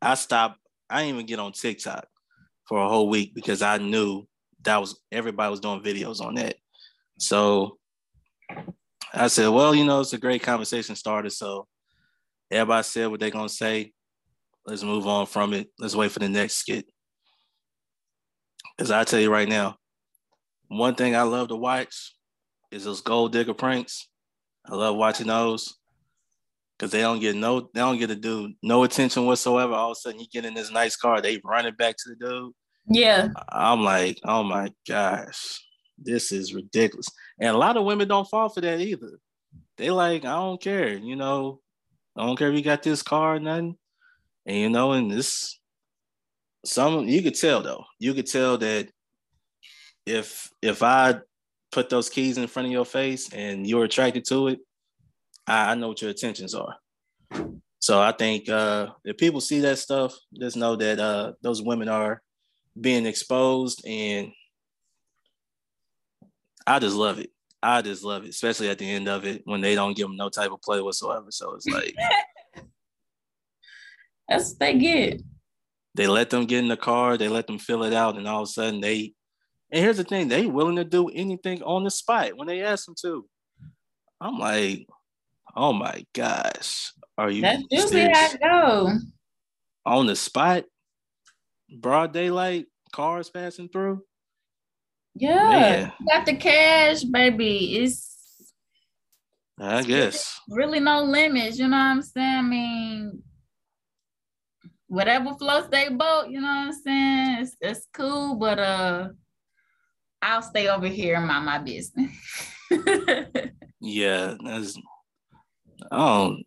I 0.02 0.15
stopped. 0.15 0.59
I 0.90 1.02
didn't 1.02 1.15
even 1.15 1.27
get 1.27 1.39
on 1.39 1.52
TikTok 1.52 2.06
for 2.66 2.82
a 2.82 2.89
whole 2.89 3.09
week 3.09 3.35
because 3.35 3.62
I 3.62 3.78
knew 3.78 4.27
that 4.65 4.78
was 4.78 5.01
everybody 5.12 5.51
was 5.51 5.60
doing 5.60 5.82
videos 5.82 6.20
on 6.20 6.35
that. 6.36 6.56
So 7.19 7.78
I 9.15 9.28
said, 9.28 9.48
well, 9.48 9.74
you 9.74 9.85
know, 9.85 10.01
it's 10.01 10.12
a 10.12 10.19
great 10.19 10.43
conversation 10.43 10.97
starter. 10.97 11.31
So 11.31 11.66
everybody 12.50 12.82
said 12.82 13.08
what 13.08 13.20
they're 13.20 13.30
gonna 13.30 13.48
say. 13.48 13.92
Let's 14.66 14.82
move 14.82 15.06
on 15.06 15.26
from 15.26 15.54
it. 15.54 15.68
Let's 15.78 15.96
wait 15.96 16.10
for 16.10 16.18
the 16.18 16.28
next 16.28 16.54
skit. 16.56 16.86
Because 18.76 18.90
I 18.90 19.04
tell 19.04 19.20
you 19.20 19.30
right 19.30 19.48
now, 19.48 19.76
one 20.68 20.94
thing 20.94 21.16
I 21.16 21.22
love 21.22 21.48
to 21.48 21.56
watch 21.56 22.14
is 22.70 22.84
those 22.84 23.00
gold 23.00 23.32
digger 23.32 23.54
pranks. 23.54 24.08
I 24.66 24.74
love 24.74 24.96
watching 24.96 25.28
those 25.28 25.78
because 26.78 26.92
they 26.92 27.00
don't 27.00 27.20
get 27.20 27.34
no, 27.34 27.60
they 27.60 27.80
don't 27.80 27.98
get 27.98 28.08
to 28.08 28.14
do 28.14 28.52
no 28.62 28.84
attention 28.84 29.26
whatsoever. 29.26 29.72
All 29.72 29.92
of 29.92 29.96
a 29.96 30.00
sudden, 30.00 30.20
you 30.20 30.26
get 30.32 30.44
in 30.44 30.54
this 30.54 30.70
nice 30.70 30.96
car, 30.96 31.20
they 31.20 31.40
run 31.44 31.66
it 31.66 31.76
back 31.76 31.96
to 31.96 32.10
the 32.10 32.26
dude. 32.26 32.52
Yeah, 32.90 33.28
I'm 33.50 33.82
like, 33.84 34.18
oh 34.24 34.42
my 34.42 34.70
gosh, 34.86 35.62
this 35.98 36.32
is 36.32 36.54
ridiculous. 36.54 37.08
And 37.40 37.50
a 37.50 37.58
lot 37.58 37.76
of 37.76 37.84
women 37.84 38.08
don't 38.08 38.28
fall 38.28 38.48
for 38.48 38.60
that 38.60 38.80
either. 38.80 39.18
They 39.76 39.90
like, 39.90 40.24
I 40.24 40.32
don't 40.34 40.60
care, 40.60 40.94
you 40.94 41.16
know, 41.16 41.60
I 42.19 42.27
don't 42.27 42.36
care 42.36 42.51
if 42.51 42.57
you 42.57 42.62
got 42.62 42.82
this 42.82 43.03
car 43.03 43.36
or 43.36 43.40
nothing. 43.40 43.77
And 44.45 44.57
you 44.57 44.70
know, 44.70 44.93
and 44.93 45.11
this 45.11 45.59
some 46.65 47.07
you 47.07 47.23
could 47.23 47.35
tell 47.35 47.62
though. 47.62 47.85
You 47.99 48.15
could 48.15 48.27
tell 48.27 48.59
that 48.59 48.89
if 50.07 50.51
if 50.61 50.82
I 50.82 51.20
put 51.70 51.90
those 51.90 52.09
keys 52.09 52.39
in 52.39 52.47
front 52.47 52.66
of 52.66 52.73
your 52.73 52.85
face 52.85 53.32
and 53.32 53.66
you're 53.66 53.85
attracted 53.85 54.24
to 54.27 54.49
it, 54.49 54.61
I, 55.47 55.73
I 55.73 55.74
know 55.74 55.89
what 55.89 56.03
your 56.03 56.11
intentions 56.11 56.55
are. 56.55 56.77
So 57.78 58.01
I 58.01 58.12
think 58.12 58.49
uh, 58.49 58.89
if 59.05 59.16
people 59.16 59.40
see 59.40 59.61
that 59.61 59.78
stuff, 59.78 60.15
just 60.39 60.57
know 60.57 60.77
that 60.77 60.99
uh, 60.99 61.32
those 61.43 61.62
women 61.62 61.89
are 61.89 62.23
being 62.81 63.07
exposed, 63.07 63.86
and 63.86 64.32
I 66.66 66.78
just 66.81 66.97
love 66.97 67.19
it. 67.19 67.31
I 67.62 67.82
just 67.82 68.05
love 68.05 68.24
it, 68.24 68.30
especially 68.30 68.68
at 68.68 68.78
the 68.78 68.89
end 68.89 69.09
of 69.09 69.24
it 69.24 69.43
when 69.44 69.60
they 69.60 69.74
don't 69.74 69.97
give 69.97 70.06
them 70.06 70.16
no 70.16 70.28
type 70.28 70.52
of 70.52 70.62
play 70.62 70.80
whatsoever. 70.80 71.26
So 71.30 71.55
it's 71.55 71.66
like 71.66 71.94
that's 74.28 74.51
what 74.51 74.60
they 74.60 74.78
get. 74.78 75.22
They 75.94 76.06
let 76.06 76.30
them 76.30 76.47
get 76.47 76.60
in 76.60 76.68
the 76.68 76.76
car, 76.76 77.16
they 77.16 77.28
let 77.28 77.47
them 77.47 77.59
fill 77.59 77.82
it 77.82 77.93
out, 77.93 78.16
and 78.16 78.28
all 78.28 78.43
of 78.43 78.48
a 78.48 78.52
sudden 78.52 78.80
they 78.80 79.14
and 79.70 79.85
here's 79.85 79.98
the 79.98 80.05
thing, 80.05 80.28
they 80.28 80.47
willing 80.47 80.76
to 80.76 80.85
do 80.85 81.09
anything 81.09 81.62
on 81.62 81.85
the 81.85 81.90
spot 81.90 82.36
when 82.36 82.48
they 82.48 82.62
ask 82.62 82.86
them 82.86 82.94
to. 83.02 83.26
I'm 84.20 84.39
like, 84.39 84.86
oh 85.55 85.72
my 85.72 86.05
gosh. 86.14 86.93
Are 87.18 87.30
you 87.30 87.43
that's 87.43 87.62
usually 87.70 88.09
how 88.09 88.30
it 88.30 88.40
go. 88.40 88.98
On 89.85 90.06
the 90.06 90.16
spot, 90.16 90.64
broad 91.80 92.12
daylight, 92.12 92.66
cars 92.93 93.28
passing 93.28 93.68
through. 93.68 94.02
Yeah, 95.20 95.90
got 96.09 96.27
the 96.27 96.36
cash, 96.36 97.03
baby. 97.05 97.77
It's 97.78 98.53
I 99.61 99.82
guess 99.82 100.40
really 100.49 100.81
no 100.81 101.03
limits. 101.03 101.59
You 101.59 101.69
know 101.69 101.77
what 101.77 101.82
I'm 101.82 102.03
saying? 102.03 102.36
I 102.36 102.43
mean, 102.43 103.23
whatever 104.86 105.35
floats 105.35 105.69
they 105.69 105.89
boat. 105.89 106.28
You 106.28 106.40
know 106.40 106.47
what 106.47 106.66
I'm 106.66 106.73
saying? 106.73 107.39
It's, 107.40 107.57
it's 107.61 107.86
cool, 107.93 108.36
but 108.36 108.59
uh, 108.59 109.09
I'll 110.20 110.43
stay 110.43 110.69
over 110.69 110.86
here 110.86 111.16
and 111.16 111.27
mind 111.27 111.47
my 111.47 111.59
business. 111.59 112.11
yeah, 113.81 114.35
that's. 114.45 114.77
I 115.90 115.97
don't. 115.97 116.45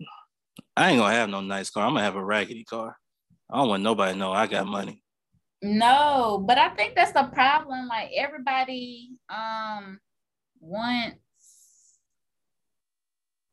I 0.76 0.90
ain't 0.92 1.00
gonna 1.00 1.14
have 1.14 1.30
no 1.30 1.42
nice 1.42 1.70
car. 1.70 1.86
I'm 1.86 1.94
gonna 1.94 2.04
have 2.04 2.16
a 2.16 2.24
raggedy 2.24 2.64
car. 2.64 2.96
I 3.50 3.58
don't 3.58 3.70
want 3.70 3.84
nobody 3.84 4.14
to 4.14 4.20
know 4.20 4.32
I 4.32 4.48
got 4.48 4.66
money. 4.68 5.04
No, 5.62 6.44
but 6.48 6.58
I 6.58 6.70
think 6.70 6.96
that's 6.96 7.12
the 7.12 7.24
problem. 7.24 7.88
Like 7.88 8.10
everybody 8.16 9.12
um 9.30 10.00
wants 10.60 11.18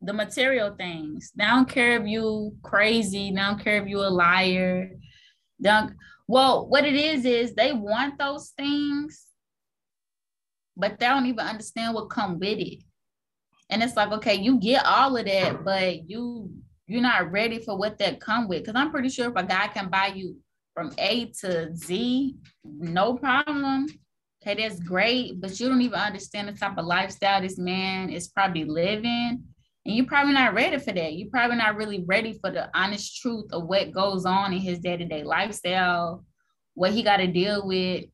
the 0.00 0.12
material 0.12 0.74
things. 0.76 1.32
They 1.34 1.44
don't 1.44 1.68
care 1.68 2.00
if 2.00 2.06
you 2.06 2.56
crazy, 2.62 3.30
they 3.30 3.36
don't 3.40 3.62
care 3.62 3.82
if 3.82 3.88
you 3.88 3.98
a 4.00 4.08
liar. 4.08 4.90
Don't 5.60 5.94
well, 6.26 6.66
what 6.68 6.84
it 6.84 6.94
is 6.94 7.24
is 7.24 7.54
they 7.54 7.72
want 7.72 8.18
those 8.18 8.50
things, 8.56 9.26
but 10.76 10.98
they 10.98 11.06
don't 11.06 11.26
even 11.26 11.40
understand 11.40 11.94
what 11.94 12.10
come 12.10 12.38
with 12.38 12.58
it. 12.58 12.82
And 13.70 13.82
it's 13.82 13.96
like, 13.96 14.12
okay, 14.12 14.34
you 14.34 14.58
get 14.58 14.84
all 14.86 15.16
of 15.16 15.26
that, 15.26 15.64
but 15.64 16.08
you 16.08 16.50
you're 16.86 17.02
not 17.02 17.30
ready 17.30 17.58
for 17.58 17.76
what 17.76 17.98
that 17.98 18.18
come 18.18 18.48
with. 18.48 18.64
Cause 18.64 18.74
I'm 18.74 18.90
pretty 18.90 19.10
sure 19.10 19.28
if 19.28 19.36
a 19.36 19.44
guy 19.44 19.68
can 19.68 19.90
buy 19.90 20.06
you 20.14 20.38
from 20.78 20.92
A 20.98 21.24
to 21.40 21.74
Z, 21.74 22.36
no 22.64 23.14
problem. 23.14 23.86
Okay, 24.40 24.62
that's 24.62 24.78
great, 24.78 25.40
but 25.40 25.58
you 25.58 25.68
don't 25.68 25.80
even 25.80 25.98
understand 25.98 26.46
the 26.46 26.52
type 26.52 26.78
of 26.78 26.86
lifestyle 26.86 27.42
this 27.42 27.58
man 27.58 28.10
is 28.10 28.28
probably 28.28 28.64
living. 28.64 29.42
And 29.84 29.96
you're 29.96 30.06
probably 30.06 30.34
not 30.34 30.54
ready 30.54 30.78
for 30.78 30.92
that. 30.92 31.14
You're 31.14 31.30
probably 31.30 31.56
not 31.56 31.74
really 31.74 32.04
ready 32.06 32.38
for 32.40 32.52
the 32.52 32.70
honest 32.78 33.20
truth 33.20 33.52
of 33.52 33.64
what 33.64 33.90
goes 33.90 34.24
on 34.24 34.52
in 34.52 34.60
his 34.60 34.78
day-to-day 34.78 35.24
lifestyle, 35.24 36.24
what 36.74 36.92
he 36.92 37.02
got 37.02 37.16
to 37.16 37.26
deal 37.26 37.66
with. 37.66 38.04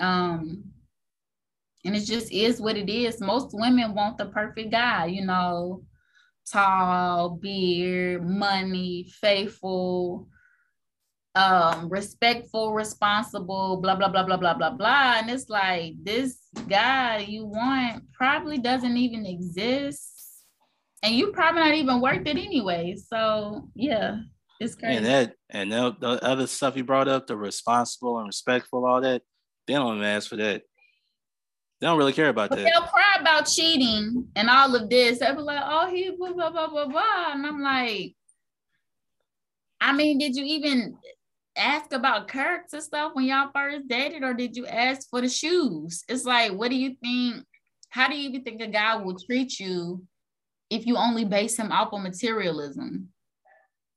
Um, 0.00 0.64
and 1.84 1.94
it 1.94 2.00
just 2.00 2.32
is 2.32 2.60
what 2.60 2.76
it 2.76 2.90
is. 2.90 3.20
Most 3.20 3.50
women 3.52 3.94
want 3.94 4.18
the 4.18 4.26
perfect 4.26 4.72
guy, 4.72 5.06
you 5.06 5.24
know, 5.24 5.84
tall, 6.50 7.30
beard, 7.30 8.28
money, 8.28 9.08
faithful, 9.20 10.26
um 11.34 11.88
respectful 11.88 12.74
responsible 12.74 13.78
blah 13.78 13.94
blah 13.94 14.08
blah 14.08 14.22
blah 14.22 14.36
blah 14.36 14.52
blah 14.52 14.70
blah 14.70 15.14
and 15.16 15.30
it's 15.30 15.48
like 15.48 15.94
this 16.02 16.38
guy 16.68 17.18
you 17.18 17.46
want 17.46 18.04
probably 18.12 18.58
doesn't 18.58 18.98
even 18.98 19.24
exist 19.24 20.44
and 21.02 21.14
you 21.14 21.32
probably 21.32 21.60
not 21.62 21.74
even 21.74 22.02
worth 22.02 22.26
it 22.26 22.36
anyway 22.36 22.94
so 22.96 23.66
yeah 23.74 24.18
it's 24.60 24.74
crazy 24.74 24.98
and 24.98 25.06
that 25.06 25.34
and 25.48 25.72
the, 25.72 25.96
the 26.00 26.22
other 26.22 26.46
stuff 26.46 26.76
you 26.76 26.84
brought 26.84 27.08
up 27.08 27.26
the 27.26 27.36
responsible 27.36 28.18
and 28.18 28.26
respectful 28.26 28.84
all 28.84 29.00
that 29.00 29.22
they 29.66 29.72
don't 29.72 29.96
even 29.96 30.06
ask 30.06 30.28
for 30.28 30.36
that 30.36 30.62
they 31.80 31.88
don't 31.88 31.98
really 31.98 32.12
care 32.12 32.28
about 32.28 32.50
but 32.50 32.60
that. 32.60 32.70
They'll 32.72 32.88
cry 32.88 33.16
about 33.18 33.48
cheating 33.48 34.28
and 34.36 34.48
all 34.48 34.76
of 34.76 34.88
this. 34.88 35.18
They'll 35.18 35.34
be 35.34 35.42
like, 35.42 35.64
oh, 35.66 35.90
he 35.90 36.14
blah, 36.16 36.32
blah, 36.32 36.50
blah, 36.52 36.68
blah, 36.68 36.86
blah. 36.86 37.32
And 37.32 37.44
I'm 37.44 37.60
like, 37.60 38.14
I 39.80 39.92
mean, 39.92 40.18
did 40.18 40.36
you 40.36 40.44
even 40.44 40.96
ask 41.56 41.92
about 41.92 42.28
character 42.28 42.80
stuff 42.80 43.12
when 43.14 43.26
y'all 43.26 43.50
first 43.54 43.88
dated, 43.88 44.22
or 44.22 44.34
did 44.34 44.56
you 44.56 44.66
ask 44.66 45.08
for 45.10 45.20
the 45.20 45.28
shoes? 45.28 46.04
It's 46.08 46.24
like, 46.24 46.52
what 46.52 46.70
do 46.70 46.76
you 46.76 46.96
think? 47.02 47.44
How 47.90 48.08
do 48.08 48.16
you 48.16 48.30
even 48.30 48.42
think 48.42 48.62
a 48.62 48.66
guy 48.66 48.96
will 48.96 49.18
treat 49.18 49.60
you 49.60 50.02
if 50.70 50.86
you 50.86 50.96
only 50.96 51.24
base 51.24 51.58
him 51.58 51.70
off 51.70 51.92
of 51.92 52.02
materialism? 52.02 53.08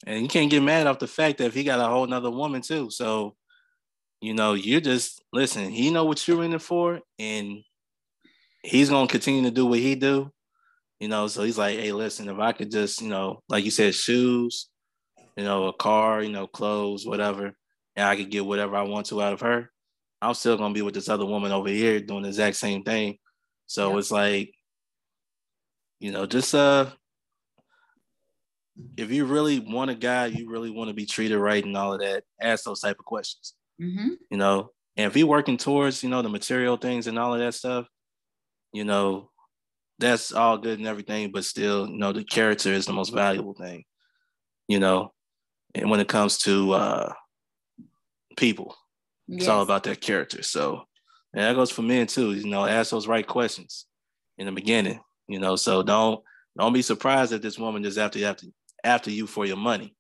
And 0.06 0.22
you 0.22 0.28
can't 0.28 0.52
get 0.52 0.62
mad 0.62 0.88
off 0.88 1.00
the 1.00 1.08
fact 1.08 1.38
that 1.38 1.46
if 1.46 1.54
he 1.54 1.64
got 1.64 1.80
a 1.80 1.88
whole 1.88 2.06
nother 2.06 2.30
woman 2.30 2.62
too. 2.62 2.90
So, 2.90 3.36
you 4.22 4.34
know, 4.34 4.54
you 4.54 4.82
just 4.82 5.24
listen, 5.32 5.70
he 5.70 5.92
know 5.92 6.06
what 6.06 6.28
you're 6.28 6.44
in 6.44 6.54
it 6.54 6.62
for, 6.62 7.00
and 7.18 7.60
he's 8.62 8.90
gonna 8.90 9.08
continue 9.08 9.44
to 9.44 9.52
do 9.52 9.66
what 9.66 9.80
he 9.80 9.96
do. 9.96 10.32
You 11.00 11.08
know, 11.10 11.28
so 11.28 11.44
he's 11.44 11.58
like, 11.58 11.78
hey, 11.78 11.92
listen, 11.92 12.30
if 12.30 12.40
I 12.40 12.54
could 12.54 12.72
just, 12.72 13.02
you 13.02 13.10
know, 13.10 13.42
like 13.50 13.66
you 13.66 13.72
said, 13.72 13.94
shoes, 13.94 14.70
you 15.36 15.44
know, 15.44 15.68
a 15.68 15.74
car, 15.74 16.22
you 16.22 16.32
know, 16.32 16.48
clothes, 16.48 17.06
whatever, 17.06 17.54
and 17.96 18.08
I 18.08 18.16
could 18.16 18.32
get 18.32 18.46
whatever 18.46 18.76
I 18.76 18.84
want 18.84 19.08
to 19.08 19.22
out 19.22 19.34
of 19.34 19.42
her, 19.42 19.72
I'm 20.22 20.34
still 20.34 20.58
gonna 20.58 20.74
be 20.74 20.82
with 20.82 20.94
this 20.94 21.10
other 21.10 21.26
woman 21.26 21.52
over 21.52 21.70
here 21.70 22.00
doing 22.00 22.24
the 22.24 22.30
exact 22.30 22.58
same 22.58 22.84
thing. 22.84 23.18
So 23.68 23.90
yep. 23.90 24.00
it's 24.00 24.12
like, 24.12 24.54
you 26.00 26.12
know, 26.12 26.26
just 26.26 26.54
uh 26.54 26.88
if 28.98 29.12
you 29.12 29.26
really 29.26 29.60
want 29.60 29.92
a 29.92 29.96
guy, 29.96 30.26
you 30.28 30.50
really 30.50 30.70
want 30.70 30.90
to 30.90 30.94
be 30.94 31.06
treated 31.06 31.38
right 31.40 31.64
and 31.64 31.78
all 31.78 31.94
of 31.94 32.02
that, 32.02 32.24
ask 32.42 32.66
those 32.66 32.82
type 32.82 32.98
of 33.00 33.06
questions. 33.06 33.54
Mm-hmm. 33.82 34.10
You 34.30 34.38
know, 34.38 34.72
And 34.98 35.08
if 35.08 35.16
he 35.16 35.24
working 35.24 35.58
towards, 35.58 36.04
you 36.04 36.10
know, 36.10 36.22
the 36.22 36.30
material 36.30 36.78
things 36.78 37.08
and 37.08 37.18
all 37.18 37.34
of 37.34 37.40
that 37.40 37.54
stuff, 37.54 37.88
you 38.74 38.84
know, 38.84 39.32
that's 40.00 40.34
all 40.34 40.58
good 40.58 40.78
and 40.78 40.88
everything, 40.88 41.32
but 41.32 41.46
still, 41.46 41.88
you 41.88 41.98
know, 41.98 42.12
the 42.12 42.24
character 42.24 42.74
is 42.74 42.86
the 42.86 42.94
most 42.94 43.14
valuable 43.14 43.54
thing, 43.54 43.86
you 44.68 44.80
know. 44.80 45.14
And 45.76 45.90
when 45.90 46.00
it 46.00 46.08
comes 46.08 46.40
to 46.40 46.74
uh 46.74 47.14
people, 48.38 48.76
yes. 49.28 49.42
it's 49.42 49.48
all 49.48 49.62
about 49.62 49.84
that 49.84 50.02
character. 50.02 50.42
So 50.42 50.84
and 51.34 51.44
that 51.44 51.56
goes 51.56 51.72
for 51.72 51.82
men 51.82 52.08
too, 52.08 52.34
you 52.34 52.48
know, 52.48 52.66
ask 52.66 52.92
those 52.92 53.08
right 53.08 53.28
questions 53.28 53.86
in 54.38 54.46
the 54.46 54.52
beginning, 54.52 55.02
you 55.28 55.40
know. 55.40 55.56
So 55.56 55.84
don't 55.84 56.24
don't 56.58 56.74
be 56.74 56.82
surprised 56.82 57.32
that 57.32 57.42
this 57.42 57.60
woman 57.60 57.84
is 57.86 57.98
after 57.98 58.20
you 58.20 58.26
after 58.26 58.48
after 58.84 59.12
you 59.12 59.28
for 59.28 59.46
your 59.46 59.58
money. 59.58 59.94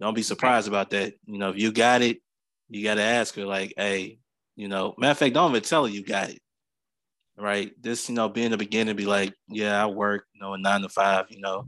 Don't 0.00 0.14
be 0.14 0.22
surprised 0.22 0.66
about 0.66 0.90
that. 0.90 1.14
You 1.26 1.38
know, 1.38 1.50
if 1.50 1.58
you 1.58 1.72
got 1.72 2.02
it, 2.02 2.18
you 2.68 2.82
got 2.82 2.94
to 2.94 3.02
ask 3.02 3.34
her 3.36 3.44
like, 3.44 3.74
hey, 3.76 4.18
you 4.56 4.68
know, 4.68 4.94
matter 4.98 5.12
of 5.12 5.18
fact, 5.18 5.34
don't 5.34 5.50
even 5.50 5.62
tell 5.62 5.84
her 5.84 5.90
you 5.90 6.04
got 6.04 6.30
it. 6.30 6.40
Right. 7.36 7.72
This, 7.80 8.08
you 8.08 8.14
know, 8.14 8.28
be 8.28 8.44
in 8.44 8.50
the 8.50 8.56
beginning, 8.56 8.96
be 8.96 9.06
like, 9.06 9.34
yeah, 9.48 9.82
I 9.82 9.86
work, 9.86 10.24
you 10.34 10.40
know, 10.40 10.56
nine 10.56 10.82
to 10.82 10.88
five, 10.88 11.26
you 11.30 11.40
know, 11.40 11.66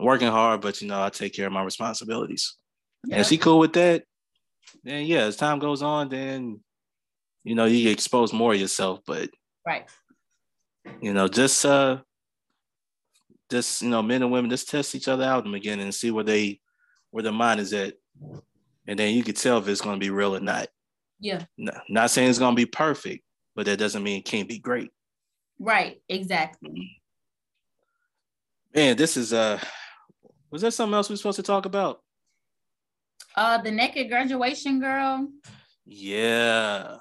working 0.00 0.28
hard, 0.28 0.60
but 0.60 0.80
you 0.80 0.88
know, 0.88 1.02
I 1.02 1.10
take 1.10 1.34
care 1.34 1.46
of 1.46 1.52
my 1.52 1.62
responsibilities. 1.62 2.56
Yeah. 3.06 3.18
And 3.18 3.26
she 3.26 3.38
cool 3.38 3.58
with 3.58 3.72
that, 3.74 4.04
then 4.84 5.06
yeah, 5.06 5.20
as 5.20 5.36
time 5.36 5.58
goes 5.58 5.82
on, 5.82 6.08
then 6.08 6.60
you 7.44 7.54
know, 7.54 7.64
you 7.64 7.90
expose 7.90 8.32
more 8.32 8.52
of 8.52 8.60
yourself, 8.60 9.00
but 9.06 9.30
right. 9.66 9.88
You 11.00 11.12
know, 11.12 11.28
just 11.28 11.64
uh 11.64 11.98
just 13.50 13.82
you 13.82 13.88
know, 13.88 14.02
men 14.02 14.22
and 14.22 14.32
women 14.32 14.50
just 14.50 14.68
test 14.68 14.94
each 14.94 15.08
other 15.08 15.24
out 15.24 15.44
in 15.44 15.50
the 15.50 15.58
beginning 15.58 15.84
and 15.84 15.94
see 15.94 16.10
where 16.10 16.24
they 16.24 16.60
where 17.10 17.22
their 17.22 17.32
mind 17.32 17.60
is 17.60 17.72
at. 17.72 17.94
And 18.86 18.98
then 18.98 19.14
you 19.14 19.22
can 19.22 19.34
tell 19.34 19.58
if 19.58 19.68
it's 19.68 19.80
gonna 19.80 19.98
be 19.98 20.10
real 20.10 20.36
or 20.36 20.40
not. 20.40 20.68
Yeah. 21.18 21.44
No, 21.58 21.72
not 21.88 22.10
saying 22.10 22.30
it's 22.30 22.38
gonna 22.38 22.56
be 22.56 22.66
perfect, 22.66 23.24
but 23.54 23.66
that 23.66 23.78
doesn't 23.78 24.02
mean 24.02 24.18
it 24.18 24.24
can't 24.24 24.48
be 24.48 24.58
great. 24.58 24.90
Right, 25.58 26.00
exactly. 26.08 26.96
Man, 28.74 28.96
this 28.96 29.16
is 29.16 29.32
uh 29.32 29.60
was 30.50 30.62
there 30.62 30.70
something 30.70 30.94
else 30.94 31.08
we 31.08 31.14
are 31.14 31.16
supposed 31.16 31.36
to 31.36 31.42
talk 31.42 31.66
about? 31.66 32.00
Uh 33.34 33.58
the 33.58 33.70
naked 33.70 34.08
graduation 34.08 34.80
girl. 34.80 35.28
Yeah. 35.84 36.96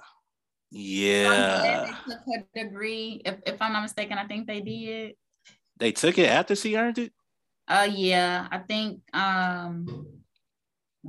Yeah. 0.72 1.86
They 1.86 2.14
took 2.14 2.22
her 2.28 2.64
degree. 2.64 3.22
If, 3.26 3.38
if 3.46 3.62
I'm 3.62 3.74
not 3.74 3.82
mistaken, 3.82 4.18
I 4.18 4.28
think 4.28 4.48
they 4.48 4.62
did. 4.62 5.16
They 5.78 5.92
took 5.92 6.18
it 6.18 6.30
after 6.30 6.56
she 6.56 6.76
earned 6.76 7.00
it? 7.00 7.14
Uh 7.68 7.88
yeah. 7.92 8.48
I 8.52 8.60
think 8.60 9.02
um 9.14 10.08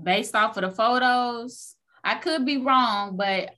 based 0.01 0.35
off 0.35 0.57
of 0.57 0.63
the 0.63 0.71
photos, 0.71 1.77
I 2.03 2.15
could 2.15 2.47
be 2.47 2.59
wrong, 2.59 3.17
but 3.17 3.51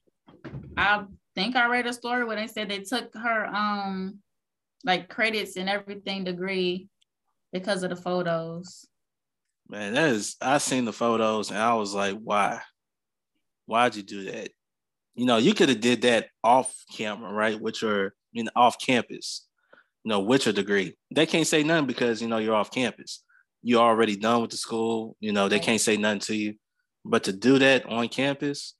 I 0.76 1.04
think 1.34 1.54
I 1.54 1.68
read 1.68 1.86
a 1.86 1.92
story 1.92 2.24
where 2.24 2.36
they 2.36 2.46
said 2.48 2.68
they 2.68 2.80
took 2.80 3.14
her 3.14 3.46
um 3.46 4.18
like 4.84 5.08
credits 5.08 5.56
and 5.56 5.68
everything 5.68 6.24
degree 6.24 6.88
because 7.52 7.82
of 7.82 7.90
the 7.90 7.96
photos. 7.96 8.86
Man, 9.68 9.94
that 9.94 10.10
is 10.10 10.36
I 10.40 10.58
seen 10.58 10.84
the 10.84 10.92
photos 10.92 11.50
and 11.50 11.58
I 11.58 11.74
was 11.74 11.94
like, 11.94 12.18
why? 12.22 12.60
Why'd 13.66 13.96
you 13.96 14.02
do 14.02 14.24
that? 14.24 14.50
You 15.14 15.26
know, 15.26 15.36
you 15.36 15.54
could 15.54 15.68
have 15.68 15.80
did 15.80 16.02
that 16.02 16.28
off 16.42 16.74
camera, 16.94 17.32
right? 17.32 17.60
With 17.60 17.80
your 17.82 18.14
you 18.32 18.44
know 18.44 18.50
off 18.56 18.78
campus, 18.78 19.46
you 20.04 20.08
know, 20.08 20.20
with 20.20 20.46
your 20.46 20.52
degree. 20.52 20.96
They 21.14 21.26
can't 21.26 21.46
say 21.46 21.62
nothing 21.62 21.86
because 21.86 22.20
you 22.20 22.28
know 22.28 22.38
you're 22.38 22.54
off 22.54 22.70
campus. 22.70 23.22
You're 23.62 23.82
already 23.82 24.16
done 24.16 24.42
with 24.42 24.50
the 24.50 24.56
school, 24.56 25.16
you 25.20 25.32
know, 25.32 25.48
they 25.48 25.60
can't 25.60 25.80
say 25.80 25.96
nothing 25.96 26.20
to 26.20 26.34
you. 26.34 26.54
But 27.04 27.24
to 27.24 27.32
do 27.32 27.58
that 27.60 27.86
on 27.86 28.08
campus, 28.08 28.74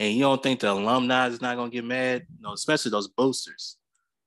and 0.00 0.14
you 0.14 0.20
don't 0.20 0.42
think 0.42 0.60
the 0.60 0.72
alumni 0.72 1.28
is 1.28 1.42
not 1.42 1.56
gonna 1.56 1.70
get 1.70 1.84
mad, 1.84 2.26
you 2.34 2.42
know, 2.42 2.52
especially 2.52 2.90
those 2.90 3.08
boosters. 3.08 3.76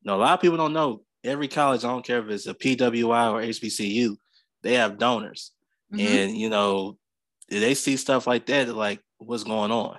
You 0.02 0.10
know, 0.10 0.18
a 0.18 0.22
lot 0.22 0.34
of 0.34 0.42
people 0.42 0.58
don't 0.58 0.74
know 0.74 1.02
every 1.28 1.48
college, 1.48 1.84
I 1.84 1.90
don't 1.90 2.06
care 2.06 2.20
if 2.20 2.30
it's 2.30 2.48
a 2.48 2.54
PWI 2.54 3.32
or 3.32 3.42
HBCU, 3.42 4.16
they 4.64 4.74
have 4.76 4.98
donors. 4.98 5.52
Mm-hmm. 5.94 6.08
And 6.08 6.38
you 6.38 6.50
know, 6.50 6.98
they 7.50 7.74
see 7.74 7.98
stuff 7.98 8.28
like 8.28 8.46
that, 8.48 8.74
like 8.74 9.02
what's 9.18 9.44
going 9.44 9.72
on. 9.72 9.98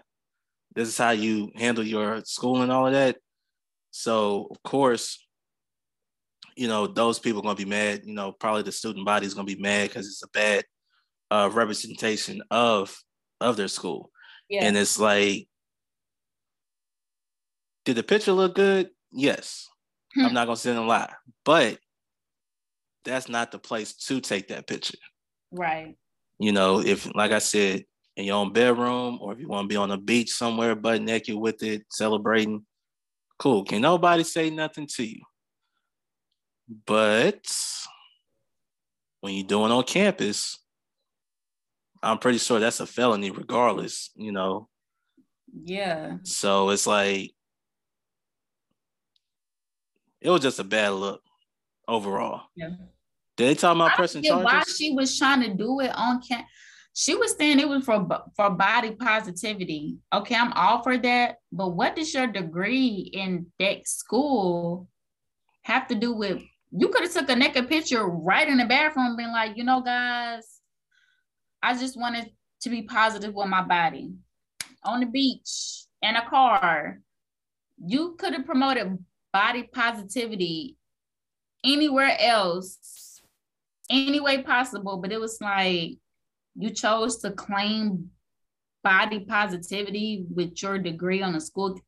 This 0.75 0.89
is 0.89 0.99
how 0.99 1.11
you 1.11 1.51
handle 1.55 1.85
your 1.85 2.23
school 2.25 2.63
and 2.63 2.71
all 2.73 2.87
of 2.87 2.93
that. 2.93 3.17
So 3.91 4.49
of 4.51 4.63
course, 4.63 5.25
you 6.57 6.69
know, 6.69 6.87
those 6.87 7.19
people 7.19 7.41
are 7.41 7.43
gonna 7.43 7.55
be 7.55 7.65
mad. 7.65 8.03
You 8.05 8.15
know, 8.15 8.33
probably 8.33 8.63
the 8.63 8.73
student 8.73 9.07
body 9.07 9.27
is 9.27 9.35
gonna 9.35 9.47
be 9.47 9.61
mad 9.61 9.89
because 9.89 10.07
it's 10.07 10.23
a 10.23 10.29
bad 10.29 10.65
uh, 11.31 11.51
representation 11.53 12.43
of 12.51 12.97
of 13.41 13.57
their 13.57 13.69
school. 13.69 14.11
Yeah. 14.49 14.65
And 14.65 14.77
it's 14.77 14.99
like, 14.99 15.49
did 17.85 17.97
the 17.97 18.03
picture 18.03 18.33
look 18.33 18.55
good? 18.55 18.91
Yes. 19.13 19.69
Hmm. 20.19 20.27
I'm 20.27 20.35
not 20.35 20.47
gonna 20.47 20.57
sit 20.57 20.77
and 20.77 20.89
lie, 20.89 21.13
but 21.45 21.79
that's 23.05 23.29
not 23.29 23.53
the 23.53 23.59
place 23.59 23.95
to 23.95 24.21
take 24.21 24.49
that 24.49 24.67
picture. 24.67 24.99
Right. 25.53 25.97
You 26.41 26.51
know, 26.51 26.81
if 26.81 27.09
like 27.15 27.31
I 27.31 27.39
said, 27.39 27.85
in 28.17 28.25
your 28.25 28.37
own 28.37 28.53
bedroom, 28.53 29.19
or 29.21 29.33
if 29.33 29.39
you 29.39 29.47
want 29.47 29.65
to 29.65 29.69
be 29.69 29.77
on 29.77 29.93
a 29.93 29.97
beach 29.97 30.33
somewhere, 30.33 30.75
butt 30.75 31.01
naked 31.01 31.37
with 31.37 31.63
it, 31.63 31.85
celebrating, 31.89 32.67
cool. 33.39 33.65
Can 33.65 33.81
nobody 33.81 34.25
say 34.25 34.51
nothing 34.51 34.89
to 34.97 35.05
you? 35.05 35.23
But 36.85 37.47
when 39.21 39.35
you're 39.35 39.47
doing 39.47 39.71
on 39.71 39.85
campus, 39.85 40.59
I'm 42.03 42.19
pretty 42.19 42.39
sure 42.39 42.59
that's 42.59 42.81
a 42.81 42.87
felony 42.87 43.31
regardless, 43.31 44.11
you 44.17 44.33
know. 44.33 44.69
Yeah. 45.63 46.17
So 46.25 46.71
it's 46.71 46.89
like 46.89 47.31
it 50.21 50.31
was 50.31 50.43
just 50.43 50.59
a 50.59 50.65
bad 50.65 50.91
look 50.91 51.23
overall. 51.87 52.43
Yeah. 52.57 52.71
Did 53.37 53.49
they 53.49 53.55
talk 53.55 53.77
about 53.77 53.93
pressing 53.93 54.23
charges? 54.23 54.45
Why 54.45 54.63
she 54.63 54.93
was 54.93 55.17
trying 55.17 55.43
to 55.43 55.55
do 55.55 55.81
it 55.81 55.93
on 55.95 56.21
camp? 56.21 56.47
She 56.95 57.15
was 57.15 57.37
saying 57.37 57.61
it 57.61 57.69
was 57.69 57.85
for 57.85 58.07
for 58.35 58.51
body 58.51 58.91
positivity. 58.91 59.99
Okay, 60.13 60.35
I'm 60.35 60.53
all 60.55 60.83
for 60.83 60.99
that, 60.99 61.37
but 61.53 61.69
what 61.69 61.95
does 61.95 62.13
your 62.13 62.27
degree 62.27 63.11
in 63.13 63.47
that 63.61 63.87
school 63.87 64.89
have 65.63 65.87
to 65.89 65.95
do 65.95 66.13
with? 66.13 66.43
You 66.73 66.89
could 66.89 67.03
have 67.03 67.13
took 67.13 67.31
a 67.31 67.37
naked 67.37 67.69
picture 67.69 68.05
right 68.05 68.49
in 68.49 68.59
the 68.59 68.65
bathroom, 68.65 69.17
being 69.17 69.31
like, 69.31 69.57
you 69.57 69.63
know, 69.63 69.81
guys, 69.81 70.61
I 71.63 71.79
just 71.79 71.97
wanted 71.97 72.33
to 72.63 72.71
be 72.71 72.83
positive 72.83 73.33
with 73.33 73.49
my 73.49 73.63
body 73.63 74.15
on 74.83 74.99
the 75.01 75.07
beach 75.07 75.85
in 76.03 76.17
a 76.17 76.29
car. 76.29 77.01
You 77.81 78.17
could 78.19 78.33
have 78.33 78.45
promoted 78.45 78.99
body 79.39 79.63
positivity 79.73 80.77
anywhere 81.65 82.17
else, 82.19 83.21
any 83.89 84.21
way 84.21 84.43
possible, 84.43 84.97
but 84.97 85.13
it 85.13 85.21
was 85.21 85.39
like 85.41 85.99
you 86.57 86.71
chose 86.71 87.19
to 87.19 87.31
claim 87.31 88.11
body 88.83 89.21
positivity 89.21 90.25
with 90.35 90.61
your 90.61 90.77
degree 90.79 91.23
on 91.23 91.37
a 91.37 91.41
school. 91.41 91.79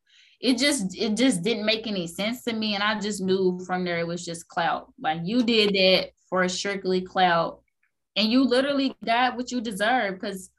It 0.40 0.58
just 0.58 0.96
it 0.96 1.16
just 1.16 1.42
didn't 1.42 1.66
make 1.66 1.86
any 1.86 2.06
sense 2.06 2.44
to 2.44 2.52
me, 2.52 2.74
and 2.74 2.84
I 2.84 3.00
just 3.00 3.20
knew 3.20 3.60
from 3.66 3.84
there 3.84 3.98
it 3.98 4.06
was 4.06 4.24
just 4.24 4.48
clout. 4.48 4.92
Like 5.00 5.20
you 5.24 5.42
did 5.42 5.74
that 5.74 6.10
for 6.28 6.44
a 6.44 6.48
strictly 6.48 7.00
clout 7.00 7.60
and 8.16 8.30
you 8.30 8.44
literally 8.44 8.94
got 9.04 9.36
what 9.36 9.50
you 9.50 9.60
deserve 9.60 10.14
because 10.14 10.50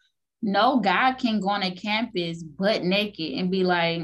no 0.42 0.80
guy 0.80 1.14
can 1.14 1.40
go 1.40 1.50
on 1.50 1.64
a 1.64 1.76
campus 1.76 2.44
butt 2.44 2.84
naked 2.84 3.34
and 3.34 3.50
be 3.50 3.64
like, 3.64 4.02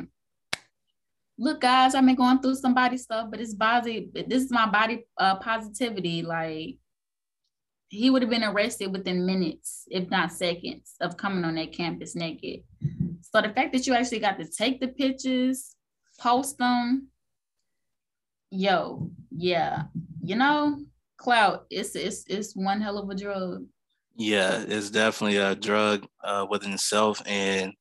look, 1.38 1.62
guys, 1.62 1.96
I've 1.96 2.06
been 2.06 2.16
going 2.16 2.40
through 2.40 2.56
some 2.56 2.74
body 2.74 2.98
stuff, 2.98 3.30
but 3.30 3.40
it's 3.40 3.54
body, 3.54 4.10
this 4.14 4.44
is 4.44 4.52
my 4.52 4.66
body 4.66 5.06
uh, 5.18 5.36
positivity. 5.38 6.22
Like, 6.22 6.78
he 7.90 8.10
would 8.10 8.22
have 8.22 8.32
been 8.32 8.44
arrested 8.44 8.92
within 8.92 9.26
minutes, 9.26 9.84
if 9.90 10.10
not 10.10 10.32
seconds, 10.32 10.96
of 11.00 11.16
coming 11.16 11.46
on 11.46 11.56
that 11.56 11.74
campus 11.74 12.16
naked. 12.16 12.64
So 13.22 13.42
the 13.42 13.50
fact 13.50 13.74
that 13.74 13.88
you 13.88 13.94
actually 13.94 14.20
got 14.20 14.38
to 14.40 14.46
take 14.46 14.80
the 14.80 14.90
pictures, 14.90 15.76
post 16.20 16.58
them, 16.58 17.08
yo, 18.52 19.10
yeah, 19.32 19.84
you 20.22 20.36
know, 20.36 20.80
clout 21.18 21.66
it's 21.70 21.96
it's 21.96 22.24
it's 22.28 22.56
one 22.56 22.80
hell 22.80 22.98
of 22.98 23.10
a 23.10 23.16
drug 23.16 23.66
yeah 24.16 24.64
it's 24.68 24.90
definitely 24.90 25.38
a 25.38 25.56
drug 25.56 26.06
uh, 26.24 26.46
within 26.50 26.74
itself 26.74 27.22
and 27.26 27.74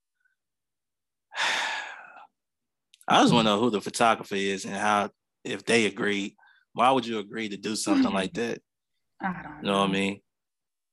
i 3.08 3.20
just 3.20 3.32
want 3.32 3.46
to 3.46 3.50
mm-hmm. 3.50 3.58
know 3.58 3.64
who 3.64 3.70
the 3.70 3.80
photographer 3.80 4.34
is 4.34 4.64
and 4.64 4.74
how 4.74 5.08
if 5.44 5.64
they 5.64 5.86
agreed 5.86 6.34
why 6.72 6.90
would 6.90 7.06
you 7.06 7.18
agree 7.18 7.48
to 7.48 7.56
do 7.56 7.74
something 7.74 8.12
like 8.12 8.32
mm-hmm. 8.32 8.50
that? 8.50 8.60
I 9.20 9.42
don't 9.42 9.56
you 9.62 9.62
know, 9.62 9.72
know 9.72 9.80
what 9.80 9.88
i 9.88 9.92
mean? 9.92 10.20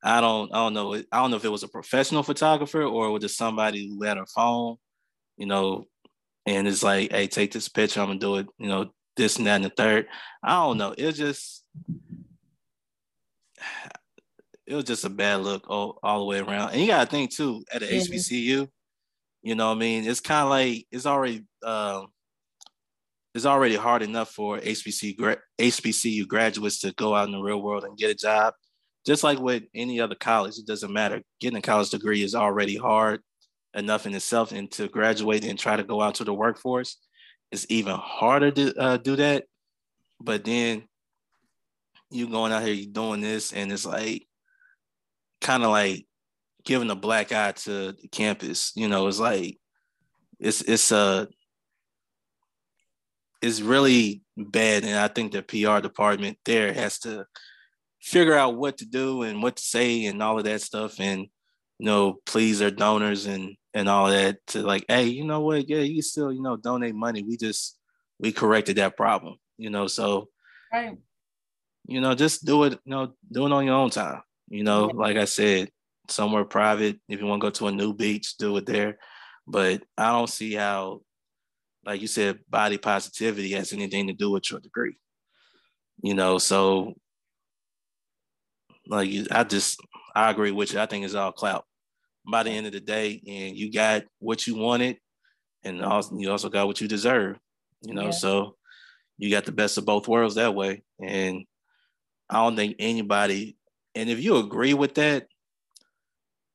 I 0.04 0.22
don't 0.22 0.54
i 0.54 0.58
don't 0.58 0.74
know 0.74 0.96
i 0.96 1.04
don't 1.12 1.32
know 1.32 1.38
if 1.38 1.46
it 1.46 1.50
was 1.50 1.64
a 1.64 1.68
professional 1.68 2.24
photographer 2.24 2.84
or 2.84 3.12
was 3.12 3.24
it 3.24 3.30
somebody 3.30 3.88
who 3.88 4.04
had 4.04 4.18
a 4.18 4.26
phone 4.26 4.78
you 5.38 5.46
know 5.46 5.86
and 6.46 6.68
it's 6.68 6.84
like 6.84 7.12
hey 7.12 7.28
take 7.28 7.52
this 7.52 7.70
picture 7.70 8.02
i'm 8.02 8.08
gonna 8.08 8.20
do 8.20 8.38
it 8.38 8.48
you 8.58 8.68
know 8.68 8.90
this 9.16 9.38
and 9.38 9.48
that 9.48 9.56
and 9.56 9.66
the 9.66 9.70
third. 9.70 10.08
I 10.44 10.56
don't 10.56 10.78
know. 10.78 10.94
It's 10.98 11.18
just 11.18 11.64
it 14.66 14.76
was 14.76 14.86
just 14.86 15.06
a 15.06 15.10
bad 15.10 15.42
look 15.42 15.70
all, 15.70 16.00
all 16.04 16.20
the 16.20 16.26
way 16.26 16.40
around. 16.40 16.72
And 16.72 16.82
you 16.82 16.88
gotta 16.88 17.10
think 17.10 17.32
too, 17.32 17.64
at 17.72 17.84
a 17.84 17.86
HBCU, 17.86 18.68
You 19.44 19.56
know 19.56 19.68
what 19.68 19.76
I 19.76 19.80
mean? 19.80 20.06
It's 20.06 20.22
kind 20.22 20.44
of 20.44 20.50
like 20.50 20.88
it's 20.90 21.06
already 21.06 21.44
uh, 21.62 22.04
it's 23.36 23.46
already 23.46 23.76
hard 23.76 24.02
enough 24.02 24.30
for 24.30 24.58
HBC 24.58 25.38
HBCU 25.60 26.28
graduates 26.28 26.80
to 26.80 26.94
go 26.94 27.14
out 27.14 27.28
in 27.28 27.34
the 27.34 27.42
real 27.42 27.62
world 27.62 27.84
and 27.84 27.98
get 27.98 28.10
a 28.10 28.16
job. 28.16 28.54
Just 29.06 29.22
like 29.22 29.40
with 29.40 29.64
any 29.76 30.00
other 30.00 30.16
college, 30.16 30.58
it 30.58 30.66
doesn't 30.66 30.94
matter. 30.94 31.22
Getting 31.42 31.58
a 31.58 31.62
college 31.62 31.90
degree 31.90 32.24
is 32.24 32.36
already 32.36 32.78
hard 32.78 33.20
enough 33.74 34.06
in 34.06 34.16
itself, 34.16 34.54
and 34.54 34.72
to 34.72 34.88
graduate 34.88 35.44
and 35.44 35.60
try 35.60 35.76
to 35.76 35.84
go 35.84 36.02
out 36.02 36.16
to 36.16 36.24
the 36.24 36.34
workforce, 36.34 36.98
it's 37.52 37.66
even 37.70 37.96
harder 37.96 38.50
to 38.52 38.80
uh, 38.80 38.98
do 38.98 39.18
that. 39.18 39.44
But 40.22 40.46
then 40.46 40.84
you 42.12 42.30
going 42.30 42.54
out 42.54 42.64
here, 42.64 42.74
you 42.74 42.88
doing 42.88 43.20
this, 43.20 43.52
and 43.52 43.74
it's 43.74 43.86
like 43.86 44.26
kind 45.42 45.64
of 45.64 45.72
like 45.72 46.06
giving 46.66 46.90
a 46.90 46.96
black 46.96 47.32
eye 47.32 47.52
to 47.52 47.94
the 47.94 48.08
campus. 48.12 48.72
You 48.76 48.88
know, 48.88 49.08
it's 49.08 49.20
like 49.20 49.60
it's 50.40 50.62
it's 50.62 50.92
a 50.92 50.98
uh, 50.98 51.26
it's 53.42 53.62
really 53.62 54.24
bad, 54.38 54.84
and 54.84 54.98
I 54.98 55.08
think 55.08 55.32
the 55.32 55.44
PR 55.44 55.82
department 55.82 56.38
there 56.46 56.74
has 56.74 57.00
to 57.00 57.26
figure 58.02 58.36
out 58.36 58.56
what 58.56 58.78
to 58.78 58.86
do 58.86 59.24
and 59.24 59.44
what 59.44 59.58
to 59.58 59.64
say 59.64 60.06
and 60.06 60.22
all 60.24 60.38
of 60.38 60.46
that 60.46 60.62
stuff, 60.62 61.00
and 61.00 61.28
you 61.80 61.86
know, 61.86 62.20
please 62.26 62.60
their 62.60 62.72
donors 62.72 63.26
and 63.26 63.56
and 63.74 63.90
all 63.90 64.08
that 64.10 64.38
to 64.48 64.62
like, 64.62 64.86
hey, 64.88 65.06
you 65.06 65.26
know 65.26 65.42
what? 65.42 65.68
Yeah, 65.68 65.80
you 65.80 66.02
still 66.02 66.32
you 66.32 66.42
know 66.42 66.56
donate 66.56 66.96
money. 66.96 67.24
We 67.24 67.38
just 67.38 67.78
we 68.20 68.32
corrected 68.32 68.78
that 68.78 68.96
problem. 68.96 69.36
You 69.58 69.70
know, 69.70 69.88
so 69.88 70.30
right. 70.72 70.98
You 71.86 72.00
know, 72.00 72.16
just 72.16 72.46
do 72.46 72.64
it. 72.64 72.74
You 72.86 72.92
know, 72.92 73.14
do 73.30 73.46
it 73.46 73.52
on 73.52 73.66
your 73.66 73.76
own 73.76 73.90
time. 73.90 74.22
You 74.48 74.64
know, 74.64 74.86
like 74.86 75.18
I 75.18 75.26
said, 75.26 75.70
somewhere 76.10 76.46
private. 76.46 77.00
If 77.08 77.20
you 77.20 77.26
want 77.26 77.42
to 77.42 77.48
go 77.48 77.52
to 77.52 77.68
a 77.68 77.72
new 77.72 77.94
beach, 77.94 78.38
do 78.38 78.56
it 78.58 78.66
there. 78.66 78.98
But 79.48 79.84
I 79.98 80.12
don't 80.12 80.30
see 80.30 80.54
how, 80.54 81.02
like 81.86 82.02
you 82.02 82.08
said, 82.08 82.40
body 82.50 82.78
positivity 82.78 83.52
has 83.52 83.74
anything 83.74 84.08
to 84.08 84.14
do 84.14 84.32
with 84.32 84.50
your 84.50 84.60
degree. 84.60 84.98
You 86.02 86.14
know, 86.14 86.38
so 86.38 86.96
like 88.88 89.10
I 89.32 89.44
just 89.44 89.80
I 90.16 90.32
agree 90.32 90.52
with 90.52 90.74
you. 90.74 90.80
I 90.80 90.86
think 90.86 91.06
it's 91.06 91.16
all 91.16 91.32
clout. 91.32 91.66
By 92.30 92.44
the 92.44 92.52
end 92.52 92.68
of 92.68 92.74
the 92.74 92.80
day, 92.80 93.22
and 93.28 93.56
you 93.58 93.72
got 93.72 94.04
what 94.20 94.48
you 94.48 94.56
wanted, 94.56 94.98
and 95.64 95.84
also 95.84 96.16
you 96.18 96.32
also 96.32 96.50
got 96.50 96.68
what 96.68 96.80
you 96.80 96.88
deserve. 96.88 97.38
You 97.82 97.94
know, 97.94 98.06
yeah. 98.06 98.12
so 98.12 98.56
you 99.18 99.30
got 99.30 99.46
the 99.46 99.52
best 99.52 99.78
of 99.78 99.86
both 99.86 100.08
worlds 100.08 100.36
that 100.36 100.56
way. 100.56 100.84
And 101.02 101.46
I 102.30 102.38
don't 102.38 102.56
think 102.56 102.78
anybody, 102.80 103.58
and 103.94 104.10
if 104.10 104.24
you 104.24 104.38
agree 104.38 104.74
with 104.74 104.96
that, 104.96 105.28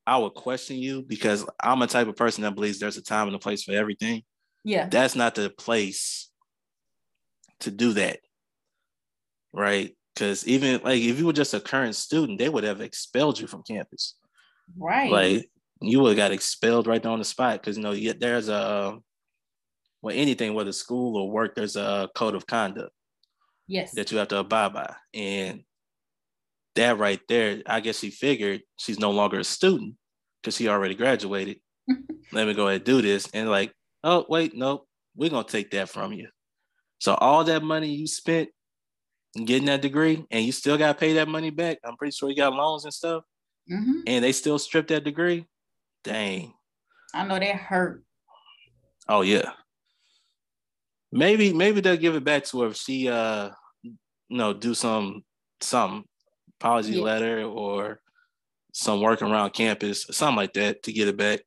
I 0.08 0.16
would 0.16 0.32
question 0.32 0.78
you 0.78 1.02
because 1.02 1.44
I'm 1.62 1.82
a 1.82 1.86
type 1.86 2.08
of 2.08 2.16
person 2.16 2.42
that 2.42 2.54
believes 2.54 2.78
there's 2.78 2.96
a 2.96 3.02
time 3.02 3.26
and 3.26 3.36
a 3.36 3.38
place 3.38 3.62
for 3.62 3.72
everything. 3.72 4.22
Yeah. 4.64 4.88
That's 4.88 5.14
not 5.14 5.34
the 5.34 5.50
place 5.50 6.30
to 7.60 7.70
do 7.70 7.92
that. 7.92 8.20
Right. 9.52 9.94
Because 10.14 10.48
even 10.48 10.80
like 10.82 11.02
if 11.02 11.18
you 11.18 11.26
were 11.26 11.34
just 11.34 11.52
a 11.52 11.60
current 11.60 11.94
student, 11.94 12.38
they 12.38 12.48
would 12.48 12.64
have 12.64 12.80
expelled 12.80 13.38
you 13.38 13.46
from 13.46 13.62
campus. 13.62 14.14
Right. 14.78 15.12
Like 15.12 15.50
you 15.82 16.00
would 16.00 16.16
have 16.16 16.16
got 16.16 16.32
expelled 16.32 16.86
right 16.86 17.02
there 17.02 17.12
on 17.12 17.18
the 17.18 17.24
spot 17.26 17.60
because 17.60 17.76
you 17.76 17.82
know 17.82 17.92
you, 17.92 18.14
there's 18.14 18.48
a 18.48 18.96
well 20.00 20.16
anything 20.16 20.54
whether 20.54 20.72
school 20.72 21.18
or 21.18 21.30
work 21.30 21.54
there's 21.54 21.76
a 21.76 22.08
code 22.14 22.34
of 22.34 22.46
conduct. 22.46 22.92
Yes. 23.66 23.92
That 23.92 24.10
you 24.10 24.16
have 24.16 24.28
to 24.28 24.38
abide 24.38 24.72
by, 24.72 24.94
and 25.12 25.64
that 26.76 26.96
right 26.96 27.20
there, 27.28 27.60
I 27.66 27.80
guess 27.80 27.98
she 27.98 28.08
figured 28.08 28.62
she's 28.78 28.98
no 28.98 29.10
longer 29.10 29.40
a 29.40 29.44
student 29.44 29.96
because 30.42 30.56
he 30.56 30.68
already 30.68 30.94
graduated. 30.94 31.58
Let 32.32 32.46
me 32.46 32.54
go 32.54 32.68
ahead 32.68 32.80
and 32.80 32.84
do 32.84 33.02
this. 33.02 33.28
And 33.32 33.48
like, 33.50 33.72
oh, 34.04 34.26
wait, 34.28 34.54
nope, 34.54 34.86
we're 35.16 35.30
going 35.30 35.44
to 35.44 35.50
take 35.50 35.70
that 35.72 35.88
from 35.88 36.12
you. 36.12 36.28
So 36.98 37.14
all 37.14 37.44
that 37.44 37.62
money 37.62 37.88
you 37.88 38.06
spent 38.06 38.48
getting 39.44 39.66
that 39.66 39.82
degree 39.82 40.24
and 40.30 40.44
you 40.44 40.52
still 40.52 40.78
got 40.78 40.92
to 40.92 40.98
pay 40.98 41.14
that 41.14 41.28
money 41.28 41.50
back. 41.50 41.78
I'm 41.84 41.96
pretty 41.96 42.12
sure 42.12 42.28
you 42.28 42.36
got 42.36 42.52
loans 42.52 42.84
and 42.84 42.94
stuff. 42.94 43.24
Mm-hmm. 43.70 44.00
And 44.06 44.24
they 44.24 44.32
still 44.32 44.58
stripped 44.58 44.88
that 44.88 45.04
degree. 45.04 45.46
Dang. 46.02 46.54
I 47.14 47.24
know 47.24 47.38
that 47.38 47.56
hurt. 47.56 48.02
Oh 49.08 49.22
yeah. 49.22 49.52
Maybe 51.12 51.52
maybe 51.52 51.80
they'll 51.80 51.96
give 51.96 52.14
it 52.14 52.24
back 52.24 52.44
to 52.44 52.62
her 52.62 52.68
if 52.68 52.76
she 52.76 53.08
uh 53.08 53.50
you 53.82 53.96
know 54.28 54.52
do 54.52 54.74
some 54.74 55.22
some 55.60 56.04
apology 56.60 56.92
yeah. 56.92 57.02
letter 57.02 57.42
or 57.44 58.00
some 58.72 59.00
work 59.00 59.22
around 59.22 59.52
campus, 59.52 60.06
something 60.10 60.36
like 60.36 60.52
that 60.54 60.82
to 60.84 60.92
get 60.92 61.08
it 61.08 61.16
back. 61.16 61.40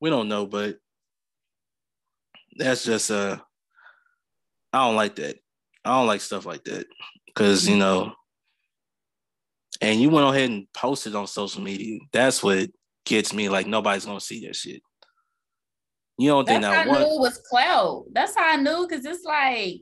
We 0.00 0.10
don't 0.10 0.28
know, 0.28 0.46
but 0.46 0.76
that's 2.56 2.84
just 2.84 3.10
uh 3.10 3.38
I 4.72 4.86
don't 4.86 4.96
like 4.96 5.16
that. 5.16 5.36
I 5.84 5.90
don't 5.90 6.06
like 6.06 6.20
stuff 6.20 6.46
like 6.46 6.64
that. 6.64 6.86
Cause 7.34 7.66
you 7.66 7.76
know, 7.76 8.12
and 9.80 10.00
you 10.00 10.10
went 10.10 10.28
ahead 10.28 10.50
and 10.50 10.66
posted 10.72 11.14
on 11.14 11.26
social 11.26 11.62
media. 11.62 11.98
That's 12.12 12.42
what 12.42 12.70
gets 13.04 13.32
me. 13.32 13.48
Like 13.48 13.66
nobody's 13.66 14.04
gonna 14.04 14.20
see 14.20 14.46
that 14.46 14.56
shit. 14.56 14.82
You 16.18 16.28
don't 16.28 16.46
think 16.46 16.62
That's 16.62 16.74
that 16.74 16.86
how 16.86 16.94
I 16.94 16.98
knew 16.98 17.14
it 17.16 17.20
was 17.20 17.38
clout. 17.48 18.04
That's 18.12 18.36
how 18.36 18.52
I 18.52 18.56
knew 18.56 18.86
because 18.86 19.04
it's 19.04 19.24
like 19.24 19.80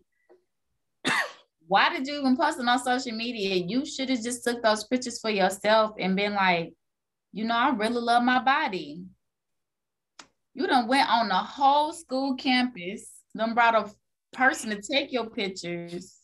why 1.71 1.89
did 1.89 2.05
you 2.05 2.19
even 2.19 2.37
post 2.37 2.59
it 2.59 2.67
on 2.67 2.81
social 2.81 3.13
media? 3.13 3.55
You 3.55 3.87
should 3.87 4.09
have 4.09 4.25
just 4.25 4.43
took 4.43 4.61
those 4.61 4.83
pictures 4.83 5.21
for 5.21 5.31
yourself 5.31 5.93
and 6.01 6.17
been 6.17 6.35
like, 6.35 6.73
you 7.33 7.45
know, 7.45 7.55
I 7.55 7.69
really 7.71 8.01
love 8.01 8.25
my 8.25 8.43
body. 8.43 9.05
You 10.53 10.67
done 10.67 10.89
went 10.89 11.09
on 11.09 11.29
the 11.29 11.37
whole 11.37 11.93
school 11.93 12.35
campus, 12.35 13.09
then 13.37 13.55
brought 13.55 13.77
a 13.77 13.89
person 14.33 14.71
to 14.71 14.83
take 14.83 15.13
your 15.13 15.31
pictures. 15.31 16.17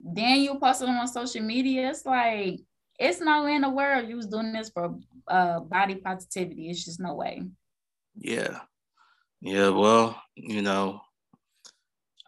Then 0.00 0.40
you 0.40 0.58
posted 0.58 0.88
them 0.88 0.96
on 0.96 1.06
social 1.06 1.42
media. 1.42 1.90
It's 1.90 2.04
like, 2.04 2.58
it's 2.98 3.20
no 3.20 3.44
way 3.44 3.54
in 3.54 3.62
the 3.62 3.70
world 3.70 4.08
you 4.08 4.16
was 4.16 4.26
doing 4.26 4.52
this 4.52 4.70
for 4.70 4.96
uh, 5.28 5.60
body 5.60 5.94
positivity. 5.94 6.70
It's 6.70 6.84
just 6.84 6.98
no 6.98 7.14
way. 7.14 7.44
Yeah. 8.16 8.58
Yeah, 9.40 9.68
well, 9.68 10.20
you 10.34 10.60
know, 10.60 11.02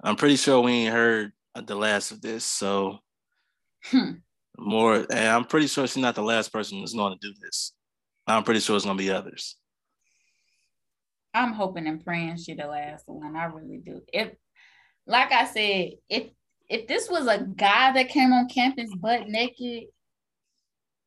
I'm 0.05 0.15
pretty 0.15 0.37
sure 0.37 0.61
we 0.61 0.71
ain't 0.71 0.95
heard 0.95 1.33
the 1.63 1.75
last 1.75 2.11
of 2.11 2.21
this. 2.21 2.45
So 2.45 2.99
hmm. 3.85 4.13
more, 4.59 5.07
and 5.11 5.29
I'm 5.29 5.45
pretty 5.45 5.67
sure 5.67 5.87
she's 5.87 5.97
not 5.97 6.15
the 6.15 6.23
last 6.23 6.53
person 6.53 6.81
that's 6.81 6.95
going 6.95 7.19
to 7.19 7.29
do 7.29 7.35
this. 7.41 7.73
I'm 8.27 8.45
pretty 8.45 8.61
sure 8.61 8.77
it's 8.77 8.85
going 8.85 8.97
to 8.97 9.03
be 9.03 9.11
others. 9.11 9.57
I'm 11.35 11.53
hoping 11.53 11.87
and 11.87 12.05
praying 12.05 12.37
she 12.37 12.55
the 12.55 12.67
last 12.67 13.05
one. 13.07 13.37
I 13.37 13.45
really 13.47 13.79
do. 13.79 14.03
If, 14.13 14.31
like 15.07 15.33
I 15.33 15.45
said, 15.47 15.93
if 16.09 16.29
if 16.69 16.87
this 16.87 17.11
was 17.11 17.27
a 17.27 17.47
guy 17.57 17.93
that 17.93 18.09
came 18.09 18.33
on 18.33 18.49
campus 18.49 18.91
butt 18.95 19.29
naked 19.29 19.85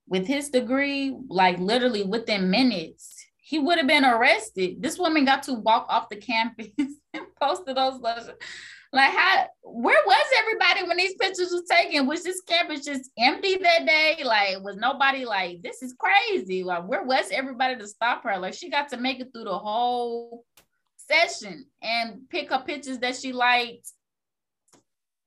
with 0.07 0.27
his 0.27 0.49
degree, 0.49 1.15
like 1.29 1.57
literally 1.59 2.03
within 2.03 2.51
minutes, 2.51 3.25
he 3.37 3.59
would 3.59 3.77
have 3.77 3.87
been 3.87 4.05
arrested. 4.05 4.81
This 4.81 4.99
woman 4.99 5.25
got 5.25 5.43
to 5.43 5.53
walk 5.53 5.87
off 5.89 6.09
the 6.09 6.17
campus 6.17 6.67
and 6.77 7.25
posted 7.41 7.77
those 7.77 7.99
letters. 8.01 8.29
Like 8.97 9.13
how 9.13 9.45
where 9.61 10.01
was 10.07 10.25
everybody 10.39 10.87
when 10.87 10.97
these 10.97 11.13
pictures 11.13 11.51
was 11.51 11.65
taken? 11.69 12.07
Was 12.07 12.23
this 12.23 12.41
campus 12.41 12.83
just 12.83 13.11
empty 13.15 13.55
that 13.57 13.85
day? 13.85 14.23
Like 14.23 14.63
was 14.63 14.75
nobody 14.75 15.23
like 15.23 15.61
this 15.61 15.83
is 15.83 15.93
crazy? 15.99 16.63
Like 16.63 16.87
where 16.87 17.03
was 17.03 17.29
everybody 17.31 17.77
to 17.77 17.87
stop 17.87 18.23
her? 18.23 18.39
Like 18.39 18.55
she 18.55 18.71
got 18.71 18.89
to 18.89 18.97
make 18.97 19.19
it 19.19 19.27
through 19.31 19.43
the 19.43 19.57
whole 19.59 20.43
session 20.95 21.67
and 21.79 22.27
pick 22.31 22.51
up 22.51 22.65
pictures 22.65 22.97
that 22.97 23.15
she 23.15 23.33
liked, 23.33 23.87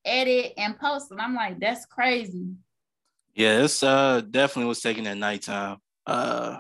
edit 0.05 0.55
and 0.57 0.77
post. 0.77 1.13
And 1.13 1.21
I'm 1.21 1.37
like, 1.37 1.61
that's 1.61 1.87
crazy. 1.87 2.49
Yeah, 3.37 3.63
it's 3.63 3.85
uh 3.85 4.21
definitely 4.29 4.69
was 4.69 4.81
taken 4.81 5.07
at 5.07 5.17
nighttime. 5.17 5.79
Uh 6.05 6.57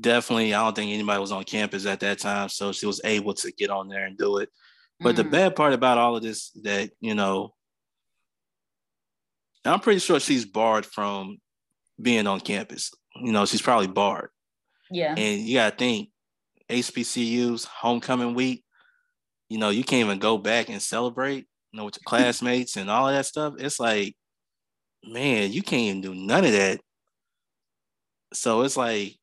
definitely 0.00 0.54
I 0.54 0.62
don't 0.62 0.76
think 0.76 0.92
anybody 0.92 1.20
was 1.20 1.32
on 1.32 1.42
campus 1.42 1.84
at 1.84 1.98
that 1.98 2.20
time. 2.20 2.48
So 2.48 2.70
she 2.70 2.86
was 2.86 3.00
able 3.02 3.34
to 3.34 3.50
get 3.50 3.70
on 3.70 3.88
there 3.88 4.06
and 4.06 4.16
do 4.16 4.36
it. 4.36 4.50
But 5.02 5.16
the 5.16 5.24
mm. 5.24 5.30
bad 5.30 5.56
part 5.56 5.72
about 5.72 5.98
all 5.98 6.16
of 6.16 6.22
this 6.22 6.50
that, 6.62 6.90
you 7.00 7.14
know, 7.14 7.54
I'm 9.64 9.80
pretty 9.80 10.00
sure 10.00 10.20
she's 10.20 10.44
barred 10.44 10.86
from 10.86 11.38
being 12.00 12.26
on 12.26 12.40
campus. 12.40 12.92
You 13.16 13.32
know, 13.32 13.46
she's 13.46 13.62
probably 13.62 13.86
barred. 13.88 14.30
Yeah. 14.90 15.14
And 15.16 15.40
you 15.40 15.56
gotta 15.56 15.76
think 15.76 16.10
HBCUs, 16.68 17.66
homecoming 17.66 18.34
week, 18.34 18.64
you 19.48 19.58
know, 19.58 19.70
you 19.70 19.84
can't 19.84 20.06
even 20.06 20.18
go 20.18 20.38
back 20.38 20.68
and 20.68 20.80
celebrate, 20.80 21.46
you 21.72 21.78
know, 21.78 21.84
with 21.84 21.96
your 21.96 22.02
classmates 22.06 22.76
and 22.76 22.90
all 22.90 23.08
of 23.08 23.14
that 23.14 23.26
stuff. 23.26 23.54
It's 23.58 23.78
like, 23.78 24.16
man, 25.04 25.52
you 25.52 25.62
can't 25.62 25.82
even 25.82 26.00
do 26.00 26.14
none 26.14 26.44
of 26.44 26.52
that. 26.52 26.80
So 28.32 28.62
it's 28.62 28.76
like 28.76 29.16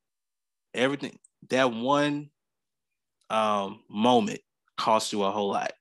everything 0.73 1.18
that 1.49 1.72
one 1.73 2.30
um 3.31 3.81
moment 3.89 4.39
cost 4.80 5.14
you 5.14 5.23
a 5.23 5.31
whole 5.31 5.49
lot. 5.49 5.73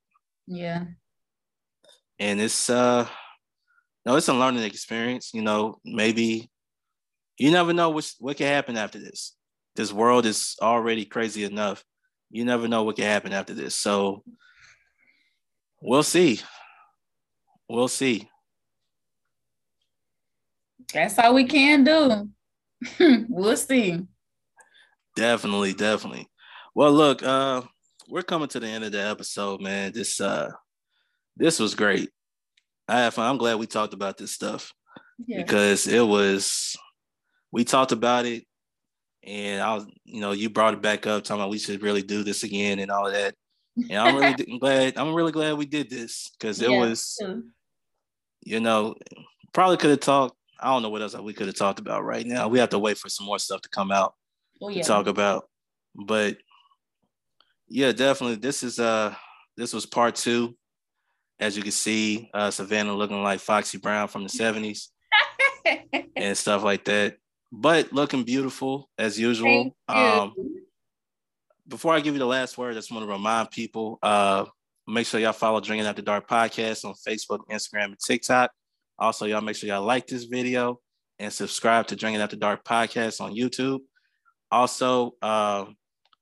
Yeah. 0.47 0.85
And 2.19 2.41
it's 2.41 2.69
uh 2.69 3.07
no, 4.05 4.17
it's 4.17 4.29
a 4.29 4.35
learning 4.35 4.65
experience. 4.65 5.33
You 5.33 5.43
know, 5.43 5.79
maybe 5.85 6.51
you 7.39 7.51
never 7.51 7.73
know 7.73 7.91
what 7.91 8.13
what 8.19 8.37
can 8.37 8.47
happen 8.47 8.77
after 8.77 8.99
this. 8.99 9.37
This 9.77 9.93
world 9.93 10.27
is 10.27 10.57
already 10.61 11.05
crazy 11.05 11.45
enough. 11.45 11.85
you 12.31 12.45
never 12.45 12.69
know 12.69 12.83
what 12.83 12.97
can 12.97 13.05
happen 13.05 13.33
after 13.33 13.55
this. 13.55 13.75
So 13.75 14.23
we'll 15.81 16.03
see. 16.03 16.41
We'll 17.69 17.89
see. 17.89 18.29
That's 20.93 21.19
all 21.19 21.35
we 21.35 21.45
can 21.45 21.85
do. 21.85 22.29
we'll 23.29 23.57
see. 23.57 24.07
Definitely, 25.17 25.75
definitely. 25.75 26.29
Well, 26.75 26.93
look, 26.93 27.23
uh, 27.23 27.63
we're 28.09 28.23
coming 28.23 28.49
to 28.49 28.61
the 28.61 28.67
end 28.67 28.85
of 28.85 28.93
the 28.93 29.05
episode, 29.05 29.61
man. 29.61 29.93
This 29.93 30.21
uh 30.21 30.51
this 31.37 31.59
was 31.59 31.75
great. 31.75 32.11
I 32.89 33.01
have 33.01 33.15
fun. 33.15 33.29
I'm 33.29 33.39
glad 33.39 33.59
we 33.59 33.67
talked 33.67 33.95
about 33.95 34.17
this 34.17 34.33
stuff 34.33 34.73
yeah. 35.27 35.43
because 35.43 35.87
it 35.87 36.05
was 36.05 36.77
we 37.53 37.65
talked 37.65 37.93
about 37.93 38.27
it 38.27 38.45
and 39.25 39.61
I 39.61 39.75
was, 39.75 39.87
you 40.05 40.21
know, 40.21 40.33
you 40.33 40.49
brought 40.49 40.75
it 40.75 40.83
back 40.83 41.07
up 41.07 41.25
talking 41.25 41.41
about 41.41 41.51
we 41.51 41.59
should 41.59 41.83
really 41.83 42.03
do 42.03 42.23
this 42.23 42.45
again 42.45 42.79
and 42.79 42.91
all 42.91 43.07
of 43.07 43.13
that. 43.13 43.35
And 43.77 43.99
I'm 43.99 44.17
really 44.17 44.59
glad, 44.61 44.97
I'm 44.97 45.15
really 45.15 45.33
glad 45.33 45.59
we 45.59 45.67
did 45.67 45.91
this 45.91 46.31
because 46.31 46.61
it 46.63 46.71
yeah, 46.71 46.79
was, 46.79 47.19
you 48.43 48.61
know, 48.61 48.95
probably 49.53 49.77
could 49.77 49.91
have 49.91 50.01
talked. 50.01 50.35
I 50.61 50.73
don't 50.73 50.83
know 50.83 50.89
what 50.89 51.03
else 51.03 51.17
we 51.17 51.35
could 51.35 51.47
have 51.47 51.57
talked 51.57 51.79
about 51.79 52.05
right 52.05 52.27
now. 52.27 52.49
We 52.49 52.59
have 52.59 52.71
to 52.71 52.79
wait 52.79 52.99
for 52.99 53.09
some 53.09 53.27
more 53.27 53.39
stuff 53.39 53.61
to 53.63 53.69
come 53.69 53.93
out 53.93 54.15
oh, 54.61 54.71
yeah. 54.71 54.83
to 54.83 54.89
talk 54.89 55.07
about. 55.07 55.49
But 55.95 56.39
yeah, 57.69 57.93
definitely. 57.93 58.37
This 58.37 58.63
is 58.63 58.79
uh 58.79 59.15
this 59.57 59.73
was 59.73 59.87
part 59.87 60.15
two. 60.15 60.57
As 61.41 61.57
you 61.57 61.63
can 61.63 61.73
see, 61.73 62.31
uh 62.35 62.51
Savannah 62.51 62.95
looking 62.95 63.23
like 63.23 63.41
Foxy 63.41 63.79
Brown 63.79 64.09
from 64.09 64.23
the 64.23 64.29
70s 64.29 64.89
and 66.17 66.37
stuff 66.37 66.63
like 66.65 66.85
that. 66.87 67.17
But 67.51 67.93
looking 67.93 68.25
beautiful 68.25 68.89
as 68.99 69.19
usual. 69.19 69.77
Um 69.89 70.35
before 71.69 71.95
I 71.95 72.01
give 72.01 72.15
you 72.15 72.19
the 72.19 72.27
last 72.27 72.57
word, 72.57 72.73
I 72.73 72.75
just 72.75 72.91
want 72.91 73.05
to 73.05 73.13
remind 73.13 73.51
people, 73.51 73.99
uh, 74.03 74.47
make 74.87 75.07
sure 75.07 75.21
y'all 75.21 75.33
follow 75.33 75.61
Drinking 75.61 75.87
After 75.87 76.03
Dark 76.03 76.29
podcast 76.29 76.85
on 76.85 76.95
Facebook, 76.95 77.41
Instagram, 77.51 77.87
and 77.87 77.99
TikTok. 77.99 78.51
Also, 78.99 79.27
y'all 79.27 79.43
make 79.43 79.55
sure 79.55 79.69
y'all 79.69 79.85
like 79.85 80.07
this 80.07 80.25
video 80.25 80.81
and 81.19 81.33
subscribe 81.33 81.87
to 81.89 81.97
Drinking 81.97 82.23
After 82.23 82.37
Dark 82.37 82.65
podcast 82.65 83.21
on 83.21 83.35
YouTube. 83.35 83.81
Also, 84.51 85.13
uh, 85.21 85.67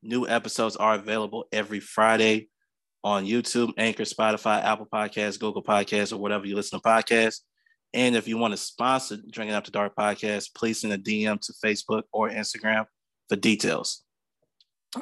New 0.03 0.29
episodes 0.29 0.77
are 0.77 0.95
available 0.95 1.47
every 1.53 1.81
Friday 1.81 2.49
on 3.03 3.25
YouTube, 3.25 3.73
Anchor, 3.77 4.05
Spotify, 4.05 4.63
Apple 4.63 4.89
Podcasts, 4.93 5.39
Google 5.39 5.63
Podcasts, 5.63 6.13
or 6.13 6.17
whatever 6.17 6.47
you 6.47 6.57
listen 6.57 6.81
to 6.81 6.87
podcasts. 6.87 7.41
And 7.95 8.17
if 8.17 8.29
you 8.29 8.37
want 8.37 8.53
to 8.53 8.59
sponsor 8.59 9.17
Drinking 9.31 9.55
After 9.55 9.71
Dark 9.71 9.95
podcast, 9.97 10.55
please 10.55 10.81
send 10.81 10.93
a 10.93 10.99
DM 10.99 11.41
to 11.41 11.53
Facebook 11.65 12.03
or 12.13 12.29
Instagram 12.29 12.85
for 13.29 13.37
details. 13.37 14.03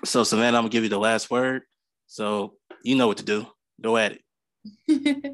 So, 0.05 0.25
Savannah, 0.25 0.59
I'm 0.59 0.65
gonna 0.65 0.69
give 0.71 0.83
you 0.83 0.91
the 0.91 0.99
last 0.99 1.31
word. 1.31 1.62
So 2.07 2.55
you 2.83 2.97
know 2.97 3.07
what 3.07 3.19
to 3.19 3.25
do. 3.25 3.47
Go 3.81 3.97
at 3.97 4.19
it. 4.87 5.33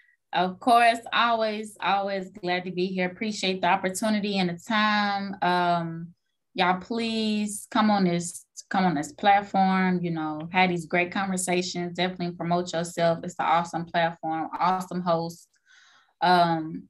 of 0.32 0.58
course, 0.58 0.98
always, 1.12 1.76
always 1.80 2.30
glad 2.30 2.64
to 2.64 2.70
be 2.70 2.86
here. 2.86 3.08
Appreciate 3.08 3.60
the 3.60 3.68
opportunity 3.68 4.38
and 4.38 4.50
the 4.50 4.58
time. 4.58 5.36
Um, 5.42 6.14
y'all 6.54 6.80
please 6.80 7.66
come 7.70 7.90
on 7.90 8.04
this 8.04 8.45
come 8.68 8.84
on 8.84 8.94
this 8.94 9.12
platform 9.12 10.00
you 10.02 10.10
know 10.10 10.48
had 10.52 10.70
these 10.70 10.86
great 10.86 11.12
conversations 11.12 11.96
definitely 11.96 12.34
promote 12.36 12.72
yourself. 12.72 13.20
It's 13.22 13.36
an 13.38 13.46
awesome 13.46 13.84
platform 13.84 14.48
awesome 14.58 15.02
host. 15.02 15.48
Um 16.20 16.84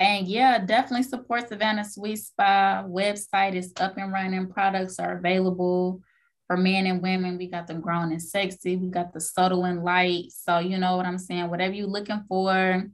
and 0.00 0.28
yeah 0.28 0.58
definitely 0.58 1.04
support 1.04 1.48
savannah 1.48 1.84
sweet 1.84 2.16
spa 2.16 2.84
website 2.86 3.54
is 3.54 3.72
up 3.80 3.96
and 3.96 4.12
running. 4.12 4.48
Products 4.48 4.98
are 4.98 5.16
available 5.16 6.00
for 6.46 6.56
men 6.56 6.86
and 6.86 7.02
women. 7.02 7.38
We 7.38 7.48
got 7.48 7.66
the 7.66 7.74
grown 7.74 8.12
and 8.12 8.22
sexy. 8.22 8.76
We 8.76 8.88
got 8.88 9.12
the 9.12 9.20
subtle 9.20 9.64
and 9.64 9.82
light. 9.82 10.26
So 10.30 10.58
you 10.58 10.78
know 10.78 10.96
what 10.96 11.06
i'm 11.06 11.18
saying? 11.18 11.48
Whatever 11.48 11.74
you're 11.74 11.86
looking 11.86 12.24
for 12.28 12.84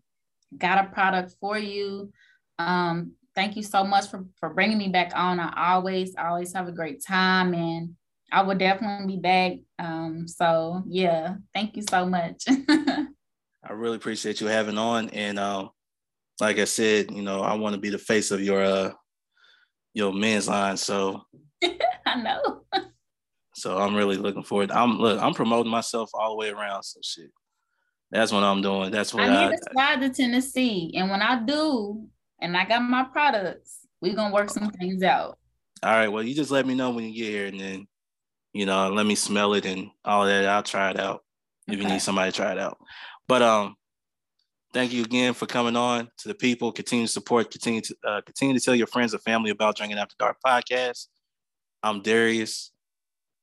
got 0.57 0.85
a 0.85 0.89
product 0.89 1.35
for 1.41 1.59
you. 1.59 2.13
Um 2.59 3.15
thank 3.35 3.57
you 3.57 3.63
so 3.63 3.85
much 3.85 4.09
for, 4.09 4.25
for 4.39 4.51
bringing 4.51 4.79
me 4.79 4.89
back 4.89 5.13
on. 5.15 5.41
I 5.41 5.73
always, 5.73 6.15
always 6.17 6.53
have 6.53 6.69
a 6.69 6.73
great 6.73 7.05
time. 7.05 7.53
And 7.55 7.97
I 8.35 8.43
will 8.43 8.57
definitely 8.57 9.15
be 9.15 9.21
back. 9.21 9.53
Um, 9.79 10.27
so 10.27 10.83
yeah, 10.89 11.37
thank 11.55 11.77
you 11.77 11.83
so 11.89 12.05
much. 12.05 12.43
I 12.49 13.73
really 13.73 13.95
appreciate 13.95 14.41
you 14.41 14.49
having 14.49 14.77
on. 14.77 15.09
And 15.11 15.39
um, 15.39 15.71
like 16.41 16.59
I 16.59 16.65
said, 16.65 17.13
you 17.13 17.23
know, 17.23 17.43
I 17.43 17.55
want 17.55 17.77
to 17.77 17.81
be 17.81 17.91
the 17.91 17.99
face 17.99 18.33
of 18.33 18.41
your 18.41 18.65
uh 18.65 18.91
your 19.93 20.13
men's 20.13 20.49
line. 20.49 20.77
So 20.77 21.23
I 22.07 22.21
know. 22.21 22.65
so 23.55 23.79
I'm 23.79 23.95
really 23.95 24.17
looking 24.17 24.43
forward. 24.43 24.73
I'm 24.73 24.99
look, 24.99 25.23
I'm 25.23 25.33
promoting 25.33 25.71
myself 25.71 26.11
all 26.13 26.31
the 26.31 26.37
way 26.37 26.51
around. 26.51 26.83
So 26.83 26.99
shit. 27.05 27.31
That's 28.11 28.33
what 28.33 28.43
I'm 28.43 28.63
doing. 28.63 28.91
That's 28.91 29.15
what 29.15 29.25
I 29.25 29.29
need 29.29 29.55
I, 29.55 29.57
to 29.57 29.71
fly 29.73 29.97
to 29.97 30.09
Tennessee. 30.09 30.93
And 30.97 31.09
when 31.09 31.23
I 31.23 31.41
do, 31.41 32.09
and 32.41 32.57
I 32.57 32.65
got 32.65 32.81
my 32.81 33.05
products. 33.05 33.79
We're 34.01 34.17
gonna 34.17 34.35
work 34.35 34.51
some 34.51 34.71
things 34.71 35.05
out. 35.05 35.39
All 35.85 35.93
right. 35.93 36.09
Well, 36.09 36.25
you 36.25 36.35
just 36.35 36.51
let 36.51 36.67
me 36.67 36.75
know 36.75 36.91
when 36.91 37.05
you 37.05 37.15
get 37.15 37.31
here, 37.31 37.47
and 37.47 37.61
then 37.61 37.87
you 38.55 38.67
know, 38.67 38.89
let 38.89 39.05
me 39.05 39.17
smell 39.17 39.53
it 39.55 39.67
and 39.67 39.91
all 40.05 40.25
that. 40.25 40.47
I'll 40.47 40.63
try 40.63 40.91
it 40.91 40.99
out 40.99 41.25
if 41.67 41.79
you 41.79 41.87
need 41.87 42.01
somebody 42.01 42.31
to 42.31 42.37
try 42.37 42.53
it 42.53 42.59
out. 42.59 42.79
But 43.27 43.43
um, 43.43 43.75
thank 44.73 44.93
you 44.93 45.03
again 45.03 45.35
for 45.35 45.47
coming 45.47 45.77
on 45.77 46.09
to 46.19 46.29
the 46.29 46.35
people. 46.35 46.71
Continue 46.71 47.07
to 47.07 47.13
support. 47.13 47.51
Continue 47.51 47.81
to 47.81 47.97
uh, 48.07 48.21
continue 48.25 48.55
to 48.57 48.65
tell 48.65 48.75
your 48.75 48.87
friends 48.87 49.13
and 49.13 49.23
family 49.23 49.51
about 49.51 49.77
Drinking 49.77 49.99
After 49.99 50.15
Dark 50.19 50.37
podcast. 50.47 51.09
I'm 51.83 52.01
Darius. 52.01 52.71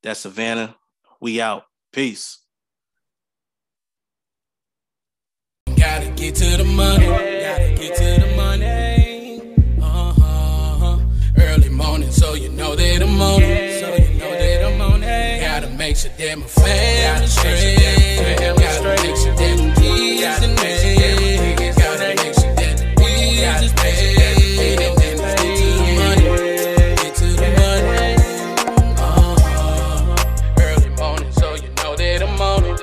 That's 0.01 0.21
Savannah. 0.21 0.75
We 1.19 1.41
out. 1.41 1.65
Peace. 1.91 2.39
Gotta 5.75 6.09
get 6.11 6.35
to 6.35 6.57
the 6.57 6.63
money. 6.63 7.05
Gotta 7.05 7.75
get 7.75 7.95
to 7.97 8.25
the 8.25 8.33
money. 8.37 9.55
Uh-huh. 9.81 10.99
Early 11.37 11.69
morning, 11.69 12.11
so 12.11 12.33
you 12.33 12.49
know 12.49 12.75
that 12.75 13.01
I'm 13.03 13.21
on 13.21 13.43
it. 13.43 13.70
Sure 16.01 16.09
that 16.17 16.35
my 16.39 16.47
family 16.47 17.27
straight. 17.27 17.77
Gotta 18.39 18.55
make 18.97 19.15
sure 19.17 19.35
that 19.35 19.55
the 19.57 19.69
kids 19.79 20.41
and 20.41 20.57
me. 20.57 20.73
Gotta 21.77 22.15
make 22.15 22.33
sure 22.33 22.55
that 22.55 22.73
the 22.79 22.85
bills 22.97 23.61
is 23.61 23.73
paid. 23.73 24.17
And 24.17 24.97
then 24.97 24.97
get 24.97 25.21
to 25.21 25.67
the 25.77 25.93
money. 26.01 26.25
Get 26.97 27.13
to 27.13 27.27
the 27.37 27.49
money. 27.61 28.17
Uh-huh. 28.97 30.15
Early 30.57 30.89
morning, 30.97 31.31
so 31.33 31.53
you 31.53 31.69
know 31.83 31.93
that 31.95 32.23
I'm 32.23 32.41
on 32.41 32.63
it. 32.65 32.81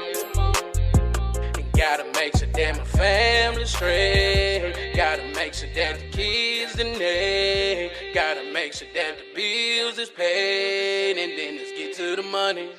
And 1.58 1.72
gotta 1.72 2.04
make 2.14 2.36
sure 2.36 2.46
that 2.46 2.76
my 2.76 2.84
family 2.84 3.66
straight. 3.66 4.94
Gotta 4.94 5.24
make 5.34 5.54
sure 5.54 5.70
that 5.74 5.98
the 5.98 6.08
kids 6.10 6.78
and 6.78 6.94
they 6.94 7.90
gotta 8.14 8.44
make 8.52 8.74
sure 8.74 8.86
that 8.94 9.18
the 9.18 9.24
bills 9.34 9.98
is 9.98 10.08
paid, 10.08 11.18
and 11.18 11.36
then 11.36 11.56
let's 11.56 11.72
get 11.72 11.96
to 11.96 12.14
the 12.14 12.22
money. 12.22 12.70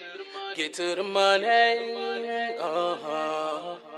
Get 0.55 0.73
to 0.73 0.95
the 0.95 1.03
money. 1.03 1.45
Uh-huh. 2.59 3.88